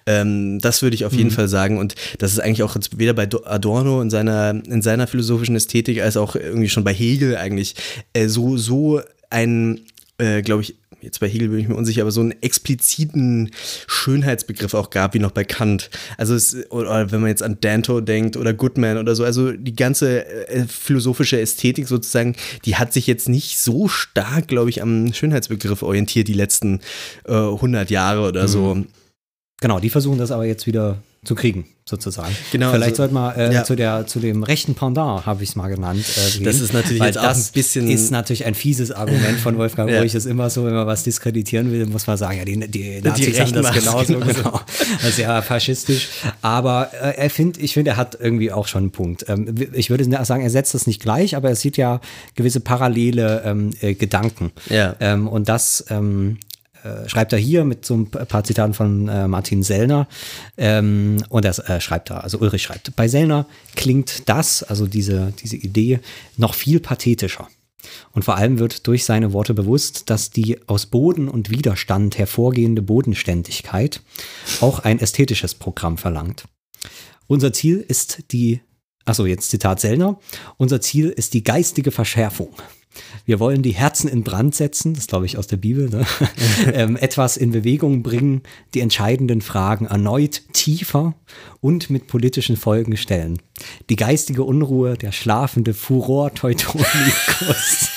Ähm, 0.07 0.59
das 0.59 0.81
würde 0.81 0.95
ich 0.95 1.05
auf 1.05 1.13
jeden 1.13 1.29
Fall 1.29 1.47
sagen. 1.47 1.77
Und 1.77 1.93
das 2.17 2.31
ist 2.31 2.39
eigentlich 2.39 2.63
auch 2.63 2.73
jetzt 2.73 2.97
weder 2.97 3.13
bei 3.13 3.27
Do- 3.27 3.45
Adorno 3.45 4.01
in 4.01 4.09
seiner, 4.09 4.51
in 4.51 4.81
seiner 4.81 5.05
philosophischen 5.05 5.55
Ästhetik 5.55 6.01
als 6.01 6.17
auch 6.17 6.35
irgendwie 6.35 6.69
schon 6.69 6.83
bei 6.83 6.93
Hegel 6.93 7.37
eigentlich 7.37 7.75
äh, 8.13 8.27
so, 8.27 8.57
so 8.57 9.01
ein, 9.29 9.81
äh, 10.17 10.41
glaube 10.41 10.63
ich, 10.63 10.75
jetzt 11.01 11.19
bei 11.19 11.27
Hegel 11.27 11.49
bin 11.49 11.59
ich 11.59 11.67
mir 11.67 11.75
unsicher, 11.75 12.01
aber 12.01 12.11
so 12.11 12.21
einen 12.21 12.33
expliziten 12.41 13.51
Schönheitsbegriff 13.87 14.73
auch 14.73 14.89
gab, 14.89 15.13
wie 15.13 15.19
noch 15.19 15.31
bei 15.31 15.43
Kant. 15.43 15.89
Also 16.17 16.35
es, 16.35 16.69
oder 16.71 17.11
wenn 17.11 17.21
man 17.21 17.29
jetzt 17.29 17.43
an 17.43 17.57
Danto 17.61 18.01
denkt 18.01 18.37
oder 18.37 18.53
Goodman 18.53 18.97
oder 18.97 19.15
so, 19.15 19.23
also 19.23 19.51
die 19.51 19.75
ganze 19.75 20.25
äh, 20.47 20.65
philosophische 20.67 21.39
Ästhetik 21.39 21.87
sozusagen, 21.87 22.35
die 22.65 22.75
hat 22.75 22.93
sich 22.93 23.07
jetzt 23.07 23.29
nicht 23.29 23.59
so 23.59 23.87
stark, 23.87 24.47
glaube 24.47 24.69
ich, 24.69 24.81
am 24.81 25.13
Schönheitsbegriff 25.13 25.83
orientiert 25.83 26.27
die 26.27 26.33
letzten 26.33 26.79
äh, 27.25 27.33
100 27.33 27.89
Jahre 27.89 28.27
oder 28.27 28.47
so. 28.47 28.85
Genau, 29.61 29.79
die 29.79 29.89
versuchen 29.89 30.17
das 30.17 30.31
aber 30.31 30.45
jetzt 30.45 30.65
wieder 30.65 31.01
zu 31.23 31.35
kriegen, 31.35 31.67
sozusagen. 31.85 32.35
Genau, 32.51 32.71
Vielleicht 32.71 32.93
also- 32.99 33.03
sollte 33.03 33.13
man 33.13 33.35
äh, 33.35 33.53
ja. 33.53 33.63
zu, 33.63 33.75
der, 33.75 34.07
zu 34.07 34.19
dem 34.19 34.41
rechten 34.41 34.73
Pendant, 34.73 35.27
habe 35.27 35.43
ich 35.43 35.49
es 35.49 35.55
mal 35.55 35.67
genannt. 35.67 36.03
Äh, 36.17 36.31
gehen, 36.37 36.45
Das 36.45 36.59
ist 36.59 36.73
natürlich 36.73 37.03
jetzt 37.03 37.19
auch 37.19 37.23
das 37.23 37.49
ein 37.49 37.53
bisschen- 37.53 37.87
ist 37.91 38.09
natürlich 38.09 38.45
ein 38.45 38.55
fieses 38.55 38.91
Argument 38.91 39.39
von 39.39 39.55
Wolfgang 39.59 39.87
Ja. 39.91 39.97
Ulrich. 39.97 40.15
Ist 40.15 40.25
immer 40.25 40.49
so, 40.49 40.65
wenn 40.65 40.73
man 40.73 40.87
was 40.87 41.03
diskreditieren 41.03 41.71
will, 41.71 41.85
muss 41.85 42.07
man 42.07 42.17
sagen, 42.17 42.39
ja, 42.39 42.45
die, 42.45 42.57
die 42.67 43.01
Nazis 43.01 43.39
haben 43.39 43.53
Rechten 43.53 43.61
das 43.61 43.71
genauso, 43.71 44.13
genauso. 44.17 44.33
genau. 44.41 44.61
Sehr 45.11 45.43
faschistisch. 45.43 46.07
Aber 46.41 46.89
äh, 46.99 47.15
er 47.17 47.29
find, 47.29 47.59
ich 47.59 47.75
finde, 47.75 47.91
er 47.91 47.97
hat 47.97 48.17
irgendwie 48.19 48.51
auch 48.51 48.67
schon 48.67 48.85
einen 48.85 48.91
Punkt. 48.91 49.25
Ähm, 49.27 49.53
ich 49.73 49.91
würde 49.91 50.05
sagen, 50.25 50.41
er 50.41 50.49
setzt 50.49 50.73
das 50.73 50.87
nicht 50.87 51.03
gleich, 51.03 51.35
aber 51.35 51.49
er 51.49 51.55
sieht 51.55 51.77
ja 51.77 52.01
gewisse 52.33 52.61
parallele 52.61 53.43
ähm, 53.45 53.69
äh, 53.81 53.93
Gedanken. 53.93 54.51
Ja. 54.71 54.95
Ähm, 54.99 55.27
und 55.27 55.49
das 55.49 55.85
ähm, 55.91 56.39
äh, 56.83 57.07
schreibt 57.07 57.33
er 57.33 57.39
hier 57.39 57.63
mit 57.63 57.85
so 57.85 57.95
ein 57.95 58.09
paar 58.09 58.43
Zitaten 58.43 58.73
von 58.73 59.07
äh, 59.07 59.27
Martin 59.27 59.63
Sellner. 59.63 60.07
Ähm, 60.57 61.17
und 61.29 61.45
das 61.45 61.59
äh, 61.59 61.79
schreibt 61.79 62.09
er, 62.09 62.23
also 62.23 62.39
Ulrich 62.39 62.63
schreibt, 62.63 62.95
bei 62.95 63.07
Sellner 63.07 63.45
klingt 63.75 64.27
das, 64.29 64.63
also 64.63 64.87
diese, 64.87 65.33
diese 65.41 65.57
Idee, 65.57 65.99
noch 66.37 66.53
viel 66.53 66.79
pathetischer. 66.79 67.47
Und 68.11 68.23
vor 68.23 68.37
allem 68.37 68.59
wird 68.59 68.87
durch 68.87 69.05
seine 69.05 69.33
Worte 69.33 69.53
bewusst, 69.53 70.09
dass 70.09 70.29
die 70.29 70.59
aus 70.67 70.85
Boden 70.85 71.27
und 71.27 71.49
Widerstand 71.49 72.17
hervorgehende 72.17 72.81
Bodenständigkeit 72.81 74.01
auch 74.59 74.79
ein 74.79 74.99
ästhetisches 74.99 75.55
Programm 75.55 75.97
verlangt. 75.97 76.45
Unser 77.27 77.53
Ziel 77.53 77.83
ist 77.87 78.23
die, 78.31 78.61
achso, 79.05 79.25
jetzt 79.25 79.49
Zitat 79.49 79.79
Sellner, 79.79 80.19
unser 80.57 80.81
Ziel 80.81 81.09
ist 81.09 81.33
die 81.33 81.43
geistige 81.43 81.91
Verschärfung. 81.91 82.49
Wir 83.25 83.39
wollen 83.39 83.61
die 83.61 83.71
Herzen 83.71 84.09
in 84.09 84.23
Brand 84.23 84.55
setzen, 84.55 84.93
das 84.93 85.07
glaube 85.07 85.25
ich 85.25 85.37
aus 85.37 85.47
der 85.47 85.57
Bibel, 85.57 85.89
ne? 85.89 86.05
ähm, 86.73 86.97
etwas 86.97 87.37
in 87.37 87.51
Bewegung 87.51 88.03
bringen, 88.03 88.41
die 88.73 88.81
entscheidenden 88.81 89.41
Fragen 89.41 89.85
erneut 89.85 90.41
tiefer 90.53 91.15
und 91.59 91.89
mit 91.89 92.07
politischen 92.07 92.57
Folgen 92.57 92.97
stellen. 92.97 93.39
Die 93.89 93.95
geistige 93.95 94.43
Unruhe, 94.43 94.97
der 94.97 95.11
schlafende 95.11 95.73
Furor 95.73 96.33
Teutonicus, 96.33 97.89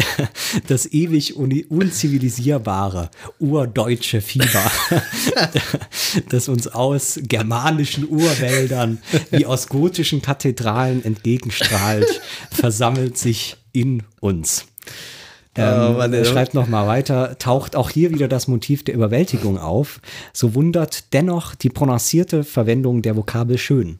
das 0.68 0.92
ewig 0.92 1.36
unzivilisierbare 1.36 3.10
urdeutsche 3.38 4.20
Fieber, 4.20 4.70
das 6.28 6.48
uns 6.48 6.68
aus 6.68 7.20
germanischen 7.22 8.08
Urwäldern 8.08 9.00
wie 9.30 9.46
aus 9.46 9.68
gotischen 9.68 10.22
Kathedralen 10.22 11.04
entgegenstrahlt, 11.04 12.20
versammelt 12.50 13.18
sich 13.18 13.56
in 13.72 14.02
uns. 14.20 14.66
Ähm, 15.54 15.98
Mann, 15.98 16.14
er 16.14 16.24
schreibt 16.24 16.54
noch 16.54 16.66
mal 16.66 16.86
weiter, 16.86 17.36
taucht 17.38 17.76
auch 17.76 17.90
hier 17.90 18.10
wieder 18.10 18.26
das 18.26 18.48
Motiv 18.48 18.84
der 18.84 18.94
Überwältigung 18.94 19.58
auf. 19.58 20.00
So 20.32 20.54
wundert 20.54 21.12
dennoch 21.12 21.54
die 21.54 21.68
prononcierte 21.68 22.42
Verwendung 22.42 23.02
der 23.02 23.16
Vokabel 23.16 23.58
schön. 23.58 23.98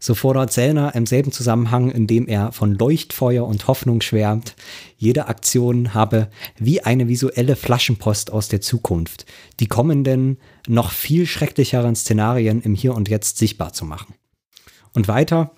So 0.00 0.16
fordert 0.16 0.52
Sellner 0.52 0.96
im 0.96 1.06
selben 1.06 1.30
Zusammenhang, 1.30 1.92
in 1.92 2.08
dem 2.08 2.26
er 2.26 2.50
von 2.50 2.76
Leuchtfeuer 2.76 3.46
und 3.46 3.68
Hoffnung 3.68 4.00
schwärmt, 4.00 4.56
jede 4.96 5.28
Aktion 5.28 5.94
habe 5.94 6.28
wie 6.58 6.82
eine 6.82 7.06
visuelle 7.06 7.54
Flaschenpost 7.54 8.32
aus 8.32 8.48
der 8.48 8.60
Zukunft, 8.60 9.24
die 9.60 9.68
kommenden, 9.68 10.38
noch 10.66 10.90
viel 10.90 11.26
schrecklicheren 11.26 11.94
Szenarien 11.94 12.60
im 12.60 12.74
Hier 12.74 12.94
und 12.94 13.08
Jetzt 13.08 13.38
sichtbar 13.38 13.72
zu 13.72 13.84
machen. 13.84 14.14
Und 14.94 15.06
weiter, 15.06 15.52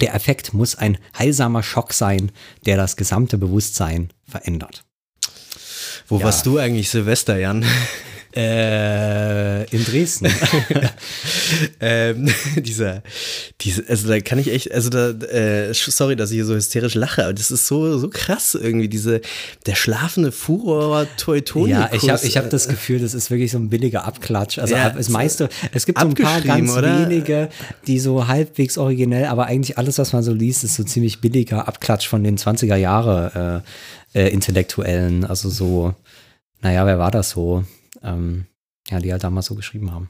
der 0.00 0.14
Effekt 0.14 0.54
muss 0.54 0.74
ein 0.76 0.98
heilsamer 1.18 1.62
Schock 1.62 1.92
sein, 1.92 2.30
der 2.66 2.76
das 2.76 2.96
gesamte 2.96 3.38
Bewusstsein 3.38 4.12
verändert. 4.28 4.84
Wo 6.08 6.18
Ja. 6.18 6.24
warst 6.24 6.46
du 6.46 6.58
eigentlich 6.58 6.90
Silvester, 6.90 7.38
Jan? 7.38 7.64
Äh, 8.34 9.64
in 9.74 9.84
Dresden. 9.84 10.28
ähm, 11.80 12.28
dieser, 12.56 13.02
diese, 13.60 13.88
also 13.88 14.08
da 14.08 14.20
kann 14.20 14.38
ich 14.38 14.52
echt, 14.52 14.72
also 14.72 14.88
da, 14.88 15.10
äh, 15.10 15.74
sorry, 15.74 16.14
dass 16.14 16.30
ich 16.30 16.36
hier 16.36 16.44
so 16.44 16.54
hysterisch 16.54 16.94
lache, 16.94 17.24
aber 17.24 17.32
das 17.32 17.50
ist 17.50 17.66
so, 17.66 17.98
so 17.98 18.08
krass 18.08 18.54
irgendwie, 18.54 18.88
diese, 18.88 19.20
der 19.66 19.74
schlafende 19.74 20.30
Furor 20.30 21.06
Teutonicus. 21.16 21.70
Ja, 21.70 21.90
ich 21.92 22.08
habe 22.08 22.24
ich 22.24 22.36
hab 22.36 22.50
das 22.50 22.68
Gefühl, 22.68 23.00
das 23.00 23.14
ist 23.14 23.30
wirklich 23.32 23.50
so 23.50 23.58
ein 23.58 23.68
billiger 23.68 24.04
Abklatsch. 24.04 24.58
Also 24.58 24.74
Ja, 24.74 24.90
das 24.90 25.08
meiste, 25.08 25.48
es 25.72 25.86
gibt 25.86 25.98
so 25.98 26.06
ein 26.06 26.14
paar 26.14 26.40
ganz 26.40 26.70
oder? 26.70 27.00
wenige, 27.08 27.48
die 27.88 27.98
so 27.98 28.28
halbwegs 28.28 28.78
originell, 28.78 29.26
aber 29.26 29.46
eigentlich 29.46 29.76
alles, 29.76 29.98
was 29.98 30.12
man 30.12 30.22
so 30.22 30.32
liest, 30.32 30.62
ist 30.62 30.76
so 30.76 30.84
ziemlich 30.84 31.20
billiger 31.20 31.66
Abklatsch 31.66 32.06
von 32.06 32.22
den 32.22 32.38
20er 32.38 32.76
Jahre 32.76 33.64
äh, 34.14 34.20
äh, 34.20 34.28
Intellektuellen. 34.32 35.24
Also 35.24 35.48
so, 35.48 35.94
naja, 36.62 36.86
wer 36.86 36.98
war 36.98 37.10
das 37.10 37.30
so? 37.30 37.64
Ähm, 38.02 38.46
ja, 38.90 38.98
die 39.00 39.12
halt 39.12 39.22
damals 39.24 39.46
so 39.46 39.54
geschrieben 39.54 39.92
haben. 39.92 40.08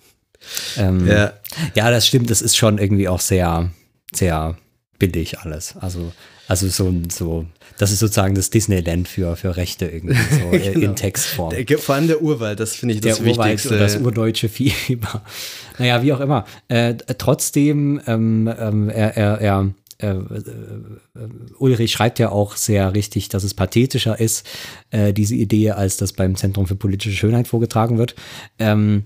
Ähm, 0.77 1.07
Ja. 1.07 1.33
ja, 1.75 1.91
das 1.91 2.07
stimmt, 2.07 2.31
das 2.31 2.41
ist 2.43 2.57
schon 2.57 2.79
irgendwie 2.79 3.09
auch 3.09 3.21
sehr, 3.21 3.71
sehr 4.15 4.57
billig 4.99 5.39
alles. 5.41 5.75
Also, 5.79 6.13
also 6.49 6.69
so, 6.69 6.93
so, 7.11 7.47
das 7.79 7.91
ist 7.93 7.99
sozusagen 8.01 8.35
das 8.35 8.51
Disneyland 8.51 9.07
für, 9.09 9.37
für 9.37 9.57
Rechte 9.57 9.87
irgendwie, 9.87 10.15
so 10.31 10.51
äh, 10.57 10.73
Genau. 10.73 10.87
in 10.91 10.97
Textform 10.97 11.51
Der, 11.55 11.79
vor 11.79 11.95
allem 11.97 12.07
der 12.09 12.23
Urwald, 12.23 12.59
das 12.61 12.75
finde 12.77 12.95
ich 12.95 13.01
das 13.01 13.19
der 13.19 13.27
Urwald 13.27 13.53
Wichtigste. 13.55 13.75
und 13.75 13.81
das 13.81 13.97
urdeutsche 13.97 14.49
Fieber. 14.49 15.23
Naja, 15.79 16.03
wie 16.03 16.13
auch 16.13 16.21
immer. 16.21 16.45
Äh, 16.69 16.95
trotzdem, 17.17 18.03
ähm, 18.07 18.53
ähm, 18.59 18.91
er, 18.91 19.17
er, 19.17 19.41
er 19.41 19.71
äh, 20.03 20.11
äh, 20.11 21.29
Ulrich 21.59 21.93
schreibt 21.93 22.19
ja 22.19 22.31
auch 22.31 22.57
sehr 22.57 22.95
richtig, 22.95 23.29
dass 23.29 23.45
es 23.45 23.55
pathetischer 23.55 24.19
ist, 24.19 24.47
äh, 24.91 25.13
diese 25.13 25.35
Idee, 25.35 25.73
als 25.73 25.97
das 25.97 26.13
beim 26.13 26.37
Zentrum 26.37 26.67
für 26.67 26.77
politische 26.77 27.17
Schönheit 27.17 27.49
vorgetragen 27.49 27.99
wird. 27.99 28.15
Ähm, 28.59 29.05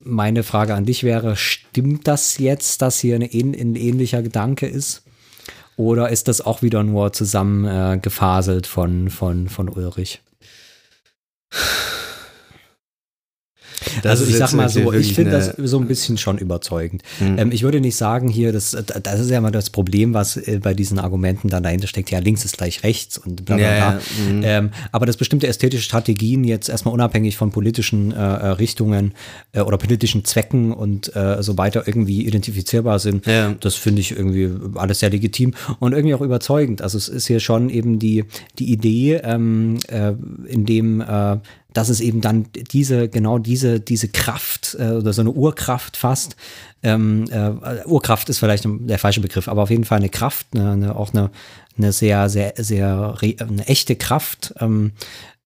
meine 0.00 0.42
Frage 0.42 0.74
an 0.74 0.84
dich 0.84 1.04
wäre, 1.04 1.36
stimmt 1.36 2.08
das 2.08 2.38
jetzt, 2.38 2.82
dass 2.82 2.98
hier 2.98 3.14
eine, 3.16 3.26
ein 3.26 3.76
ähnlicher 3.76 4.22
Gedanke 4.22 4.66
ist? 4.66 5.04
Oder 5.76 6.10
ist 6.10 6.28
das 6.28 6.40
auch 6.40 6.62
wieder 6.62 6.82
nur 6.82 7.12
zusammen 7.12 7.64
äh, 7.64 8.00
von, 8.64 9.10
von, 9.10 9.48
von 9.48 9.68
Ulrich? 9.68 10.20
Das 14.02 14.20
also 14.20 14.24
ich 14.30 14.36
sag 14.36 14.52
mal 14.52 14.68
so, 14.68 14.92
ich 14.92 15.14
finde 15.14 15.32
das 15.32 15.54
so 15.58 15.78
ein 15.78 15.86
bisschen 15.86 16.18
schon 16.18 16.38
überzeugend. 16.38 17.02
Mhm. 17.20 17.38
Ähm, 17.38 17.52
ich 17.52 17.62
würde 17.62 17.80
nicht 17.80 17.96
sagen 17.96 18.28
hier, 18.28 18.52
das, 18.52 18.70
das 19.02 19.20
ist 19.20 19.30
ja 19.30 19.38
immer 19.38 19.50
das 19.50 19.70
Problem, 19.70 20.14
was 20.14 20.36
äh, 20.36 20.58
bei 20.62 20.74
diesen 20.74 20.98
Argumenten 20.98 21.48
dann 21.48 21.62
dahinter 21.62 21.86
steckt, 21.86 22.10
ja, 22.10 22.18
links 22.18 22.44
ist 22.44 22.56
gleich 22.58 22.82
rechts 22.82 23.18
und 23.18 23.44
bla 23.44 23.56
bla 23.56 23.64
Ja, 23.64 23.90
bla. 23.90 24.00
ja, 24.26 24.32
mhm. 24.32 24.42
Ähm, 24.44 24.70
aber 24.92 25.06
dass 25.06 25.16
bestimmte 25.16 25.46
ästhetische 25.46 25.82
Strategien 25.82 26.44
jetzt 26.44 26.68
erstmal 26.68 26.94
unabhängig 26.94 27.36
von 27.36 27.50
politischen 27.50 28.12
äh, 28.12 28.16
äh, 28.16 28.46
Richtungen 28.48 29.12
äh, 29.52 29.60
oder 29.60 29.78
politischen 29.78 30.24
Zwecken 30.24 30.72
und 30.72 31.14
äh, 31.16 31.42
so 31.42 31.58
weiter 31.58 31.86
irgendwie 31.86 32.26
identifizierbar 32.26 32.98
sind, 32.98 33.26
Ja. 33.26 33.54
das 33.60 33.74
finde 33.74 34.00
ich 34.00 34.12
irgendwie 34.16 34.50
alles 34.76 35.00
sehr 35.00 35.10
legitim 35.10 35.54
und 35.80 35.92
irgendwie 35.92 36.14
auch 36.14 36.20
überzeugend. 36.20 36.82
Also 36.82 36.98
es 36.98 37.08
ist 37.08 37.26
hier 37.26 37.40
schon 37.40 37.70
eben 37.70 37.98
die, 37.98 38.24
die 38.58 38.72
Idee, 38.72 39.20
ähm, 39.22 39.78
äh, 39.88 40.12
in 40.46 40.66
dem 40.66 41.02
dass 41.72 41.88
es 41.88 42.00
eben 42.00 42.20
dann 42.20 42.46
diese, 42.52 43.08
genau 43.08 43.38
diese, 43.38 43.80
diese 43.80 44.08
Kraft 44.08 44.76
äh, 44.78 44.90
oder 44.90 45.12
so 45.12 45.22
eine 45.22 45.30
Urkraft 45.30 45.96
fast, 45.96 46.36
ähm, 46.82 47.24
äh, 47.30 47.84
Urkraft 47.86 48.28
ist 48.28 48.38
vielleicht 48.38 48.66
der 48.66 48.98
falsche 48.98 49.20
Begriff, 49.20 49.48
aber 49.48 49.62
auf 49.62 49.70
jeden 49.70 49.84
Fall 49.84 49.98
eine 49.98 50.08
Kraft, 50.08 50.46
eine, 50.54 50.72
eine, 50.72 50.96
auch 50.96 51.12
eine, 51.14 51.30
eine 51.78 51.92
sehr, 51.92 52.28
sehr, 52.28 52.54
sehr, 52.56 53.16
eine 53.20 53.66
echte 53.66 53.96
Kraft, 53.96 54.54
ähm, 54.60 54.92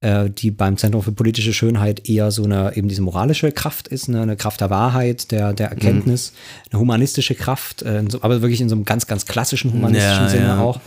äh, 0.00 0.30
die 0.30 0.50
beim 0.50 0.76
Zentrum 0.76 1.02
für 1.02 1.12
politische 1.12 1.52
Schönheit 1.52 2.08
eher 2.08 2.30
so 2.30 2.44
eine, 2.44 2.76
eben 2.76 2.88
diese 2.88 3.02
moralische 3.02 3.52
Kraft 3.52 3.88
ist, 3.88 4.08
ne, 4.08 4.22
eine 4.22 4.36
Kraft 4.36 4.60
der 4.60 4.70
Wahrheit, 4.70 5.30
der, 5.30 5.52
der 5.52 5.68
Erkenntnis, 5.70 6.32
eine 6.70 6.80
humanistische 6.80 7.34
Kraft, 7.34 7.82
äh, 7.82 8.04
so, 8.08 8.22
aber 8.22 8.40
wirklich 8.42 8.60
in 8.60 8.68
so 8.68 8.74
einem 8.74 8.84
ganz, 8.84 9.06
ganz 9.06 9.26
klassischen 9.26 9.72
humanistischen 9.72 10.24
Ja, 10.24 10.28
Sinne 10.28 10.46
ja. 10.46 10.60
auch. 10.60 10.80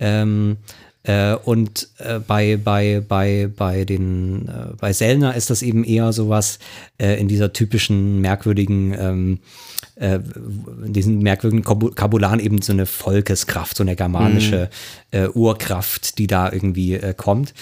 Ähm, 0.00 0.56
äh, 1.04 1.34
und 1.34 1.88
äh, 1.98 2.18
bei, 2.20 2.56
bei, 2.56 3.02
bei, 3.06 3.48
bei 3.54 3.84
den, 3.84 4.48
äh, 4.48 4.74
bei 4.78 4.92
Sellner 4.92 5.34
ist 5.34 5.50
das 5.50 5.62
eben 5.62 5.84
eher 5.84 6.12
sowas 6.12 6.58
äh, 6.98 7.20
in 7.20 7.28
dieser 7.28 7.52
typischen 7.52 8.20
merkwürdigen, 8.20 8.94
ähm, 8.98 9.38
äh, 9.96 10.20
in 10.86 10.92
diesen 10.92 11.18
merkwürdigen 11.18 11.64
Kabu- 11.64 11.90
Kabularen 11.94 12.40
eben 12.40 12.62
so 12.62 12.72
eine 12.72 12.86
Volkeskraft, 12.86 13.76
so 13.76 13.82
eine 13.82 13.96
germanische 13.96 14.70
Mhm. 15.12 15.18
äh, 15.18 15.28
Urkraft, 15.28 16.18
die 16.18 16.26
da 16.26 16.50
irgendwie 16.52 16.94
äh, 16.94 17.14
kommt. 17.14 17.52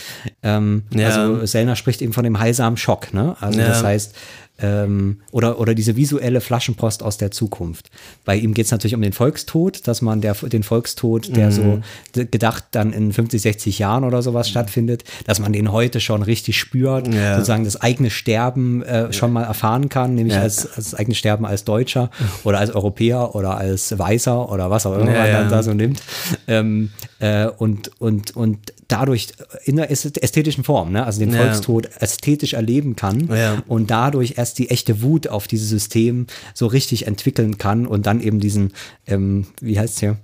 Ähm, 0.43 0.83
Ja. 0.95 1.09
Also 1.09 1.47
Sellner 1.47 1.77
spricht 1.77 2.03
eben 2.03 2.13
von 2.13 2.25
dem 2.25 2.39
heilsamen 2.39 2.77
Schock, 2.77 3.13
ne? 3.15 3.37
Also 3.41 3.59
Ja. 3.61 3.69
das 3.69 3.83
heißt, 3.83 4.15
ähm, 4.63 5.21
oder, 5.33 5.59
oder 5.59 5.75
diese 5.75 5.97
visuelle 5.97 6.41
Flaschenpost 6.41 7.03
aus 7.03 7.17
der 7.19 7.31
Zukunft. 7.31 7.91
Bei 8.25 8.37
ihm 8.37 8.55
geht 8.55 8.67
es 8.67 8.71
natürlich 8.73 8.95
um 8.95 9.03
den 9.03 9.13
Volkstod, 9.13 9.87
dass 9.89 10.03
man 10.03 10.21
der, 10.21 10.35
den 10.35 10.63
Volkstod, 10.63 11.35
der 11.37 11.47
Mhm. 11.49 11.53
so 11.53 11.81
gedacht 12.13 12.65
dann 12.73 12.93
in 12.93 13.13
50, 13.13 13.41
60 13.43 13.79
Jahren 13.79 14.05
oder 14.05 14.23
sowas 14.23 14.49
stattfindet, 14.49 15.05
dass 15.27 15.39
man 15.41 15.53
den 15.53 15.73
heute 15.73 16.01
schon 16.01 16.23
richtig 16.23 16.59
spürt, 16.59 17.13
Ja. 17.13 17.35
sozusagen 17.35 17.65
das 17.65 17.81
eigene 17.81 18.11
Sterben 18.11 18.83
äh, 18.83 19.13
schon 19.13 19.33
mal 19.33 19.45
erfahren 19.45 19.89
kann, 19.89 20.15
nämlich 20.15 20.35
Ja. 20.35 20.43
als, 20.43 20.67
als 20.67 20.91
das 20.91 20.95
eigene 20.95 21.15
Sterben 21.15 21.47
als 21.47 21.65
Deutscher 21.65 22.11
oder 22.45 22.59
als 22.59 22.71
Europäer 22.75 23.35
oder 23.35 23.57
als 23.57 23.99
Weißer 23.99 24.51
oder 24.53 24.71
was 24.71 24.87
auch 24.87 24.95
immer 24.95 25.13
man 25.13 25.33
dann 25.33 25.49
da 25.49 25.63
so 25.63 25.73
nimmt. 25.75 26.03
Ähm, 26.47 26.91
äh, 27.19 27.47
und, 27.47 27.91
und, 28.01 28.37
und 28.37 28.59
dadurch 28.89 29.29
in 29.65 29.77
der 29.77 29.91
ästhetischen 29.91 30.65
Form, 30.65 30.93
ne? 30.93 31.05
also 31.07 31.19
den. 31.21 31.31
Volkstod 31.31 31.89
ästhetisch 32.01 32.55
erleben 32.55 32.97
kann 32.97 33.31
und 33.69 33.91
dadurch 33.91 34.35
erst 34.37 34.50
erst 34.51 34.59
die 34.59 34.71
echte 34.71 35.01
Wut 35.03 35.29
auf 35.29 35.47
dieses 35.47 35.69
System 35.69 36.27
so 36.55 36.67
richtig 36.67 37.07
entwickeln 37.07 37.57
kann 37.57 37.87
und 37.87 38.07
dann 38.07 38.21
eben 38.21 38.41
diesen, 38.41 38.73
ähm, 39.07 39.47
wie 39.61 39.79
heißt 39.79 39.95
es 39.95 40.01
hier? 40.01 40.19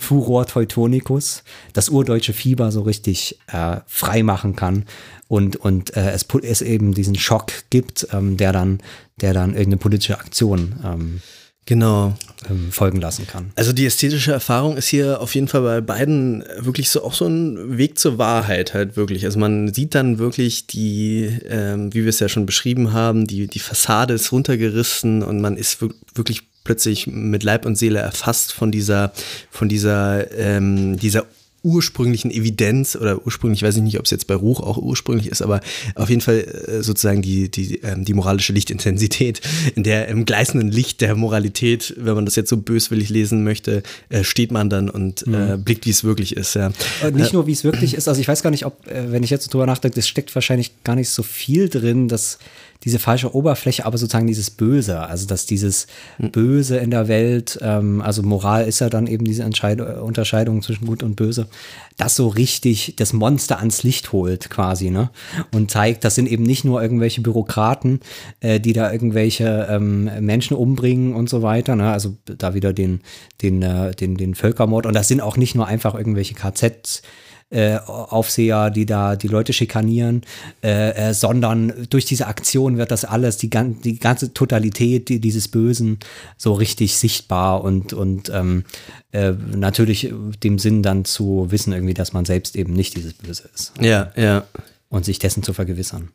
Furor 0.00 0.46
Teutonicus, 0.46 1.42
das 1.72 1.88
urdeutsche 1.88 2.32
Fieber 2.32 2.70
so 2.70 2.82
richtig 2.82 3.40
äh, 3.48 3.78
frei 3.88 4.22
machen 4.22 4.54
kann 4.54 4.84
und, 5.26 5.56
und 5.56 5.96
äh, 5.96 6.12
es, 6.12 6.24
es 6.42 6.62
eben 6.62 6.94
diesen 6.94 7.16
Schock 7.16 7.52
gibt, 7.70 8.06
ähm, 8.12 8.36
der 8.36 8.52
dann, 8.52 8.78
der 9.20 9.34
dann 9.34 9.50
irgendeine 9.50 9.78
politische 9.78 10.20
Aktion 10.20 10.76
ähm, 10.84 11.20
Genau. 11.68 12.14
ähm, 12.48 12.72
folgen 12.72 12.98
lassen 12.98 13.26
kann. 13.26 13.50
Also 13.56 13.72
die 13.74 13.84
ästhetische 13.84 14.32
Erfahrung 14.32 14.78
ist 14.78 14.88
hier 14.88 15.20
auf 15.20 15.34
jeden 15.34 15.48
Fall 15.48 15.60
bei 15.60 15.80
beiden 15.82 16.42
wirklich 16.58 16.88
so 16.88 17.04
auch 17.04 17.12
so 17.12 17.26
ein 17.26 17.76
Weg 17.76 17.98
zur 17.98 18.16
Wahrheit 18.16 18.72
halt 18.72 18.96
wirklich. 18.96 19.26
Also 19.26 19.38
man 19.38 19.74
sieht 19.74 19.94
dann 19.94 20.18
wirklich 20.18 20.66
die, 20.66 21.30
ähm, 21.46 21.92
wie 21.92 22.04
wir 22.04 22.08
es 22.08 22.20
ja 22.20 22.28
schon 22.30 22.46
beschrieben 22.46 22.94
haben, 22.94 23.26
die, 23.26 23.48
die 23.48 23.58
Fassade 23.58 24.14
ist 24.14 24.32
runtergerissen 24.32 25.22
und 25.22 25.42
man 25.42 25.58
ist 25.58 25.82
wir- 25.82 25.90
wirklich 26.14 26.42
plötzlich 26.64 27.06
mit 27.06 27.42
Leib 27.42 27.66
und 27.66 27.76
Seele 27.76 27.98
erfasst 27.98 28.52
von 28.54 28.72
dieser, 28.72 29.12
von 29.50 29.68
dieser, 29.68 30.30
ähm, 30.38 30.96
dieser 30.98 31.26
ursprünglichen 31.68 32.30
Evidenz 32.30 32.96
oder 32.96 33.24
ursprünglich, 33.26 33.62
weiß 33.62 33.76
ich 33.76 33.82
nicht, 33.82 33.98
ob 33.98 34.06
es 34.06 34.10
jetzt 34.10 34.26
bei 34.26 34.34
Ruch 34.34 34.60
auch 34.60 34.78
ursprünglich 34.78 35.28
ist, 35.28 35.42
aber 35.42 35.60
auf 35.94 36.08
jeden 36.08 36.22
Fall 36.22 36.38
äh, 36.38 36.82
sozusagen 36.82 37.20
die, 37.20 37.50
die, 37.50 37.82
ähm, 37.82 38.04
die 38.04 38.14
moralische 38.14 38.54
Lichtintensität, 38.54 39.42
in 39.74 39.82
der 39.82 40.08
im 40.08 40.24
gleißenden 40.24 40.70
Licht 40.70 41.02
der 41.02 41.14
Moralität, 41.14 41.94
wenn 41.98 42.14
man 42.14 42.24
das 42.24 42.36
jetzt 42.36 42.48
so 42.48 42.56
böswillig 42.56 43.10
lesen 43.10 43.44
möchte, 43.44 43.82
äh, 44.08 44.24
steht 44.24 44.50
man 44.50 44.70
dann 44.70 44.88
und 44.88 45.26
äh, 45.26 45.58
blickt, 45.58 45.84
wie 45.84 45.90
es 45.90 46.04
wirklich 46.04 46.36
ist. 46.36 46.54
Ja. 46.54 46.72
Und 47.04 47.16
nicht 47.16 47.32
nur, 47.32 47.46
wie 47.46 47.52
es 47.52 47.64
wirklich 47.64 47.94
ist, 47.94 48.08
also 48.08 48.20
ich 48.20 48.28
weiß 48.28 48.42
gar 48.42 48.50
nicht, 48.50 48.64
ob, 48.64 48.78
wenn 48.86 49.22
ich 49.22 49.30
jetzt 49.30 49.52
drüber 49.52 49.66
nachdenke, 49.66 50.00
es 50.00 50.08
steckt 50.08 50.34
wahrscheinlich 50.34 50.82
gar 50.84 50.96
nicht 50.96 51.10
so 51.10 51.22
viel 51.22 51.68
drin, 51.68 52.08
dass 52.08 52.38
diese 52.84 52.98
falsche 52.98 53.34
Oberfläche, 53.34 53.84
aber 53.84 53.98
sozusagen 53.98 54.26
dieses 54.26 54.50
Böse, 54.50 55.00
also 55.00 55.26
dass 55.26 55.46
dieses 55.46 55.88
Böse 56.18 56.76
in 56.76 56.90
der 56.90 57.08
Welt, 57.08 57.58
ähm, 57.60 58.00
also 58.00 58.22
Moral 58.22 58.66
ist 58.66 58.80
ja 58.80 58.88
dann 58.88 59.06
eben 59.06 59.24
diese 59.24 59.42
Entscheid 59.42 59.80
Unterscheidung 59.80 60.62
zwischen 60.62 60.86
Gut 60.86 61.02
und 61.02 61.16
Böse, 61.16 61.48
das 61.96 62.14
so 62.14 62.28
richtig 62.28 62.94
das 62.96 63.12
Monster 63.12 63.58
ans 63.58 63.82
Licht 63.82 64.12
holt 64.12 64.48
quasi, 64.48 64.90
ne? 64.90 65.10
Und 65.52 65.70
zeigt, 65.70 66.04
das 66.04 66.14
sind 66.14 66.28
eben 66.28 66.44
nicht 66.44 66.64
nur 66.64 66.80
irgendwelche 66.80 67.20
Bürokraten, 67.20 68.00
äh, 68.40 68.60
die 68.60 68.72
da 68.72 68.92
irgendwelche 68.92 69.66
ähm, 69.68 70.10
Menschen 70.20 70.56
umbringen 70.56 71.14
und 71.14 71.28
so 71.28 71.42
weiter, 71.42 71.74
ne? 71.74 71.90
Also 71.90 72.16
da 72.24 72.54
wieder 72.54 72.72
den, 72.72 73.00
den, 73.42 73.62
äh, 73.62 73.90
den, 73.94 74.16
den 74.16 74.36
Völkermord 74.36 74.86
und 74.86 74.94
das 74.94 75.08
sind 75.08 75.20
auch 75.20 75.36
nicht 75.36 75.56
nur 75.56 75.66
einfach 75.66 75.94
irgendwelche 75.94 76.34
KZs, 76.34 77.02
äh, 77.50 77.78
Aufseher, 77.78 78.70
die 78.70 78.84
da 78.84 79.16
die 79.16 79.28
Leute 79.28 79.52
schikanieren, 79.52 80.22
äh, 80.62 80.90
äh, 80.90 81.14
sondern 81.14 81.86
durch 81.88 82.04
diese 82.04 82.26
Aktion 82.26 82.76
wird 82.76 82.90
das 82.90 83.04
alles, 83.04 83.38
die, 83.38 83.48
gan 83.48 83.80
die 83.80 83.98
ganze 83.98 84.34
Totalität 84.34 85.08
die, 85.08 85.20
dieses 85.20 85.48
Bösen 85.48 85.98
so 86.36 86.52
richtig 86.52 86.96
sichtbar 86.96 87.64
und, 87.64 87.92
und 87.92 88.30
ähm, 88.34 88.64
äh, 89.12 89.32
natürlich 89.32 90.12
dem 90.42 90.58
Sinn 90.58 90.82
dann 90.82 91.04
zu 91.04 91.46
wissen 91.50 91.72
irgendwie, 91.72 91.94
dass 91.94 92.12
man 92.12 92.26
selbst 92.26 92.54
eben 92.54 92.74
nicht 92.74 92.96
dieses 92.96 93.14
Böse 93.14 93.48
ist 93.54 93.72
Ja, 93.80 94.12
ja. 94.16 94.44
und 94.90 95.04
sich 95.04 95.18
dessen 95.18 95.42
zu 95.42 95.54
vergewissern. 95.54 96.10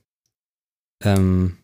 Ähm, 1.04 1.58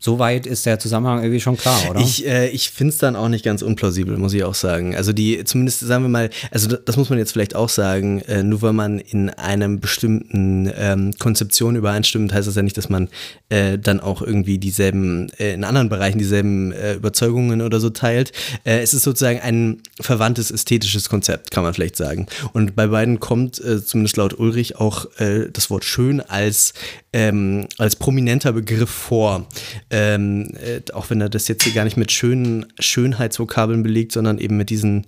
Soweit 0.00 0.46
ist 0.46 0.64
der 0.64 0.78
Zusammenhang 0.78 1.22
irgendwie 1.22 1.40
schon 1.40 1.56
klar, 1.56 1.90
oder? 1.90 2.00
Ich, 2.00 2.24
äh, 2.24 2.50
ich 2.50 2.70
finde 2.70 2.92
es 2.92 2.98
dann 2.98 3.16
auch 3.16 3.28
nicht 3.28 3.44
ganz 3.44 3.62
unplausibel, 3.62 4.16
muss 4.16 4.32
ich 4.32 4.44
auch 4.44 4.54
sagen. 4.54 4.94
Also 4.94 5.12
die, 5.12 5.42
zumindest 5.42 5.80
sagen 5.80 6.04
wir 6.04 6.08
mal, 6.08 6.30
also 6.52 6.68
das, 6.68 6.96
muss 6.96 7.10
man 7.10 7.18
jetzt 7.18 7.32
vielleicht 7.32 7.56
auch 7.56 7.68
sagen, 7.68 8.20
äh, 8.20 8.44
nur 8.44 8.62
weil 8.62 8.72
man 8.72 9.00
in 9.00 9.28
einem 9.28 9.80
bestimmten 9.80 10.70
ähm, 10.76 11.10
Konzeption 11.18 11.74
übereinstimmt, 11.74 12.32
heißt 12.32 12.46
das 12.46 12.54
ja 12.54 12.62
nicht, 12.62 12.76
dass 12.76 12.88
man 12.88 13.08
äh, 13.48 13.76
dann 13.76 13.98
auch 13.98 14.22
irgendwie 14.22 14.58
dieselben, 14.58 15.30
äh, 15.38 15.54
in 15.54 15.64
anderen 15.64 15.88
Bereichen 15.88 16.18
dieselben 16.18 16.70
äh, 16.70 16.94
Überzeugungen 16.94 17.60
oder 17.60 17.80
so 17.80 17.90
teilt. 17.90 18.30
Äh, 18.62 18.78
es 18.82 18.94
ist 18.94 19.02
sozusagen 19.02 19.40
ein 19.40 19.82
verwandtes 20.00 20.52
ästhetisches 20.52 21.08
Konzept, 21.08 21.50
kann 21.50 21.64
man 21.64 21.74
vielleicht 21.74 21.96
sagen. 21.96 22.28
Und 22.52 22.76
bei 22.76 22.86
beiden 22.86 23.18
kommt, 23.18 23.56
zumindest 23.56 24.16
laut 24.16 24.38
Ulrich, 24.38 24.76
auch 24.76 25.06
das 25.18 25.70
Wort 25.70 25.84
schön 25.84 26.20
als, 26.20 26.72
ähm, 27.12 27.66
als 27.78 27.96
prominenter 27.96 28.52
Begriff 28.52 28.90
vor 28.90 29.46
ähm, 29.90 30.50
äh, 30.54 30.80
auch 30.92 31.10
wenn 31.10 31.20
er 31.20 31.28
das 31.28 31.48
jetzt 31.48 31.64
hier 31.64 31.72
gar 31.72 31.84
nicht 31.84 31.96
mit 31.96 32.12
schönen 32.12 32.66
Schönheitsvokabeln 32.78 33.82
belegt, 33.82 34.12
sondern 34.12 34.38
eben 34.38 34.56
mit 34.56 34.70
diesen 34.70 35.06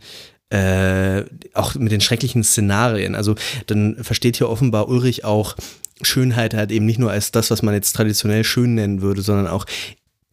äh, 0.51 1.24
auch 1.55 1.74
mit 1.77 1.93
den 1.93 2.01
schrecklichen 2.01 2.43
Szenarien. 2.43 3.14
Also 3.14 3.36
dann 3.66 4.02
versteht 4.02 4.36
hier 4.36 4.48
offenbar 4.48 4.89
Ulrich 4.89 5.24
auch 5.24 5.56
Schönheit 6.02 6.55
halt 6.55 6.72
eben 6.72 6.86
nicht 6.86 6.98
nur 6.98 7.10
als 7.10 7.31
das, 7.31 7.51
was 7.51 7.62
man 7.62 7.74
jetzt 7.74 7.94
traditionell 7.94 8.44
schön 8.44 8.74
nennen 8.74 9.02
würde, 9.02 9.22
sondern 9.22 9.47
auch 9.47 9.66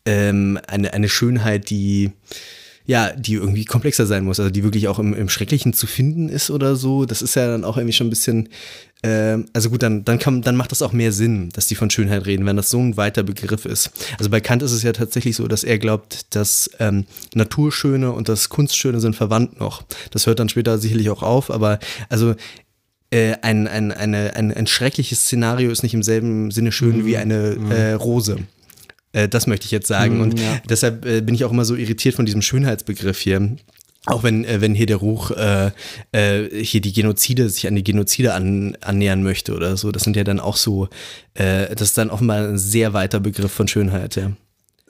ähm, 0.06 0.60
eine, 0.68 0.94
eine 0.94 1.10
Schönheit, 1.10 1.70
die 1.70 2.12
ja, 2.88 3.12
die 3.12 3.34
irgendwie 3.34 3.66
komplexer 3.66 4.06
sein 4.06 4.24
muss, 4.24 4.40
also 4.40 4.50
die 4.50 4.64
wirklich 4.64 4.88
auch 4.88 4.98
im, 4.98 5.14
im 5.14 5.28
Schrecklichen 5.28 5.74
zu 5.74 5.88
finden 5.88 6.30
ist 6.30 6.50
oder 6.50 6.78
so. 6.78 7.06
Das 7.06 7.22
ist 7.22 7.36
ja 7.36 7.46
dann 7.48 7.66
auch 7.66 7.76
irgendwie 7.76 7.92
schon 7.92 8.08
ein 8.08 8.12
bisschen, 8.12 8.48
ähm, 9.04 9.46
also 9.54 9.70
gut, 9.70 9.84
dann, 9.84 10.04
dann, 10.06 10.18
kann, 10.20 10.42
dann 10.42 10.56
macht 10.56 10.72
das 10.72 10.82
auch 10.82 10.92
mehr 10.92 11.12
Sinn, 11.12 11.50
dass 11.54 11.68
die 11.68 11.76
von 11.76 11.90
Schönheit 11.90 12.26
reden, 12.26 12.46
wenn 12.46 12.58
das 12.58 12.70
so 12.70 12.80
ein 12.80 12.98
weiter 12.98 13.24
Begriff 13.24 13.66
ist. 13.66 13.92
Also 14.18 14.30
bei 14.30 14.40
Kant 14.40 14.64
ist 14.64 14.72
es 14.72 14.84
ja 14.84 14.92
tatsächlich 14.92 15.36
so, 15.36 15.48
dass 15.48 15.64
er 15.64 15.78
glaubt, 15.78 16.36
dass 16.36 16.70
ähm, 16.80 17.06
Naturschöne 17.36 18.12
und 18.12 18.28
das 18.28 18.50
Kunstschöne 18.50 19.00
sind 19.00 19.16
verwandt 19.16 19.60
noch. 19.60 19.84
Das 20.12 20.26
hört 20.26 20.40
dann 20.40 20.50
später 20.50 20.78
sicherlich 20.80 21.10
auch 21.10 21.22
auf, 21.22 21.52
aber 21.52 21.80
also 22.10 22.36
äh, 23.12 23.36
ein, 23.42 23.68
ein, 23.68 23.92
eine, 23.92 24.36
ein, 24.36 24.52
ein 24.52 24.68
schreckliches 24.68 25.22
Szenario 25.22 25.72
ist 25.72 25.84
nicht 25.84 25.94
im 25.94 26.04
selben 26.04 26.52
Sinne 26.52 26.72
schön 26.72 27.06
wie 27.06 27.18
eine 27.18 27.56
äh, 27.70 27.94
Rose. 27.94 28.38
Äh, 29.14 29.30
das 29.30 29.48
möchte 29.48 29.66
ich 29.66 29.72
jetzt 29.72 29.88
sagen. 29.88 30.22
Und 30.22 30.40
ja. 30.40 30.60
deshalb 30.70 31.06
äh, 31.06 31.22
bin 31.22 31.36
ich 31.36 31.46
auch 31.46 31.52
immer 31.52 31.66
so 31.66 31.76
irritiert 31.76 32.16
von 32.16 32.26
diesem 32.26 32.42
Schönheitsbegriff 32.42 33.20
hier. 33.20 33.58
Auch 34.08 34.24
wenn, 34.24 34.46
äh, 34.46 34.62
wenn 34.62 34.74
hier 34.74 34.86
der 34.86 34.98
Ruch 34.98 35.32
äh, 35.32 35.72
äh, 36.14 36.64
hier 36.64 36.80
die 36.80 36.94
Genozide, 36.94 37.50
sich 37.50 37.68
an 37.68 37.76
die 37.76 37.84
Genozide 37.84 38.34
an, 38.34 38.78
annähern 38.82 39.22
möchte 39.22 39.54
oder 39.54 39.76
so. 39.76 39.92
Das 39.92 40.04
sind 40.04 40.16
ja 40.16 40.24
dann 40.24 40.40
auch 40.40 40.56
so, 40.56 40.88
äh, 41.34 41.76
das 41.76 41.90
ist 41.90 41.98
dann 41.98 42.10
offenbar 42.10 42.48
ein 42.48 42.58
sehr 42.58 42.94
weiter 42.94 43.20
Begriff 43.20 43.52
von 43.52 43.68
Schönheit, 43.68 44.16
ja. 44.16 44.32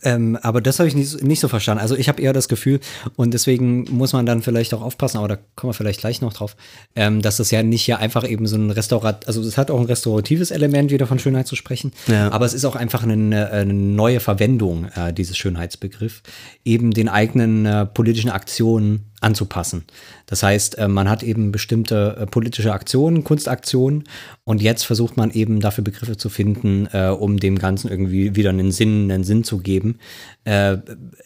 Ähm, 0.04 0.38
aber 0.44 0.62
das 0.62 0.78
habe 0.80 0.88
ich 0.88 0.96
nicht, 0.96 1.24
nicht 1.24 1.40
so 1.40 1.48
verstanden. 1.48 1.82
Also 1.82 1.96
ich 1.96 2.08
habe 2.08 2.22
eher 2.22 2.32
das 2.34 2.48
Gefühl, 2.48 2.80
und 3.16 3.34
deswegen 3.34 3.86
muss 3.90 4.14
man 4.14 4.26
dann 4.28 4.44
vielleicht 4.44 4.74
auch 4.76 4.82
aufpassen, 4.84 5.18
aber 5.18 5.28
da 5.28 5.38
kommen 5.56 5.72
wir 5.72 5.74
vielleicht 5.74 6.02
gleich 6.02 6.22
noch 6.22 6.34
drauf, 6.34 6.56
ähm, 6.96 7.22
dass 7.24 7.38
das 7.38 7.50
ja 7.50 7.64
nicht 7.64 7.82
hier 7.84 7.98
einfach 7.98 8.28
eben 8.28 8.46
so 8.46 8.58
ein 8.58 8.70
Restaurat, 8.70 9.28
also 9.28 9.42
es 9.42 9.58
hat 9.58 9.72
auch 9.72 9.80
ein 9.80 9.88
restauratives 9.88 10.52
Element, 10.52 10.92
wieder 10.92 11.08
von 11.08 11.18
Schönheit 11.18 11.48
zu 11.48 11.56
sprechen, 11.56 11.94
Ja. 12.08 12.32
aber 12.32 12.46
es 12.46 12.54
ist 12.54 12.66
auch 12.66 12.76
einfach 12.76 13.02
eine, 13.04 13.50
eine 13.52 13.74
neue 13.74 14.20
Verwendung 14.20 14.86
äh, 14.96 15.14
dieses 15.14 15.36
Schönheitsbegriff, 15.38 16.22
eben 16.64 16.92
den 16.92 17.10
eigenen 17.10 17.66
äh, 17.66 17.86
politischen 17.88 18.30
Aktionen 18.30 19.06
anzupassen. 19.20 19.86
Das 20.28 20.44
heißt, 20.44 20.78
äh, 20.78 20.88
man 20.88 21.10
hat 21.10 21.24
eben 21.24 21.52
bestimmte 21.52 22.18
äh, 22.20 22.26
politische 22.28 22.74
Aktionen, 22.74 23.24
Kunstaktionen 23.24 24.04
und 24.44 24.62
jetzt 24.62 24.84
versucht 24.86 25.18
man 25.18 25.32
eben 25.32 25.60
dafür 25.60 25.84
Begriffe 25.84 26.18
zu 26.18 26.30
finden, 26.30 26.88
äh, 26.92 27.08
um 27.08 27.40
dem 27.40 27.58
Ganzen 27.58 27.90
irgendwie 27.90 28.36
wieder 28.36 28.52
einen 28.52 28.72
Sinn, 28.72 29.12
einen 29.12 29.24
Sinn 29.24 29.44
zu 29.44 29.60
geben. 29.60 30.00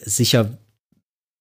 Sicher 0.00 0.58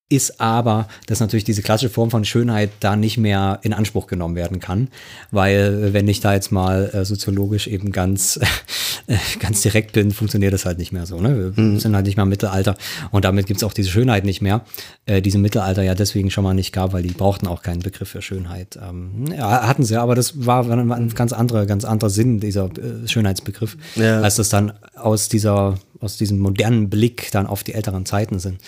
ist 0.09 0.39
aber, 0.39 0.87
dass 1.07 1.19
natürlich 1.19 1.45
diese 1.45 1.63
klassische 1.63 1.91
Form 1.91 2.11
von 2.11 2.25
Schönheit 2.25 2.69
da 2.79 2.95
nicht 2.95 3.17
mehr 3.17 3.59
in 3.63 3.73
Anspruch 3.73 4.05
genommen 4.05 4.35
werden 4.35 4.59
kann, 4.59 4.89
weil 5.31 5.93
wenn 5.93 6.07
ich 6.07 6.19
da 6.19 6.33
jetzt 6.33 6.51
mal 6.51 7.05
soziologisch 7.05 7.67
eben 7.67 7.91
ganz, 7.91 8.39
ganz 9.39 9.61
direkt 9.61 9.93
bin, 9.93 10.11
funktioniert 10.11 10.53
das 10.53 10.65
halt 10.65 10.77
nicht 10.77 10.91
mehr 10.91 11.05
so. 11.05 11.19
Ne? 11.19 11.53
Wir 11.55 11.79
sind 11.79 11.95
halt 11.95 12.05
nicht 12.05 12.15
mehr 12.15 12.23
im 12.23 12.29
Mittelalter 12.29 12.75
und 13.11 13.25
damit 13.25 13.45
gibt's 13.47 13.63
auch 13.63 13.73
diese 13.73 13.89
Schönheit 13.89 14.25
nicht 14.25 14.41
mehr, 14.41 14.63
äh, 15.05 15.21
die 15.21 15.29
es 15.29 15.35
im 15.35 15.41
Mittelalter 15.41 15.83
ja 15.83 15.93
deswegen 15.95 16.31
schon 16.31 16.43
mal 16.43 16.53
nicht 16.53 16.71
gab, 16.73 16.93
weil 16.93 17.03
die 17.03 17.13
brauchten 17.13 17.47
auch 17.47 17.61
keinen 17.61 17.81
Begriff 17.81 18.09
für 18.09 18.21
Schönheit. 18.21 18.79
Ähm, 18.81 19.25
ja, 19.35 19.67
hatten 19.67 19.83
sie, 19.83 19.97
aber 19.99 20.15
das 20.15 20.45
war 20.45 20.67
war 20.67 20.77
ein 20.77 21.09
ganz 21.09 21.33
anderer, 21.33 21.65
ganz 21.65 21.85
anderer 21.85 22.09
Sinn 22.09 22.39
dieser 22.39 22.65
äh, 22.65 23.07
Schönheitsbegriff, 23.07 23.77
Ja. 23.95 24.21
als 24.21 24.35
das 24.37 24.49
dann 24.49 24.73
aus 24.95 25.29
dieser, 25.29 25.77
aus 25.99 26.17
diesem 26.17 26.39
modernen 26.39 26.89
Blick 26.89 27.29
dann 27.31 27.45
auf 27.47 27.63
die 27.63 27.73
älteren 27.73 28.05
Zeiten 28.05 28.39
sind. 28.39 28.59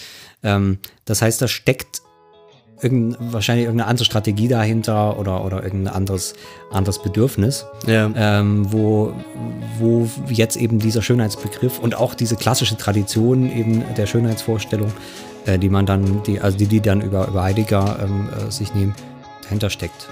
Ähm, 0.43 0.77
das 1.05 1.22
heißt, 1.22 1.41
da 1.41 1.47
steckt 1.47 2.02
irgend, 2.84 3.18
wahrscheinlich 3.19 3.65
irgendeine 3.65 3.89
andere 3.89 4.05
Strategie 4.05 4.47
dahinter 4.47 5.18
oder, 5.18 5.43
oder 5.45 5.64
irgendein 5.64 5.93
anderes, 5.93 6.34
anderes 6.72 7.01
Bedürfnis, 7.01 7.65
Ja. 7.88 8.11
ähm, 8.15 8.72
wo, 8.72 9.14
wo 9.80 10.10
jetzt 10.30 10.55
eben 10.57 10.80
dieser 10.80 11.01
Schönheitsbegriff 11.01 11.80
und 11.80 11.95
auch 11.95 12.14
diese 12.14 12.35
klassische 12.35 12.77
Tradition 12.77 13.49
eben 13.51 13.84
der 13.97 14.05
Schönheitsvorstellung, 14.05 14.91
äh, 15.45 15.57
die 15.57 15.69
man 15.69 15.85
dann, 15.85 16.22
die, 16.23 16.39
also 16.39 16.57
die, 16.57 16.68
die 16.68 16.81
dann 16.81 17.01
über, 17.01 17.27
über 17.27 17.43
Heidegger 17.43 17.99
ähm, 18.03 18.30
äh, 18.30 18.51
sich 18.51 18.73
nehmen, 18.76 18.93
dahinter 19.43 19.69
steckt. 19.69 20.07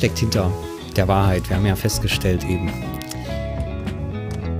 Steckt 0.00 0.18
hinter 0.18 0.50
der 0.96 1.08
Wahrheit? 1.08 1.46
Wir 1.50 1.56
haben 1.56 1.66
ja 1.66 1.76
festgestellt 1.76 2.42
eben, 2.44 2.72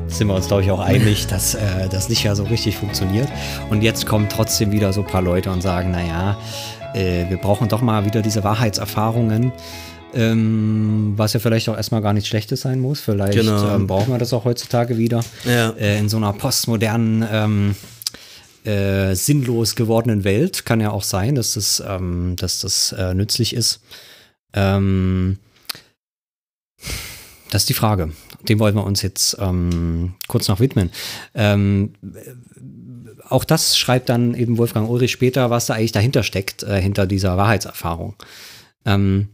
sind 0.07 0.27
wir 0.27 0.35
uns, 0.35 0.49
glaube 0.49 0.63
ich, 0.63 0.71
auch 0.71 0.81
einig, 0.81 1.29
dass 1.29 1.55
äh, 1.55 1.89
das 1.91 2.11
nicht 2.11 2.23
ja 2.23 2.35
so 2.35 2.43
richtig 2.45 2.77
funktioniert. 2.77 3.27
Und 3.71 3.81
jetzt 3.81 4.05
kommen 4.05 4.29
trotzdem 4.29 4.71
wieder 4.71 4.93
so 4.93 5.01
ein 5.01 5.07
paar 5.07 5.23
Leute 5.23 5.51
und 5.51 5.63
sagen, 5.63 5.93
naja, 5.93 6.37
äh, 6.93 7.31
wir 7.31 7.39
brauchen 7.39 7.69
doch 7.69 7.81
mal 7.81 8.05
wieder 8.05 8.21
diese 8.21 8.45
Wahrheitserfahrungen. 8.45 9.51
Ähm, 10.13 11.15
was 11.17 11.33
ja 11.33 11.41
vielleicht 11.41 11.71
auch 11.71 11.77
erstmal 11.77 12.03
gar 12.03 12.13
nichts 12.13 12.29
Schlechtes 12.29 12.61
sein 12.61 12.79
muss. 12.79 13.01
Vielleicht 13.01 13.39
Genau. 13.39 13.75
ähm, 13.75 13.87
brauchen 13.87 14.13
wir 14.13 14.19
das 14.19 14.35
auch 14.35 14.45
heutzutage 14.45 14.99
wieder. 14.99 15.25
Ja. 15.47 15.71
Äh, 15.71 16.01
in 16.01 16.11
so 16.11 16.19
einer 16.19 16.35
postmodernen, 16.35 17.25
ähm, 17.33 17.77
äh, 18.67 19.15
sinnlos 19.15 19.75
gewordenen 19.75 20.23
Welt 20.25 20.67
kann 20.67 20.83
ja 20.83 20.91
auch 20.91 21.05
sein, 21.05 21.35
dass 21.35 21.55
das, 21.55 21.83
ähm, 21.89 22.35
dass 22.37 22.61
das 22.61 22.93
äh, 22.93 23.15
nützlich 23.15 23.55
ist. 23.57 23.81
Ähm, 24.53 25.39
das 27.51 27.63
ist 27.63 27.69
die 27.69 27.75
Frage. 27.75 28.13
Dem 28.49 28.59
wollen 28.59 28.75
wir 28.75 28.85
uns 28.85 29.03
jetzt 29.03 29.37
ähm, 29.41 30.15
kurz 30.29 30.49
noch 30.49 30.61
widmen. 30.61 30.91
Ähm, 31.35 31.95
auch 33.29 33.45
das 33.45 33.77
schreibt 33.77 34.09
dann 34.09 34.35
eben 34.35 34.59
Wolfgang 34.59 34.89
Ulrich 34.89 35.13
später, 35.13 35.51
was 35.51 35.67
da 35.67 35.75
eigentlich 35.75 35.93
dahinter 35.93 36.23
steckt, 36.23 36.63
äh, 36.63 36.81
hinter 36.81 37.07
dieser 37.07 37.37
Wahrheitserfahrung. 37.37 38.17
Ähm, 38.85 39.29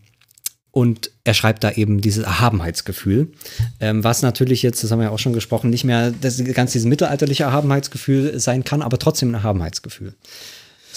und 0.71 1.11
er 1.25 1.33
schreibt 1.33 1.65
da 1.65 1.71
eben 1.71 2.03
dieses 2.03 2.25
Erhabenheitsgefühl, 2.25 3.33
ähm, 3.81 4.05
was 4.05 4.21
natürlich 4.21 4.63
jetzt, 4.63 4.85
das 4.85 4.91
haben 4.91 4.99
wir 4.99 5.05
ja 5.05 5.11
auch 5.11 5.19
schon 5.19 5.33
gesprochen, 5.33 5.71
nicht 5.71 5.85
mehr 5.85 6.11
das 6.11 6.43
ganz 6.53 6.73
dieses 6.73 6.87
mittelalterliche 6.87 7.45
Erhabenheitsgefühl 7.45 8.39
sein 8.39 8.63
kann, 8.63 8.83
aber 8.83 8.99
trotzdem 8.99 9.31
ein 9.31 9.35
Erhabenheitsgefühl. 9.35 10.15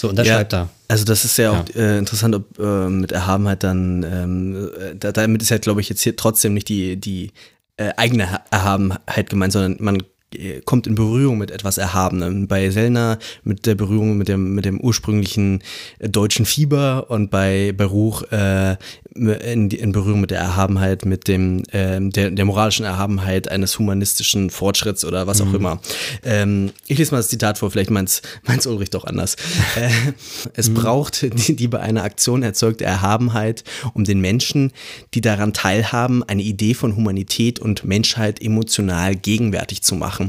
So, 0.00 0.08
und 0.08 0.16
das 0.16 0.26
Ja, 0.26 0.36
schreibt 0.36 0.54
er. 0.54 0.70
Also 0.88 1.04
das 1.04 1.26
ist 1.26 1.36
ja 1.36 1.50
auch 1.50 1.64
äh, 1.76 1.98
interessant, 1.98 2.34
ob 2.34 2.58
äh, 2.58 2.88
mit 2.88 3.12
Erhabenheit 3.12 3.62
dann, 3.62 4.02
ähm, 4.02 4.70
äh, 4.80 4.94
da, 4.96 5.12
damit 5.12 5.42
ist 5.42 5.50
ja, 5.50 5.58
glaube 5.58 5.82
ich, 5.82 5.90
jetzt 5.90 6.00
hier 6.00 6.16
trotzdem 6.16 6.54
nicht 6.54 6.70
die, 6.70 6.96
die 6.96 7.32
äh, 7.76 7.90
eigene 7.98 8.30
Ha- 8.32 8.40
Erhabenheit 8.50 9.28
gemeint, 9.28 9.52
sondern 9.52 9.76
man 9.78 10.02
kommt 10.64 10.86
in 10.86 10.94
Berührung 10.94 11.38
mit 11.38 11.50
etwas 11.50 11.76
Erhabenem. 11.78 12.46
Bei 12.46 12.70
Sellner 12.70 13.18
mit 13.42 13.66
der 13.66 13.74
Berührung 13.74 14.16
mit 14.16 14.28
dem, 14.28 14.54
mit 14.54 14.64
dem 14.64 14.80
ursprünglichen 14.80 15.62
äh, 15.98 16.08
deutschen 16.08 16.46
Fieber 16.46 17.10
und 17.10 17.30
bei, 17.30 17.72
bei 17.76 17.84
Ruch 17.84 18.22
äh, 18.30 18.76
in, 19.14 19.70
in 19.70 19.92
Berührung 19.92 20.20
mit 20.20 20.30
der 20.30 20.38
Erhabenheit, 20.38 21.04
mit 21.04 21.26
dem, 21.26 21.64
ähm, 21.72 22.10
der, 22.10 22.30
der 22.30 22.44
moralischen 22.44 22.84
Erhabenheit 22.84 23.50
eines 23.50 23.78
humanistischen 23.78 24.50
Fortschritts 24.50 25.04
oder 25.04 25.26
was 25.26 25.40
auch 25.40 25.52
immer. 25.52 25.80
Ähm, 26.22 26.70
ich 26.86 26.98
lese 26.98 27.12
mal 27.12 27.18
das 27.18 27.28
Zitat 27.28 27.58
vor, 27.58 27.70
vielleicht 27.70 27.90
meint's, 27.90 28.22
meint's 28.46 28.66
Ulrich 28.66 28.90
doch 28.90 29.04
anders. 29.04 29.36
Äh, 29.76 29.90
es 30.54 30.72
braucht 30.72 31.22
die, 31.22 31.56
die 31.56 31.68
bei 31.68 31.80
einer 31.80 32.04
Aktion 32.04 32.42
erzeugte 32.42 32.84
Erhabenheit, 32.84 33.64
um 33.94 34.04
den 34.04 34.20
Menschen, 34.20 34.72
die 35.14 35.20
daran 35.20 35.52
teilhaben, 35.52 36.22
eine 36.22 36.42
Idee 36.42 36.74
von 36.74 36.94
Humanität 36.94 37.58
und 37.58 37.84
Menschheit 37.84 38.40
emotional 38.40 39.16
gegenwärtig 39.16 39.82
zu 39.82 39.96
machen 39.96 40.19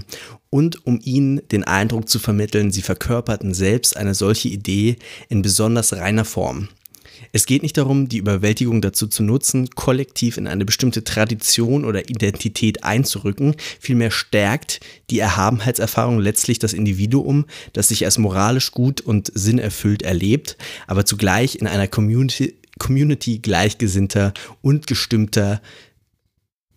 und 0.49 0.85
um 0.85 0.99
ihnen 1.03 1.41
den 1.51 1.63
Eindruck 1.63 2.09
zu 2.09 2.19
vermitteln, 2.19 2.71
sie 2.71 2.81
verkörperten 2.81 3.53
selbst 3.53 3.95
eine 3.97 4.13
solche 4.13 4.49
Idee 4.49 4.97
in 5.29 5.41
besonders 5.41 5.93
reiner 5.93 6.25
Form. 6.25 6.69
Es 7.33 7.45
geht 7.45 7.63
nicht 7.63 7.77
darum, 7.77 8.09
die 8.09 8.17
Überwältigung 8.17 8.81
dazu 8.81 9.07
zu 9.07 9.23
nutzen, 9.23 9.69
kollektiv 9.69 10.37
in 10.37 10.47
eine 10.47 10.65
bestimmte 10.65 11.03
Tradition 11.03 11.85
oder 11.85 12.09
Identität 12.09 12.83
einzurücken. 12.83 13.55
Vielmehr 13.79 14.11
stärkt 14.11 14.79
die 15.09 15.19
Erhabenheitserfahrung 15.19 16.19
letztlich 16.19 16.59
das 16.59 16.73
Individuum, 16.73 17.45
das 17.73 17.89
sich 17.89 18.05
als 18.05 18.17
moralisch 18.17 18.71
gut 18.71 19.01
und 19.01 19.31
sinnerfüllt 19.33 20.01
erlebt, 20.01 20.57
aber 20.87 21.05
zugleich 21.05 21.55
in 21.55 21.67
einer 21.67 21.87
Community, 21.87 22.55
Community 22.79 23.39
gleichgesinnter 23.39 24.33
und 24.61 24.87
gestimmter, 24.87 25.61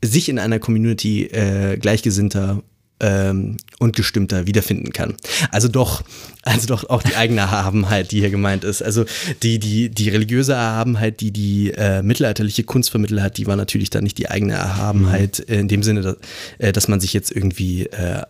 sich 0.05 0.29
in 0.29 0.39
einer 0.39 0.59
Community 0.59 1.25
äh, 1.25 1.79
gleichgesinnter 1.79 2.63
ähm, 3.01 3.57
und 3.79 3.97
gestimmter 3.97 4.47
wiederfinden 4.47 4.93
kann. 4.93 5.15
Also 5.51 5.69
doch, 5.69 6.03
also 6.43 6.67
doch 6.67 6.89
auch 6.89 7.03
die 7.03 7.17
eigene 7.17 7.41
Erhabenheit, 7.41 8.13
die 8.13 8.21
hier 8.21 8.31
gemeint 8.31 8.65
ist. 8.65 8.83
Also 8.83 9.05
die, 9.43 9.59
die, 9.59 9.89
die 9.89 10.09
religiöse 10.09 10.53
Erhabenheit, 10.53 11.21
die 11.21 11.31
die 11.31 11.73
äh, 11.73 12.03
mittelalterliche 12.03 12.65
Kunst 12.65 12.91
vermittelt 12.91 13.21
hat, 13.21 13.37
die 13.37 13.47
war 13.47 13.57
natürlich 13.57 13.91
dann 13.91 14.05
nicht 14.05 14.19
die 14.19 14.31
eigene 14.31 14.55
Erhabenheit 14.55 15.49
äh, 15.49 15.61
in 15.61 15.69
dem 15.69 15.83
Sinne, 15.83 16.03
dass, 16.03 16.17
äh, 16.59 16.73
dass 16.73 16.89
man 16.89 17.01
sich 17.01 17.13
jetzt 17.13 17.31
irgendwie 17.33 17.87
äh, 17.87 18.23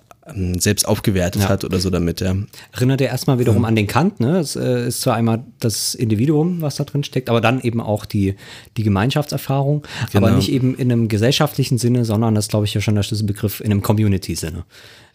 selbst 0.58 0.88
aufgewertet 0.88 1.42
Ja. 1.42 1.48
hat 1.50 1.64
oder 1.64 1.78
so 1.80 1.90
damit, 1.90 2.20
ja. 2.22 2.34
Erinnert 2.72 3.00
er 3.02 3.08
erstmal 3.08 3.38
wiederum 3.38 3.64
an 3.66 3.76
den 3.76 3.86
Kant, 3.86 4.20
ne? 4.20 4.38
Es 4.38 4.56
äh, 4.56 4.88
ist 4.88 5.02
zwar 5.02 5.16
einmal 5.16 5.44
das 5.60 5.94
Individuum, 5.94 6.62
was 6.62 6.76
da 6.76 6.84
drin 6.84 7.04
steckt, 7.04 7.28
aber 7.28 7.42
dann 7.42 7.60
eben 7.60 7.80
auch 7.80 8.06
die, 8.06 8.34
die 8.78 8.82
Gemeinschaftserfahrung, 8.84 9.82
aber 10.14 10.28
Genau. 10.28 10.36
nicht 10.38 10.50
eben 10.50 10.74
in 10.76 10.90
einem 10.90 11.08
gesellschaftlichen 11.08 11.76
Sinne, 11.76 12.04
sondern 12.06 12.34
das 12.34 12.48
glaube 12.48 12.64
ich, 12.64 12.72
ja 12.72 12.80
schon 12.80 12.94
der 12.94 13.02
Schlüsselbegriff 13.02 13.60
in 13.60 13.70
einem 13.70 13.82
Community-Sinne. 13.82 14.64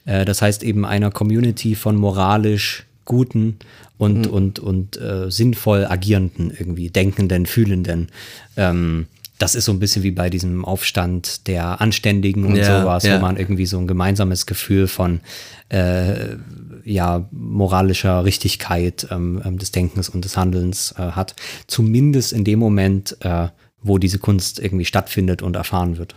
Äh, 0.06 0.26
das 0.26 0.42
heißt 0.44 0.62
eben 0.64 0.86
einer 0.86 1.10
Community 1.10 1.74
von 1.76 1.96
moralisch 1.96 2.86
guten 3.06 3.58
und, 3.98 4.28
und, 4.28 4.60
und 4.60 5.02
äh, 5.02 5.32
sinnvoll 5.32 5.86
agierenden, 5.86 6.52
irgendwie 6.52 6.92
denkenden, 6.92 7.48
fühlenden. 7.48 8.10
Ähm, 8.56 9.08
das 9.40 9.56
ist 9.56 9.66
so 9.66 9.72
ein 9.72 9.80
bisschen 9.80 10.04
wie 10.04 10.12
bei 10.12 10.30
diesem 10.30 10.64
Aufstand 10.66 11.48
der 11.48 11.82
Anständigen 11.82 12.46
und 12.46 12.56
Ja, 12.58 12.82
sowas, 12.82 13.04
ja. 13.04 13.16
wo 13.16 13.22
man 13.22 13.38
irgendwie 13.38 13.66
so 13.66 13.80
ein 13.80 13.88
gemeinsames 13.88 14.46
Gefühl 14.46 14.88
von 14.88 15.22
äh, 15.70 16.36
ja, 16.84 17.28
moralischer 17.32 18.26
Richtigkeit 18.26 19.08
ähm, 19.12 19.42
ähm, 19.44 19.58
des 19.58 19.72
Denkens 19.72 20.10
und 20.10 20.26
des 20.26 20.38
Handelns 20.38 20.94
äh, 20.98 21.12
hat. 21.12 21.36
Zumindest 21.68 22.34
in 22.34 22.44
dem 22.44 22.60
Moment, 22.60 23.18
äh, 23.22 23.48
wo 23.82 23.98
diese 23.98 24.20
Kunst 24.20 24.60
irgendwie 24.60 24.86
stattfindet 24.86 25.42
und 25.42 25.56
erfahren 25.56 25.98
wird. 25.98 26.16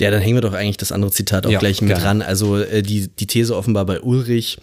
Ja, 0.00 0.10
dann 0.10 0.20
hängen 0.20 0.36
wir 0.36 0.40
doch 0.42 0.54
eigentlich 0.54 0.76
das 0.76 0.92
andere 0.92 1.10
Zitat 1.12 1.46
auch 1.46 1.50
Ja, 1.50 1.58
gleich 1.58 1.80
mit 1.80 1.88
gerne. 1.88 2.02
dran. 2.02 2.22
Also 2.22 2.58
äh, 2.58 2.82
die, 2.82 3.08
die 3.08 3.26
These 3.26 3.56
offenbar 3.56 3.84
bei 3.86 4.00
Ulrich, 4.00 4.58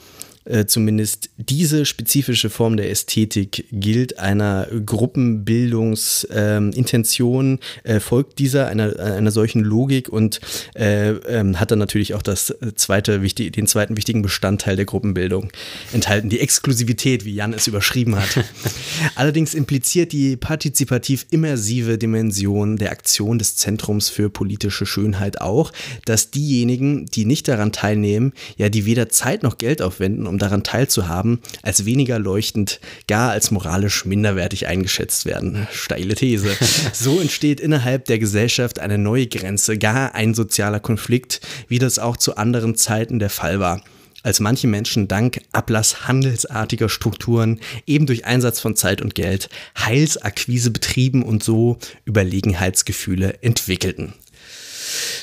äh, 0.45 0.65
zumindest 0.65 1.29
diese 1.37 1.85
spezifische 1.85 2.49
Form 2.49 2.77
der 2.77 2.89
Ästhetik 2.89 3.65
gilt 3.71 4.19
einer 4.19 4.67
Gruppenbildungsintention, 4.85 6.85
Intention, 6.85 7.59
äh, 7.83 7.99
folgt 7.99 8.39
dieser 8.39 8.67
einer, 8.67 8.99
einer 8.99 9.31
solchen 9.31 9.63
Logik 9.63 10.09
und 10.09 10.39
äh, 10.75 11.09
ähm, 11.09 11.59
hat 11.59 11.71
dann 11.71 11.79
natürlich 11.79 12.13
auch 12.13 12.21
das 12.21 12.53
zweite, 12.75 13.21
wichtig, 13.21 13.53
den 13.53 13.67
zweiten 13.67 13.97
wichtigen 13.97 14.21
Bestandteil 14.21 14.75
der 14.75 14.85
Gruppenbildung 14.85 15.51
enthalten, 15.93 16.29
die 16.29 16.39
Exklusivität, 16.39 17.25
wie 17.25 17.33
Jan 17.33 17.53
es 17.53 17.67
überschrieben 17.67 18.15
hat. 18.15 18.43
Allerdings 19.15 19.53
impliziert 19.53 20.11
die 20.11 20.37
partizipativ 20.37 21.25
immersive 21.31 21.97
Dimension 21.97 22.77
der 22.77 22.91
Aktion 22.91 23.39
des 23.39 23.55
Zentrums 23.55 24.09
für 24.09 24.29
politische 24.29 24.85
Schönheit 24.85 25.41
auch, 25.41 25.71
dass 26.05 26.31
diejenigen, 26.31 27.05
die 27.07 27.25
nicht 27.25 27.47
daran 27.47 27.71
teilnehmen, 27.71 28.33
ja, 28.57 28.69
die 28.69 28.85
weder 28.85 29.09
Zeit 29.09 29.43
noch 29.43 29.57
Geld 29.57 29.81
aufwenden, 29.81 30.27
um 30.27 30.34
daran 30.37 30.63
teilzuhaben, 30.63 31.39
als 31.61 31.85
weniger 31.85 32.19
leuchtend, 32.19 32.79
gar 33.07 33.31
als 33.31 33.51
moralisch 33.51 34.05
minderwertig 34.05 34.67
eingeschätzt 34.67 35.25
werden. 35.25 35.67
Steile 35.71 36.15
These. 36.15 36.55
So 36.93 37.19
entsteht 37.19 37.59
innerhalb 37.59 38.05
der 38.05 38.19
Gesellschaft 38.19 38.79
eine 38.79 38.97
neue 38.97 39.27
Grenze, 39.27 39.77
gar 39.77 40.15
ein 40.15 40.33
sozialer 40.33 40.79
Konflikt, 40.79 41.41
wie 41.67 41.79
das 41.79 41.99
auch 41.99 42.17
zu 42.17 42.37
anderen 42.37 42.75
Zeiten 42.75 43.19
der 43.19 43.29
Fall 43.29 43.59
war 43.59 43.81
als 44.25 44.39
manche 44.39 44.67
Menschen 44.67 45.07
dank 45.07 45.39
Ablass 45.51 46.07
handelsartiger 46.07 46.89
Strukturen 46.89 47.59
eben 47.85 48.07
durch 48.07 48.25
Einsatz 48.25 48.59
von 48.59 48.75
Zeit 48.75 49.01
und 49.01 49.13
Geld 49.13 49.49
Heilsakquise 49.77 50.71
betrieben 50.71 51.21
und 51.21 51.43
so 51.43 51.77
Überlegenheitsgefühle 52.05 53.43
entwickelten. 53.43 54.15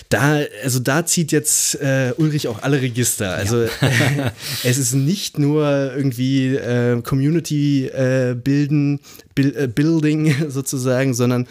Da, 0.08 0.40
also 0.62 0.78
da 0.78 1.06
zieht 1.06 1.32
jetzt 1.32 1.80
äh, 1.80 2.12
Ulrich 2.16 2.48
auch 2.48 2.62
alle 2.62 2.80
Register. 2.80 3.34
Also 3.34 3.66
es 4.64 4.78
ist 4.78 4.94
nicht 4.94 5.38
nur 5.38 5.92
irgendwie 5.96 6.56
äh, 6.56 7.00
Community 7.02 7.86
äh, 7.86 8.34
bilden, 8.34 9.00
bil, 9.34 9.54
äh, 9.56 9.66
Building 9.68 10.34
sozusagen, 10.48 11.14
sondern 11.14 11.46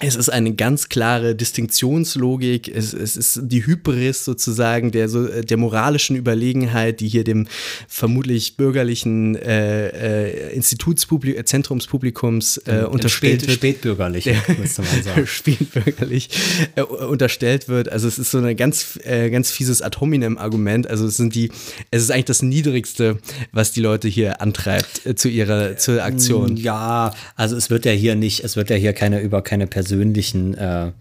es 0.00 0.16
ist 0.16 0.30
eine 0.30 0.54
ganz 0.54 0.88
klare 0.88 1.34
Distinktionslogik. 1.34 2.68
Es, 2.68 2.92
es 2.94 3.16
ist 3.16 3.40
die 3.44 3.66
Hybris 3.66 4.24
sozusagen 4.24 4.90
der, 4.90 5.08
so, 5.08 5.26
der 5.26 5.56
moralischen 5.56 6.16
Überlegenheit, 6.16 7.00
die 7.00 7.08
hier 7.08 7.24
dem 7.24 7.46
vermutlich 7.86 8.56
bürgerlichen 8.56 9.36
äh, 9.36 9.88
äh, 10.52 10.56
äh, 10.56 11.44
Zentrumspublikums 11.44 12.58
äh, 12.66 12.84
unterstellt 12.84 13.42
Spät, 13.42 13.48
wird. 13.48 13.56
Spätbürgerlich, 13.56 14.30
müsste 14.58 14.82
man 14.82 15.02
sagen. 15.04 15.26
Spätbürgerlich 15.26 16.30
äh, 16.76 16.82
unterstellt 16.82 17.68
wird. 17.68 17.90
Also 17.90 18.08
es 18.08 18.18
ist 18.18 18.30
so 18.30 18.38
ein 18.38 18.56
ganz, 18.56 18.98
äh, 19.04 19.28
ganz 19.30 19.50
fieses 19.50 19.82
Ad 19.82 19.98
hominem-Argument. 20.00 20.86
Also 20.86 21.06
es 21.06 21.16
sind 21.18 21.34
die, 21.34 21.50
es 21.90 22.02
ist 22.02 22.10
eigentlich 22.10 22.24
das 22.24 22.42
Niedrigste, 22.42 23.18
was 23.52 23.72
die 23.72 23.80
Leute 23.80 24.08
hier 24.08 24.40
antreibt 24.40 25.04
äh, 25.04 25.14
zu 25.14 25.28
ihrer 25.28 25.76
zur 25.76 26.02
Aktion. 26.02 26.56
Ja, 26.56 27.14
also 27.36 27.56
es 27.56 27.68
wird 27.68 27.84
ja 27.84 27.92
hier 27.92 28.14
nicht, 28.14 28.44
es 28.44 28.56
wird 28.56 28.70
ja 28.70 28.76
hier 28.76 28.94
keine 28.94 29.20
über 29.20 29.42
keine 29.42 29.66
persönlichen, 29.90 30.54
äh, 30.54 30.92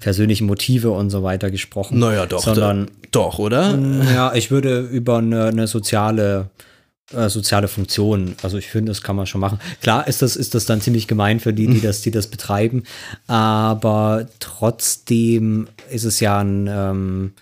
persönlichen 0.00 0.46
Motive 0.46 0.90
und 0.90 1.10
so 1.10 1.22
weiter 1.22 1.50
gesprochen. 1.50 1.98
Naja, 1.98 2.26
doch, 2.26 2.42
Sondern, 2.42 2.90
doch, 3.10 3.38
oder? 3.38 3.78
ja, 4.12 4.32
ich 4.34 4.50
würde 4.50 4.80
über 4.80 5.18
eine, 5.18 5.46
eine 5.46 5.66
soziale 5.66 6.50
äh, 7.12 7.28
soziale 7.28 7.68
Funktion. 7.68 8.36
Also 8.42 8.58
ich 8.58 8.68
finde, 8.68 8.90
das 8.90 9.02
kann 9.02 9.16
man 9.16 9.26
schon 9.26 9.40
machen. 9.40 9.58
Klar 9.82 10.08
ist 10.08 10.22
das, 10.22 10.34
ist 10.34 10.54
das 10.54 10.64
dann 10.64 10.80
ziemlich 10.80 11.08
gemein 11.08 11.40
für 11.40 11.52
die, 11.52 11.66
die 11.66 11.80
das, 11.82 12.00
die 12.00 12.10
das 12.10 12.26
betreiben, 12.28 12.84
aber 13.26 14.28
trotzdem 14.38 15.68
ist 15.90 16.04
es 16.04 16.20
ja 16.20 16.40
ein, 16.40 16.68
ähm, 16.70 17.32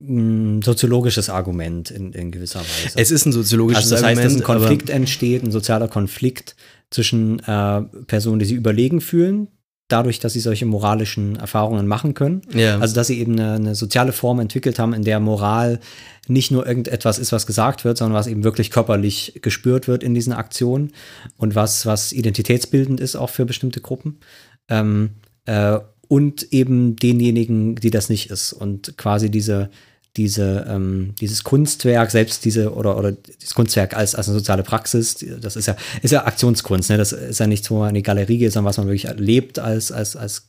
ein 0.00 0.62
soziologisches 0.62 1.30
Argument 1.30 1.90
in, 1.90 2.12
in 2.12 2.32
gewisser 2.32 2.60
Weise. 2.60 2.98
Es 2.98 3.10
ist 3.12 3.24
ein 3.24 3.32
soziologisches 3.32 3.84
also 3.84 3.94
das 3.94 4.02
heißt, 4.02 4.18
Argument. 4.18 4.40
dass 4.40 4.50
ein 4.50 4.58
Konflikt 4.58 4.90
entsteht, 4.90 5.44
ein 5.44 5.52
sozialer 5.52 5.86
Konflikt 5.86 6.56
zwischen 6.90 7.38
äh, 7.40 7.82
Personen, 8.06 8.40
die 8.40 8.46
sich 8.46 8.56
überlegen 8.56 9.00
fühlen, 9.00 9.48
dadurch, 9.88 10.20
dass 10.20 10.32
sie 10.32 10.40
solche 10.40 10.66
moralischen 10.66 11.36
Erfahrungen 11.36 11.86
machen 11.86 12.14
können. 12.14 12.42
Ja. 12.54 12.78
Also, 12.78 12.94
dass 12.94 13.08
sie 13.08 13.20
eben 13.20 13.32
eine, 13.32 13.54
eine, 13.54 13.74
soziale 13.74 14.12
Form 14.12 14.40
entwickelt 14.40 14.78
haben, 14.78 14.94
in 14.94 15.04
der 15.04 15.20
Moral 15.20 15.80
nicht 16.28 16.50
nur 16.50 16.66
irgendetwas 16.66 17.18
ist, 17.18 17.32
was 17.32 17.46
gesagt 17.46 17.84
wird, 17.84 17.98
sondern 17.98 18.16
was 18.16 18.26
eben 18.26 18.44
wirklich 18.44 18.70
körperlich 18.70 19.40
gespürt 19.42 19.88
wird 19.88 20.02
in 20.02 20.14
diesen 20.14 20.32
Aktionen 20.32 20.92
und 21.36 21.54
was, 21.54 21.84
was 21.84 22.12
identitätsbildend 22.12 23.00
ist 23.00 23.16
auch 23.16 23.30
für 23.30 23.44
bestimmte 23.44 23.80
Gruppen. 23.80 24.20
Ähm, 24.68 25.10
äh, 25.46 25.78
und 26.08 26.52
eben 26.52 26.96
denjenigen, 26.96 27.74
die 27.76 27.90
das 27.90 28.08
nicht 28.08 28.30
ist. 28.30 28.52
Und 28.52 28.96
quasi 28.98 29.30
diese, 29.30 29.70
diese, 30.16 30.66
ähm, 30.68 31.14
dieses 31.20 31.42
Kunstwerk, 31.42 32.10
selbst 32.10 32.44
diese, 32.44 32.74
oder, 32.74 32.98
oder 32.98 33.12
dieses 33.12 33.54
Kunstwerk 33.54 33.96
als, 33.96 34.14
als 34.14 34.28
eine 34.28 34.38
soziale 34.38 34.62
Praxis, 34.62 35.24
das 35.40 35.56
ist 35.56 35.66
ja, 35.66 35.76
ist 36.02 36.10
ja 36.10 36.26
Aktionskunst, 36.26 36.90
ne? 36.90 36.98
Das 36.98 37.12
ist 37.12 37.40
ja 37.40 37.46
nicht 37.46 37.64
so 37.64 37.82
eine 37.82 38.02
Galerie 38.02 38.38
geht, 38.38 38.52
sondern 38.52 38.68
was 38.68 38.76
man 38.76 38.86
wirklich 38.86 39.06
erlebt 39.06 39.58
als, 39.58 39.90
als, 39.90 40.16
als, 40.16 40.48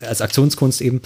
als 0.00 0.20
Aktionskunst 0.20 0.80
eben. 0.80 1.02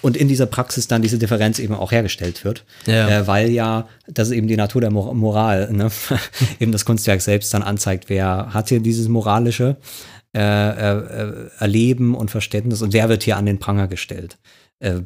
Und 0.00 0.16
in 0.16 0.28
dieser 0.28 0.46
Praxis 0.46 0.86
dann 0.86 1.02
diese 1.02 1.18
Differenz 1.18 1.58
eben 1.58 1.74
auch 1.74 1.90
hergestellt 1.90 2.44
wird. 2.44 2.64
Ja. 2.86 3.08
Äh, 3.08 3.26
weil 3.26 3.50
ja, 3.50 3.88
das 4.06 4.28
ist 4.28 4.34
eben 4.34 4.46
die 4.46 4.56
Natur 4.56 4.80
der 4.80 4.90
Mor 4.90 5.12
Moral, 5.14 5.72
ne? 5.72 5.90
eben 6.60 6.72
das 6.72 6.84
Kunstwerk 6.84 7.22
selbst 7.22 7.52
dann 7.54 7.62
anzeigt, 7.62 8.08
wer 8.08 8.52
hat 8.52 8.68
hier 8.68 8.80
dieses 8.80 9.08
moralische 9.08 9.76
äh, 10.36 10.40
äh, 10.40 11.50
Erleben 11.58 12.14
und 12.14 12.30
Verständnis 12.30 12.82
und 12.82 12.92
wer 12.92 13.08
wird 13.08 13.22
hier 13.22 13.38
an 13.38 13.46
den 13.46 13.58
Pranger 13.58 13.88
gestellt. 13.88 14.36
Äh, 14.80 15.00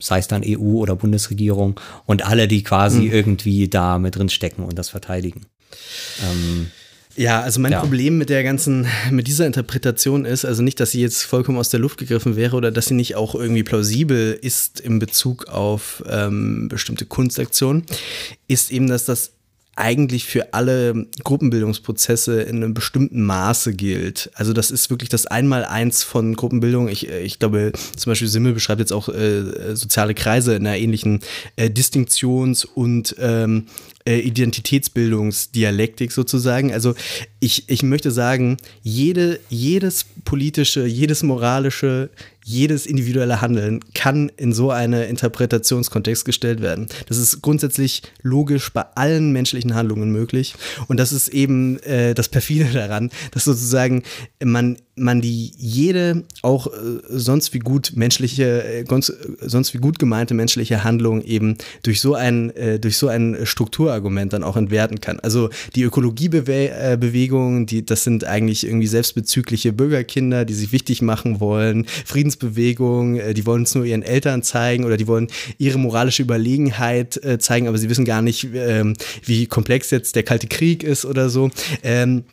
sei 0.00 0.18
es 0.18 0.28
dann 0.28 0.42
EU 0.44 0.78
oder 0.78 0.96
Bundesregierung 0.96 1.78
und 2.06 2.24
alle, 2.24 2.48
die 2.48 2.62
quasi 2.62 3.02
mhm. 3.02 3.12
irgendwie 3.12 3.68
da 3.68 3.98
mit 3.98 4.16
drin 4.16 4.30
stecken 4.30 4.64
und 4.64 4.78
das 4.78 4.88
verteidigen. 4.88 5.46
Ähm, 6.22 6.70
ja, 7.16 7.40
also 7.40 7.60
mein 7.60 7.72
ja. 7.72 7.80
Problem 7.80 8.18
mit 8.18 8.28
der 8.28 8.42
ganzen, 8.42 8.86
mit 9.10 9.28
dieser 9.28 9.46
Interpretation 9.46 10.24
ist, 10.24 10.44
also 10.44 10.62
nicht, 10.62 10.80
dass 10.80 10.90
sie 10.90 11.00
jetzt 11.00 11.22
vollkommen 11.22 11.58
aus 11.58 11.68
der 11.68 11.80
Luft 11.80 11.98
gegriffen 11.98 12.34
wäre 12.34 12.56
oder 12.56 12.72
dass 12.72 12.86
sie 12.86 12.94
nicht 12.94 13.14
auch 13.14 13.34
irgendwie 13.34 13.62
plausibel 13.62 14.36
ist 14.40 14.80
in 14.80 14.98
Bezug 14.98 15.46
auf 15.48 16.02
ähm, 16.08 16.68
bestimmte 16.68 17.06
Kunstaktionen, 17.06 17.84
ist 18.48 18.72
eben, 18.72 18.88
dass 18.88 19.04
das 19.04 19.32
eigentlich 19.76 20.24
für 20.24 20.54
alle 20.54 21.06
Gruppenbildungsprozesse 21.24 22.42
in 22.42 22.56
einem 22.56 22.74
bestimmten 22.74 23.22
Maße 23.22 23.74
gilt. 23.74 24.30
Also 24.34 24.52
das 24.52 24.70
ist 24.70 24.90
wirklich 24.90 25.08
das 25.08 25.26
Einmaleins 25.26 26.02
von 26.02 26.34
Gruppenbildung. 26.34 26.88
Ich, 26.88 27.08
äh, 27.08 27.22
ich 27.22 27.38
glaube, 27.38 27.72
zum 27.96 28.10
Beispiel 28.10 28.28
Simmel 28.28 28.52
beschreibt 28.52 28.80
jetzt 28.80 28.92
auch 28.92 29.08
äh, 29.08 29.74
soziale 29.74 30.14
Kreise 30.14 30.54
in 30.54 30.66
einer 30.66 30.76
ähnlichen 30.76 31.20
äh, 31.56 31.68
Distinktions- 31.70 32.64
und 32.64 33.16
ähm, 33.18 33.66
äh, 34.06 34.18
Identitätsbildungsdialektik 34.18 36.12
sozusagen. 36.12 36.72
Also 36.72 36.94
ich, 37.40 37.68
ich 37.68 37.82
möchte 37.82 38.10
sagen, 38.10 38.58
jede, 38.82 39.40
jedes 39.48 40.04
politische, 40.24 40.84
jedes 40.86 41.22
moralische, 41.22 42.10
jedes 42.44 42.84
individuelle 42.84 43.40
Handeln 43.40 43.80
kann 43.94 44.30
in 44.36 44.52
so 44.52 44.70
eine 44.70 45.06
Interpretationskontext 45.06 46.26
gestellt 46.26 46.60
werden. 46.60 46.88
Das 47.06 47.16
ist 47.16 47.40
grundsätzlich 47.40 48.02
logisch 48.20 48.70
bei 48.70 48.84
allen 48.94 49.32
menschlichen 49.32 49.74
Handlungen 49.74 50.12
möglich. 50.12 50.54
Und 50.86 50.98
das 51.00 51.12
ist 51.12 51.28
eben 51.28 51.78
äh, 51.80 52.12
das 52.12 52.28
Perfide 52.28 52.66
daran, 52.74 53.10
dass 53.30 53.44
sozusagen 53.44 54.02
man, 54.42 54.76
man 54.96 55.20
die 55.20 55.52
jede 55.56 56.24
auch 56.42 56.66
äh, 56.66 56.70
sonst 57.08 57.54
wie 57.54 57.58
gut 57.58 57.92
menschliche, 57.94 58.62
äh, 58.62 58.84
sonst 59.40 59.74
wie 59.74 59.78
gut 59.78 59.98
gemeinte 59.98 60.34
menschliche 60.34 60.84
Handlung 60.84 61.22
eben 61.22 61.56
durch 61.82 62.00
so 62.00 62.14
ein, 62.14 62.54
äh, 62.56 62.78
durch 62.78 62.96
so 62.96 63.08
ein 63.08 63.38
Strukturargument 63.44 64.32
dann 64.32 64.44
auch 64.44 64.56
entwerten 64.56 65.00
kann. 65.00 65.20
Also 65.20 65.50
die 65.74 65.82
Ökologiebewegung, 65.82 67.66
die, 67.66 67.86
das 67.86 68.04
sind 68.04 68.24
eigentlich 68.24 68.66
irgendwie 68.66 68.86
selbstbezügliche 68.86 69.72
Bürgerkinder, 69.72 70.44
die 70.44 70.54
sich 70.54 70.72
wichtig 70.72 71.00
machen 71.02 71.40
wollen, 71.40 71.86
Friedens 72.04 72.34
Friedensbewegung, 72.34 73.16
äh, 73.16 73.34
die 73.34 73.46
wollen 73.46 73.62
es 73.64 73.74
nur 73.74 73.84
ihren 73.84 74.02
Eltern 74.02 74.42
zeigen 74.42 74.84
oder 74.84 74.96
die 74.96 75.06
wollen 75.06 75.28
ihre 75.58 75.78
moralische 75.78 76.22
Überlegenheit 76.22 77.22
äh, 77.24 77.38
zeigen, 77.38 77.68
aber 77.68 77.78
sie 77.78 77.88
wissen 77.88 78.04
gar 78.04 78.22
nicht, 78.22 78.48
ähm, 78.54 78.94
wie 79.24 79.46
komplex 79.46 79.90
jetzt 79.90 80.16
der 80.16 80.22
Kalte 80.22 80.46
Krieg 80.46 80.82
ist 80.82 81.04
oder 81.04 81.28
so. 81.28 81.50
Ähm, 81.82 82.24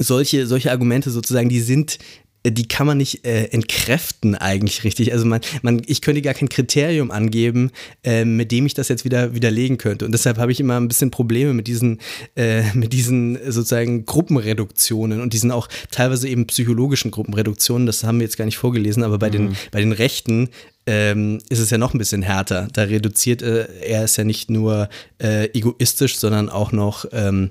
solche, 0.00 0.46
solche 0.46 0.70
Argumente 0.70 1.10
sozusagen, 1.10 1.48
die 1.48 1.60
sind 1.60 1.98
die 2.46 2.66
kann 2.66 2.86
man 2.86 2.96
nicht 2.96 3.26
äh, 3.26 3.44
entkräften 3.46 4.34
eigentlich 4.34 4.84
richtig. 4.84 5.12
Also 5.12 5.26
man, 5.26 5.40
man, 5.60 5.82
ich 5.86 6.00
könnte 6.00 6.22
gar 6.22 6.32
kein 6.32 6.48
Kriterium 6.48 7.10
angeben, 7.10 7.70
äh, 8.02 8.24
mit 8.24 8.50
dem 8.50 8.64
ich 8.64 8.72
das 8.72 8.88
jetzt 8.88 9.04
wieder 9.04 9.34
widerlegen 9.34 9.76
könnte. 9.76 10.06
Und 10.06 10.12
deshalb 10.12 10.38
habe 10.38 10.50
ich 10.50 10.58
immer 10.58 10.78
ein 10.78 10.88
bisschen 10.88 11.10
Probleme 11.10 11.52
mit 11.52 11.66
diesen, 11.66 12.00
äh, 12.36 12.62
mit 12.72 12.94
diesen 12.94 13.38
sozusagen 13.50 14.06
Gruppenreduktionen 14.06 15.20
und 15.20 15.34
diesen 15.34 15.50
auch 15.50 15.68
teilweise 15.90 16.28
eben 16.28 16.46
psychologischen 16.46 17.10
Gruppenreduktionen. 17.10 17.86
Das 17.86 18.04
haben 18.04 18.20
wir 18.20 18.24
jetzt 18.24 18.38
gar 18.38 18.46
nicht 18.46 18.58
vorgelesen, 18.58 19.02
aber 19.02 19.18
bei 19.18 19.28
mhm. 19.28 19.32
den, 19.32 19.56
bei 19.70 19.80
den 19.80 19.92
Rechten 19.92 20.48
ähm, 20.86 21.40
ist 21.50 21.58
es 21.58 21.68
ja 21.68 21.76
noch 21.76 21.92
ein 21.92 21.98
bisschen 21.98 22.22
härter. 22.22 22.68
Da 22.72 22.84
reduziert 22.84 23.42
äh, 23.42 23.66
er 23.82 24.04
es 24.04 24.16
ja 24.16 24.24
nicht 24.24 24.50
nur 24.50 24.88
äh, 25.18 25.50
egoistisch, 25.52 26.16
sondern 26.16 26.48
auch 26.48 26.72
noch 26.72 27.04
ähm, 27.12 27.50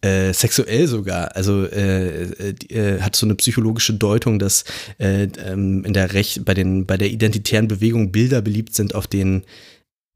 äh, 0.00 0.32
sexuell 0.32 0.86
sogar. 0.86 1.34
Also 1.36 1.64
äh, 1.64 2.22
äh, 2.22 2.54
äh, 2.68 3.00
hat 3.00 3.16
so 3.16 3.26
eine 3.26 3.34
psychologische 3.34 3.94
Deutung, 3.94 4.38
dass 4.38 4.64
äh, 4.98 5.24
ähm, 5.44 5.84
in 5.84 5.92
der 5.92 6.12
Recht 6.12 6.44
bei 6.44 6.54
den 6.54 6.86
bei 6.86 6.96
der 6.96 7.10
identitären 7.10 7.68
Bewegung 7.68 8.12
Bilder 8.12 8.40
beliebt 8.40 8.74
sind, 8.74 8.94
auf 8.94 9.06
denen 9.06 9.44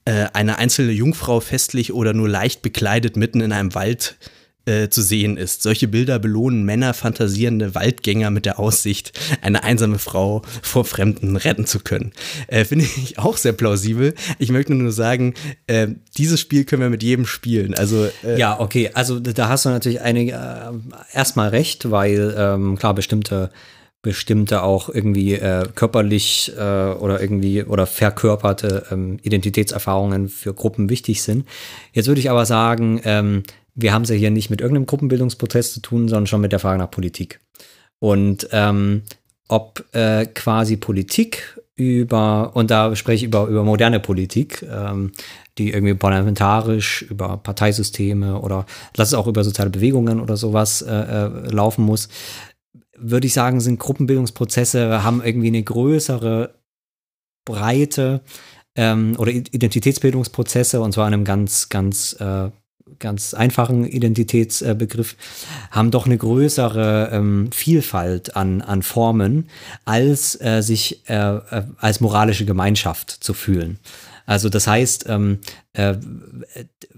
äh, 0.04 0.26
eine 0.32 0.58
einzelne 0.58 0.92
Jungfrau 0.92 1.40
festlich 1.40 1.92
oder 1.92 2.12
nur 2.12 2.28
leicht 2.28 2.62
bekleidet 2.62 3.16
mitten 3.16 3.40
in 3.40 3.52
einem 3.52 3.74
Wald 3.74 4.16
äh, 4.66 4.88
zu 4.88 5.02
sehen 5.02 5.36
ist. 5.36 5.62
Solche 5.62 5.88
Bilder 5.88 6.18
belohnen 6.18 6.64
Männer 6.64 6.94
fantasierende 6.94 7.74
Waldgänger 7.74 8.30
mit 8.30 8.46
der 8.46 8.58
Aussicht, 8.58 9.18
eine 9.40 9.64
einsame 9.64 9.98
Frau 9.98 10.42
vor 10.62 10.84
Fremden 10.84 11.36
retten 11.36 11.66
zu 11.66 11.80
können. 11.80 12.12
Äh, 12.46 12.64
Finde 12.64 12.84
ich 12.84 13.18
auch 13.18 13.36
sehr 13.36 13.52
plausibel. 13.52 14.14
Ich 14.38 14.50
möchte 14.50 14.74
nur 14.74 14.92
sagen, 14.92 15.34
äh, 15.66 15.88
dieses 16.16 16.40
Spiel 16.40 16.64
können 16.64 16.82
wir 16.82 16.90
mit 16.90 17.02
jedem 17.02 17.26
spielen. 17.26 17.74
Also 17.74 18.08
äh, 18.24 18.38
ja, 18.38 18.60
okay. 18.60 18.90
Also 18.94 19.20
da 19.20 19.48
hast 19.48 19.64
du 19.64 19.70
natürlich 19.70 20.00
einige 20.00 20.32
äh, 20.32 21.16
erstmal 21.16 21.48
recht, 21.48 21.90
weil 21.90 22.34
ähm, 22.36 22.78
klar 22.78 22.94
bestimmte 22.94 23.50
bestimmte 24.02 24.64
auch 24.64 24.88
irgendwie 24.88 25.34
äh, 25.34 25.64
körperlich 25.76 26.52
äh, 26.56 26.60
oder 26.60 27.20
irgendwie 27.20 27.62
oder 27.62 27.86
verkörperte 27.86 28.86
ähm, 28.90 29.18
Identitätserfahrungen 29.22 30.28
für 30.28 30.52
Gruppen 30.54 30.90
wichtig 30.90 31.22
sind. 31.22 31.46
Jetzt 31.92 32.08
würde 32.08 32.20
ich 32.20 32.28
aber 32.28 32.44
sagen, 32.44 33.00
ähm, 33.04 33.44
wir 33.74 33.92
haben 33.92 34.02
es 34.02 34.10
ja 34.10 34.16
hier 34.16 34.30
nicht 34.30 34.50
mit 34.50 34.60
irgendeinem 34.60 34.86
Gruppenbildungsprozess 34.86 35.72
zu 35.72 35.80
tun, 35.80 36.08
sondern 36.08 36.26
schon 36.26 36.40
mit 36.40 36.52
der 36.52 36.58
Frage 36.58 36.78
nach 36.78 36.90
Politik. 36.90 37.40
Und 37.98 38.48
ähm, 38.52 39.02
ob 39.48 39.84
äh, 39.92 40.26
quasi 40.26 40.76
Politik 40.76 41.60
über, 41.74 42.54
und 42.54 42.70
da 42.70 42.94
spreche 42.96 43.24
ich 43.24 43.28
über, 43.28 43.46
über 43.46 43.64
moderne 43.64 44.00
Politik, 44.00 44.62
ähm, 44.70 45.12
die 45.58 45.72
irgendwie 45.72 45.94
parlamentarisch 45.94 47.02
über 47.02 47.36
Parteisysteme 47.36 48.40
oder 48.40 48.66
lass 48.96 49.08
es 49.08 49.14
auch 49.14 49.26
über 49.26 49.44
soziale 49.44 49.70
Bewegungen 49.70 50.20
oder 50.20 50.36
sowas 50.36 50.82
äh, 50.82 50.92
äh, 50.92 51.50
laufen 51.50 51.84
muss, 51.84 52.08
würde 52.96 53.26
ich 53.26 53.32
sagen, 53.32 53.60
sind 53.60 53.78
Gruppenbildungsprozesse, 53.78 55.02
haben 55.02 55.22
irgendwie 55.22 55.48
eine 55.48 55.62
größere 55.62 56.54
Breite 57.44 58.20
ähm, 58.76 59.16
oder 59.18 59.32
Identitätsbildungsprozesse 59.32 60.80
und 60.80 60.92
zwar 60.92 61.08
in 61.08 61.14
einem 61.14 61.24
ganz, 61.24 61.68
ganz 61.68 62.14
äh, 62.20 62.50
ganz 62.98 63.34
einfachen 63.34 63.84
Identitätsbegriff, 63.84 65.16
haben 65.70 65.90
doch 65.90 66.06
eine 66.06 66.16
größere 66.16 67.10
ähm, 67.12 67.50
Vielfalt 67.52 68.36
an, 68.36 68.62
an 68.62 68.82
Formen, 68.82 69.48
als 69.84 70.40
äh, 70.40 70.62
sich 70.62 71.08
äh, 71.08 71.14
äh, 71.14 71.62
als 71.78 72.00
moralische 72.00 72.44
Gemeinschaft 72.44 73.10
zu 73.10 73.34
fühlen. 73.34 73.78
Also 74.26 74.48
das 74.48 74.66
heißt, 74.66 75.06
ähm, 75.08 75.38
äh, 75.72 75.94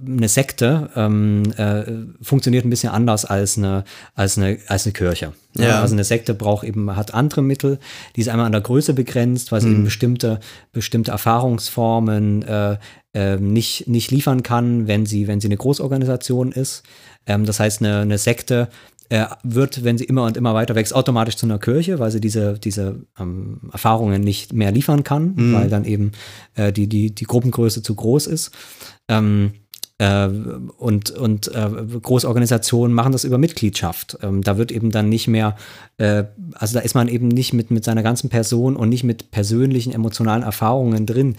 eine 0.04 0.28
Sekte 0.28 0.90
ähm, 0.96 1.42
äh, 1.56 1.84
funktioniert 2.22 2.64
ein 2.64 2.70
bisschen 2.70 2.90
anders 2.90 3.24
als 3.24 3.56
eine, 3.56 3.84
als 4.14 4.36
eine, 4.36 4.58
als 4.66 4.84
eine 4.84 4.92
Kirche. 4.92 5.32
Ja. 5.56 5.80
Also 5.80 5.94
eine 5.94 6.04
Sekte 6.04 6.34
braucht 6.34 6.64
eben, 6.64 6.94
hat 6.96 7.14
andere 7.14 7.42
Mittel, 7.42 7.78
die 8.16 8.20
ist 8.20 8.28
einmal 8.28 8.46
an 8.46 8.52
der 8.52 8.60
Größe 8.60 8.92
begrenzt, 8.92 9.52
weil 9.52 9.60
sie 9.60 9.68
mhm. 9.68 9.74
eben 9.74 9.84
bestimmte, 9.84 10.40
bestimmte 10.72 11.12
Erfahrungsformen 11.12 12.42
äh, 12.42 12.76
äh, 13.14 13.36
nicht, 13.36 13.86
nicht 13.86 14.10
liefern 14.10 14.42
kann, 14.42 14.88
wenn 14.88 15.06
sie, 15.06 15.28
wenn 15.28 15.40
sie 15.40 15.48
eine 15.48 15.56
Großorganisation 15.56 16.52
ist. 16.52 16.82
Ähm, 17.26 17.46
das 17.46 17.60
heißt, 17.60 17.80
eine, 17.80 18.00
eine 18.00 18.18
Sekte 18.18 18.68
äh, 19.14 19.26
wird, 19.44 19.84
wenn 19.84 19.96
sie 19.96 20.04
immer 20.04 20.24
und 20.24 20.36
immer 20.36 20.54
weiter 20.54 20.74
wächst, 20.74 20.92
automatisch 20.92 21.36
zu 21.36 21.46
einer 21.46 21.60
Kirche, 21.60 22.00
weil 22.00 22.10
sie 22.10 22.20
diese, 22.20 22.58
diese 22.58 22.96
ähm, 23.16 23.60
Erfahrungen 23.70 24.22
nicht 24.22 24.52
mehr 24.52 24.72
liefern 24.72 25.04
kann, 25.04 25.34
mhm. 25.36 25.54
weil 25.54 25.68
dann 25.68 25.84
eben 25.84 26.10
äh, 26.56 26.72
die, 26.72 26.88
die, 26.88 27.14
die 27.14 27.24
Gruppengröße 27.24 27.82
zu 27.82 27.94
groß 27.94 28.26
ist. 28.26 28.50
Ähm, 29.08 29.52
Äh, 29.98 30.26
und 30.76 31.12
und 31.12 31.46
äh, 31.54 31.70
Großorganisationen 32.02 32.92
machen 32.92 33.12
das 33.12 33.22
über 33.22 33.38
Mitgliedschaft. 33.38 34.18
Ähm, 34.22 34.42
da 34.42 34.58
wird 34.58 34.72
eben 34.72 34.90
dann 34.90 35.08
nicht 35.08 35.28
mehr, 35.28 35.54
äh, 35.98 36.24
also 36.54 36.74
da 36.74 36.80
ist 36.80 36.96
man 36.96 37.06
eben 37.06 37.28
nicht 37.28 37.52
mit, 37.52 37.70
mit 37.70 37.84
seiner 37.84 38.02
ganzen 38.02 38.28
Person 38.28 38.74
und 38.74 38.88
nicht 38.88 39.04
mit 39.04 39.30
persönlichen 39.30 39.92
emotionalen 39.92 40.42
Erfahrungen 40.42 41.06
drin. 41.06 41.36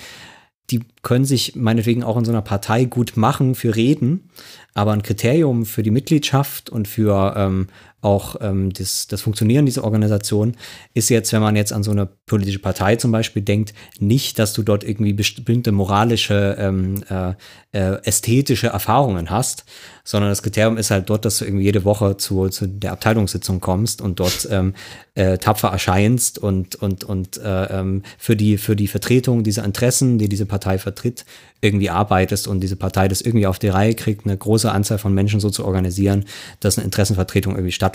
Die 0.71 0.81
können 1.03 1.25
sich 1.25 1.55
meinetwegen 1.55 2.03
auch 2.03 2.17
in 2.17 2.25
so 2.25 2.31
einer 2.31 2.41
Partei 2.41 2.85
gut 2.85 3.17
machen 3.17 3.55
für 3.55 3.75
Reden, 3.75 4.29
aber 4.73 4.93
ein 4.93 5.03
Kriterium 5.03 5.65
für 5.65 5.83
die 5.83 5.91
Mitgliedschaft 5.91 6.69
und 6.69 6.87
für 6.87 7.35
ähm, 7.37 7.67
auch 8.05 8.35
ähm, 8.39 8.71
das, 8.71 9.07
das 9.07 9.21
Funktionieren 9.21 9.65
dieser 9.65 9.83
Organisation 9.83 10.55
ist 10.93 11.09
jetzt, 11.09 11.33
wenn 11.33 11.41
man 11.41 11.55
jetzt 11.55 11.73
an 11.73 11.83
so 11.83 11.91
eine 11.91 12.05
politische 12.05 12.59
Partei 12.59 12.95
zum 12.97 13.11
Beispiel 13.11 13.41
denkt, 13.41 13.73
nicht, 13.99 14.37
dass 14.37 14.53
du 14.53 14.61
dort 14.61 14.83
irgendwie 14.83 15.13
bestimmte 15.13 15.71
moralische, 15.71 16.55
ähm, 16.59 17.03
äh, 17.09 17.33
äh, 17.71 17.99
ästhetische 18.03 18.67
Erfahrungen 18.67 19.29
hast, 19.31 19.65
sondern 20.03 20.29
das 20.29 20.43
Kriterium 20.43 20.77
ist 20.77 20.91
halt 20.91 21.09
dort, 21.09 21.25
dass 21.25 21.39
du 21.39 21.45
irgendwie 21.45 21.65
jede 21.65 21.83
Woche 21.83 22.15
zu, 22.17 22.49
zu 22.49 22.67
der 22.67 22.91
Abteilungssitzung 22.91 23.59
kommst 23.59 24.01
und 24.01 24.19
dort 24.19 24.47
ähm, 24.51 24.75
äh, 25.15 25.39
tapfer 25.39 25.69
erscheinst 25.69 26.37
und, 26.37 26.75
und, 26.75 27.03
und 27.03 27.37
äh, 27.37 27.79
ähm, 27.79 28.03
für, 28.17 28.35
die, 28.35 28.57
für 28.57 28.75
die 28.75 28.87
Vertretung 28.87 29.43
dieser 29.43 29.65
Interessen, 29.65 30.19
die 30.19 30.29
diese 30.29 30.45
Partei 30.45 30.77
vertritt, 30.77 31.25
irgendwie 31.61 31.89
arbeitest 31.89 32.47
und 32.47 32.59
diese 32.61 32.75
Partei 32.75 33.07
das 33.07 33.21
irgendwie 33.21 33.47
auf 33.47 33.57
die 33.57 33.69
Reihe 33.69 33.95
kriegt, 33.95 34.25
eine 34.25 34.37
große 34.37 34.71
Anzahl 34.71 34.99
von 34.99 35.13
Menschen 35.13 35.39
so 35.39 35.49
zu 35.49 35.65
organisieren, 35.65 36.25
dass 36.59 36.77
eine 36.77 36.85
Interessenvertretung 36.85 37.53
irgendwie 37.53 37.71
stattfindet. 37.71 37.94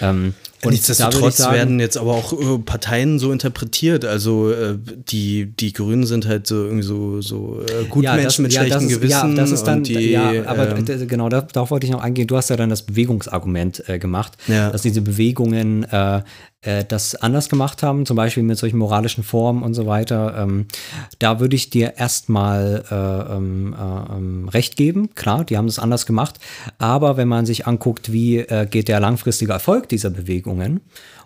Ähm, 0.00 0.34
und 0.64 0.72
Nichtsdestotrotz 0.72 1.38
sagen, 1.38 1.56
werden 1.56 1.80
jetzt 1.80 1.96
aber 1.96 2.12
auch 2.12 2.32
äh, 2.32 2.58
Parteien 2.58 3.18
so 3.18 3.32
interpretiert. 3.32 4.04
Also 4.04 4.52
äh, 4.52 4.78
die, 4.78 5.46
die 5.46 5.72
Grünen 5.72 6.06
sind 6.06 6.26
halt 6.26 6.46
so 6.46 6.64
irgendwie 6.64 6.84
so, 6.84 7.20
so 7.20 7.60
äh, 7.62 7.84
Gutmenschen 7.86 8.44
ja, 8.44 8.48
mit 8.48 8.52
ja, 8.52 8.60
schlechten 8.60 8.86
ist, 8.86 9.00
Gewissen. 9.00 9.30
Ja, 9.30 9.34
das 9.34 9.50
ist 9.50 9.64
dann, 9.64 9.82
die, 9.82 10.10
ja, 10.10 10.46
aber 10.46 10.76
ähm, 10.76 11.08
genau, 11.08 11.28
darauf 11.28 11.72
wollte 11.72 11.86
ich 11.86 11.92
noch 11.92 12.02
eingehen. 12.02 12.28
Du 12.28 12.36
hast 12.36 12.48
ja 12.48 12.56
dann 12.56 12.70
das 12.70 12.82
Bewegungsargument 12.82 13.88
äh, 13.88 13.98
gemacht, 13.98 14.34
ja. 14.46 14.70
dass 14.70 14.82
diese 14.82 15.00
Bewegungen 15.00 15.82
äh, 15.84 16.22
äh, 16.62 16.84
das 16.84 17.16
anders 17.16 17.48
gemacht 17.48 17.82
haben, 17.82 18.06
zum 18.06 18.16
Beispiel 18.16 18.42
mit 18.42 18.56
solchen 18.56 18.78
moralischen 18.78 19.24
Formen 19.24 19.62
und 19.62 19.74
so 19.74 19.86
weiter. 19.86 20.34
Ähm, 20.38 20.66
da 21.18 21.40
würde 21.40 21.56
ich 21.56 21.70
dir 21.70 21.94
erstmal 21.96 22.84
äh, 22.90 23.34
ähm, 23.34 23.74
äh, 23.74 24.16
ähm, 24.16 24.48
recht 24.48 24.76
geben. 24.76 25.14
Klar, 25.14 25.44
die 25.44 25.56
haben 25.56 25.66
das 25.66 25.78
anders 25.78 26.06
gemacht. 26.06 26.38
Aber 26.78 27.16
wenn 27.16 27.28
man 27.28 27.46
sich 27.46 27.66
anguckt, 27.66 28.12
wie 28.12 28.38
äh, 28.38 28.66
geht 28.66 28.88
der 28.88 29.00
langfristige 29.00 29.52
Erfolg 29.52 29.88
dieser 29.88 30.10
Bewegungen 30.52 30.80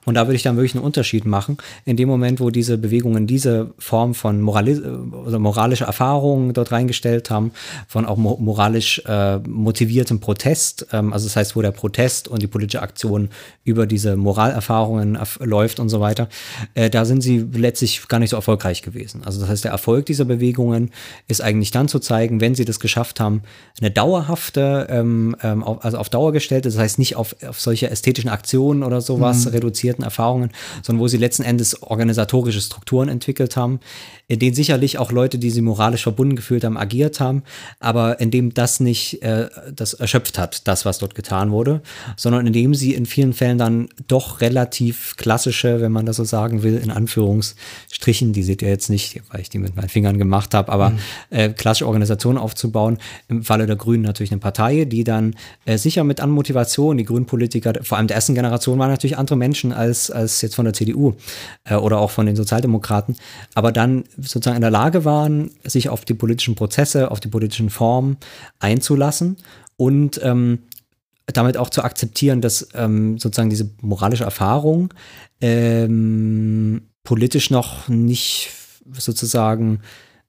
und 0.07 0.15
da 0.15 0.27
würde 0.27 0.37
ich 0.37 0.43
dann 0.45 0.57
wirklich 0.57 0.75
einen 0.75 0.85
Unterschied 0.85 1.27
machen. 1.27 1.59
In 1.85 1.97
dem 1.97 2.09
Moment, 2.09 2.41
wo 2.41 2.51
diese 2.51 2.79
Bewegungen 2.79 3.27
diese 3.27 3.73
Form 3.79 4.15
von 4.15 4.41
Morali 4.41 4.81
also 5.25 5.39
moralischer 5.41 5.87
Erfahrung 5.87 6.55
dort 6.55 6.71
reingestellt 6.71 7.29
haben, 7.29 7.51
von 7.89 8.07
auch 8.07 8.17
moralisch 8.17 9.03
äh, 9.05 9.39
motiviertem 9.39 10.21
Protest, 10.21 10.87
ähm, 10.93 11.13
also 11.13 11.27
das 11.27 11.35
heißt, 11.35 11.57
wo 11.57 11.63
der 11.63 11.73
Protest 11.73 12.29
und 12.29 12.41
die 12.41 12.47
politische 12.47 12.83
Aktion 12.83 13.31
über 13.65 13.87
diese 13.87 14.17
Moralerfahrungen 14.17 15.19
läuft 15.41 15.81
und 15.81 15.89
so 15.89 16.01
weiter, 16.01 16.29
äh, 16.75 16.89
da 16.89 17.05
sind 17.05 17.21
sie 17.21 17.45
letztlich 17.53 18.07
gar 18.07 18.21
nicht 18.21 18.31
so 18.31 18.37
erfolgreich 18.37 18.83
gewesen. 18.83 19.23
Also 19.25 19.41
das 19.41 19.49
heißt, 19.49 19.65
der 19.65 19.73
Erfolg 19.73 20.07
dieser 20.07 20.25
Bewegungen 20.25 20.93
ist 21.27 21.43
eigentlich 21.43 21.73
dann 21.73 21.89
zu 21.89 21.99
zeigen, 21.99 22.41
wenn 22.41 22.55
sie 22.55 22.65
das 22.65 22.79
geschafft 22.79 23.19
haben, 23.19 23.43
eine 23.81 23.91
dauerhafte, 23.91 24.87
ähm, 24.89 25.35
ähm 25.43 25.65
also 25.65 25.99
auf 25.99 26.11
Dauer 26.11 26.33
gestellte, 26.33 26.69
das 26.69 26.79
heißt 26.79 27.01
nicht 27.01 27.17
auf, 27.17 27.35
auf 27.45 27.61
solche 27.61 27.91
ästhetischen 27.91 28.31
Aktionen 28.31 28.85
oder 28.85 29.01
sowas 29.01 29.47
mhm. 29.47 29.51
reduziert 29.51 29.96
basierten 29.97 30.05
Erfahrungen, 30.05 30.51
sondern 30.83 31.03
wo 31.03 31.09
sie 31.09 31.17
letzten 31.17 31.43
Endes 31.43 31.83
organisatorische 31.83 32.61
Strukturen 32.61 33.09
entwickelt 33.09 33.57
haben, 33.57 33.81
in 34.29 34.39
denen 34.39 34.55
sicherlich 34.55 34.99
auch 34.99 35.13
Leute, 35.13 35.39
die 35.39 35.51
sie 35.51 35.63
moralisch 35.63 36.03
verbunden 36.03 36.37
gefühlt 36.37 36.65
haben, 36.65 36.77
agiert 36.77 37.21
haben, 37.21 37.43
aber 37.81 38.21
in 38.21 38.31
dem 38.31 38.53
das 38.53 38.81
nicht 38.81 39.23
äh, 39.23 39.49
das 39.73 39.95
erschöpft 39.95 40.39
hat, 40.39 40.67
das, 40.67 40.85
was 40.85 40.99
dort 40.99 41.15
getan 41.15 41.51
wurde, 41.51 41.81
sondern 42.17 42.47
in 42.47 42.53
dem 42.53 42.75
sie 42.75 42.95
in 42.95 43.07
vielen 43.07 43.33
Fällen 43.33 43.59
dann 43.59 43.89
doch 44.09 44.41
relativ 44.41 45.17
klassische, 45.17 45.81
wenn 45.81 45.93
man 45.93 46.07
das 46.07 46.17
so 46.17 46.25
sagen 46.25 46.63
will, 46.63 46.77
in 46.77 46.91
Anführungsstrichen, 46.91 48.33
die 48.33 48.43
seht 48.43 48.63
ihr 48.63 48.69
jetzt 48.69 48.91
nicht, 48.91 49.23
weil 49.31 49.41
ich 49.41 49.49
die 49.49 49.59
mit 49.59 49.77
meinen 49.77 49.89
Fingern 49.89 50.19
gemacht 50.19 50.55
habe, 50.55 50.73
aber 50.73 50.91
mhm. 50.91 50.99
äh, 51.31 51.49
klassische 51.51 51.87
Organisationen 51.87 52.39
aufzubauen. 52.39 52.99
Im 53.29 53.45
Falle 53.45 53.67
der 53.67 53.77
Grünen 53.77 54.03
natürlich 54.03 54.33
eine 54.33 54.41
Partei, 54.41 54.85
die 54.87 55.05
dann 55.05 55.37
äh, 55.67 55.79
sicher 55.79 56.03
mit 56.03 56.21
an 56.21 56.31
Motivation, 56.31 56.97
die 56.97 57.05
Grünen 57.05 57.27
Politiker, 57.27 57.75
vor 57.83 57.99
allem 57.99 58.09
der 58.09 58.17
ersten 58.17 58.35
Generation 58.35 58.79
waren 58.79 58.91
natürlich 58.91 59.19
andere 59.19 59.37
Menschen 59.37 59.73
als 59.73 59.86
als, 59.87 60.11
als 60.11 60.43
jetzt 60.43 60.55
von 60.55 60.65
der 60.65 60.75
CDU 60.75 61.15
äh, 61.65 61.77
oder 61.77 61.99
auch 61.99 62.11
von 62.11 62.27
den 62.27 62.37
Sozialdemokraten, 62.37 63.17
aber 63.55 63.73
dann 63.73 64.05
sozusagen 64.17 64.57
in 64.57 64.63
der 64.63 64.71
Lage 64.71 65.05
waren, 65.05 65.51
sich 65.65 65.89
auf 65.89 66.05
die 66.05 66.15
politischen 66.15 66.55
Prozesse, 66.55 67.11
auf 67.11 67.21
die 67.21 67.29
politischen 67.29 67.71
Formen 67.71 68.17
einzulassen 68.59 69.37
und 69.77 70.21
ähm, 70.23 70.59
damit 71.27 71.57
auch 71.57 71.71
zu 71.71 71.83
akzeptieren, 71.83 72.41
dass 72.41 72.69
ähm, 72.75 73.19
sozusagen 73.19 73.51
diese 73.51 73.71
moralische 73.81 74.25
Erfahrung 74.25 74.93
ähm, 75.41 76.83
politisch 77.03 77.51
noch 77.51 77.89
nicht 77.89 78.51
sozusagen 78.93 79.81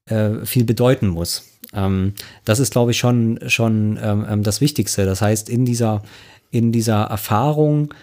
äh, 0.06 0.46
viel 0.46 0.64
bedeuten 0.64 1.08
muss. 1.08 1.44
Ähm, 1.74 2.14
das 2.46 2.60
ist, 2.60 2.72
glaube 2.72 2.92
ich, 2.92 2.98
schon, 2.98 3.40
schon 3.48 4.00
ähm, 4.02 4.26
ähm, 4.28 4.44
das 4.44 4.62
Wichtigste. 4.62 5.06
Das 5.06 5.22
heißt, 5.22 5.50
in 5.50 5.66
dieser, 5.66 6.02
in 6.50 6.72
dieser 6.72 7.04
Erfahrung 7.04 7.94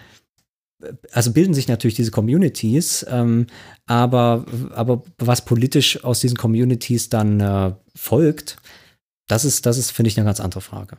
also 1.11 1.31
bilden 1.31 1.53
sich 1.53 1.67
natürlich 1.67 1.95
diese 1.95 2.11
Communities, 2.11 3.05
ähm, 3.09 3.47
aber, 3.85 4.45
aber 4.71 5.03
was 5.17 5.45
politisch 5.45 6.03
aus 6.03 6.19
diesen 6.19 6.37
Communities 6.37 7.09
dann 7.09 7.39
äh, 7.39 7.73
folgt, 7.95 8.57
das 9.27 9.45
ist, 9.45 9.65
das 9.65 9.77
ist, 9.77 9.91
finde 9.91 10.09
ich, 10.09 10.17
eine 10.17 10.25
ganz 10.25 10.39
andere 10.39 10.61
Frage. 10.61 10.97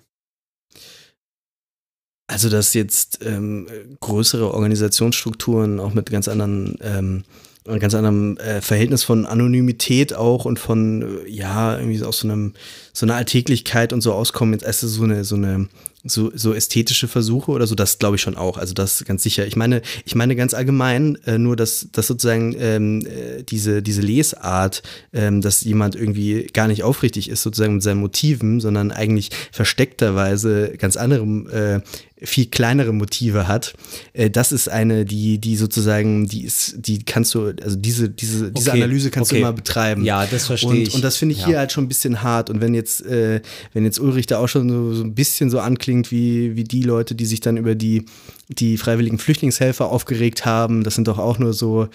Also, 2.29 2.51
dass 2.51 2.75
jetzt 2.75 3.21
ähm, 3.25 3.69
größere 4.01 4.53
Organisationsstrukturen 4.53 5.79
auch 5.79 5.95
mit 5.95 6.11
ganz 6.11 6.27
anderen 6.27 6.77
ähm, 6.81 7.25
ein 7.69 7.81
ganz 7.81 7.95
anderem 7.95 8.37
äh, 8.39 8.61
Verhältnis 8.61 9.03
von 9.03 9.27
Anonymität 9.27 10.15
auch 10.15 10.45
und 10.45 10.59
von, 10.59 11.03
äh, 11.25 11.29
ja, 11.29 11.79
irgendwie 11.79 12.03
aus 12.03 12.21
so 12.21 12.29
einem, 12.29 12.55
so 12.93 13.07
einer 13.07 13.17
Alltäglichkeit 13.17 13.93
und 13.93 14.01
so 14.01 14.13
auskommen, 14.13 14.55
jetzt 14.55 14.65
erst 14.65 14.81
so 14.81 15.03
eine, 15.03 15.25
so 15.25 15.37
eine 15.37 15.69
so, 16.09 16.31
so 16.35 16.55
ästhetische 16.55 17.09
Versuche 17.09 17.51
oder 17.51 17.67
so, 17.67 17.75
das 17.75 17.99
glaube 17.99 18.17
ich 18.17 18.23
schon 18.23 18.37
auch. 18.37 18.59
Also 18.59 18.75
das 18.75 19.05
ganz 19.05 19.23
sicher. 19.23 19.47
Ich 19.47 19.57
meine, 19.57 19.83
ich 20.05 20.15
meine 20.15 20.37
ganz 20.37 20.55
allgemein 20.55 21.19
äh, 21.27 21.39
nur, 21.39 21.57
dass, 21.57 21.89
dass 21.93 22.07
sozusagen 22.07 22.55
ähm, 22.59 23.07
äh, 23.07 23.43
diese, 23.43 23.83
diese 23.83 24.03
Lesart, 24.03 24.83
ähm, 25.13 25.41
dass 25.41 25.63
jemand 25.63 25.95
irgendwie 25.95 26.47
gar 26.53 26.69
nicht 26.69 26.83
aufrichtig 26.83 27.29
ist, 27.31 27.43
sozusagen 27.43 27.75
mit 27.75 27.83
seinen 27.83 28.01
Motiven, 28.01 28.61
sondern 28.61 28.91
eigentlich 28.91 29.31
versteckterweise 29.53 30.75
ganz 30.79 30.97
andere 30.97 31.25
äh, 31.25 31.81
viel 32.23 32.47
kleinere 32.47 32.93
Motive 32.93 33.47
hat. 33.47 33.75
Äh, 34.13 34.31
das 34.31 34.53
ist 34.53 34.69
eine, 34.69 35.05
die, 35.05 35.39
die 35.39 35.57
sozusagen, 35.57 36.27
die 36.27 36.45
ist, 36.45 36.77
die 36.79 37.03
kannst 37.05 37.35
du, 37.35 37.53
also 37.63 37.77
diese, 37.77 38.09
diese, 38.09 38.51
diese 38.53 38.71
okay, 38.71 38.83
Analyse 38.83 39.11
kannst 39.11 39.33
okay. 39.33 39.41
du 39.41 39.47
immer 39.47 39.53
betreiben. 39.53 40.05
Ja, 40.05 40.25
das 40.27 40.47
verstehe 40.47 40.71
und, 40.71 40.77
ich. 40.77 40.95
Und 40.95 41.05
das 41.05 41.17
finde 41.17 41.35
ich 41.35 41.43
ja. 41.43 41.47
hier 41.47 41.59
halt 41.59 41.73
schon 41.73 41.85
ein 41.85 41.89
bisschen 41.89 42.23
hart. 42.23 42.49
Und 42.49 42.61
wenn 42.61 42.75
jetzt, 42.75 43.05
äh, 43.05 43.43
wenn 43.75 43.85
jetzt 43.85 43.99
Ulrich 43.99 44.27
da 44.27 44.39
auch 44.39 44.49
schon 44.49 44.69
so, 44.71 44.95
so 44.95 45.05
ein 45.05 45.15
bisschen 45.15 45.51
so 45.51 45.61
anklingt 45.61 46.11
wie, 46.11 46.57
wie 46.57 46.65
die 46.65 46.83
Leute, 46.83 47.15
die 47.15 47.27
sich 47.27 47.41
dann 47.41 47.59
über 47.59 47.75
die 47.75 48.07
die 48.49 48.77
freiwilligen 48.77 49.19
Flüchtlingshelfer 49.19 49.91
aufgeregt 49.91 50.47
haben. 50.47 50.85
Das 50.85 50.95
sind 50.95 51.09
doch 51.09 51.19
auch 51.19 51.39
nur 51.39 51.53
so 51.53 51.89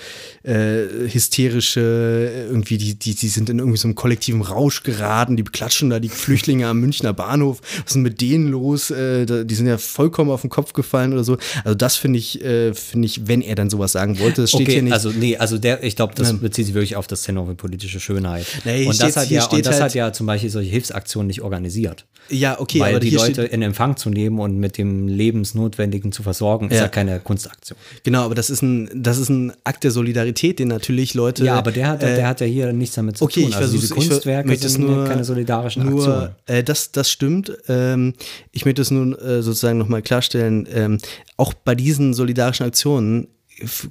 äh, 0.44 0.84
hysterische, 1.08 2.48
irgendwie, 2.50 2.78
die, 2.78 2.96
die, 2.96 3.16
die 3.16 3.28
sind 3.30 3.50
in 3.50 3.60
irgendwie 3.60 3.78
so 3.78 3.88
einem 3.88 3.96
kollektiven 3.96 4.42
Rausch 4.42 4.84
geraten, 4.84 5.38
die 5.38 5.44
beklatschen 5.44 5.90
da 5.90 6.00
die 6.00 6.10
Flüchtlinge 6.10 6.68
am 6.68 6.82
Münchner 6.82 7.14
Bahnhof. 7.14 7.62
Was 7.62 7.88
ist 7.88 7.96
denn 7.96 8.02
mit 8.02 8.20
denen 8.20 8.50
los? 8.50 8.92
Äh, 8.92 9.46
die 9.46 9.56
sind 9.56 9.68
ja 9.68 9.78
vollkommen 9.78 10.30
auf 10.30 10.42
den 10.42 10.50
Kopf 10.50 10.74
gefallen 10.74 11.14
oder 11.14 11.24
so. 11.24 11.38
Also 11.64 11.76
das 11.76 11.96
finde 11.96 12.20
ich, 12.20 12.44
äh, 12.44 12.74
finde 12.74 13.06
ich, 13.06 13.28
wenn 13.28 13.42
er 13.42 13.56
dann 13.56 13.70
sowas 13.70 13.94
sagen 13.94 14.20
wollte, 14.20 14.42
das 14.42 14.50
steht 14.50 14.64
okay, 14.64 14.74
hier 14.74 14.84
nicht. 14.84 14.94
Also 14.94 15.12
nee, 15.12 15.38
also 15.38 15.58
der, 15.58 15.82
ich 15.84 15.96
glaube, 15.96 16.16
das 16.16 16.34
bezieht 16.34 16.66
sich 16.66 16.74
wirklich 16.74 16.98
auf 16.98 17.08
das 17.08 17.24
Thema 17.24 17.46
politische 17.56 18.02
Schönheit. 18.02 18.46
Nee, 18.66 18.88
und 18.88 19.02
das, 19.02 19.16
hat 19.16 19.30
ja, 19.30 19.46
und 19.46 19.66
das 19.66 19.76
halt 19.76 19.84
hat 19.84 19.94
ja 19.96 20.12
zum 20.12 20.28
Beispiel 20.28 20.50
solche 20.50 20.70
Hilfsaktionen 20.70 21.28
nicht 21.28 21.42
organisiert. 21.42 22.06
Ja, 22.30 22.60
okay. 22.60 22.80
Weil 22.80 23.00
die 23.00 23.10
Leute 23.12 23.44
in 23.44 23.62
Empfang 23.62 23.96
zu 23.96 24.10
nehmen 24.10 24.40
und 24.40 24.58
mit 24.58 24.78
dem 24.78 25.08
Lebensnotwendigen 25.08 26.12
zu 26.12 26.24
versorgen 26.24 26.41
versorgen, 26.42 26.70
ist 26.70 26.78
ja. 26.78 26.84
ja 26.84 26.88
keine 26.88 27.20
Kunstaktion. 27.20 27.78
Genau, 28.04 28.26
aber 28.26 28.36
das 28.36 28.50
ist 28.50 28.62
ein, 28.62 28.90
das 28.94 29.18
ist 29.18 29.30
ein 29.30 29.54
Akt 29.64 29.84
der 29.84 29.92
Solidarität, 29.92 30.60
den 30.60 30.68
natürlich 30.68 31.14
Leute. 31.14 31.46
Ja, 31.46 31.56
aber 31.56 31.72
der 31.72 31.88
hat, 31.88 32.04
äh, 32.04 32.16
der 32.16 32.28
hat 32.28 32.42
ja 32.42 32.48
hier 32.48 32.74
nichts 32.74 32.96
damit 32.96 33.18
zu 33.18 33.26
okay, 33.26 33.44
tun. 33.44 33.54
Also 33.54 33.78
diese 33.78 33.94
Kunstwerke 33.94 34.56
sind 34.56 34.86
nur, 34.86 35.06
keine 35.06 35.24
solidarischen 35.24 35.86
nur, 35.86 36.00
Aktionen. 36.00 36.36
Äh, 36.48 36.64
das, 36.64 36.92
das 36.92 37.12
stimmt. 37.12 37.52
Ähm, 37.68 38.14
ich 38.52 38.66
möchte 38.66 38.82
es 38.82 38.92
nun 38.92 39.14
äh, 39.14 39.42
sozusagen 39.42 39.78
nochmal 39.78 40.02
klarstellen. 40.02 40.68
Ähm, 40.74 40.98
auch 41.38 41.54
bei 41.54 41.76
diesen 41.76 42.14
solidarischen 42.14 42.66
Aktionen 42.66 43.28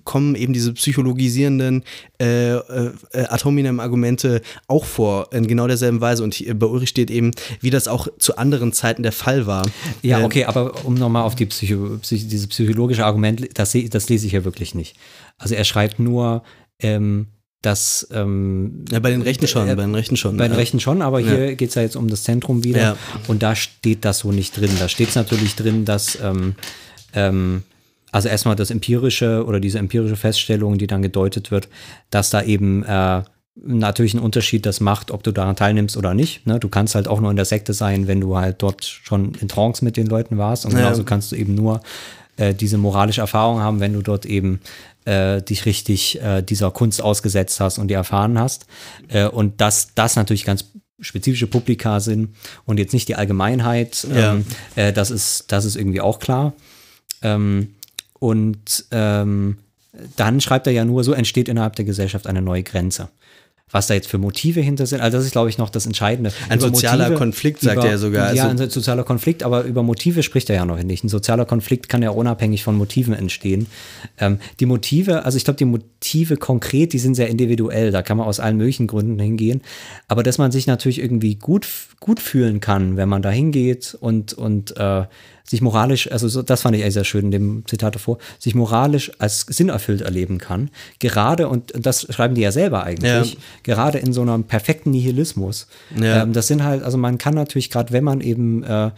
kommen 0.05 0.35
eben 0.35 0.53
diese 0.53 0.73
psychologisierenden 0.73 1.85
äh, 2.21 2.55
äh, 2.55 2.93
ad 3.13 3.45
hominem 3.45 3.81
Argumente 3.81 4.43
auch 4.67 4.85
vor, 4.85 5.33
in 5.33 5.47
genau 5.47 5.67
derselben 5.67 6.01
Weise. 6.01 6.23
Und 6.23 6.43
bei 6.59 6.67
Ulrich 6.67 6.91
steht 6.91 7.11
eben, 7.11 7.33
wie 7.61 7.71
das 7.71 7.89
auch 7.89 8.09
zu 8.19 8.37
anderen 8.37 8.73
Zeiten 8.73 9.03
der 9.03 9.13
Fall 9.13 9.47
war. 9.47 9.67
Ja, 10.03 10.21
äh, 10.21 10.25
okay, 10.25 10.45
aber 10.45 10.85
um 10.85 10.95
nochmal 10.95 11.23
auf 11.25 11.35
die 11.35 11.47
Psycho, 11.47 11.99
Psych, 12.03 12.29
diese 12.29 12.49
psychologische 12.49 13.05
Argument, 13.05 13.49
das, 13.55 13.77
das 13.91 14.09
lese 14.09 14.27
ich 14.27 14.33
ja 14.33 14.45
wirklich 14.45 14.75
nicht. 14.75 14.97
Also 15.39 15.55
er 15.55 15.65
schreibt 15.65 15.99
nur, 15.99 16.43
ähm, 16.81 17.27
dass 17.63 18.07
ähm, 18.11 18.85
Ja, 18.91 19.01
bei 19.01 19.11
den 19.11 19.23
Rechten 19.23 19.47
schon, 19.47 19.69
äh, 19.69 19.75
bei 19.75 19.83
den 19.83 19.95
Rechten 19.95 20.17
schon. 20.17 20.37
bei 20.37 20.49
den 20.49 20.53
ja. 20.53 20.59
Rechten 20.59 20.81
schon, 20.81 21.03
aber 21.03 21.21
hier 21.21 21.55
geht 21.57 21.69
es 21.69 21.75
ja 21.75 21.83
jetzt 21.83 21.97
um 21.97 22.09
das 22.09 22.23
Zentrum 22.23 22.65
wieder. 22.65 22.81
Ja. 22.81 22.97
Und 23.29 23.43
da 23.43 23.55
steht 23.55 24.05
das 24.05 24.21
so 24.21 24.33
nicht 24.33 24.57
drin. 24.57 24.71
Da 24.79 24.89
steht 24.89 25.11
es 25.11 25.15
natürlich 25.15 25.57
drin, 25.57 25.85
dass 25.85 26.19
ähm, 26.23 26.55
ähm, 27.13 27.65
also 28.13 28.29
erstmal 28.29 28.57
das 28.57 28.71
empirische 28.71 29.45
oder 29.47 29.61
diese 29.61 29.79
empirische 29.79 30.17
Feststellung, 30.17 30.79
die 30.79 30.87
dann 30.87 31.03
gedeutet 31.03 31.51
wird, 31.51 31.69
dass 32.11 32.31
da 32.31 32.43
eben 32.43 32.83
äh, 32.85 33.23
natürlich 33.63 34.15
ein 34.15 34.21
Unterschied 34.21 34.65
das 34.67 34.81
macht, 34.81 35.11
ob 35.11 35.23
du 35.23 35.33
daran 35.33 35.57
teilnimmst 35.57 35.97
oder 35.97 36.15
nicht. 36.15 36.47
Ne? 36.47 36.59
Du 36.61 36.69
kannst 36.69 36.95
halt 36.95 37.09
auch 37.09 37.21
nur 37.21 37.31
in 37.31 37.37
der 37.37 37.45
Sekte 37.45 37.73
sein, 37.75 38.07
wenn 38.07 38.21
du 38.21 38.37
halt 38.37 38.63
dort 38.63 38.85
schon 38.85 39.35
in 39.41 39.49
Trance 39.49 39.85
mit 39.85 39.97
den 39.97 40.07
Leuten 40.07 40.39
warst. 40.39 40.65
Und 40.65 40.73
Ja. 40.73 40.79
genauso 40.79 41.05
kannst 41.05 41.33
du 41.33 41.37
eben 41.37 41.55
nur 41.55 41.81
äh, 42.37 42.55
diese 42.55 42.79
moralische 42.79 43.21
Erfahrung 43.21 43.61
haben, 43.61 43.81
wenn 43.81 43.93
du 43.93 44.03
dort 44.03 44.25
eben 44.25 44.61
äh, 45.05 45.43
dich 45.43 45.67
richtig 45.67 46.21
äh, 46.23 46.43
dieser 46.43 46.71
Kunst 46.71 47.03
ausgesetzt 47.03 47.61
hast 47.61 47.79
und 47.79 47.89
die 47.89 47.95
erfahren 47.95 48.39
hast. 48.39 48.67
Äh, 49.09 49.27
und 49.27 49.61
dass 49.61 49.95
das 49.95 50.17
natürlich 50.17 50.45
ganz 50.45 50.65
spezifische 51.01 51.47
Publika 51.47 52.01
sind 52.01 52.35
und 52.67 52.79
jetzt 52.79 52.93
nicht 52.93 53.09
die 53.09 53.17
Allgemeinheit, 53.17 54.07
Ja. 54.15 54.35
ähm, 54.35 54.45
äh, 54.77 54.93
das, 54.93 55.11
ist, 55.11 55.45
das 55.49 55.65
ist 55.65 55.77
irgendwie 55.77 56.01
auch 56.01 56.19
klar. 56.19 56.53
Ähm, 57.23 57.75
und 58.21 58.85
ähm, 58.93 59.57
dann 60.15 60.41
schreibt 60.41 60.69
er 60.69 60.73
ja 60.73 60.85
nur, 60.85 61.03
so 61.03 61.13
entsteht 61.13 61.49
innerhalb 61.49 61.75
der 61.75 61.85
Gesellschaft 61.85 62.29
eine 62.29 62.41
neue 62.43 62.63
Grenze. 62.63 63.09
Was 63.73 63.87
da 63.87 63.95
jetzt 63.95 64.09
für 64.09 64.19
Motive 64.19 64.61
hinter 64.61 64.85
sind, 64.85 65.01
also 65.01 65.17
das 65.17 65.25
ist, 65.27 65.31
glaube 65.31 65.49
ich, 65.49 65.57
noch 65.57 65.71
das 65.71 65.87
Entscheidende. 65.87 66.33
Ein 66.49 66.59
Über 66.59 66.69
sozialer 66.69 67.13
Konflikt, 67.13 67.61
sagt 67.61 67.85
er 67.85 67.99
sogar. 67.99 68.35
Ja, 68.35 68.49
Also- 68.49 68.65
ein 68.65 68.69
sozialer 68.71 69.05
Konflikt, 69.05 69.45
aber 69.45 69.63
über 69.63 69.85
Motive 69.85 70.25
spricht 70.25 70.51
er 70.51 70.57
ja 70.57 70.65
noch 70.65 70.83
nicht. 70.83 71.05
Ein 71.05 71.09
sozialer 71.09 71.45
Konflikt 71.45 71.89
kann 71.89 72.03
ja 72.03 72.11
unabhängig 72.11 72.65
von 72.65 72.77
Motiven 72.77 73.15
entstehen. 73.15 73.69
Ähm, 74.19 74.41
die 74.59 74.67
Motive, 74.67 75.25
also 75.25 75.37
ich 75.37 75.45
glaube, 75.45 75.59
die 75.59 75.67
Motive 75.67 76.37
konkret, 76.37 76.93
die 76.93 76.99
sind 76.99 77.15
sehr 77.15 77.29
individuell. 77.29 77.93
Da 77.93 78.03
kann 78.03 78.17
man 78.17 78.27
aus 78.27 78.41
allen 78.41 78.57
möglichen 78.57 78.89
Gründen 78.89 79.21
hingehen. 79.21 79.61
Aber 80.09 80.25
dass 80.25 80.39
man 80.39 80.51
sich 80.51 80.67
natürlich 80.67 80.99
irgendwie 81.01 81.37
gut, 81.37 81.69
gut 82.01 82.19
fühlen 82.19 82.59
kann, 82.59 82.97
wenn 82.97 83.09
man 83.09 83.23
da 83.23 83.31
hingeht 83.31 83.97
und, 84.01 84.33
und 84.33 84.77
äh, 84.79 85.05
sich 85.51 85.61
moralisch, 85.61 86.11
also 86.13 86.29
so, 86.29 86.43
das 86.43 86.63
fand 86.63 86.77
ich 86.77 86.83
eigentlich 86.83 86.95
sehr 86.95 87.05
schön 87.05 87.25
in 87.25 87.31
dem 87.33 87.65
Zitat 87.67 87.97
davor, 87.97 88.19
sich 88.39 88.55
moralisch 88.55 89.11
als 89.19 89.41
sinnerfüllt 89.49 90.01
erleben 90.01 90.39
kann. 90.39 90.71
Gerade, 91.01 91.49
und, 91.49 91.73
und 91.73 91.85
das 91.85 92.07
schreiben 92.09 92.37
die 92.37 92.43
ja 92.43 92.53
selber 92.53 92.85
eigentlich, 92.85 93.33
Ja. 93.35 93.41
gerade 93.65 93.99
in 93.99 94.13
so 94.13 94.23
einem 94.23 94.45
perfekten 94.45 94.93
Nihilismus. 94.93 95.67
Ja. 96.01 96.23
Ähm, 96.23 96.33
das 96.33 96.47
sind 96.47 96.63
halt, 96.63 96.85
also 96.85 96.97
man 96.99 97.19
kann 97.19 97.35
natürlich 97.35 97.69
gerade, 97.69 97.93
wenn 97.93 98.05
man 98.05 98.21
eben 98.21 98.63
äh, 98.63 98.93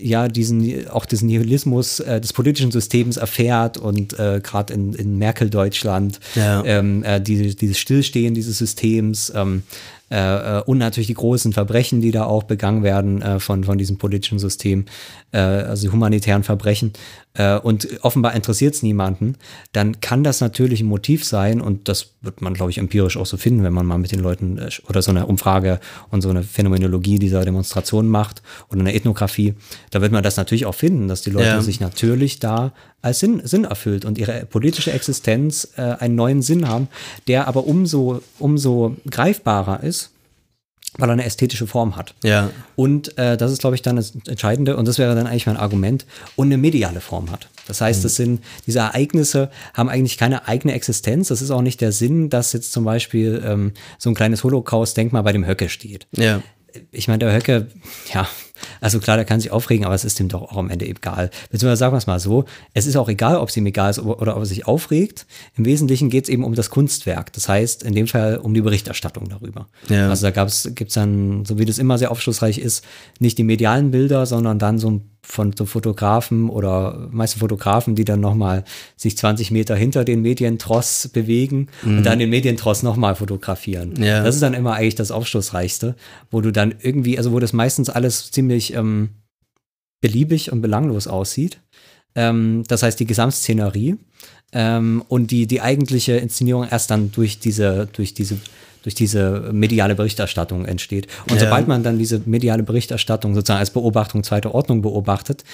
ja 0.00 0.28
diesen 0.28 0.88
auch 0.90 1.06
diesen 1.06 1.26
Nihilismus 1.26 2.00
äh, 2.00 2.20
des 2.20 2.32
politischen 2.32 2.70
Systems 2.70 3.16
erfährt 3.16 3.78
und 3.78 4.16
äh, 4.18 4.40
gerade 4.42 4.72
in, 4.74 4.92
in 4.92 5.16
Merkel 5.18 5.50
Deutschland 5.50 6.20
Ja. 6.36 6.62
ähm, 6.64 7.02
äh, 7.02 7.20
die, 7.20 7.56
dieses 7.56 7.78
Stillstehen 7.78 8.32
dieses 8.34 8.58
Systems 8.58 9.32
ähm, 9.34 9.62
äh, 10.10 10.58
äh, 10.58 10.62
und 10.62 10.78
natürlich 10.78 11.08
die 11.08 11.14
großen 11.14 11.52
Verbrechen, 11.52 12.00
die 12.00 12.10
da 12.10 12.24
auch 12.24 12.44
begangen 12.44 12.82
werden 12.82 13.20
äh, 13.20 13.40
von, 13.40 13.64
von 13.64 13.76
diesem 13.78 13.98
politischen 13.98 14.38
System, 14.38 14.86
äh, 15.32 15.38
also 15.38 15.86
die 15.86 15.92
humanitären 15.92 16.44
Verbrechen, 16.44 16.92
äh, 17.38 17.58
und 17.58 17.88
offenbar 18.02 18.34
interessiert 18.34 18.74
es 18.74 18.82
niemanden, 18.82 19.36
dann 19.72 20.00
kann 20.00 20.22
das 20.22 20.40
natürlich 20.40 20.80
ein 20.80 20.86
Motiv 20.86 21.24
sein 21.24 21.60
und 21.60 21.88
das 21.88 22.10
wird 22.20 22.42
man, 22.42 22.52
glaube 22.52 22.70
ich, 22.70 22.78
empirisch 22.78 23.16
auch 23.16 23.26
so 23.26 23.36
finden, 23.36 23.62
wenn 23.62 23.72
man 23.72 23.86
mal 23.86 23.96
mit 23.96 24.12
den 24.12 24.20
Leuten 24.20 24.58
äh, 24.58 24.68
oder 24.88 25.00
so 25.00 25.10
eine 25.10 25.24
Umfrage 25.26 25.80
und 26.10 26.20
so 26.20 26.28
eine 26.28 26.42
Phänomenologie 26.42 27.18
dieser 27.18 27.44
Demonstration 27.44 28.08
macht 28.08 28.42
oder 28.70 28.80
eine 28.80 28.94
Ethnographie, 28.94 29.54
da 29.90 30.00
wird 30.02 30.12
man 30.12 30.22
das 30.22 30.36
natürlich 30.36 30.66
auch 30.66 30.74
finden, 30.74 31.08
dass 31.08 31.22
die 31.22 31.30
Leute 31.30 31.46
Ja. 31.46 31.62
sich 31.62 31.80
natürlich 31.80 32.38
da 32.40 32.72
als 33.00 33.20
Sinn, 33.20 33.40
Sinn 33.44 33.64
erfüllt 33.64 34.04
und 34.04 34.18
ihre 34.18 34.44
politische 34.46 34.92
Existenz 34.92 35.68
äh, 35.76 35.82
einen 35.82 36.16
neuen 36.16 36.42
Sinn 36.42 36.68
haben, 36.68 36.88
der 37.28 37.46
aber 37.46 37.64
umso, 37.66 38.20
umso 38.40 38.96
greifbarer 39.08 39.82
ist, 39.84 40.10
weil 40.96 41.08
er 41.08 41.12
eine 41.12 41.24
ästhetische 41.24 41.66
Form 41.66 41.96
hat. 41.96 42.14
Ja. 42.24 42.50
Und 42.76 43.16
äh, 43.18 43.36
das 43.36 43.52
ist, 43.52 43.60
glaube 43.60 43.76
ich, 43.76 43.82
dann 43.82 43.96
das 43.96 44.14
Entscheidende, 44.26 44.76
und 44.76 44.88
das 44.88 44.98
wäre 44.98 45.14
dann 45.14 45.26
eigentlich 45.26 45.46
mein 45.46 45.56
Argument, 45.56 46.06
und 46.36 46.48
eine 46.48 46.56
mediale 46.56 47.00
Form 47.00 47.30
hat. 47.30 47.48
Das 47.66 47.80
heißt, 47.80 48.04
das 48.04 48.16
sind, 48.16 48.42
diese 48.66 48.78
Ereignisse 48.78 49.50
haben 49.74 49.90
eigentlich 49.90 50.16
keine 50.16 50.48
eigene 50.48 50.72
Existenz. 50.72 51.28
Das 51.28 51.42
ist 51.42 51.50
auch 51.50 51.60
nicht 51.60 51.82
der 51.82 51.92
Sinn, 51.92 52.30
dass 52.30 52.54
jetzt 52.54 52.72
zum 52.72 52.84
Beispiel 52.84 53.42
ähm, 53.44 53.72
so 53.98 54.08
ein 54.08 54.14
kleines 54.14 54.42
Holocaust-Denkmal 54.42 55.22
bei 55.22 55.32
dem 55.32 55.46
Höcke 55.46 55.68
steht. 55.68 56.06
Ja. 56.16 56.42
Ich 56.90 57.08
meine, 57.08 57.18
der 57.18 57.34
Höcke, 57.34 57.68
ja, 58.12 58.26
also 58.80 58.98
klar, 58.98 59.16
der 59.16 59.24
kann 59.24 59.40
sich 59.40 59.50
aufregen, 59.50 59.84
aber 59.84 59.94
es 59.94 60.04
ist 60.04 60.20
ihm 60.20 60.28
doch 60.28 60.42
auch 60.42 60.56
am 60.56 60.70
Ende 60.70 60.86
egal. 60.86 61.30
Beziehungsweise 61.50 61.78
sagen 61.78 61.92
wir 61.92 61.98
es 61.98 62.06
mal 62.06 62.20
so, 62.20 62.44
es 62.74 62.86
ist 62.86 62.96
auch 62.96 63.08
egal, 63.08 63.36
ob 63.36 63.48
es 63.48 63.56
ihm 63.56 63.66
egal 63.66 63.90
ist 63.90 63.98
oder 63.98 64.36
ob 64.36 64.42
er 64.42 64.46
sich 64.46 64.66
aufregt. 64.66 65.26
Im 65.56 65.64
Wesentlichen 65.64 66.10
geht 66.10 66.24
es 66.24 66.30
eben 66.30 66.44
um 66.44 66.54
das 66.54 66.70
Kunstwerk. 66.70 67.32
Das 67.32 67.48
heißt, 67.48 67.82
in 67.82 67.94
dem 67.94 68.06
Fall 68.06 68.38
um 68.38 68.54
die 68.54 68.60
Berichterstattung 68.60 69.28
darüber. 69.28 69.68
Ja. 69.88 70.08
Also 70.08 70.30
da 70.30 70.30
gibt 70.30 70.88
es 70.88 70.94
dann, 70.94 71.44
so 71.44 71.58
wie 71.58 71.64
das 71.64 71.78
immer 71.78 71.98
sehr 71.98 72.10
aufschlussreich 72.10 72.58
ist, 72.58 72.84
nicht 73.18 73.38
die 73.38 73.44
medialen 73.44 73.90
Bilder, 73.90 74.26
sondern 74.26 74.58
dann 74.58 74.78
so 74.78 75.00
von 75.20 75.52
so 75.54 75.66
Fotografen 75.66 76.48
oder 76.48 77.08
meiste 77.10 77.38
Fotografen, 77.40 77.94
die 77.94 78.04
dann 78.04 78.20
nochmal 78.20 78.64
sich 78.96 79.18
20 79.18 79.50
Meter 79.50 79.76
hinter 79.76 80.04
den 80.04 80.22
Medientross 80.22 81.10
bewegen 81.12 81.68
und 81.84 82.04
dann 82.04 82.18
den 82.18 82.30
Medientross 82.30 82.82
nochmal 82.82 83.14
fotografieren. 83.14 83.94
Mhm. 83.98 84.02
Ja. 84.02 84.22
Das 84.22 84.36
ist 84.36 84.40
dann 84.40 84.54
immer 84.54 84.72
eigentlich 84.74 84.94
das 84.94 85.10
Aufschlussreichste, 85.10 85.96
wo 86.30 86.40
du 86.40 86.50
dann 86.50 86.74
irgendwie, 86.80 87.18
also 87.18 87.32
wo 87.32 87.40
das 87.40 87.52
meistens 87.52 87.90
alles 87.90 88.30
ziemlich 88.30 88.47
ähm, 88.74 89.10
beliebig 90.00 90.52
und 90.52 90.60
belanglos 90.60 91.06
aussieht. 91.06 91.60
Ähm, 92.14 92.64
das 92.68 92.82
heißt, 92.82 92.98
die 93.00 93.06
Gesamtszenerie 93.06 93.96
ähm, 94.52 95.02
und 95.08 95.30
die, 95.30 95.46
die 95.46 95.60
eigentliche 95.60 96.12
Inszenierung 96.16 96.66
erst 96.70 96.90
dann 96.90 97.12
durch 97.12 97.38
diese, 97.38 97.88
durch 97.92 98.14
diese, 98.14 98.38
durch 98.82 98.94
diese 98.94 99.50
mediale 99.52 99.94
Berichterstattung 99.94 100.64
entsteht. 100.64 101.08
Und 101.28 101.36
Ja. 101.36 101.44
sobald 101.44 101.68
man 101.68 101.82
dann 101.82 101.98
diese 101.98 102.22
mediale 102.24 102.62
Berichterstattung 102.62 103.34
sozusagen 103.34 103.58
als 103.60 103.70
Beobachtung 103.70 104.22
zweiter 104.24 104.54
Ordnung 104.54 104.80
beobachtet, 104.82 105.44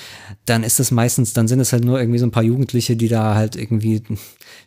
dann 0.44 0.62
ist 0.62 0.78
es 0.78 0.90
meistens, 0.90 1.32
dann 1.32 1.48
sind 1.48 1.58
es 1.58 1.72
halt 1.72 1.84
nur 1.84 1.98
irgendwie 1.98 2.18
so 2.18 2.26
ein 2.26 2.30
paar 2.30 2.42
Jugendliche, 2.44 2.96
die 2.96 3.08
da 3.08 3.34
halt 3.34 3.56
irgendwie 3.56 4.02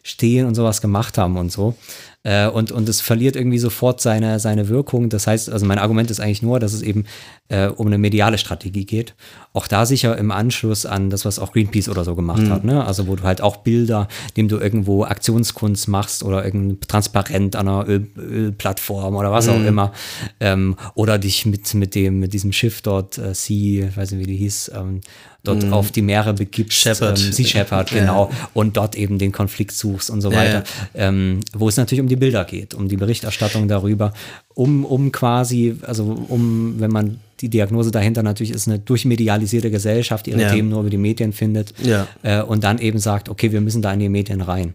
stehen 0.04 0.46
und 0.46 0.56
sowas 0.56 0.82
gemacht 0.82 1.18
haben 1.18 1.38
und 1.38 1.52
so. 1.52 1.76
Äh, 2.24 2.48
und, 2.48 2.72
und 2.72 2.90
es 2.90 3.00
verliert 3.00 3.36
irgendwie 3.38 3.60
sofort 3.60 4.02
seine, 4.02 4.40
seine 4.40 4.68
Wirkung. 4.68 5.08
Das 5.10 5.28
heißt, 5.28 5.50
also 5.50 5.66
mein 5.66 5.78
Argument 5.80 6.12
ist 6.12 6.20
eigentlich 6.20 6.42
nur, 6.42 6.60
dass 6.60 6.74
es 6.74 6.82
eben 6.82 7.06
äh, 7.48 7.68
um 7.68 7.88
eine 7.88 7.98
mediale 7.98 8.38
Strategie 8.38 8.86
geht. 8.86 9.14
Auch 9.54 9.68
da 9.68 9.86
sicher 9.86 10.18
im 10.18 10.32
Anschluss 10.32 10.86
an 10.86 11.10
das, 11.10 11.24
was 11.24 11.40
auch 11.40 11.54
Greenpeace 11.54 11.88
oder 11.88 12.04
so 12.04 12.16
gemacht 12.16 12.50
hat. 12.50 12.64
Ne? 12.66 12.84
Also 12.86 13.08
wo 13.08 13.16
du 13.16 13.24
halt 13.24 13.40
auch 13.40 13.58
Bilder, 13.58 13.87
indem 14.30 14.48
du 14.48 14.58
irgendwo 14.58 15.04
Aktionskunst 15.04 15.88
machst 15.88 16.24
oder 16.24 16.44
irgendein 16.44 16.82
Transparent 16.82 17.56
an 17.56 17.68
einer 17.68 17.88
Öl, 17.88 18.08
Ölplattform 18.18 19.16
oder 19.16 19.32
was 19.32 19.48
auch 19.48 19.64
immer. 19.64 19.92
Ähm, 20.40 20.76
oder 20.96 21.18
dich 21.18 21.46
mit, 21.46 21.74
mit 21.74 21.96
dem, 21.96 22.20
mit 22.20 22.34
diesem 22.34 22.52
Schiff 22.52 22.82
dort, 22.82 23.18
äh, 23.18 23.34
Sea, 23.34 23.88
ich 23.88 23.98
weiß 23.98 24.12
nicht, 24.12 24.22
wie 24.22 24.32
die 24.32 24.38
hieß, 24.38 24.72
ähm, 24.76 25.02
dort 25.48 25.72
auf 25.72 25.92
die 25.92 26.02
Meere 26.02 26.34
begibst. 26.34 26.78
Shepherd. 26.78 27.20
Ähm, 27.20 27.32
sea 27.32 27.46
Shepherd, 27.46 27.90
genau. 27.92 28.30
Und 28.54 28.78
dort 28.78 28.96
eben 28.96 29.18
den 29.18 29.32
Konflikt 29.32 29.72
suchst 29.72 30.10
und 30.10 30.22
so 30.22 30.32
Ja, 30.32 30.38
weiter. 30.38 30.64
Ähm, 30.94 31.40
wo 31.54 31.68
es 31.70 31.78
natürlich 31.78 32.02
um 32.02 32.08
die 32.08 32.16
Bilder 32.16 32.46
geht, 32.46 32.74
um 32.74 32.88
die 32.88 32.98
Berichterstattung 32.98 33.68
darüber, 33.68 34.14
um, 34.54 34.86
um 34.86 35.12
quasi, 35.12 35.76
also 35.82 36.04
um, 36.06 36.80
wenn 36.80 36.92
man 36.92 37.20
die 37.42 37.50
Diagnose 37.50 37.92
dahinter 37.92 38.24
natürlich 38.24 38.52
ist 38.52 38.68
eine 38.68 38.80
durchmedialisierte 38.80 39.70
Gesellschaft, 39.70 40.26
die 40.26 40.32
ihre 40.32 40.42
Ja. 40.42 40.52
Themen 40.52 40.70
nur 40.70 40.80
über 40.82 40.90
die 40.90 40.98
Medien 40.98 41.34
findet 41.34 41.74
Ja. 41.84 42.08
äh, 42.24 42.42
und 42.42 42.64
dann 42.64 42.80
eben 42.80 42.98
sagt, 43.00 43.30
okay, 43.30 43.52
wir 43.52 43.62
müssen 43.62 43.82
da 43.84 43.94
in 43.94 44.00
die 44.00 44.10
Medien 44.10 44.42
rein. 44.42 44.74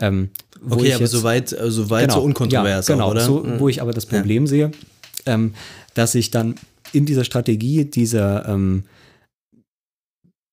Ähm, 0.00 0.30
Okay, 0.68 0.92
aber 0.94 1.02
jetzt- 1.02 1.10
soweit, 1.12 1.52
äh, 1.52 1.70
soweit 1.70 2.10
so 2.10 2.20
unkontrovers, 2.20 2.88
ja, 2.88 2.94
genau, 2.94 3.06
auch, 3.06 3.10
oder? 3.10 3.20
So, 3.20 3.44
wo 3.58 3.68
ich 3.68 3.82
aber 3.82 3.92
das 3.92 4.06
Problem 4.06 4.46
sehe, 4.46 4.70
ähm, 5.26 5.52
dass 5.92 6.14
ich 6.14 6.30
dann 6.30 6.54
in 6.92 7.04
dieser 7.06 7.22
Strategie 7.24 7.84
diese, 7.84 8.44
ähm, 8.48 8.84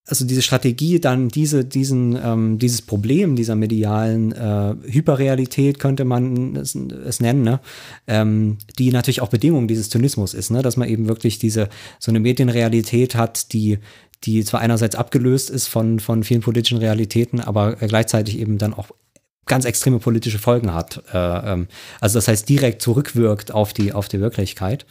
also 0.07 0.25
diese 0.25 0.41
Strategie 0.41 0.99
dann 0.99 1.29
diese, 1.29 1.63
diesen, 1.63 2.17
ähm, 2.21 2.57
dieses 2.57 2.81
Problem 2.81 3.35
dieser 3.35 3.55
medialen 3.55 4.31
äh, 4.31 4.75
Hyperrealität 4.87 5.79
könnte 5.79 6.05
man 6.05 6.55
es, 6.55 6.75
es 6.75 7.19
nennen, 7.19 7.43
ne? 7.43 7.59
ähm, 8.07 8.57
die 8.79 8.91
natürlich 8.91 9.21
auch 9.21 9.29
Bedingung 9.29 9.67
dieses 9.67 9.89
Zynismus 9.89 10.33
ist, 10.33 10.49
ne? 10.49 10.61
dass 10.61 10.75
man 10.75 10.89
eben 10.89 11.07
wirklich 11.07 11.39
diese 11.39 11.69
so 11.99 12.11
eine 12.11 12.19
Medienrealität 12.19 13.15
hat, 13.15 13.53
die 13.53 13.79
die 14.23 14.43
zwar 14.43 14.59
einerseits 14.59 14.95
abgelöst 14.95 15.49
ist 15.49 15.67
von, 15.67 15.99
von 15.99 16.23
vielen 16.23 16.41
politischen 16.41 16.77
Realitäten, 16.77 17.39
aber 17.39 17.75
gleichzeitig 17.75 18.37
eben 18.37 18.59
dann 18.59 18.73
auch 18.73 18.91
ganz 19.47 19.65
extreme 19.65 19.99
politische 19.99 20.39
Folgen 20.39 20.73
hat. 20.73 21.03
Äh, 21.11 21.17
ähm, 21.17 21.67
also 21.99 22.17
das 22.17 22.27
heißt 22.27 22.47
direkt 22.47 22.81
zurückwirkt 22.81 23.51
auf 23.51 23.73
die, 23.73 23.93
auf 23.93 24.07
die 24.07 24.19
Wirklichkeit. 24.19 24.85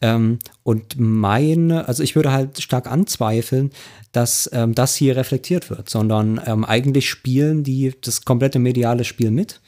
Ähm, 0.00 0.38
und 0.62 0.98
meine, 0.98 1.88
also 1.88 2.02
ich 2.02 2.16
würde 2.16 2.32
halt 2.32 2.60
stark 2.60 2.90
anzweifeln, 2.90 3.70
dass 4.12 4.48
ähm, 4.52 4.74
das 4.74 4.94
hier 4.94 5.16
reflektiert 5.16 5.70
wird, 5.70 5.88
sondern 5.88 6.40
ähm, 6.44 6.64
eigentlich 6.64 7.08
spielen 7.08 7.64
die 7.64 7.94
das 8.00 8.24
komplette 8.24 8.58
mediale 8.58 9.04
Spiel 9.04 9.30
mit 9.30 9.60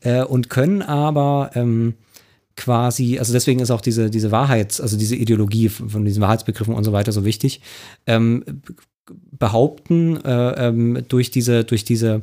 äh, 0.00 0.22
und 0.22 0.50
können 0.50 0.82
aber 0.82 1.50
ähm, 1.54 1.94
quasi, 2.56 3.18
also 3.18 3.32
deswegen 3.32 3.60
ist 3.60 3.70
auch 3.70 3.80
diese, 3.80 4.10
diese 4.10 4.30
Wahrheits-, 4.30 4.80
also 4.80 4.96
diese 4.96 5.16
Ideologie 5.16 5.68
von 5.68 6.04
diesen 6.04 6.22
Wahrheitsbegriffen 6.22 6.74
und 6.74 6.84
so 6.84 6.92
weiter 6.92 7.12
so 7.12 7.24
wichtig, 7.24 7.60
ähm, 8.06 8.44
behaupten 9.30 10.22
äh, 10.24 10.68
ähm, 10.68 11.04
durch 11.08 11.30
diese, 11.30 11.64
durch 11.64 11.84
diese 11.84 12.22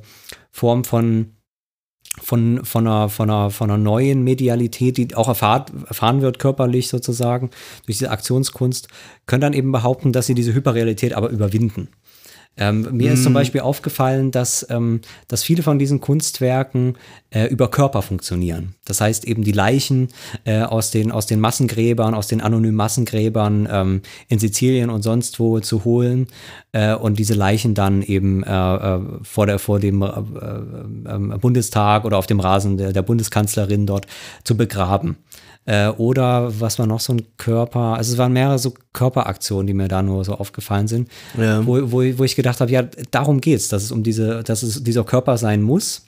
Form 0.52 0.84
von 0.84 1.34
von, 2.18 2.66
von, 2.66 2.88
einer, 2.88 3.10
von, 3.10 3.30
einer, 3.30 3.52
von 3.52 3.70
einer 3.70 3.78
neuen 3.78 4.24
Medialität, 4.24 4.98
die 4.98 5.16
auch 5.16 5.28
erfahrt, 5.28 5.72
erfahren 5.88 6.22
wird, 6.22 6.40
körperlich 6.40 6.90
sozusagen, 6.90 7.50
durch 7.86 7.98
diese 7.98 8.12
Aktionskunst, 8.12 8.88
können 9.26 9.42
dann 9.42 9.54
eben 9.54 9.72
behaupten, 9.72 10.12
dass 10.12 10.26
sie 10.26 10.34
diese 10.34 10.54
Hyperrealität 10.54 11.14
aber 11.14 11.30
überwinden. 11.30 11.90
Ähm, 12.58 12.90
mir 12.92 13.14
ist 13.14 13.24
zum 13.24 13.34
Beispiel 13.34 13.62
aufgefallen, 13.62 14.32
dass, 14.32 14.68
ähm, 14.70 15.00
dass 15.30 15.44
viele 15.44 15.64
von 15.64 15.80
diesen 15.80 16.02
Kunstwerken 16.02 16.98
äh, 17.30 17.46
über 17.46 17.72
Körper 17.72 18.02
funktionieren. 18.02 18.76
Das 18.86 19.00
heißt 19.00 19.26
eben 19.26 19.44
die 19.44 19.54
Leichen 19.54 20.10
äh, 20.44 20.62
aus, 20.62 20.92
den, 20.92 21.12
aus 21.12 21.26
den 21.26 21.40
Massengräbern, 21.40 22.14
aus 22.14 22.28
den 22.28 22.42
anonymen 22.42 22.76
Massengräbern 22.76 23.68
ähm, 23.72 24.02
in 24.28 24.40
Sizilien 24.40 24.90
und 24.90 25.04
sonst 25.04 25.40
wo 25.40 25.60
zu 25.62 25.86
holen 25.86 26.28
äh, 26.74 26.94
und 26.94 27.18
diese 27.18 27.34
Leichen 27.34 27.76
dann 27.76 28.02
eben 28.02 28.44
äh, 28.44 28.50
äh, 28.76 29.00
vor, 29.24 29.46
der, 29.46 29.60
vor 29.60 29.80
dem 29.80 30.02
äh, 30.02 31.38
Bundestag 31.38 32.04
oder 32.04 32.18
auf 32.18 32.28
dem 32.28 32.42
Rasen 32.42 32.78
der, 32.78 32.92
der 32.92 33.04
Bundeskanzlerin 33.04 33.86
dort 33.86 34.06
zu 34.44 34.58
begraben. 34.58 35.18
Äh, 35.66 35.90
oder 35.90 36.60
was 36.60 36.80
war 36.80 36.88
noch 36.88 37.00
so 37.00 37.14
ein 37.14 37.22
Körper? 37.38 37.96
Also 37.96 38.14
es 38.14 38.18
waren 38.18 38.34
mehrere 38.34 38.58
so 38.60 38.74
Körperaktionen, 38.94 39.68
die 39.68 39.74
mir 39.74 39.88
da 39.88 40.02
nur 40.02 40.24
so 40.26 40.34
aufgefallen 40.36 40.88
sind, 40.88 41.10
Ja. 41.38 41.66
wo, 41.66 41.92
wo, 41.92 42.02
wo 42.18 42.24
ich 42.24 42.36
gedacht 42.36 42.60
habe, 42.62 42.72
ja, 42.72 42.84
darum 43.12 43.40
geht's, 43.42 43.68
dass 43.68 43.84
es 43.84 43.92
um 43.92 44.02
diese, 44.04 44.44
dass 44.44 44.64
es 44.64 44.84
dieser 44.84 45.04
Körper 45.04 45.38
sein 45.38 45.62
muss, 45.62 46.06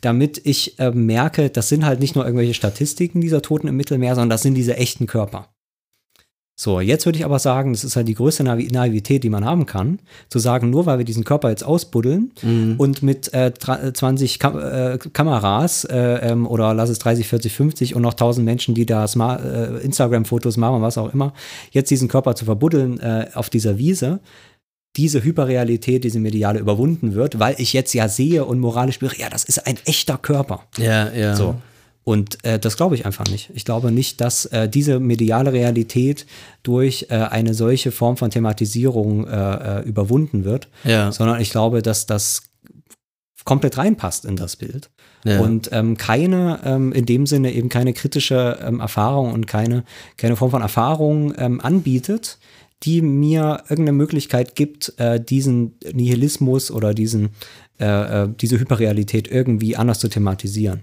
damit 0.00 0.40
ich 0.44 0.78
äh, 0.78 0.90
merke, 0.90 1.48
das 1.50 1.68
sind 1.68 1.84
halt 1.86 2.00
nicht 2.00 2.14
nur 2.16 2.24
irgendwelche 2.24 2.54
Statistiken 2.54 3.20
dieser 3.20 3.40
Toten 3.42 3.68
im 3.68 3.76
Mittelmeer, 3.76 4.14
sondern 4.14 4.30
das 4.30 4.42
sind 4.42 4.54
diese 4.54 4.76
echten 4.76 5.06
Körper. 5.06 5.48
So, 6.56 6.78
jetzt 6.80 7.04
würde 7.04 7.18
ich 7.18 7.24
aber 7.24 7.40
sagen, 7.40 7.72
das 7.72 7.82
ist 7.82 7.96
halt 7.96 8.06
die 8.06 8.14
größte 8.14 8.44
Naiv 8.44 8.70
Naivität, 8.70 9.24
die 9.24 9.28
man 9.28 9.44
haben 9.44 9.66
kann, 9.66 9.98
zu 10.30 10.38
sagen, 10.38 10.70
nur 10.70 10.86
weil 10.86 10.98
wir 10.98 11.04
diesen 11.04 11.24
Körper 11.24 11.50
jetzt 11.50 11.64
ausbuddeln 11.64 12.30
und 12.78 13.02
mit 13.02 13.34
äh, 13.34 13.50
dra- 13.58 13.92
20 13.92 14.38
Kam 14.38 14.58
äh, 14.58 14.98
Kameras 15.12 15.84
äh, 15.84 15.96
ähm, 16.30 16.46
oder 16.46 16.72
lass 16.72 16.90
es 16.90 17.00
30, 17.00 17.26
40, 17.26 17.52
50 17.54 17.94
und 17.96 18.02
noch 18.02 18.12
1000 18.12 18.44
Menschen, 18.44 18.74
die 18.76 18.86
da 18.86 19.04
äh, 19.04 19.78
Instagram-Fotos 19.84 20.56
machen, 20.56 20.80
was 20.80 20.96
auch 20.96 21.12
immer, 21.12 21.32
jetzt 21.72 21.90
diesen 21.90 22.06
Körper 22.06 22.36
zu 22.36 22.44
verbuddeln 22.44 23.00
äh, 23.00 23.26
auf 23.34 23.50
dieser 23.50 23.76
Wiese, 23.76 24.20
diese 24.96 25.24
Hyperrealität, 25.24 26.04
diese 26.04 26.20
mediale 26.20 26.60
überwunden 26.60 27.14
wird, 27.14 27.40
weil 27.40 27.56
ich 27.58 27.72
jetzt 27.72 27.94
ja 27.94 28.06
sehe 28.08 28.44
und 28.44 28.60
moralisch 28.60 28.94
spüre, 28.94 29.16
ja, 29.18 29.28
das 29.28 29.42
ist 29.42 29.66
ein 29.66 29.76
echter 29.86 30.18
Körper. 30.18 30.62
Ja, 30.78 31.10
ja. 31.12 31.34
So. 31.34 31.56
Und 32.04 32.44
äh, 32.44 32.58
das 32.58 32.76
glaube 32.76 32.94
ich 32.94 33.06
einfach 33.06 33.26
nicht. 33.28 33.50
Ich 33.54 33.64
glaube 33.64 33.90
nicht, 33.90 34.20
dass 34.20 34.44
äh, 34.46 34.68
diese 34.68 35.00
mediale 35.00 35.52
Realität 35.52 36.26
durch 36.62 37.06
äh, 37.08 37.14
eine 37.14 37.54
solche 37.54 37.92
Form 37.92 38.18
von 38.18 38.30
Thematisierung 38.30 39.26
äh, 39.26 39.80
äh, 39.80 39.82
überwunden 39.84 40.44
wird, 40.44 40.68
Ja. 40.84 41.10
sondern 41.10 41.40
ich 41.40 41.50
glaube, 41.50 41.80
dass 41.80 42.04
das 42.06 42.42
komplett 43.44 43.78
reinpasst 43.78 44.24
in 44.24 44.36
das 44.36 44.56
Bild. 44.56 44.90
Ja. 45.24 45.40
Und 45.40 45.70
ähm, 45.72 45.96
keine, 45.96 46.60
ähm, 46.64 46.92
in 46.92 47.06
dem 47.06 47.26
Sinne 47.26 47.52
eben 47.52 47.68
keine 47.70 47.94
kritische 47.94 48.58
ähm, 48.62 48.80
Erfahrung 48.80 49.32
und 49.32 49.46
keine, 49.46 49.84
keine 50.18 50.36
Form 50.36 50.50
von 50.50 50.62
Erfahrung 50.62 51.34
ähm, 51.38 51.60
anbietet, 51.60 52.38
die 52.82 53.00
mir 53.00 53.62
irgendeine 53.68 53.92
Möglichkeit 53.96 54.54
gibt, 54.56 54.92
äh, 54.98 55.18
diesen 55.20 55.78
Nihilismus 55.92 56.70
oder 56.70 56.92
diesen, 56.92 57.30
äh, 57.80 58.24
äh, 58.24 58.28
diese 58.38 58.60
Hyperrealität 58.60 59.28
irgendwie 59.28 59.76
anders 59.76 60.00
zu 60.00 60.08
thematisieren. 60.08 60.82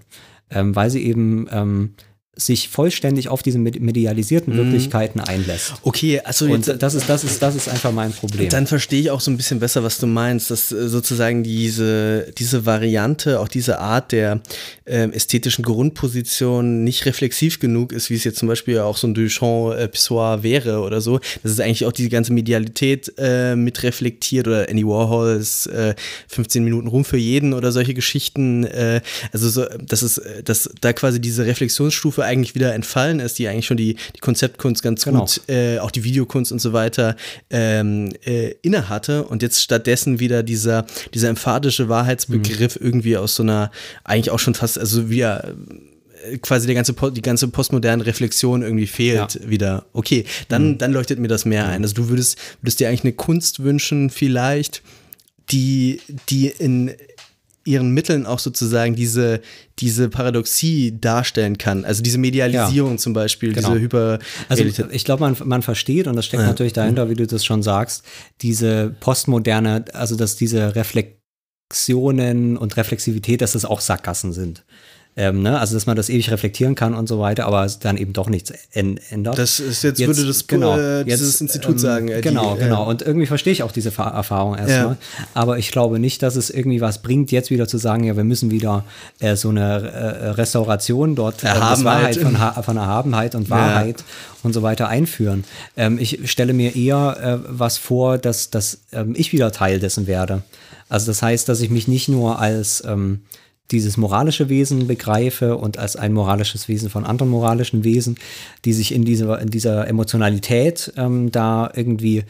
Ähm, 0.52 0.76
weil 0.76 0.90
sie 0.90 1.04
eben 1.04 1.46
ähm, 1.50 1.94
sich 2.34 2.70
vollständig 2.70 3.28
auf 3.28 3.42
diese 3.42 3.58
med- 3.58 3.80
medialisierten 3.80 4.56
Wirklichkeiten 4.56 5.20
einlässt. 5.20 5.74
Okay, 5.82 6.20
also 6.24 6.46
Und 6.46 6.66
jetzt, 6.66 6.82
das 6.82 6.94
ist, 6.94 7.06
das 7.06 7.24
ist, 7.24 7.42
das 7.42 7.54
ist 7.54 7.68
einfach 7.68 7.92
mein 7.92 8.10
Problem. 8.12 8.48
Dann 8.48 8.66
verstehe 8.66 9.00
ich 9.00 9.10
auch 9.10 9.20
so 9.20 9.30
ein 9.30 9.36
bisschen 9.36 9.60
besser, 9.60 9.82
was 9.84 9.98
du 9.98 10.06
meinst, 10.06 10.50
dass 10.50 10.72
äh, 10.72 10.88
sozusagen 10.88 11.42
diese, 11.42 12.32
diese 12.38 12.64
Variante, 12.64 13.38
auch 13.38 13.48
diese 13.48 13.80
Art 13.80 14.12
der 14.12 14.40
ähm, 14.86 15.12
ästhetischen 15.12 15.62
Grundposition 15.62 16.84
nicht 16.84 17.04
reflexiv 17.04 17.60
genug 17.60 17.92
ist, 17.92 18.08
wie 18.08 18.14
es 18.14 18.24
jetzt 18.24 18.38
zum 18.38 18.48
Beispiel 18.48 18.78
auch 18.78 18.96
so 18.96 19.06
ein 19.06 19.14
Duchamp-Pissoir 19.14 20.42
wäre 20.42 20.80
oder 20.80 21.02
so. 21.02 21.20
Das 21.42 21.52
ist 21.52 21.60
eigentlich 21.60 21.84
auch 21.84 21.92
die 21.92 22.08
ganze 22.08 22.32
Medialität 22.32 23.12
äh, 23.18 23.56
mit 23.56 23.82
reflektiert 23.82 24.48
oder 24.48 24.70
Andy 24.70 24.86
Warhols 24.86 25.66
äh, 25.66 25.94
15 26.28 26.64
Minuten 26.64 26.88
Ruhm 26.88 27.04
für 27.04 27.18
jeden 27.18 27.52
oder 27.52 27.72
solche 27.72 27.92
Geschichten. 27.92 28.64
Äh, 28.64 29.02
also 29.32 29.50
so, 29.50 29.66
das 29.86 30.02
ist, 30.02 30.16
äh, 30.18 30.42
dass 30.42 30.70
da 30.80 30.94
quasi 30.94 31.20
diese 31.20 31.44
Reflexionsstufe 31.44 32.21
eigentlich 32.24 32.54
wieder 32.54 32.74
entfallen 32.74 33.20
ist, 33.20 33.38
die 33.38 33.48
eigentlich 33.48 33.66
schon 33.66 33.76
die, 33.76 33.96
die 34.16 34.20
Konzeptkunst 34.20 34.82
ganz 34.82 35.04
Genau. 35.04 35.20
gut 35.20 35.42
äh, 35.48 35.78
auch 35.78 35.90
die 35.90 36.04
Videokunst 36.04 36.52
und 36.52 36.60
so 36.60 36.72
weiter 36.72 37.16
ähm, 37.50 38.12
äh, 38.24 38.54
inne 38.62 38.88
hatte 38.88 39.24
und 39.24 39.42
jetzt 39.42 39.60
stattdessen 39.62 40.20
wieder 40.20 40.42
dieser, 40.42 40.86
dieser 41.14 41.28
emphatische 41.28 41.88
Wahrheitsbegriff 41.88 42.76
Mhm. 42.80 42.86
irgendwie 42.86 43.16
aus 43.16 43.34
so 43.36 43.42
einer, 43.42 43.70
eigentlich 44.04 44.30
auch 44.30 44.38
schon 44.38 44.54
fast, 44.54 44.78
also 44.78 45.10
wieder 45.10 45.54
äh, 46.30 46.38
quasi 46.38 46.66
der 46.66 46.74
ganze, 46.74 46.94
die 47.12 47.22
ganze 47.22 47.48
postmoderne 47.48 48.06
Reflexion 48.06 48.62
irgendwie 48.62 48.86
fehlt 48.86 49.48
wieder. 49.48 49.86
Okay, 49.92 50.24
dann, 50.48 50.70
Mhm. 50.72 50.78
dann 50.78 50.92
leuchtet 50.92 51.18
mir 51.18 51.28
das 51.28 51.44
mehr 51.44 51.66
ein. 51.66 51.82
Also 51.82 51.94
du 51.94 52.08
würdest, 52.08 52.38
würdest 52.60 52.80
dir 52.80 52.88
eigentlich 52.88 53.04
eine 53.04 53.12
Kunst 53.14 53.62
wünschen, 53.62 54.10
vielleicht, 54.10 54.82
die, 55.50 56.00
die 56.30 56.46
in 56.46 56.92
ihren 57.64 57.90
Mitteln 57.92 58.26
auch 58.26 58.38
sozusagen 58.38 58.94
diese, 58.94 59.40
diese 59.78 60.08
Paradoxie 60.08 60.98
darstellen 61.00 61.58
kann. 61.58 61.84
Also 61.84 62.02
diese 62.02 62.18
Medialisierung 62.18 62.98
zum 62.98 63.12
Beispiel, 63.12 63.52
Genau. 63.52 63.70
diese 63.70 63.80
Hyper 63.80 64.18
Also 64.48 64.64
ich 64.64 65.04
glaube, 65.04 65.22
man, 65.22 65.36
man 65.44 65.62
versteht, 65.62 66.06
und 66.06 66.16
das 66.16 66.26
steckt 66.26 66.42
natürlich 66.42 66.72
dahinter, 66.72 67.08
wie 67.08 67.14
du 67.14 67.26
das 67.26 67.44
schon 67.44 67.62
sagst, 67.62 68.04
diese 68.40 68.94
postmoderne, 69.00 69.84
also 69.92 70.16
dass 70.16 70.36
diese 70.36 70.74
Reflexionen 70.74 72.56
und 72.56 72.76
Reflexivität, 72.76 73.40
dass 73.40 73.52
das 73.52 73.64
auch 73.64 73.80
Sackgassen 73.80 74.32
sind. 74.32 74.64
Ähm, 75.14 75.42
ne? 75.42 75.60
Also 75.60 75.74
dass 75.74 75.84
man 75.84 75.94
das 75.94 76.08
ewig 76.08 76.30
reflektieren 76.30 76.74
kann 76.74 76.94
und 76.94 77.06
so 77.06 77.18
weiter, 77.20 77.44
aber 77.44 77.66
dann 77.80 77.98
eben 77.98 78.14
doch 78.14 78.30
nichts 78.30 78.50
ändert. 78.72 79.36
Das 79.36 79.60
ist 79.60 79.82
jetzt, 79.82 79.98
würde 80.00 80.24
das 80.26 80.40
äh, 80.40 81.04
dieses 81.04 81.38
Institut 81.38 81.78
sagen. 81.78 82.08
äh, 82.08 82.16
die, 82.16 82.28
genau, 82.28 82.56
äh, 82.56 82.60
genau. 82.60 82.88
Und 82.88 83.02
irgendwie 83.02 83.26
verstehe 83.26 83.52
ich 83.52 83.62
auch 83.62 83.72
diese 83.72 83.90
Fa- 83.90 84.08
Erfahrung 84.08 84.56
erstmal. 84.56 84.96
Aber 85.34 85.58
ich 85.58 85.70
glaube 85.70 85.98
nicht, 85.98 86.22
dass 86.22 86.36
es 86.36 86.48
irgendwie 86.48 86.80
was 86.80 87.02
bringt, 87.02 87.30
jetzt 87.30 87.50
wieder 87.50 87.68
zu 87.68 87.76
sagen, 87.76 88.04
ja, 88.04 88.16
wir 88.16 88.24
müssen 88.24 88.50
wieder 88.50 88.84
äh, 89.20 89.36
so 89.36 89.50
eine 89.50 89.82
äh, 89.90 90.28
Restauration 90.28 91.14
dort, 91.14 91.44
äh, 91.44 91.48
Erhabenheit. 91.48 91.84
Wahrheit 91.84 92.16
von, 92.56 92.64
von 92.64 92.76
Erhabenheit 92.78 93.34
und 93.34 93.50
Wahrheit 93.50 94.04
und 94.42 94.54
so 94.54 94.62
weiter 94.62 94.88
einführen. 94.88 95.44
Ähm, 95.76 95.98
ich 95.98 96.30
stelle 96.30 96.54
mir 96.54 96.74
eher 96.74 97.42
äh, 97.44 97.46
was 97.48 97.76
vor, 97.76 98.16
dass, 98.16 98.48
dass 98.48 98.78
ähm, 98.92 99.12
ich 99.14 99.34
wieder 99.34 99.52
Teil 99.52 99.78
dessen 99.78 100.06
werde. 100.06 100.42
Also 100.88 101.06
das 101.08 101.20
heißt, 101.20 101.48
dass 101.50 101.60
ich 101.60 101.68
mich 101.68 101.86
nicht 101.86 102.08
nur 102.08 102.38
als 102.38 102.82
ähm, 102.86 103.20
dieses 103.70 103.96
moralische 103.96 104.48
Wesen 104.48 104.86
begreife 104.86 105.56
und 105.56 105.78
als 105.78 105.96
ein 105.96 106.12
moralisches 106.12 106.68
Wesen 106.68 106.90
von 106.90 107.04
anderen 107.04 107.30
moralischen 107.30 107.84
Wesen, 107.84 108.16
die 108.64 108.72
sich 108.72 108.92
in 108.92 109.04
dieser, 109.04 109.40
in 109.40 109.48
dieser 109.48 109.88
Emotionalität 109.88 110.92
ähm, 110.96 111.30
da 111.30 111.70
irgendwie 111.74 112.24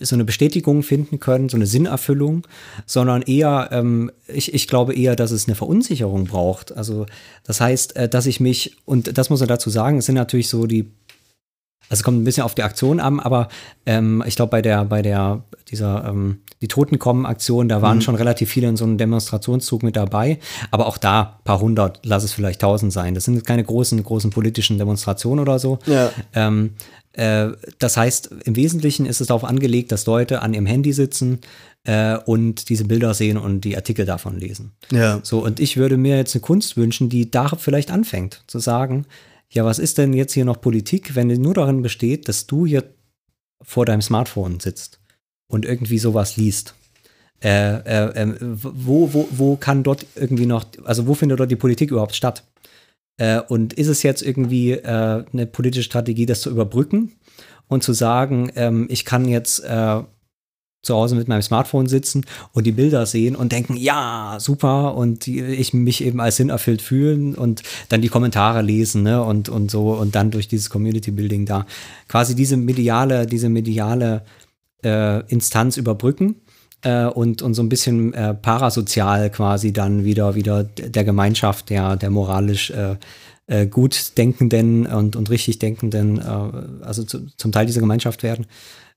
so 0.00 0.16
eine 0.16 0.24
Bestätigung 0.24 0.82
finden 0.82 1.20
können, 1.20 1.48
so 1.48 1.56
eine 1.56 1.66
Sinnerfüllung, 1.66 2.46
sondern 2.86 3.22
eher, 3.22 3.68
ähm, 3.70 4.10
ich, 4.26 4.54
ich 4.54 4.66
glaube 4.66 4.94
eher, 4.94 5.14
dass 5.14 5.30
es 5.30 5.46
eine 5.46 5.54
Verunsicherung 5.54 6.24
braucht. 6.24 6.74
Also 6.76 7.06
das 7.44 7.60
heißt, 7.60 7.96
äh, 7.96 8.08
dass 8.08 8.26
ich 8.26 8.40
mich, 8.40 8.76
und 8.86 9.18
das 9.18 9.28
muss 9.28 9.40
man 9.40 9.48
dazu 9.48 9.68
sagen, 9.68 9.98
es 9.98 10.06
sind 10.06 10.14
natürlich 10.14 10.48
so 10.48 10.66
die 10.66 10.90
also 11.88 12.00
es 12.00 12.04
kommt 12.04 12.20
ein 12.20 12.24
bisschen 12.24 12.44
auf 12.44 12.54
die 12.54 12.62
Aktion 12.62 13.00
an, 13.00 13.20
aber 13.20 13.48
ähm, 13.86 14.22
ich 14.26 14.36
glaube 14.36 14.50
bei 14.50 14.62
der, 14.62 14.84
bei 14.84 15.02
der, 15.02 15.42
dieser, 15.70 16.08
ähm, 16.08 16.40
die 16.62 16.68
Toten 16.68 16.98
kommen 16.98 17.26
Aktion, 17.26 17.68
da 17.68 17.82
waren 17.82 18.02
schon 18.02 18.14
relativ 18.14 18.50
viele 18.50 18.68
in 18.68 18.76
so 18.76 18.84
einem 18.84 18.98
Demonstrationszug 18.98 19.82
mit 19.82 19.96
dabei, 19.96 20.38
aber 20.70 20.86
auch 20.86 20.98
da 20.98 21.40
paar 21.44 21.60
hundert, 21.60 22.00
lass 22.04 22.22
es 22.22 22.32
vielleicht 22.32 22.60
tausend 22.60 22.92
sein. 22.92 23.14
Das 23.14 23.24
sind 23.24 23.44
keine 23.46 23.64
großen, 23.64 24.02
großen 24.02 24.30
politischen 24.30 24.78
Demonstrationen 24.78 25.40
oder 25.40 25.58
so. 25.58 25.78
Ja. 25.86 26.10
Ähm, 26.34 26.74
äh, 27.14 27.48
das 27.78 27.96
heißt, 27.96 28.30
im 28.44 28.56
Wesentlichen 28.56 29.06
ist 29.06 29.20
es 29.20 29.28
darauf 29.28 29.44
angelegt, 29.44 29.90
dass 29.90 30.06
Leute 30.06 30.42
an 30.42 30.54
ihrem 30.54 30.66
Handy 30.66 30.92
sitzen 30.92 31.40
äh, 31.84 32.16
und 32.18 32.68
diese 32.68 32.84
Bilder 32.84 33.14
sehen 33.14 33.36
und 33.36 33.62
die 33.62 33.76
Artikel 33.76 34.04
davon 34.04 34.38
lesen. 34.38 34.72
Ja. 34.92 35.20
So, 35.22 35.42
und 35.42 35.60
ich 35.60 35.76
würde 35.76 35.96
mir 35.96 36.16
jetzt 36.16 36.34
eine 36.34 36.42
Kunst 36.42 36.76
wünschen, 36.76 37.08
die 37.08 37.30
da 37.30 37.48
vielleicht 37.48 37.90
anfängt, 37.90 38.44
zu 38.46 38.58
sagen, 38.58 39.06
ja, 39.52 39.64
was 39.64 39.78
ist 39.78 39.98
denn 39.98 40.12
jetzt 40.12 40.32
hier 40.32 40.44
noch 40.44 40.60
Politik, 40.60 41.14
wenn 41.14 41.28
die 41.28 41.38
nur 41.38 41.54
darin 41.54 41.82
besteht, 41.82 42.28
dass 42.28 42.46
du 42.46 42.66
hier 42.66 42.94
vor 43.62 43.84
deinem 43.84 44.02
Smartphone 44.02 44.60
sitzt 44.60 45.00
und 45.48 45.64
irgendwie 45.64 45.98
sowas 45.98 46.36
liest? 46.36 46.74
Äh, 47.42 47.76
äh, 47.78 48.12
ähm, 48.16 48.36
wo, 48.40 49.12
wo, 49.12 49.28
wo 49.30 49.56
kann 49.56 49.82
dort 49.82 50.06
irgendwie 50.14 50.46
noch, 50.46 50.66
also 50.84 51.06
wo 51.06 51.14
findet 51.14 51.40
dort 51.40 51.50
die 51.50 51.56
Politik 51.56 51.90
überhaupt 51.90 52.14
statt? 52.14 52.44
Äh, 53.16 53.40
und 53.40 53.72
ist 53.72 53.88
es 53.88 54.02
jetzt 54.02 54.22
irgendwie 54.22 54.72
äh, 54.72 55.24
eine 55.32 55.46
politische 55.46 55.84
Strategie, 55.84 56.26
das 56.26 56.42
zu 56.42 56.50
überbrücken 56.50 57.12
und 57.66 57.82
zu 57.82 57.92
sagen, 57.92 58.52
ähm, 58.56 58.86
ich 58.90 59.04
kann 59.04 59.26
jetzt 59.26 59.64
äh, 59.64 60.02
zu 60.82 60.94
Hause 60.94 61.14
mit 61.14 61.28
meinem 61.28 61.42
Smartphone 61.42 61.86
sitzen 61.86 62.24
und 62.52 62.66
die 62.66 62.72
Bilder 62.72 63.04
sehen 63.04 63.36
und 63.36 63.52
denken, 63.52 63.76
ja, 63.76 64.38
super, 64.40 64.94
und 64.96 65.26
ich 65.26 65.74
mich 65.74 66.02
eben 66.02 66.20
als 66.20 66.36
sinnerfüllt 66.36 66.80
fühlen 66.80 67.34
und 67.34 67.62
dann 67.90 68.00
die 68.00 68.08
Kommentare 68.08 68.62
lesen, 68.62 69.02
ne, 69.02 69.22
und, 69.22 69.48
und 69.48 69.70
so, 69.70 69.92
und 69.92 70.14
dann 70.14 70.30
durch 70.30 70.48
dieses 70.48 70.70
Community 70.70 71.10
Building 71.10 71.44
da 71.44 71.66
quasi 72.08 72.34
diese 72.34 72.56
mediale, 72.56 73.26
diese 73.26 73.50
mediale 73.50 74.24
äh, 74.82 75.20
Instanz 75.30 75.76
überbrücken 75.76 76.36
äh, 76.82 77.04
und, 77.04 77.42
und 77.42 77.54
so 77.54 77.62
ein 77.62 77.68
bisschen 77.68 78.14
äh, 78.14 78.32
parasozial 78.32 79.30
quasi 79.30 79.72
dann 79.72 80.04
wieder, 80.04 80.34
wieder 80.34 80.64
der 80.64 81.04
Gemeinschaft 81.04 81.68
der, 81.68 81.96
der 81.96 82.08
moralisch 82.08 82.70
äh, 82.70 82.96
äh, 83.46 83.66
gut 83.66 84.16
denkenden 84.16 84.86
und, 84.86 85.16
und 85.16 85.28
richtig 85.28 85.58
denkenden, 85.58 86.18
äh, 86.18 86.84
also 86.84 87.02
zu, 87.02 87.26
zum 87.36 87.52
Teil 87.52 87.66
dieser 87.66 87.80
Gemeinschaft 87.80 88.22
werden. 88.22 88.46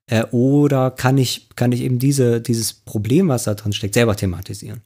Äh, 0.07 0.25
oder 0.31 0.91
kann 0.91 1.17
ich, 1.17 1.49
kann 1.55 1.71
ich 1.71 1.81
eben 1.81 1.99
diese, 1.99 2.41
dieses 2.41 2.73
Problem, 2.73 3.29
was 3.29 3.43
da 3.43 3.53
drin 3.53 3.73
steckt, 3.73 3.93
selber 3.93 4.15
thematisieren? 4.15 4.81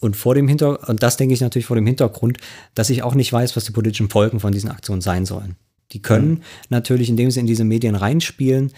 Und 0.00 0.16
vor 0.16 0.34
dem 0.34 0.46
Hintergrund, 0.46 0.88
und 0.88 1.02
das 1.02 1.16
denke 1.16 1.34
ich 1.34 1.40
natürlich 1.40 1.66
vor 1.66 1.76
dem 1.76 1.86
Hintergrund, 1.86 2.38
dass 2.74 2.90
ich 2.90 3.02
auch 3.02 3.14
nicht 3.14 3.32
weiß, 3.32 3.56
was 3.56 3.64
die 3.64 3.72
politischen 3.72 4.10
Folgen 4.10 4.40
von 4.40 4.52
diesen 4.52 4.70
Aktionen 4.70 5.00
sein 5.00 5.24
sollen. 5.24 5.56
Die 5.92 6.02
können 6.02 6.30
mhm. 6.30 6.42
natürlich, 6.68 7.08
indem 7.08 7.30
sie 7.30 7.40
in 7.40 7.46
diese 7.46 7.64
Medien 7.64 7.94
reinspielen, 7.94 8.72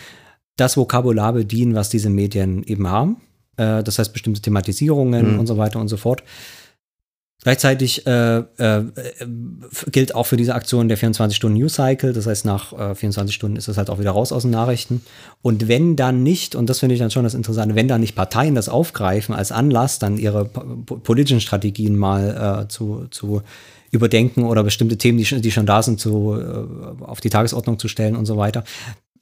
das 0.56 0.76
Vokabular 0.76 1.32
bedienen, 1.32 1.74
was 1.74 1.88
diese 1.88 2.10
Medien 2.10 2.62
eben 2.64 2.88
haben. 2.88 3.20
Äh, 3.56 3.82
das 3.82 3.98
heißt, 3.98 4.12
bestimmte 4.12 4.40
Thematisierungen 4.40 5.34
mhm. 5.34 5.40
und 5.40 5.46
so 5.46 5.56
weiter 5.56 5.80
und 5.80 5.88
so 5.88 5.96
fort. 5.96 6.22
Gleichzeitig 7.44 8.05
äh, 8.05 8.39
äh, 8.39 8.85
gilt 9.93 10.12
auch 10.15 10.24
für 10.24 10.36
diese 10.36 10.56
Aktion 10.56 10.89
der 10.89 10.98
24-Stunden-News-Cycle. 10.98 12.12
Das 12.12 12.27
heißt, 12.27 12.44
nach 12.44 12.73
äh, 12.73 12.94
24 12.97 13.32
Stunden 13.32 13.56
ist 13.56 13.69
es 13.69 13.77
halt 13.77 13.90
auch 13.90 14.01
wieder 14.01 14.10
raus 14.10 14.32
aus 14.32 14.43
den 14.43 14.51
Nachrichten. 14.51 15.02
Und 15.40 15.69
wenn 15.69 15.94
dann 15.94 16.24
nicht, 16.24 16.56
und 16.56 16.69
das 16.69 16.81
finde 16.81 16.94
ich 16.94 17.01
dann 17.01 17.12
schon 17.12 17.23
das 17.23 17.35
Interessante, 17.35 17.77
wenn 17.77 17.86
dann 17.86 18.01
nicht 18.01 18.16
Parteien 18.16 18.56
das 18.56 18.69
aufgreifen 18.69 19.36
als 19.36 19.52
Anlass, 19.52 20.01
dann 20.01 20.19
ihre 20.19 20.47
politischen 20.47 21.40
Strategien 21.40 21.97
mal 21.97 22.65
äh, 22.65 22.69
zu, 22.69 23.06
zu 23.10 23.43
überdenken 23.93 24.43
oder 24.43 24.65
bestimmte 24.65 24.98
Themen, 24.98 25.19
die, 25.19 25.40
die 25.40 25.52
schon 25.52 25.66
da 25.66 25.81
sind, 25.82 26.01
zu, 26.01 26.35
äh, 26.35 27.05
auf 27.05 27.20
die 27.20 27.31
Tagesordnung 27.31 27.78
zu 27.78 27.86
stellen 27.86 28.16
und 28.16 28.27
so 28.27 28.36
weiter, 28.36 28.65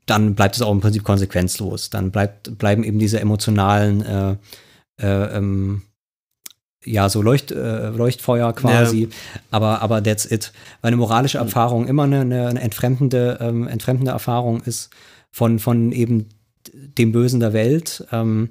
dann 0.07 0.35
bleibt 0.35 0.57
es 0.57 0.63
auch 0.63 0.73
im 0.73 0.81
Prinzip 0.81 1.05
konsequenzlos. 1.05 1.91
Dann 1.91 2.13
bleibt, 2.13 2.57
bleiben 2.57 2.83
eben 2.83 2.99
diese 2.99 3.21
emotionalen 3.21 4.03
äh, 4.07 4.37
ähm, 4.99 5.83
ja, 6.87 7.09
so 7.09 7.21
Leucht, 7.21 7.51
äh, 7.51 7.89
Leuchtfeuer 7.91 8.53
quasi, 8.53 9.03
ja. 9.03 9.09
aber, 9.51 9.83
aber 9.83 10.03
that's 10.03 10.31
it. 10.31 10.53
Weil 10.81 10.89
eine 10.89 10.97
moralische 10.97 11.39
Erfahrung 11.39 11.87
immer 11.87 12.05
eine, 12.05 12.21
eine 12.21 12.61
entfremdende, 12.61 13.39
ähm, 13.41 13.67
entfremdende 13.67 14.13
Erfahrung 14.13 14.63
ist 14.63 14.91
von, 15.31 15.59
von 15.59 15.93
eben 15.93 16.29
dem 16.73 17.13
Bösen 17.13 17.41
der 17.41 17.53
Welt, 17.53 18.07
ähm, 18.13 18.51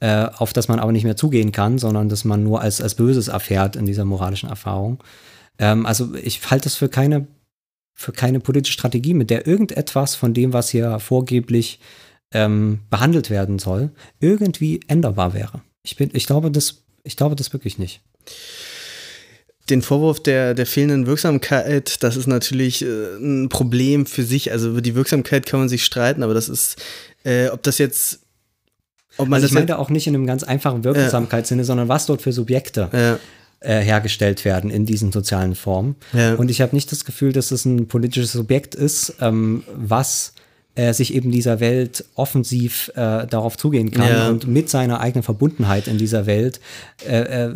äh, 0.00 0.26
auf 0.36 0.52
das 0.52 0.68
man 0.68 0.78
aber 0.78 0.92
nicht 0.92 1.04
mehr 1.04 1.16
zugehen 1.16 1.52
kann, 1.52 1.78
sondern 1.78 2.08
dass 2.08 2.24
man 2.24 2.42
nur 2.42 2.60
als, 2.60 2.80
als 2.80 2.94
Böses 2.94 3.28
erfährt 3.28 3.76
in 3.76 3.86
dieser 3.86 4.04
moralischen 4.04 4.48
Erfahrung. 4.48 5.02
Ähm, 5.58 5.86
also 5.86 6.14
ich 6.14 6.50
halte 6.50 6.64
das 6.64 6.76
für 6.76 6.88
keine, 6.88 7.26
für 7.94 8.12
keine 8.12 8.40
politische 8.40 8.72
Strategie, 8.72 9.14
mit 9.14 9.30
der 9.30 9.46
irgendetwas 9.46 10.14
von 10.14 10.34
dem, 10.34 10.52
was 10.52 10.70
hier 10.70 10.98
vorgeblich 10.98 11.80
ähm, 12.32 12.80
behandelt 12.90 13.30
werden 13.30 13.58
soll, 13.58 13.90
irgendwie 14.20 14.80
änderbar 14.88 15.34
wäre. 15.34 15.62
Ich, 15.82 15.96
bin, 15.96 16.10
ich 16.12 16.26
glaube, 16.26 16.50
das 16.50 16.81
ich 17.04 17.16
glaube 17.16 17.36
das 17.36 17.52
wirklich 17.52 17.78
nicht. 17.78 18.00
Den 19.70 19.82
Vorwurf 19.82 20.22
der, 20.22 20.54
der 20.54 20.66
fehlenden 20.66 21.06
Wirksamkeit, 21.06 22.02
das 22.02 22.16
ist 22.16 22.26
natürlich 22.26 22.82
äh, 22.82 23.16
ein 23.16 23.48
Problem 23.48 24.06
für 24.06 24.24
sich. 24.24 24.50
Also 24.50 24.70
über 24.70 24.82
die 24.82 24.94
Wirksamkeit 24.94 25.46
kann 25.46 25.60
man 25.60 25.68
sich 25.68 25.84
streiten, 25.84 26.22
aber 26.22 26.34
das 26.34 26.48
ist, 26.48 26.76
äh, 27.24 27.48
ob 27.48 27.62
das 27.62 27.78
jetzt 27.78 28.20
ob 29.18 29.28
man 29.28 29.42
also 29.42 29.46
ich 29.46 29.52
meine 29.52 29.78
auch 29.78 29.90
nicht 29.90 30.06
in 30.06 30.14
einem 30.14 30.26
ganz 30.26 30.42
einfachen 30.42 30.84
Wirksamkeitssinne, 30.84 31.62
ja. 31.62 31.66
sondern 31.66 31.88
was 31.88 32.06
dort 32.06 32.22
für 32.22 32.32
Subjekte 32.32 32.88
ja. 32.92 33.18
äh, 33.60 33.82
hergestellt 33.82 34.44
werden 34.44 34.70
in 34.70 34.86
diesen 34.86 35.12
sozialen 35.12 35.54
Formen. 35.54 35.96
Ja. 36.12 36.34
Und 36.34 36.50
ich 36.50 36.60
habe 36.60 36.74
nicht 36.74 36.90
das 36.92 37.04
Gefühl, 37.04 37.32
dass 37.32 37.50
es 37.50 37.64
ein 37.64 37.88
politisches 37.88 38.32
Subjekt 38.32 38.74
ist, 38.74 39.14
ähm, 39.20 39.64
was 39.74 40.32
äh, 40.74 40.94
sich 40.94 41.14
eben 41.14 41.30
dieser 41.30 41.60
Welt 41.60 42.04
offensiv 42.14 42.90
äh, 42.94 43.26
darauf 43.26 43.58
zugehen 43.58 43.90
kann 43.90 44.08
ja. 44.08 44.28
und 44.28 44.46
mit 44.46 44.70
seiner 44.70 45.00
eigenen 45.00 45.22
Verbundenheit 45.22 45.86
in 45.86 45.98
dieser 45.98 46.26
Welt 46.26 46.60
äh, 47.06 47.46
äh 47.46 47.52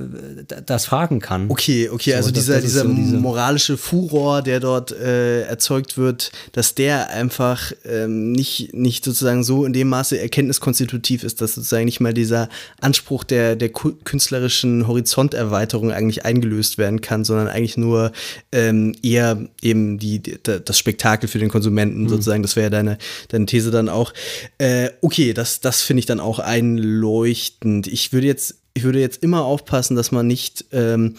das 0.67 0.87
fragen 0.87 1.21
kann. 1.21 1.47
Okay, 1.49 1.89
okay, 1.89 2.11
so, 2.11 2.17
also 2.17 2.31
dieser, 2.31 2.55
das 2.55 2.65
dieser 2.65 2.83
so 2.83 2.93
diese 2.93 3.17
moralische 3.17 3.77
Furor, 3.77 4.43
der 4.43 4.61
dort 4.61 4.93
äh, 4.93 5.43
erzeugt 5.43 5.97
wird, 5.97 6.31
dass 6.53 6.75
der 6.75 7.11
einfach 7.11 7.73
ähm, 7.85 8.33
nicht, 8.33 8.75
nicht 8.75 9.05
sozusagen 9.05 9.45
so 9.45 9.65
in 9.65 9.73
dem 9.73 9.89
Maße 9.89 10.19
erkenntniskonstitutiv 10.21 11.25
ist, 11.25 11.41
dass 11.41 11.55
sozusagen 11.55 11.87
nicht 11.87 12.01
mal 12.01 12.15
dieser 12.15 12.49
Anspruch 12.81 13.25
der, 13.25 13.57
der 13.57 13.71
künstlerischen 13.71 14.87
Horizonterweiterung 14.87 15.91
eigentlich 15.91 16.25
eingelöst 16.25 16.79
werden 16.79 17.01
kann, 17.01 17.25
sondern 17.25 17.49
eigentlich 17.49 17.77
nur 17.77 18.13
ähm, 18.53 18.95
eher 19.03 19.39
eben 19.63 19.99
die, 19.99 20.19
die, 20.21 20.39
das 20.43 20.79
Spektakel 20.79 21.29
für 21.29 21.39
den 21.39 21.49
Konsumenten 21.49 22.03
mhm. 22.03 22.09
sozusagen. 22.09 22.43
Das 22.43 22.57
wäre 22.57 22.65
ja 22.65 22.71
deine, 22.71 22.99
deine 23.29 23.47
These 23.47 23.71
dann 23.71 23.89
auch. 23.89 24.13
Äh, 24.59 24.91
okay, 25.01 25.33
das, 25.33 25.61
das 25.61 25.83
finde 25.83 26.01
ich 26.01 26.07
dann 26.07 26.21
auch 26.21 26.39
einleuchtend. 26.39 27.87
Ich 27.87 28.13
würde 28.13 28.27
jetzt, 28.27 28.57
ich 28.75 28.85
würde 28.85 29.01
jetzt 29.01 29.23
immer 29.23 29.45
aufpassen, 29.45 29.97
dass 29.97 30.13
man 30.13 30.27
nicht 30.27 30.67
ähm, 30.73 31.17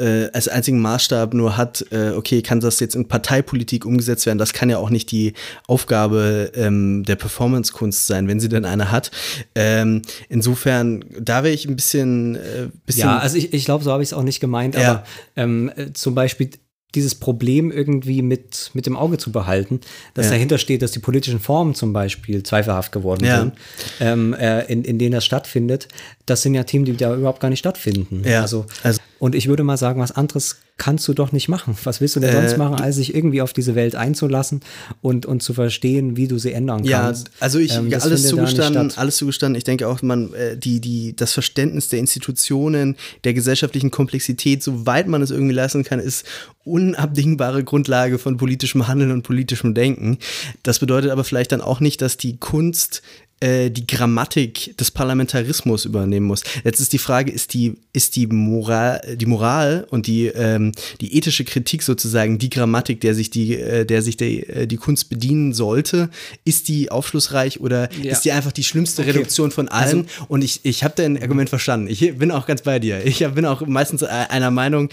äh, 0.00 0.30
als 0.32 0.48
einzigen 0.48 0.80
Maßstab 0.80 1.34
nur 1.34 1.56
hat, 1.56 1.84
äh, 1.90 2.10
okay, 2.10 2.42
kann 2.42 2.60
das 2.60 2.80
jetzt 2.80 2.94
in 2.94 3.06
Parteipolitik 3.06 3.84
umgesetzt 3.84 4.24
werden? 4.26 4.38
Das 4.38 4.52
kann 4.52 4.70
ja 4.70 4.78
auch 4.78 4.90
nicht 4.90 5.10
die 5.12 5.34
Aufgabe 5.66 6.52
ähm, 6.54 7.04
der 7.04 7.16
Performancekunst 7.16 8.06
sein, 8.06 8.26
wenn 8.26 8.40
sie 8.40 8.48
denn 8.48 8.64
eine 8.64 8.90
hat. 8.90 9.10
Ähm, 9.54 10.02
insofern, 10.28 11.04
da 11.20 11.44
wäre 11.44 11.54
ich 11.54 11.66
ein 11.66 11.76
bisschen, 11.76 12.36
äh, 12.36 12.68
bisschen. 12.86 13.02
Ja, 13.02 13.18
also 13.18 13.36
ich, 13.36 13.52
ich 13.52 13.64
glaube, 13.64 13.84
so 13.84 13.92
habe 13.92 14.02
ich 14.02 14.08
es 14.08 14.12
auch 14.12 14.22
nicht 14.22 14.40
gemeint, 14.40 14.74
ja. 14.74 14.90
aber 14.90 15.04
ähm, 15.36 15.70
äh, 15.76 15.92
zum 15.92 16.14
Beispiel 16.14 16.50
dieses 16.94 17.14
Problem 17.14 17.70
irgendwie 17.70 18.22
mit, 18.22 18.70
mit 18.74 18.86
dem 18.86 18.96
Auge 18.96 19.18
zu 19.18 19.32
behalten, 19.32 19.80
dass 20.14 20.26
ja. 20.26 20.32
dahinter 20.32 20.58
steht, 20.58 20.82
dass 20.82 20.92
die 20.92 20.98
politischen 20.98 21.40
Formen 21.40 21.74
zum 21.74 21.92
Beispiel 21.92 22.42
zweifelhaft 22.42 22.92
geworden 22.92 23.24
ja. 23.24 23.40
sind, 23.40 23.54
ähm, 24.00 24.34
äh, 24.34 24.64
in, 24.64 24.84
in 24.84 24.98
denen 24.98 25.12
das 25.12 25.24
stattfindet. 25.24 25.88
Das 26.26 26.42
sind 26.42 26.54
ja 26.54 26.64
Themen, 26.64 26.84
die 26.84 26.96
da 26.96 27.14
überhaupt 27.14 27.40
gar 27.40 27.48
nicht 27.48 27.60
stattfinden. 27.60 28.22
Ja. 28.24 28.42
Also, 28.42 28.66
also, 28.82 29.00
und 29.18 29.34
ich 29.34 29.48
würde 29.48 29.62
mal 29.62 29.76
sagen, 29.76 30.00
was 30.00 30.12
anderes 30.12 30.56
kannst 30.80 31.06
du 31.06 31.12
doch 31.12 31.30
nicht 31.30 31.48
machen. 31.48 31.76
Was 31.84 32.00
willst 32.00 32.16
du 32.16 32.20
denn 32.20 32.32
sonst 32.32 32.54
äh, 32.54 32.56
machen, 32.56 32.76
als 32.76 32.96
sich 32.96 33.14
irgendwie 33.14 33.42
auf 33.42 33.52
diese 33.52 33.74
Welt 33.74 33.94
einzulassen 33.94 34.62
und, 35.02 35.26
und 35.26 35.42
zu 35.42 35.52
verstehen, 35.52 36.16
wie 36.16 36.26
du 36.26 36.38
sie 36.38 36.52
ändern 36.52 36.86
kannst? 36.86 37.28
Ja, 37.28 37.34
also 37.38 37.58
ich 37.58 37.74
ähm, 37.76 37.92
alles 38.00 38.26
zugestanden, 38.26 38.90
alles 38.96 39.18
zugestanden. 39.18 39.58
Ich 39.58 39.64
denke 39.64 39.86
auch, 39.86 40.00
man 40.00 40.32
äh, 40.32 40.56
die 40.56 40.80
die 40.80 41.14
das 41.14 41.34
Verständnis 41.34 41.90
der 41.90 41.98
Institutionen, 41.98 42.96
der 43.24 43.34
gesellschaftlichen 43.34 43.90
Komplexität, 43.90 44.62
soweit 44.62 45.06
man 45.06 45.20
es 45.20 45.30
irgendwie 45.30 45.52
leisten 45.54 45.84
kann, 45.84 46.00
ist 46.00 46.24
unabdingbare 46.64 47.62
Grundlage 47.62 48.18
von 48.18 48.38
politischem 48.38 48.88
Handeln 48.88 49.10
und 49.12 49.22
politischem 49.22 49.74
Denken. 49.74 50.16
Das 50.62 50.78
bedeutet 50.78 51.10
aber 51.10 51.24
vielleicht 51.24 51.52
dann 51.52 51.60
auch 51.60 51.80
nicht, 51.80 52.00
dass 52.00 52.16
die 52.16 52.38
Kunst 52.38 53.02
äh, 53.40 53.70
die 53.70 53.86
Grammatik 53.86 54.76
des 54.76 54.90
Parlamentarismus 54.90 55.86
übernehmen 55.86 56.26
muss. 56.26 56.42
Jetzt 56.62 56.78
ist 56.78 56.92
die 56.92 56.98
Frage, 56.98 57.32
ist 57.32 57.54
die, 57.54 57.74
ist 57.94 58.16
die 58.16 58.26
Moral, 58.26 59.00
die 59.16 59.24
Moral 59.24 59.86
und 59.90 60.06
die, 60.06 60.26
ähm, 60.26 60.72
die 61.00 61.16
ethische 61.16 61.44
Kritik 61.44 61.82
sozusagen 61.82 62.38
die 62.38 62.50
Grammatik, 62.50 63.00
der 63.00 63.14
sich 63.14 63.30
die, 63.30 63.56
äh, 63.56 63.86
der 63.86 64.02
sich 64.02 64.18
der, 64.18 64.56
äh, 64.56 64.66
die 64.66 64.76
Kunst 64.76 65.08
bedienen 65.08 65.54
sollte, 65.54 66.10
ist 66.44 66.68
die 66.68 66.90
aufschlussreich 66.90 67.60
oder 67.60 67.88
ja. 68.02 68.12
ist 68.12 68.26
die 68.26 68.32
einfach 68.32 68.52
die 68.52 68.64
schlimmste 68.64 69.00
okay. 69.00 69.12
Reduktion 69.12 69.50
von 69.50 69.68
allen? 69.68 70.00
Also, 70.00 70.26
und 70.28 70.44
ich, 70.44 70.60
ich 70.64 70.84
habe 70.84 70.92
dein 70.96 71.20
Argument 71.20 71.48
verstanden. 71.48 71.88
Ich 71.88 72.18
bin 72.18 72.30
auch 72.30 72.46
ganz 72.46 72.60
bei 72.60 72.78
dir. 72.78 73.06
Ich 73.06 73.26
bin 73.26 73.46
auch 73.46 73.66
meistens 73.66 74.02
einer 74.02 74.50
Meinung, 74.50 74.90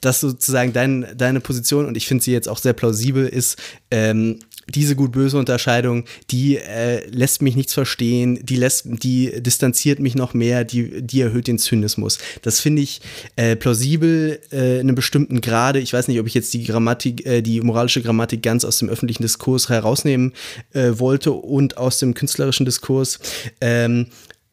dass 0.00 0.20
sozusagen 0.20 0.72
dein, 0.72 1.06
deine 1.16 1.40
Position, 1.40 1.86
und 1.86 1.96
ich 1.96 2.06
finde 2.06 2.24
sie 2.24 2.32
jetzt 2.32 2.48
auch 2.48 2.58
sehr 2.58 2.72
plausibel, 2.72 3.26
ist, 3.26 3.56
ähm, 3.90 4.38
diese 4.68 4.96
gut-böse 4.96 5.38
Unterscheidung, 5.38 6.04
die 6.30 6.58
äh, 6.58 7.06
lässt 7.08 7.42
mich 7.42 7.56
nichts 7.56 7.74
verstehen, 7.74 8.38
die 8.42 8.56
lässt, 8.56 8.86
die 8.86 9.42
distanziert 9.42 9.98
mich 9.98 10.14
noch 10.14 10.34
mehr, 10.34 10.64
die, 10.64 11.02
die 11.02 11.20
erhöht 11.20 11.46
den 11.46 11.58
Zynismus. 11.58 12.18
Das 12.42 12.60
finde 12.60 12.82
ich 12.82 13.00
äh, 13.36 13.56
plausibel 13.56 14.40
äh, 14.52 14.74
in 14.76 14.80
einem 14.80 14.94
bestimmten 14.94 15.40
Grade. 15.40 15.78
Ich 15.78 15.92
weiß 15.92 16.08
nicht, 16.08 16.20
ob 16.20 16.26
ich 16.26 16.34
jetzt 16.34 16.52
die 16.52 16.64
Grammatik, 16.64 17.24
äh, 17.26 17.40
die 17.40 17.60
moralische 17.60 18.02
Grammatik 18.02 18.42
ganz 18.42 18.64
aus 18.64 18.78
dem 18.78 18.88
öffentlichen 18.88 19.22
Diskurs 19.22 19.68
herausnehmen 19.68 20.34
äh, 20.74 20.90
wollte 20.98 21.32
und 21.32 21.78
aus 21.78 21.98
dem 21.98 22.14
künstlerischen 22.14 22.66
Diskurs. 22.66 23.18
Ähm, 23.60 24.06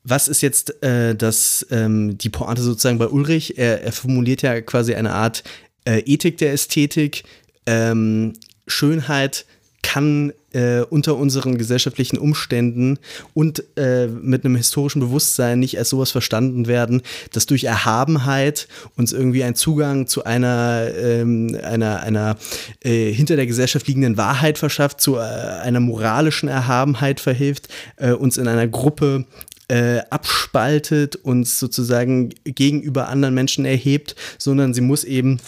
was 0.04 0.28
ist 0.28 0.42
jetzt 0.42 0.82
äh, 0.84 1.16
das, 1.16 1.66
ähm, 1.72 2.18
die 2.18 2.30
Pointe 2.30 2.62
sozusagen 2.62 3.00
bei 3.00 3.08
Ulrich? 3.08 3.58
Er, 3.58 3.82
er 3.82 3.92
formuliert 3.92 4.44
ja 4.44 4.62
quasi 4.62 4.94
eine 4.96 5.14
Art 5.14 5.44
Ethik 5.88 6.40
der 6.40 6.52
Ästhetik, 6.52 7.26
ähm, 7.68 8.34
Schönheit, 8.66 9.46
kann 9.86 10.34
äh, 10.52 10.80
unter 10.82 11.16
unseren 11.16 11.60
gesellschaftlichen 11.60 12.18
Umständen 12.18 12.98
und 13.36 13.64
äh, 13.78 14.08
mit 14.08 14.44
einem 14.44 14.56
historischen 14.56 15.00
Bewusstsein 15.00 15.60
nicht 15.60 15.78
als 15.78 15.90
sowas 15.90 16.10
verstanden 16.10 16.66
werden, 16.66 17.04
dass 17.34 17.46
durch 17.46 17.66
Erhabenheit 17.66 18.68
uns 18.98 19.14
irgendwie 19.14 19.44
ein 19.44 19.54
Zugang 19.54 20.08
zu 20.08 20.24
einer, 20.24 20.88
ähm, 20.98 21.56
einer, 21.64 22.02
einer 22.02 22.36
äh, 22.84 23.12
hinter 23.12 23.36
der 23.36 23.46
Gesellschaft 23.46 23.88
liegenden 23.88 24.18
Wahrheit 24.18 24.58
verschafft, 24.58 25.02
zu 25.02 25.18
äh, 25.18 25.20
einer 25.20 25.82
moralischen 25.82 26.50
Erhabenheit 26.50 27.20
verhilft, 27.20 27.68
äh, 27.98 28.14
uns 28.14 28.38
in 28.38 28.48
einer 28.48 28.68
Gruppe 28.68 29.26
äh, 29.68 30.00
abspaltet, 30.10 31.16
uns 31.16 31.60
sozusagen 31.60 32.34
gegenüber 32.44 33.10
anderen 33.10 33.36
Menschen 33.36 33.66
erhebt, 33.66 34.16
sondern 34.40 34.74
sie 34.74 34.82
muss 34.82 35.04
eben 35.04 35.40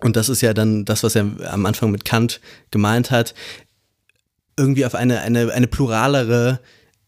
und 0.00 0.16
das 0.16 0.28
ist 0.28 0.40
ja 0.40 0.52
dann 0.52 0.84
das, 0.84 1.02
was 1.02 1.14
er 1.14 1.26
am 1.48 1.66
Anfang 1.66 1.90
mit 1.90 2.04
Kant 2.04 2.40
gemeint 2.70 3.10
hat, 3.10 3.34
irgendwie 4.56 4.84
auf 4.86 4.94
eine, 4.94 5.20
eine, 5.20 5.52
eine 5.52 5.66
pluralere 5.66 6.60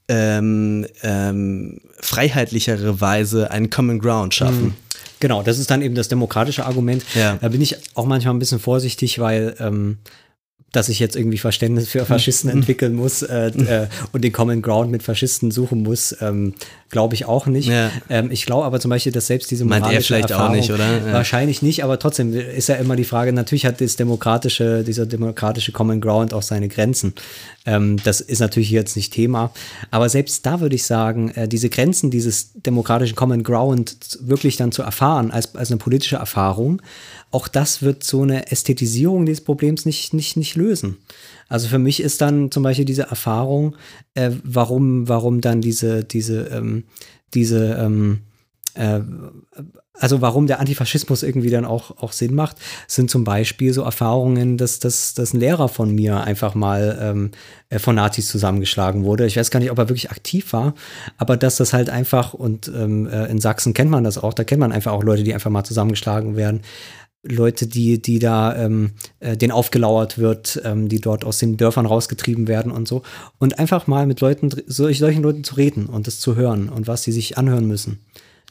ähm, 0.08 0.86
ähm, 1.02 1.80
freiheitlichere 2.00 3.00
Weise 3.00 3.50
einen 3.50 3.70
Common 3.70 3.98
Ground 3.98 4.34
schaffen. 4.34 4.74
Genau, 5.20 5.42
das 5.42 5.58
ist 5.58 5.70
dann 5.70 5.80
eben 5.80 5.94
das 5.94 6.08
demokratische 6.08 6.66
Argument. 6.66 7.02
Ja. 7.14 7.38
Da 7.40 7.48
bin 7.48 7.62
ich 7.62 7.76
auch 7.94 8.04
manchmal 8.04 8.34
ein 8.34 8.38
bisschen 8.38 8.58
vorsichtig, 8.58 9.18
weil 9.18 9.54
ähm, 9.58 9.98
dass 10.76 10.88
ich 10.88 10.98
jetzt 10.98 11.16
irgendwie 11.16 11.38
Verständnis 11.38 11.88
für 11.88 12.04
Faschisten 12.04 12.50
Hm. 12.50 12.58
entwickeln 12.58 12.94
muss 12.94 13.22
äh, 13.22 13.48
äh, 13.48 13.86
und 14.12 14.24
den 14.24 14.32
Common 14.32 14.62
Ground 14.62 14.90
mit 14.90 15.02
Faschisten 15.02 15.50
suchen 15.50 15.82
muss, 15.82 16.16
ähm, 16.20 16.54
glaube 16.90 17.14
ich 17.14 17.26
auch 17.26 17.46
nicht. 17.46 17.68
Ja. 17.68 17.90
Ähm, 18.08 18.30
ich 18.30 18.46
glaube 18.46 18.64
aber 18.64 18.80
zum 18.80 18.90
Beispiel, 18.90 19.12
dass 19.12 19.26
selbst 19.26 19.50
diese 19.50 19.64
Meint 19.64 19.84
er 19.84 19.88
moralische 19.88 20.14
vielleicht 20.14 20.32
auch 20.32 20.38
Erfahrung, 20.38 20.56
nicht, 20.56 20.70
oder? 20.70 21.06
Ja. 21.06 21.12
Wahrscheinlich 21.12 21.62
nicht, 21.62 21.84
aber 21.84 21.98
trotzdem 21.98 22.34
ist 22.34 22.68
ja 22.68 22.76
immer 22.76 22.96
die 22.96 23.04
Frage, 23.04 23.32
natürlich 23.32 23.66
hat 23.66 23.80
das 23.80 23.96
demokratische, 23.96 24.84
dieser 24.84 25.06
demokratische 25.06 25.72
Common 25.72 26.00
Ground 26.00 26.34
auch 26.34 26.42
seine 26.42 26.68
Grenzen. 26.68 27.14
Ähm, 27.66 27.96
das 28.04 28.20
ist 28.20 28.40
natürlich 28.40 28.70
jetzt 28.70 28.96
nicht 28.96 29.12
Thema. 29.12 29.52
Aber 29.90 30.08
selbst 30.08 30.44
da 30.44 30.60
würde 30.60 30.74
ich 30.74 30.84
sagen, 30.84 31.30
äh, 31.30 31.48
diese 31.48 31.68
Grenzen 31.68 32.10
dieses 32.10 32.52
demokratischen 32.54 33.16
Common 33.16 33.42
Ground 33.42 33.96
wirklich 34.20 34.56
dann 34.56 34.72
zu 34.72 34.82
erfahren, 34.82 35.30
als, 35.30 35.54
als 35.54 35.70
eine 35.70 35.78
politische 35.78 36.16
Erfahrung, 36.16 36.82
auch 37.34 37.48
das 37.48 37.82
wird 37.82 38.04
so 38.04 38.22
eine 38.22 38.52
Ästhetisierung 38.52 39.26
dieses 39.26 39.42
Problems 39.42 39.84
nicht, 39.86 40.14
nicht, 40.14 40.36
nicht 40.36 40.54
lösen. 40.54 40.98
Also 41.48 41.68
für 41.68 41.78
mich 41.78 42.00
ist 42.00 42.20
dann 42.20 42.50
zum 42.50 42.62
Beispiel 42.62 42.84
diese 42.84 43.02
Erfahrung, 43.02 43.76
äh, 44.14 44.30
warum, 44.44 45.08
warum 45.08 45.40
dann 45.40 45.60
diese, 45.60 46.04
diese, 46.04 46.46
ähm, 46.46 46.84
diese, 47.34 47.74
ähm, 47.74 48.20
äh, 48.74 49.00
also 49.96 50.20
warum 50.20 50.48
der 50.48 50.58
Antifaschismus 50.58 51.22
irgendwie 51.22 51.50
dann 51.50 51.64
auch, 51.64 52.02
auch 52.02 52.12
Sinn 52.12 52.34
macht, 52.34 52.56
sind 52.88 53.10
zum 53.10 53.22
Beispiel 53.22 53.72
so 53.72 53.82
Erfahrungen, 53.82 54.58
dass, 54.58 54.80
dass, 54.80 55.14
dass 55.14 55.32
ein 55.32 55.40
Lehrer 55.40 55.68
von 55.68 55.94
mir 55.94 56.22
einfach 56.24 56.56
mal 56.56 56.98
ähm, 57.00 57.30
äh, 57.68 57.78
von 57.78 57.94
Nazis 57.94 58.26
zusammengeschlagen 58.26 59.04
wurde. 59.04 59.26
Ich 59.26 59.36
weiß 59.36 59.52
gar 59.52 59.60
nicht, 59.60 59.70
ob 59.70 59.78
er 59.78 59.88
wirklich 59.88 60.10
aktiv 60.10 60.52
war, 60.52 60.74
aber 61.16 61.36
dass 61.36 61.56
das 61.56 61.72
halt 61.72 61.90
einfach, 61.90 62.34
und 62.34 62.66
ähm, 62.74 63.06
äh, 63.06 63.26
in 63.26 63.40
Sachsen 63.40 63.72
kennt 63.72 63.90
man 63.90 64.02
das 64.02 64.18
auch, 64.18 64.34
da 64.34 64.42
kennt 64.42 64.60
man 64.60 64.72
einfach 64.72 64.92
auch 64.92 65.04
Leute, 65.04 65.22
die 65.22 65.32
einfach 65.32 65.50
mal 65.50 65.64
zusammengeschlagen 65.64 66.34
werden. 66.34 66.62
Leute, 67.24 67.66
die, 67.66 68.00
die 68.00 68.18
da 68.18 68.54
ähm, 68.56 68.92
äh, 69.20 69.36
denen 69.36 69.52
aufgelauert 69.52 70.18
wird, 70.18 70.60
ähm, 70.64 70.88
die 70.88 71.00
dort 71.00 71.24
aus 71.24 71.38
den 71.38 71.56
Dörfern 71.56 71.86
rausgetrieben 71.86 72.48
werden 72.48 72.70
und 72.70 72.86
so. 72.86 73.02
Und 73.38 73.58
einfach 73.58 73.86
mal 73.86 74.06
mit 74.06 74.20
Leuten, 74.20 74.50
solch, 74.66 74.98
solchen 74.98 75.22
Leuten 75.22 75.44
zu 75.44 75.54
reden 75.54 75.86
und 75.86 76.06
das 76.06 76.20
zu 76.20 76.36
hören 76.36 76.68
und 76.68 76.86
was 76.86 77.02
sie 77.02 77.12
sich 77.12 77.38
anhören 77.38 77.66
müssen. 77.66 78.00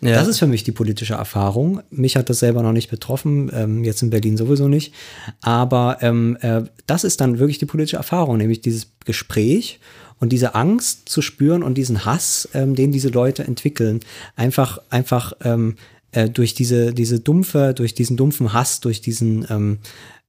Ja. 0.02 0.16
Das 0.16 0.28
ist 0.28 0.40
für 0.40 0.48
mich 0.48 0.64
die 0.64 0.72
politische 0.72 1.14
Erfahrung. 1.14 1.82
Mich 1.90 2.18
hat 2.18 2.30
das 2.30 2.40
selber 2.40 2.62
noch 2.62 2.74
nicht 2.74 2.90
betroffen, 2.90 3.50
ähm, 3.54 3.84
jetzt 3.84 4.02
in 4.02 4.10
Berlin 4.10 4.36
sowieso 4.36 4.68
nicht. 4.68 4.94
Aber 5.41 5.98
ähm, 6.02 6.38
äh, 6.41 6.64
das 6.88 7.04
ist 7.04 7.22
dann 7.22 7.40
wirklich 7.40 7.60
die 7.60 7.66
politische 7.66 7.98
Erfahrung, 7.98 8.38
nämlich 8.38 8.60
dieses 8.60 8.88
Gespräch 9.06 9.80
und 10.20 10.30
diese 10.30 10.56
Angst 10.56 11.08
zu 11.10 11.22
spüren 11.22 11.64
und 11.64 11.78
diesen 11.78 12.06
Hass, 12.06 12.50
ähm, 12.54 12.76
den 12.76 12.91
diese 12.91 13.10
Leute 13.10 13.44
entwickeln, 13.44 14.02
einfach, 14.36 14.80
einfach 14.90 15.34
ähm, 15.44 15.76
äh, 16.14 16.30
durch 16.30 16.53
diese, 16.53 16.94
diese 16.94 17.19
dumpfe, 17.19 17.73
durch 17.73 17.94
diesen 17.94 18.18
dumpfen 18.18 18.53
Hass, 18.53 18.80
durch 18.80 19.02
diesen, 19.02 19.45
ähm, 19.49 19.80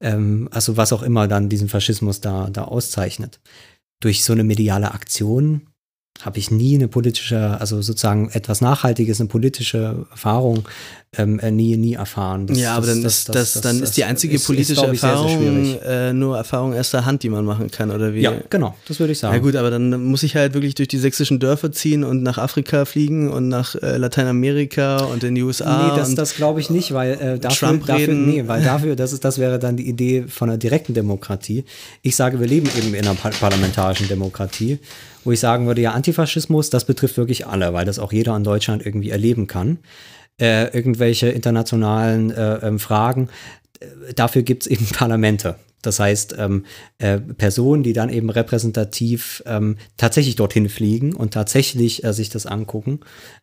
ähm, 0.01 0.49
also 0.51 0.77
was 0.77 0.93
auch 0.93 1.03
immer 1.03 1.27
dann 1.27 1.49
diesen 1.49 1.69
Faschismus 1.69 2.21
da, 2.21 2.49
da 2.51 2.65
auszeichnet. 2.65 3.39
Durch 4.01 4.23
so 4.23 4.33
eine 4.33 4.43
mediale 4.43 4.91
Aktion 4.91 5.67
habe 6.21 6.39
ich 6.39 6.51
nie 6.51 6.75
eine 6.75 6.87
politische, 6.87 7.59
also 7.59 7.81
sozusagen 7.81 8.29
etwas 8.29 8.61
Nachhaltiges, 8.61 9.19
eine 9.19 9.29
politische 9.29 10.07
Erfahrung 10.11 10.67
ähm, 11.17 11.39
äh, 11.39 11.49
nie, 11.49 11.77
nie 11.77 11.93
erfahren. 11.93 12.45
Das- 12.47 12.59
ja, 12.59 12.75
aber 12.75 12.87
dann, 12.87 13.01
das- 13.01 13.19
ist, 13.19 13.29
das- 13.29 13.53
das, 13.53 13.61
dann 13.61 13.81
ist 13.81 13.95
die 13.95 14.03
einzige 14.03 14.35
ist, 14.35 14.45
politische 14.45 14.73
glaub 14.81 14.91
ich, 14.93 14.99
sehr, 14.99 15.11
sehr 15.17 15.19
Erfahrung 15.29 15.63
schwierig. 15.65 15.81
äh, 15.85 16.11
nur 16.13 16.35
Erfahrung 16.35 16.73
erster 16.73 17.05
Hand, 17.05 17.23
die 17.23 17.29
man 17.29 17.45
machen 17.45 17.71
kann, 17.71 17.89
oder 17.89 18.13
wie? 18.13 18.19
Ja, 18.19 18.33
genau, 18.49 18.75
das 18.87 18.99
würde 18.99 19.13
ich 19.13 19.19
sagen. 19.19 19.33
Ja 19.33 19.39
gut, 19.41 19.55
aber 19.55 19.69
dann 19.71 20.03
muss 20.03 20.23
ich 20.23 20.35
halt 20.35 20.53
wirklich 20.53 20.75
durch 20.75 20.89
die 20.89 20.97
sächsischen 20.97 21.39
Dörfer 21.39 21.71
ziehen 21.71 22.03
und 22.03 22.21
nach 22.21 22.37
Afrika 22.37 22.83
fliegen 22.83 23.29
und 23.31 23.47
nach 23.47 23.75
äh, 23.75 23.95
Lateinamerika 23.97 24.97
und 25.05 25.23
in 25.23 25.35
die 25.35 25.43
USA. 25.43 25.89
Nee, 25.91 25.97
das, 25.97 26.09
und 26.09 26.15
das 26.17 26.35
glaube 26.35 26.59
ich 26.59 26.69
nicht, 26.69 26.93
weil 26.93 27.13
äh, 27.13 27.39
dafür, 27.39 27.69
Trump 27.69 27.85
dafür, 27.85 28.07
reden. 28.09 28.25
nee, 28.25 28.43
weil 28.47 28.61
dafür, 28.61 28.95
das 28.97 29.13
ist, 29.13 29.23
das 29.23 29.37
wäre 29.39 29.57
dann 29.57 29.77
die 29.77 29.87
Idee 29.87 30.25
von 30.27 30.49
einer 30.49 30.57
direkten 30.57 30.93
Demokratie. 30.93 31.63
Ich 32.01 32.15
sage, 32.17 32.39
wir 32.41 32.47
leben 32.47 32.67
eben 32.77 32.93
in 32.93 33.05
einer 33.07 33.15
par 33.15 33.31
parlamentarischen 33.31 34.09
Demokratie, 34.09 34.79
wo 35.23 35.31
ich 35.31 35.39
sagen 35.39 35.65
würde, 35.65 35.81
ja, 35.81 35.91
Antifaschismus, 35.91 36.69
das 36.69 36.83
betrifft 36.85 37.17
wirklich 37.17 37.47
alle, 37.47 37.73
weil 37.73 37.85
das 37.85 37.99
auch 37.99 38.11
jeder 38.11 38.35
in 38.35 38.43
Deutschland 38.43 38.85
irgendwie 38.85 39.11
erleben 39.11 39.47
kann. 39.47 39.77
Äh, 40.37 40.75
irgendwelche 40.75 41.29
internationalen 41.29 42.29
äh, 42.29 42.55
ähm, 42.57 42.77
Fragen, 42.77 43.29
äh, 43.79 44.13
dafür 44.13 44.43
gibt 44.43 44.63
es 44.63 44.67
eben 44.67 44.85
Parlamente. 44.87 45.55
Das 45.85 45.99
heißt, 45.99 46.35
ähm, 46.37 46.65
äh, 46.97 47.17
Personen, 47.19 47.83
die 47.83 47.93
dann 47.93 48.09
eben 48.09 48.29
repräsentativ 48.29 49.43
ähm, 49.45 49.77
tatsächlich 49.97 50.35
dorthin 50.35 50.69
fliegen 50.69 51.13
und 51.13 51.33
tatsächlich 51.33 52.03
äh, 52.03 52.13
sich 52.13 52.29
das 52.29 52.45
angucken 52.45 52.99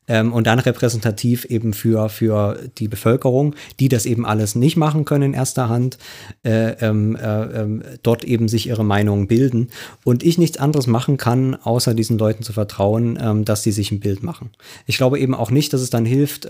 ähm, 0.08 0.32
und 0.32 0.46
dann 0.46 0.58
repräsentativ 0.58 1.44
eben 1.44 1.72
für, 1.72 2.08
für 2.08 2.58
die 2.78 2.88
Bevölkerung, 2.88 3.54
die 3.80 3.88
das 3.88 4.06
eben 4.06 4.26
alles 4.26 4.54
nicht 4.54 4.76
machen 4.76 5.04
können 5.04 5.24
in 5.24 5.34
erster 5.34 5.68
Hand, 5.68 5.98
äh, 6.44 6.72
ähm, 6.80 7.16
äh, 7.16 7.42
ähm, 7.60 7.82
dort 8.02 8.24
eben 8.24 8.48
sich 8.48 8.66
ihre 8.68 8.84
Meinungen 8.84 9.28
bilden 9.28 9.68
und 10.04 10.22
ich 10.22 10.38
nichts 10.38 10.58
anderes 10.58 10.86
machen 10.86 11.16
kann, 11.16 11.54
außer 11.54 11.94
diesen 11.94 12.18
Leuten 12.18 12.42
zu 12.42 12.52
vertrauen, 12.52 13.18
ähm, 13.20 13.44
dass 13.44 13.62
sie 13.62 13.72
sich 13.72 13.92
ein 13.92 14.00
Bild 14.00 14.22
machen. 14.22 14.50
Ich 14.86 14.96
glaube 14.96 15.18
eben 15.18 15.34
auch 15.34 15.50
nicht, 15.50 15.72
dass 15.72 15.80
es 15.80 15.90
dann 15.90 16.04
hilft, 16.04 16.46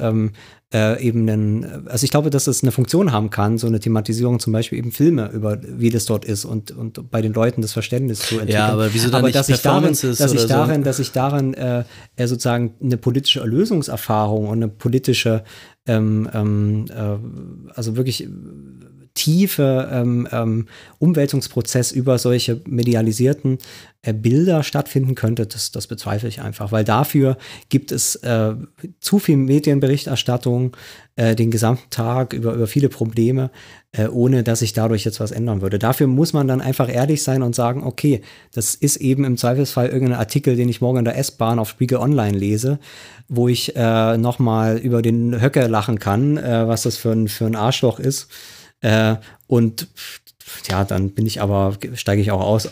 äh, 0.73 1.03
eben 1.03 1.29
einen, 1.29 1.87
also 1.89 2.05
ich 2.05 2.11
glaube, 2.11 2.31
dass 2.31 2.47
es 2.47 2.63
eine 2.63 2.73
Funktion 2.73 3.13
haben 3.13 3.31
kann, 3.31 3.59
so 3.59 3.67
eine 3.67 3.81
Thematisierung, 3.81 4.41
zum 4.41 4.53
Beispiel 4.53 4.79
eben 4.79 4.93
Filme 4.93 5.31
über 5.33 5.59
wie 5.83 5.91
das 5.91 6.07
dort 6.07 6.25
ist 6.25 6.45
und, 6.45 6.71
und 6.71 7.11
bei 7.11 7.21
den 7.21 7.35
Leuten 7.35 7.61
das 7.61 7.73
Verständnis 7.73 8.21
zu 8.21 8.37
entwickeln. 8.37 8.57
aber 8.63 8.95
wieso 8.95 9.11
dann 9.11 9.19
aber 9.19 9.27
nicht 9.29 9.37
dass 9.37 9.49
ich 9.49 9.61
darin, 9.61 9.91
dass 9.91 10.03
ich 10.03 10.21
oder 10.21 10.41
so? 10.41 10.47
darin, 10.49 10.83
dass 10.83 10.99
ich 10.99 11.13
darin 11.13 11.55
äh, 11.55 11.85
äh, 12.17 12.27
sozusagen 12.27 12.75
eine 12.83 12.97
politische 12.97 13.41
Erlösungserfahrung 13.41 14.49
und 14.49 14.59
eine 14.59 14.69
politische, 14.69 15.45
ähm, 15.87 16.29
ähm, 16.33 16.87
äh, 16.89 17.75
also 17.75 17.97
wirklich 17.97 18.29
tiefe 19.15 19.89
ähm, 19.93 20.29
ähm, 20.33 20.67
Umwälzungsprozess 20.99 21.93
über 21.93 22.19
solche 22.19 22.61
medialisierten 22.67 23.59
äh, 24.03 24.13
Bilder 24.13 24.63
stattfinden 24.63 25.15
könnte, 25.15 25.47
das, 25.47 25.71
das 25.71 25.87
bezweifle 25.87 26.29
ich 26.29 26.41
einfach, 26.41 26.73
weil 26.73 26.85
dafür 26.85 27.37
gibt 27.69 27.93
es 27.93 28.17
äh, 28.17 28.55
zu 29.01 29.19
viel 29.19 29.37
Medienberichterstattung 29.37 30.77
äh, 31.15 31.37
den 31.37 31.51
gesamten 31.51 31.91
Tag 31.91 32.33
über, 32.33 32.55
über 32.55 32.67
viele 32.67 32.89
Probleme, 32.89 33.51
äh, 33.93 34.09
ohne 34.09 34.43
dass 34.43 34.61
sich 34.61 34.73
dadurch 34.73 35.05
jetzt 35.05 35.21
was 35.21 35.31
ändern 35.31 35.61
würde. 35.61 35.79
Dafür 35.79 36.07
muss 36.07 36.33
man 36.33 36.49
dann 36.49 36.61
einfach 36.61 36.93
ehrlich 36.93 37.23
sein 37.23 37.43
und 37.43 37.55
sagen, 37.55 37.85
okay, 37.85 38.23
das 38.55 38.75
ist 38.75 38.97
eben 38.97 39.25
im 39.25 39.37
Zweifelsfall 39.37 39.89
irgendein 39.89 40.19
Artikel, 40.19 40.57
den 40.57 40.69
ich 40.69 40.81
morgen 40.81 40.99
in 40.99 41.05
der 41.05 41.19
S-Bahn 41.19 41.59
auf 41.59 41.69
Spiegel 41.69 41.99
Online 41.99 42.37
lese, 42.37 42.79
wo 43.29 43.49
ich 43.49 43.77
äh, 43.77 44.17
nochmal 44.17 44.79
über 44.79 45.03
den 45.03 45.41
Höcke 45.41 45.67
lachen 45.67 45.99
kann, 45.99 46.39
äh, 46.39 46.67
was 46.67 46.83
das 46.83 46.97
für 46.97 47.13
ein, 47.13 47.29
für 47.29 47.47
ein 47.47 47.57
Arschloch 47.57 48.01
ist. 48.01 48.29
Äh, 48.83 49.17
und 49.47 49.89
ja, 50.69 50.85
dann 50.85 51.11
bin 51.11 51.27
ich 51.27 51.41
aber, 51.41 51.77
steige 51.95 52.21
ich 52.21 52.31
auch 52.31 52.41
aus, 52.41 52.69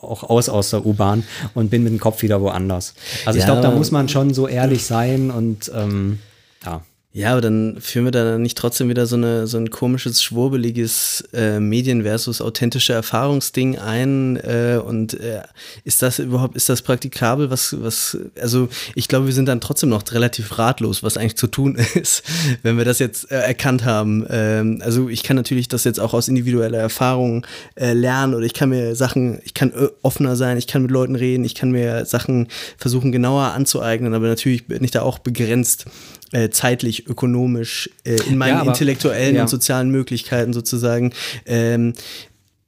auch 0.00 0.24
aus 0.24 0.48
aus 0.48 0.70
der 0.70 0.84
U-Bahn 0.84 1.24
und 1.54 1.70
bin 1.70 1.82
mit 1.82 1.92
dem 1.92 1.98
Kopf 2.00 2.22
wieder 2.22 2.40
woanders. 2.40 2.94
Also 3.24 3.38
ich 3.38 3.44
Ja, 3.46 3.52
glaube, 3.52 3.62
da 3.62 3.70
muss 3.70 3.90
man 3.90 4.08
schon 4.08 4.34
so 4.34 4.46
ehrlich 4.48 4.84
sein 4.84 5.30
und 5.30 5.70
ähm, 5.74 6.18
ja. 6.64 6.82
Ja, 7.14 7.32
aber 7.32 7.42
dann 7.42 7.76
führen 7.78 8.06
wir 8.06 8.10
da 8.10 8.38
nicht 8.38 8.56
trotzdem 8.56 8.88
wieder 8.88 9.04
so, 9.04 9.16
eine, 9.16 9.46
so 9.46 9.58
ein 9.58 9.68
komisches, 9.68 10.22
schwurbeliges 10.22 11.22
äh, 11.34 11.60
Medien 11.60 12.04
versus 12.04 12.40
authentische 12.40 12.94
Erfahrungsding 12.94 13.78
ein. 13.78 14.36
Äh, 14.38 14.80
und 14.82 15.20
äh, 15.20 15.42
ist 15.84 16.00
das 16.00 16.18
überhaupt, 16.18 16.56
ist 16.56 16.70
das 16.70 16.80
praktikabel? 16.80 17.50
Was, 17.50 17.76
was, 17.82 18.16
also 18.40 18.70
ich 18.94 19.08
glaube, 19.08 19.26
wir 19.26 19.34
sind 19.34 19.44
dann 19.44 19.60
trotzdem 19.60 19.90
noch 19.90 20.10
relativ 20.10 20.58
ratlos, 20.58 21.02
was 21.02 21.18
eigentlich 21.18 21.36
zu 21.36 21.48
tun 21.48 21.76
ist, 21.94 22.22
wenn 22.62 22.78
wir 22.78 22.86
das 22.86 22.98
jetzt 22.98 23.30
äh, 23.30 23.40
erkannt 23.40 23.84
haben. 23.84 24.24
Ähm, 24.30 24.80
also 24.82 25.10
ich 25.10 25.22
kann 25.22 25.36
natürlich 25.36 25.68
das 25.68 25.84
jetzt 25.84 26.00
auch 26.00 26.14
aus 26.14 26.28
individueller 26.28 26.78
Erfahrung 26.78 27.46
äh, 27.74 27.92
lernen 27.92 28.32
oder 28.32 28.46
ich 28.46 28.54
kann 28.54 28.70
mir 28.70 28.96
Sachen, 28.96 29.38
ich 29.44 29.52
kann 29.52 29.70
äh, 29.72 29.88
offener 30.00 30.34
sein, 30.34 30.56
ich 30.56 30.66
kann 30.66 30.80
mit 30.80 30.90
Leuten 30.90 31.16
reden, 31.16 31.44
ich 31.44 31.54
kann 31.54 31.72
mir 31.72 32.06
Sachen 32.06 32.48
versuchen 32.78 33.12
genauer 33.12 33.52
anzueignen, 33.52 34.14
aber 34.14 34.28
natürlich 34.28 34.66
bin 34.66 34.82
ich 34.82 34.92
da 34.92 35.02
auch 35.02 35.18
begrenzt 35.18 35.84
äh, 36.32 36.50
zeitlich, 36.50 37.06
ökonomisch, 37.06 37.88
äh, 38.04 38.16
in 38.28 38.36
meinen 38.38 38.54
Ja, 38.54 38.60
aber- 38.62 38.70
intellektuellen 38.72 39.36
ja. 39.36 39.42
und 39.42 39.48
sozialen 39.48 39.90
Möglichkeiten 39.90 40.52
sozusagen. 40.52 41.12
Ähm, 41.46 41.94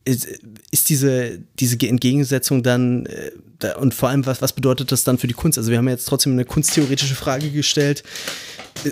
ist, 0.07 0.29
ist 0.71 0.91
diese, 0.91 1.39
diese 1.59 1.77
Entgegensetzung 1.89 2.63
dann, 2.63 3.07
äh, 3.07 3.31
da, 3.59 3.77
und 3.77 3.95
vor 3.95 4.11
allem, 4.11 4.27
was, 4.27 4.43
was 4.43 4.53
bedeutet 4.53 4.93
das 4.93 5.03
dann 5.05 5.17
für 5.19 5.27
die 5.27 5.35
Kunst? 5.35 5.57
Also 5.59 5.71
wir 5.71 5.79
haben 5.79 5.89
jetzt 5.89 6.05
trotzdem 6.07 6.33
eine 6.33 6.45
kunsttheoretische 6.45 7.15
Frage 7.15 7.51
gestellt. 7.51 8.03
Äh, 8.85 8.91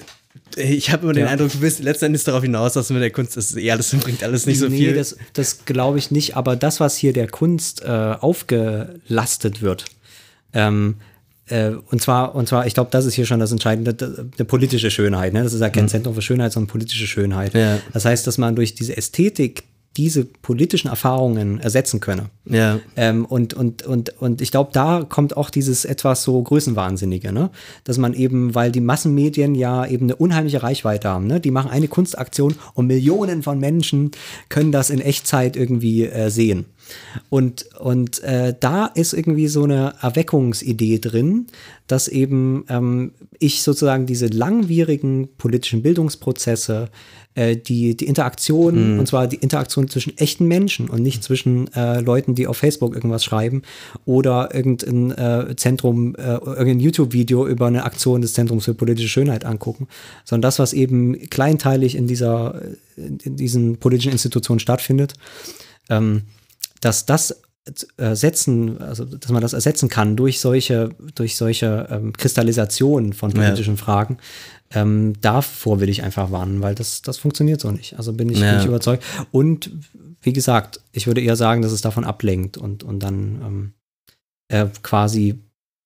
Ich 0.74 0.90
habe 0.90 1.04
immer 1.04 1.12
den 1.14 1.24
Ja. 1.24 1.30
Eindruck, 1.30 1.50
du 1.52 1.58
bist 1.60 1.80
letzten 1.82 2.06
Endes 2.06 2.24
darauf 2.24 2.42
hinaus, 2.42 2.74
dass 2.74 2.88
mit 2.90 3.00
der 3.02 3.10
Kunst 3.10 3.36
ist 3.38 3.56
eh 3.56 3.70
alles 3.70 3.90
bringt 3.90 4.22
alles 4.22 4.46
nicht 4.46 4.58
so 4.58 4.68
nee, 4.68 4.76
viel. 4.78 4.94
das, 4.94 5.16
das 5.34 5.64
glaube 5.64 5.98
ich 5.98 6.10
nicht, 6.10 6.36
aber 6.36 6.56
das, 6.56 6.78
was 6.80 6.96
hier 6.96 7.12
der 7.14 7.26
Kunst 7.28 7.82
äh, 7.82 7.86
aufgelastet 7.88 9.62
wird, 9.62 9.84
ähm, 10.52 10.96
äh, 10.98 11.02
und 11.90 12.00
zwar, 12.00 12.34
und 12.34 12.48
zwar, 12.48 12.66
ich 12.66 12.74
glaube, 12.74 12.90
das 12.90 13.04
ist 13.06 13.14
hier 13.14 13.26
schon 13.26 13.40
das 13.40 13.52
Entscheidende, 13.52 13.96
eine 14.36 14.44
politische 14.44 14.90
Schönheit. 14.90 15.32
Ne? 15.32 15.42
Das 15.42 15.52
ist 15.52 15.60
ja 15.60 15.70
kein 15.70 15.88
Zentrum 15.88 16.14
für 16.14 16.22
Schönheit, 16.22 16.52
sondern 16.52 16.68
politische 16.68 17.06
Schönheit. 17.06 17.54
Ja. 17.54 17.78
Das 17.92 18.04
heißt, 18.04 18.26
dass 18.26 18.38
man 18.38 18.56
durch 18.56 18.74
diese 18.74 18.96
Ästhetik 18.96 19.64
diese 19.96 20.24
politischen 20.24 20.88
Erfahrungen 20.88 21.60
ersetzen 21.60 22.00
könne. 22.00 22.30
Ja. 22.46 22.80
Ähm, 22.96 23.26
und, 23.26 23.52
und, 23.52 23.82
und, 23.82 24.20
und 24.20 24.40
ich 24.40 24.50
glaube, 24.50 24.70
da 24.72 25.04
kommt 25.06 25.36
auch 25.36 25.50
dieses 25.50 25.84
etwas 25.84 26.22
so 26.22 26.40
Größenwahnsinnige, 26.42 27.30
ne? 27.32 27.50
Dass 27.84 27.98
man 27.98 28.14
eben, 28.14 28.54
weil 28.54 28.72
die 28.72 28.80
Massenmedien 28.80 29.54
ja 29.54 29.84
eben 29.86 30.06
eine 30.06 30.16
unheimliche 30.16 30.62
Reichweite 30.62 31.10
haben, 31.10 31.26
ne? 31.26 31.40
Die 31.40 31.50
machen 31.50 31.70
eine 31.70 31.88
Kunstaktion 31.88 32.54
und 32.72 32.86
Millionen 32.86 33.42
von 33.42 33.58
Menschen 33.58 34.12
können 34.48 34.72
das 34.72 34.88
in 34.88 35.00
Echtzeit 35.00 35.56
irgendwie 35.56 36.06
äh, 36.06 36.30
sehen. 36.30 36.64
Und, 37.30 37.66
und 37.78 38.22
äh, 38.22 38.54
da 38.58 38.86
ist 38.86 39.12
irgendwie 39.12 39.48
so 39.48 39.64
eine 39.64 39.94
Erweckungsidee 40.00 40.98
drin, 40.98 41.46
dass 41.86 42.08
eben 42.08 42.64
ähm, 42.68 43.12
ich 43.38 43.62
sozusagen 43.62 44.06
diese 44.06 44.26
langwierigen 44.26 45.28
politischen 45.36 45.82
Bildungsprozesse, 45.82 46.88
äh, 47.34 47.56
die, 47.56 47.96
die 47.96 48.06
Interaktion, 48.06 48.98
und 48.98 49.06
zwar 49.06 49.26
die 49.26 49.36
Interaktion 49.36 49.88
zwischen 49.88 50.16
echten 50.18 50.46
Menschen 50.46 50.90
und 50.90 51.02
nicht 51.02 51.24
zwischen 51.24 51.72
äh, 51.74 52.00
Leuten, 52.00 52.34
die 52.34 52.46
auf 52.46 52.58
Facebook 52.58 52.94
irgendwas 52.94 53.24
schreiben 53.24 53.62
oder 54.04 54.54
irgendein 54.54 55.10
äh, 55.12 55.56
Zentrum, 55.56 56.14
äh, 56.16 56.34
irgendein 56.34 56.80
YouTube-Video 56.80 57.46
über 57.46 57.66
eine 57.66 57.84
Aktion 57.84 58.20
des 58.20 58.34
Zentrums 58.34 58.66
für 58.66 58.74
politische 58.74 59.08
Schönheit 59.08 59.44
angucken, 59.44 59.88
sondern 60.24 60.42
das, 60.42 60.58
was 60.58 60.72
eben 60.72 61.18
kleinteilig 61.30 61.94
in 61.94 62.06
dieser, 62.06 62.60
in 62.96 63.36
diesen 63.36 63.78
politischen 63.78 64.12
Institutionen 64.12 64.60
stattfindet. 64.60 65.14
Ähm, 65.88 66.22
dass 66.84 67.06
das 67.06 67.42
ersetzen, 67.96 68.80
also 68.80 69.04
dass 69.04 69.30
man 69.30 69.40
das 69.40 69.52
ersetzen 69.52 69.88
kann 69.88 70.16
durch 70.16 70.40
solche, 70.40 70.90
durch 71.14 71.36
solche 71.36 71.86
ähm, 71.90 72.12
Kristallisationen 72.12 73.12
von 73.12 73.32
politischen 73.32 73.76
Fragen, 73.76 74.18
ähm, 74.74 75.14
davor 75.20 75.80
will 75.80 75.88
ich 75.88 76.02
einfach 76.02 76.32
warnen, 76.32 76.60
weil 76.60 76.74
das, 76.74 77.02
das 77.02 77.18
funktioniert 77.18 77.60
so 77.60 77.70
nicht. 77.70 77.96
Also 77.98 78.12
bin 78.12 78.28
ich, 78.30 78.40
Ja. 78.40 78.50
bin 78.50 78.60
ich 78.60 78.66
überzeugt. 78.66 79.04
Und 79.30 79.70
wie 80.22 80.32
gesagt, 80.32 80.80
ich 80.92 81.06
würde 81.06 81.20
eher 81.20 81.36
sagen, 81.36 81.62
dass 81.62 81.72
es 81.72 81.82
davon 81.82 82.04
ablenkt 82.04 82.56
und, 82.56 82.82
und 82.82 83.00
dann 83.00 83.40
ähm, 83.44 83.72
äh, 84.48 84.66
quasi 84.82 85.38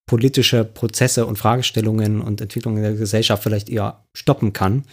politische 0.06 0.64
Prozesse 0.64 1.27
und 1.27 1.36
Fragestellungen 1.36 2.23
und 2.23 2.40
Entwicklungen 2.40 2.82
der 2.82 2.94
Gesellschaft 2.94 3.43
vielleicht 3.43 3.68
eher 3.68 4.05
stoppen 4.14 4.52
kann, 4.52 4.85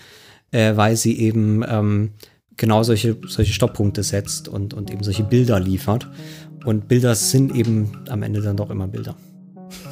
äh, 0.51 0.75
weil 0.75 0.97
sie 0.97 1.17
eben 1.19 1.63
ähm, 1.67 2.11
genau 2.57 2.83
solche, 2.83 3.17
solche 3.27 3.53
Stopppunkte 3.53 4.03
setzt 4.03 4.47
und, 4.47 4.73
und 4.73 4.91
eben 4.91 5.03
solche 5.03 5.23
Bilder 5.23 5.59
liefert. 5.59 6.07
Und 6.65 6.87
Bilder 6.87 7.15
sind 7.15 7.55
eben 7.55 7.91
am 8.09 8.23
Ende 8.23 8.41
dann 8.41 8.57
doch 8.57 8.69
immer 8.69 8.87
Bilder. 8.87 9.15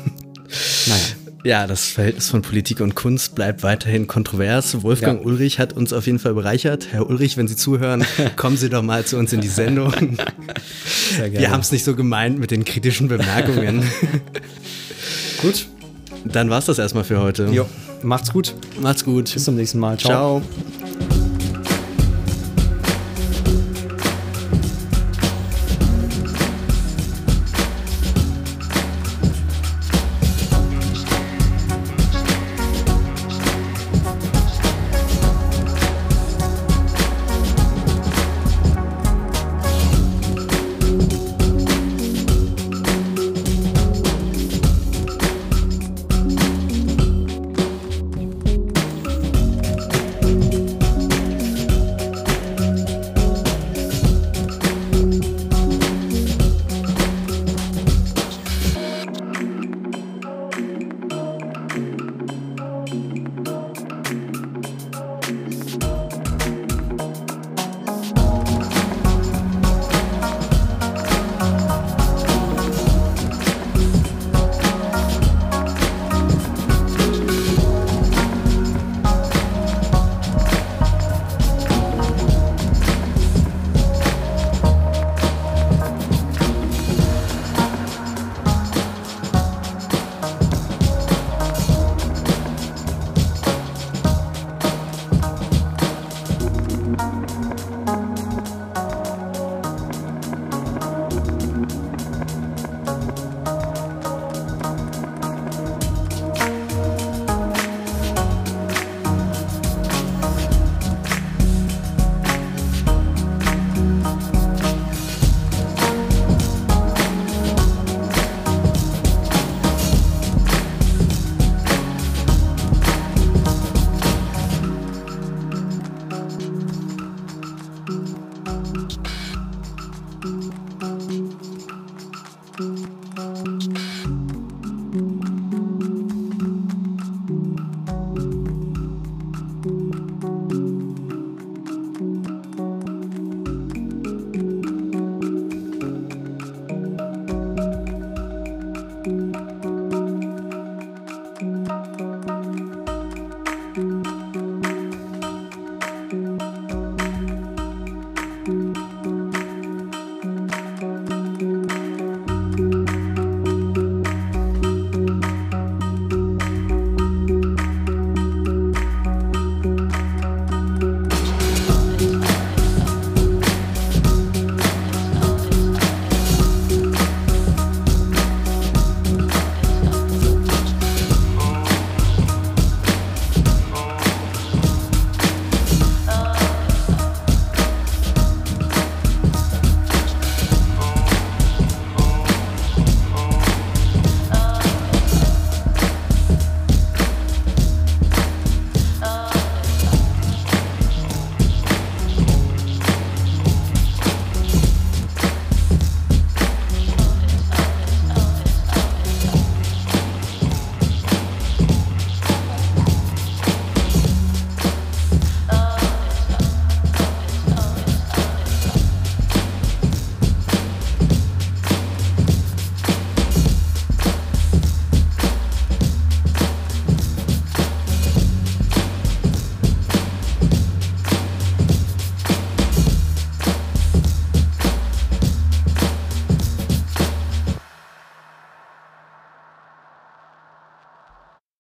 naja. 0.88 1.02
Ja, 1.44 1.66
das 1.66 1.88
Verhältnis 1.88 2.30
von 2.30 2.44
Politik 2.44 2.82
und 2.82 2.94
Kunst 2.94 3.34
bleibt 3.34 3.64
weiterhin 3.64 4.06
kontrovers. 4.06 4.84
Wolfgang 4.84 5.22
Ja. 5.22 5.26
Ulrich 5.26 5.58
hat 5.58 5.74
uns 5.74 5.92
auf 5.92 6.06
jeden 6.06 6.20
Fall 6.20 6.36
bereichert. 6.36 6.90
Herr 6.92 7.10
Ulrich, 7.10 7.36
wenn 7.36 7.48
Sie 7.48 7.56
zuhören, 7.56 8.06
kommen 8.36 8.58
Sie 8.58 8.70
doch 8.70 8.84
mal 8.84 9.06
zu 9.06 9.18
uns 9.18 9.34
in 9.34 9.42
die 9.42 9.48
Sendung. 9.48 9.92
Sehr 11.16 11.32
gerne. 11.32 11.40
Wir 11.40 11.52
haben 11.52 11.62
es 11.62 11.72
nicht 11.72 11.84
so 11.84 11.96
gemeint 11.96 12.38
mit 12.38 12.52
den 12.52 12.64
kritischen 12.64 13.08
Bemerkungen. 13.08 13.84
gut. 15.42 15.66
Dann 16.26 16.52
war's 16.52 16.66
das 16.66 16.78
erstmal 16.78 17.04
für 17.04 17.20
heute. 17.20 17.48
Jo, 17.48 17.66
macht's 18.04 18.32
gut. 18.32 18.54
Macht's 18.80 19.04
gut. 19.04 19.34
Bis 19.34 19.44
zum 19.44 19.56
nächsten 19.56 19.80
Mal. 19.80 19.98
Ciao. 19.98 20.42
Ciao. 20.42 20.81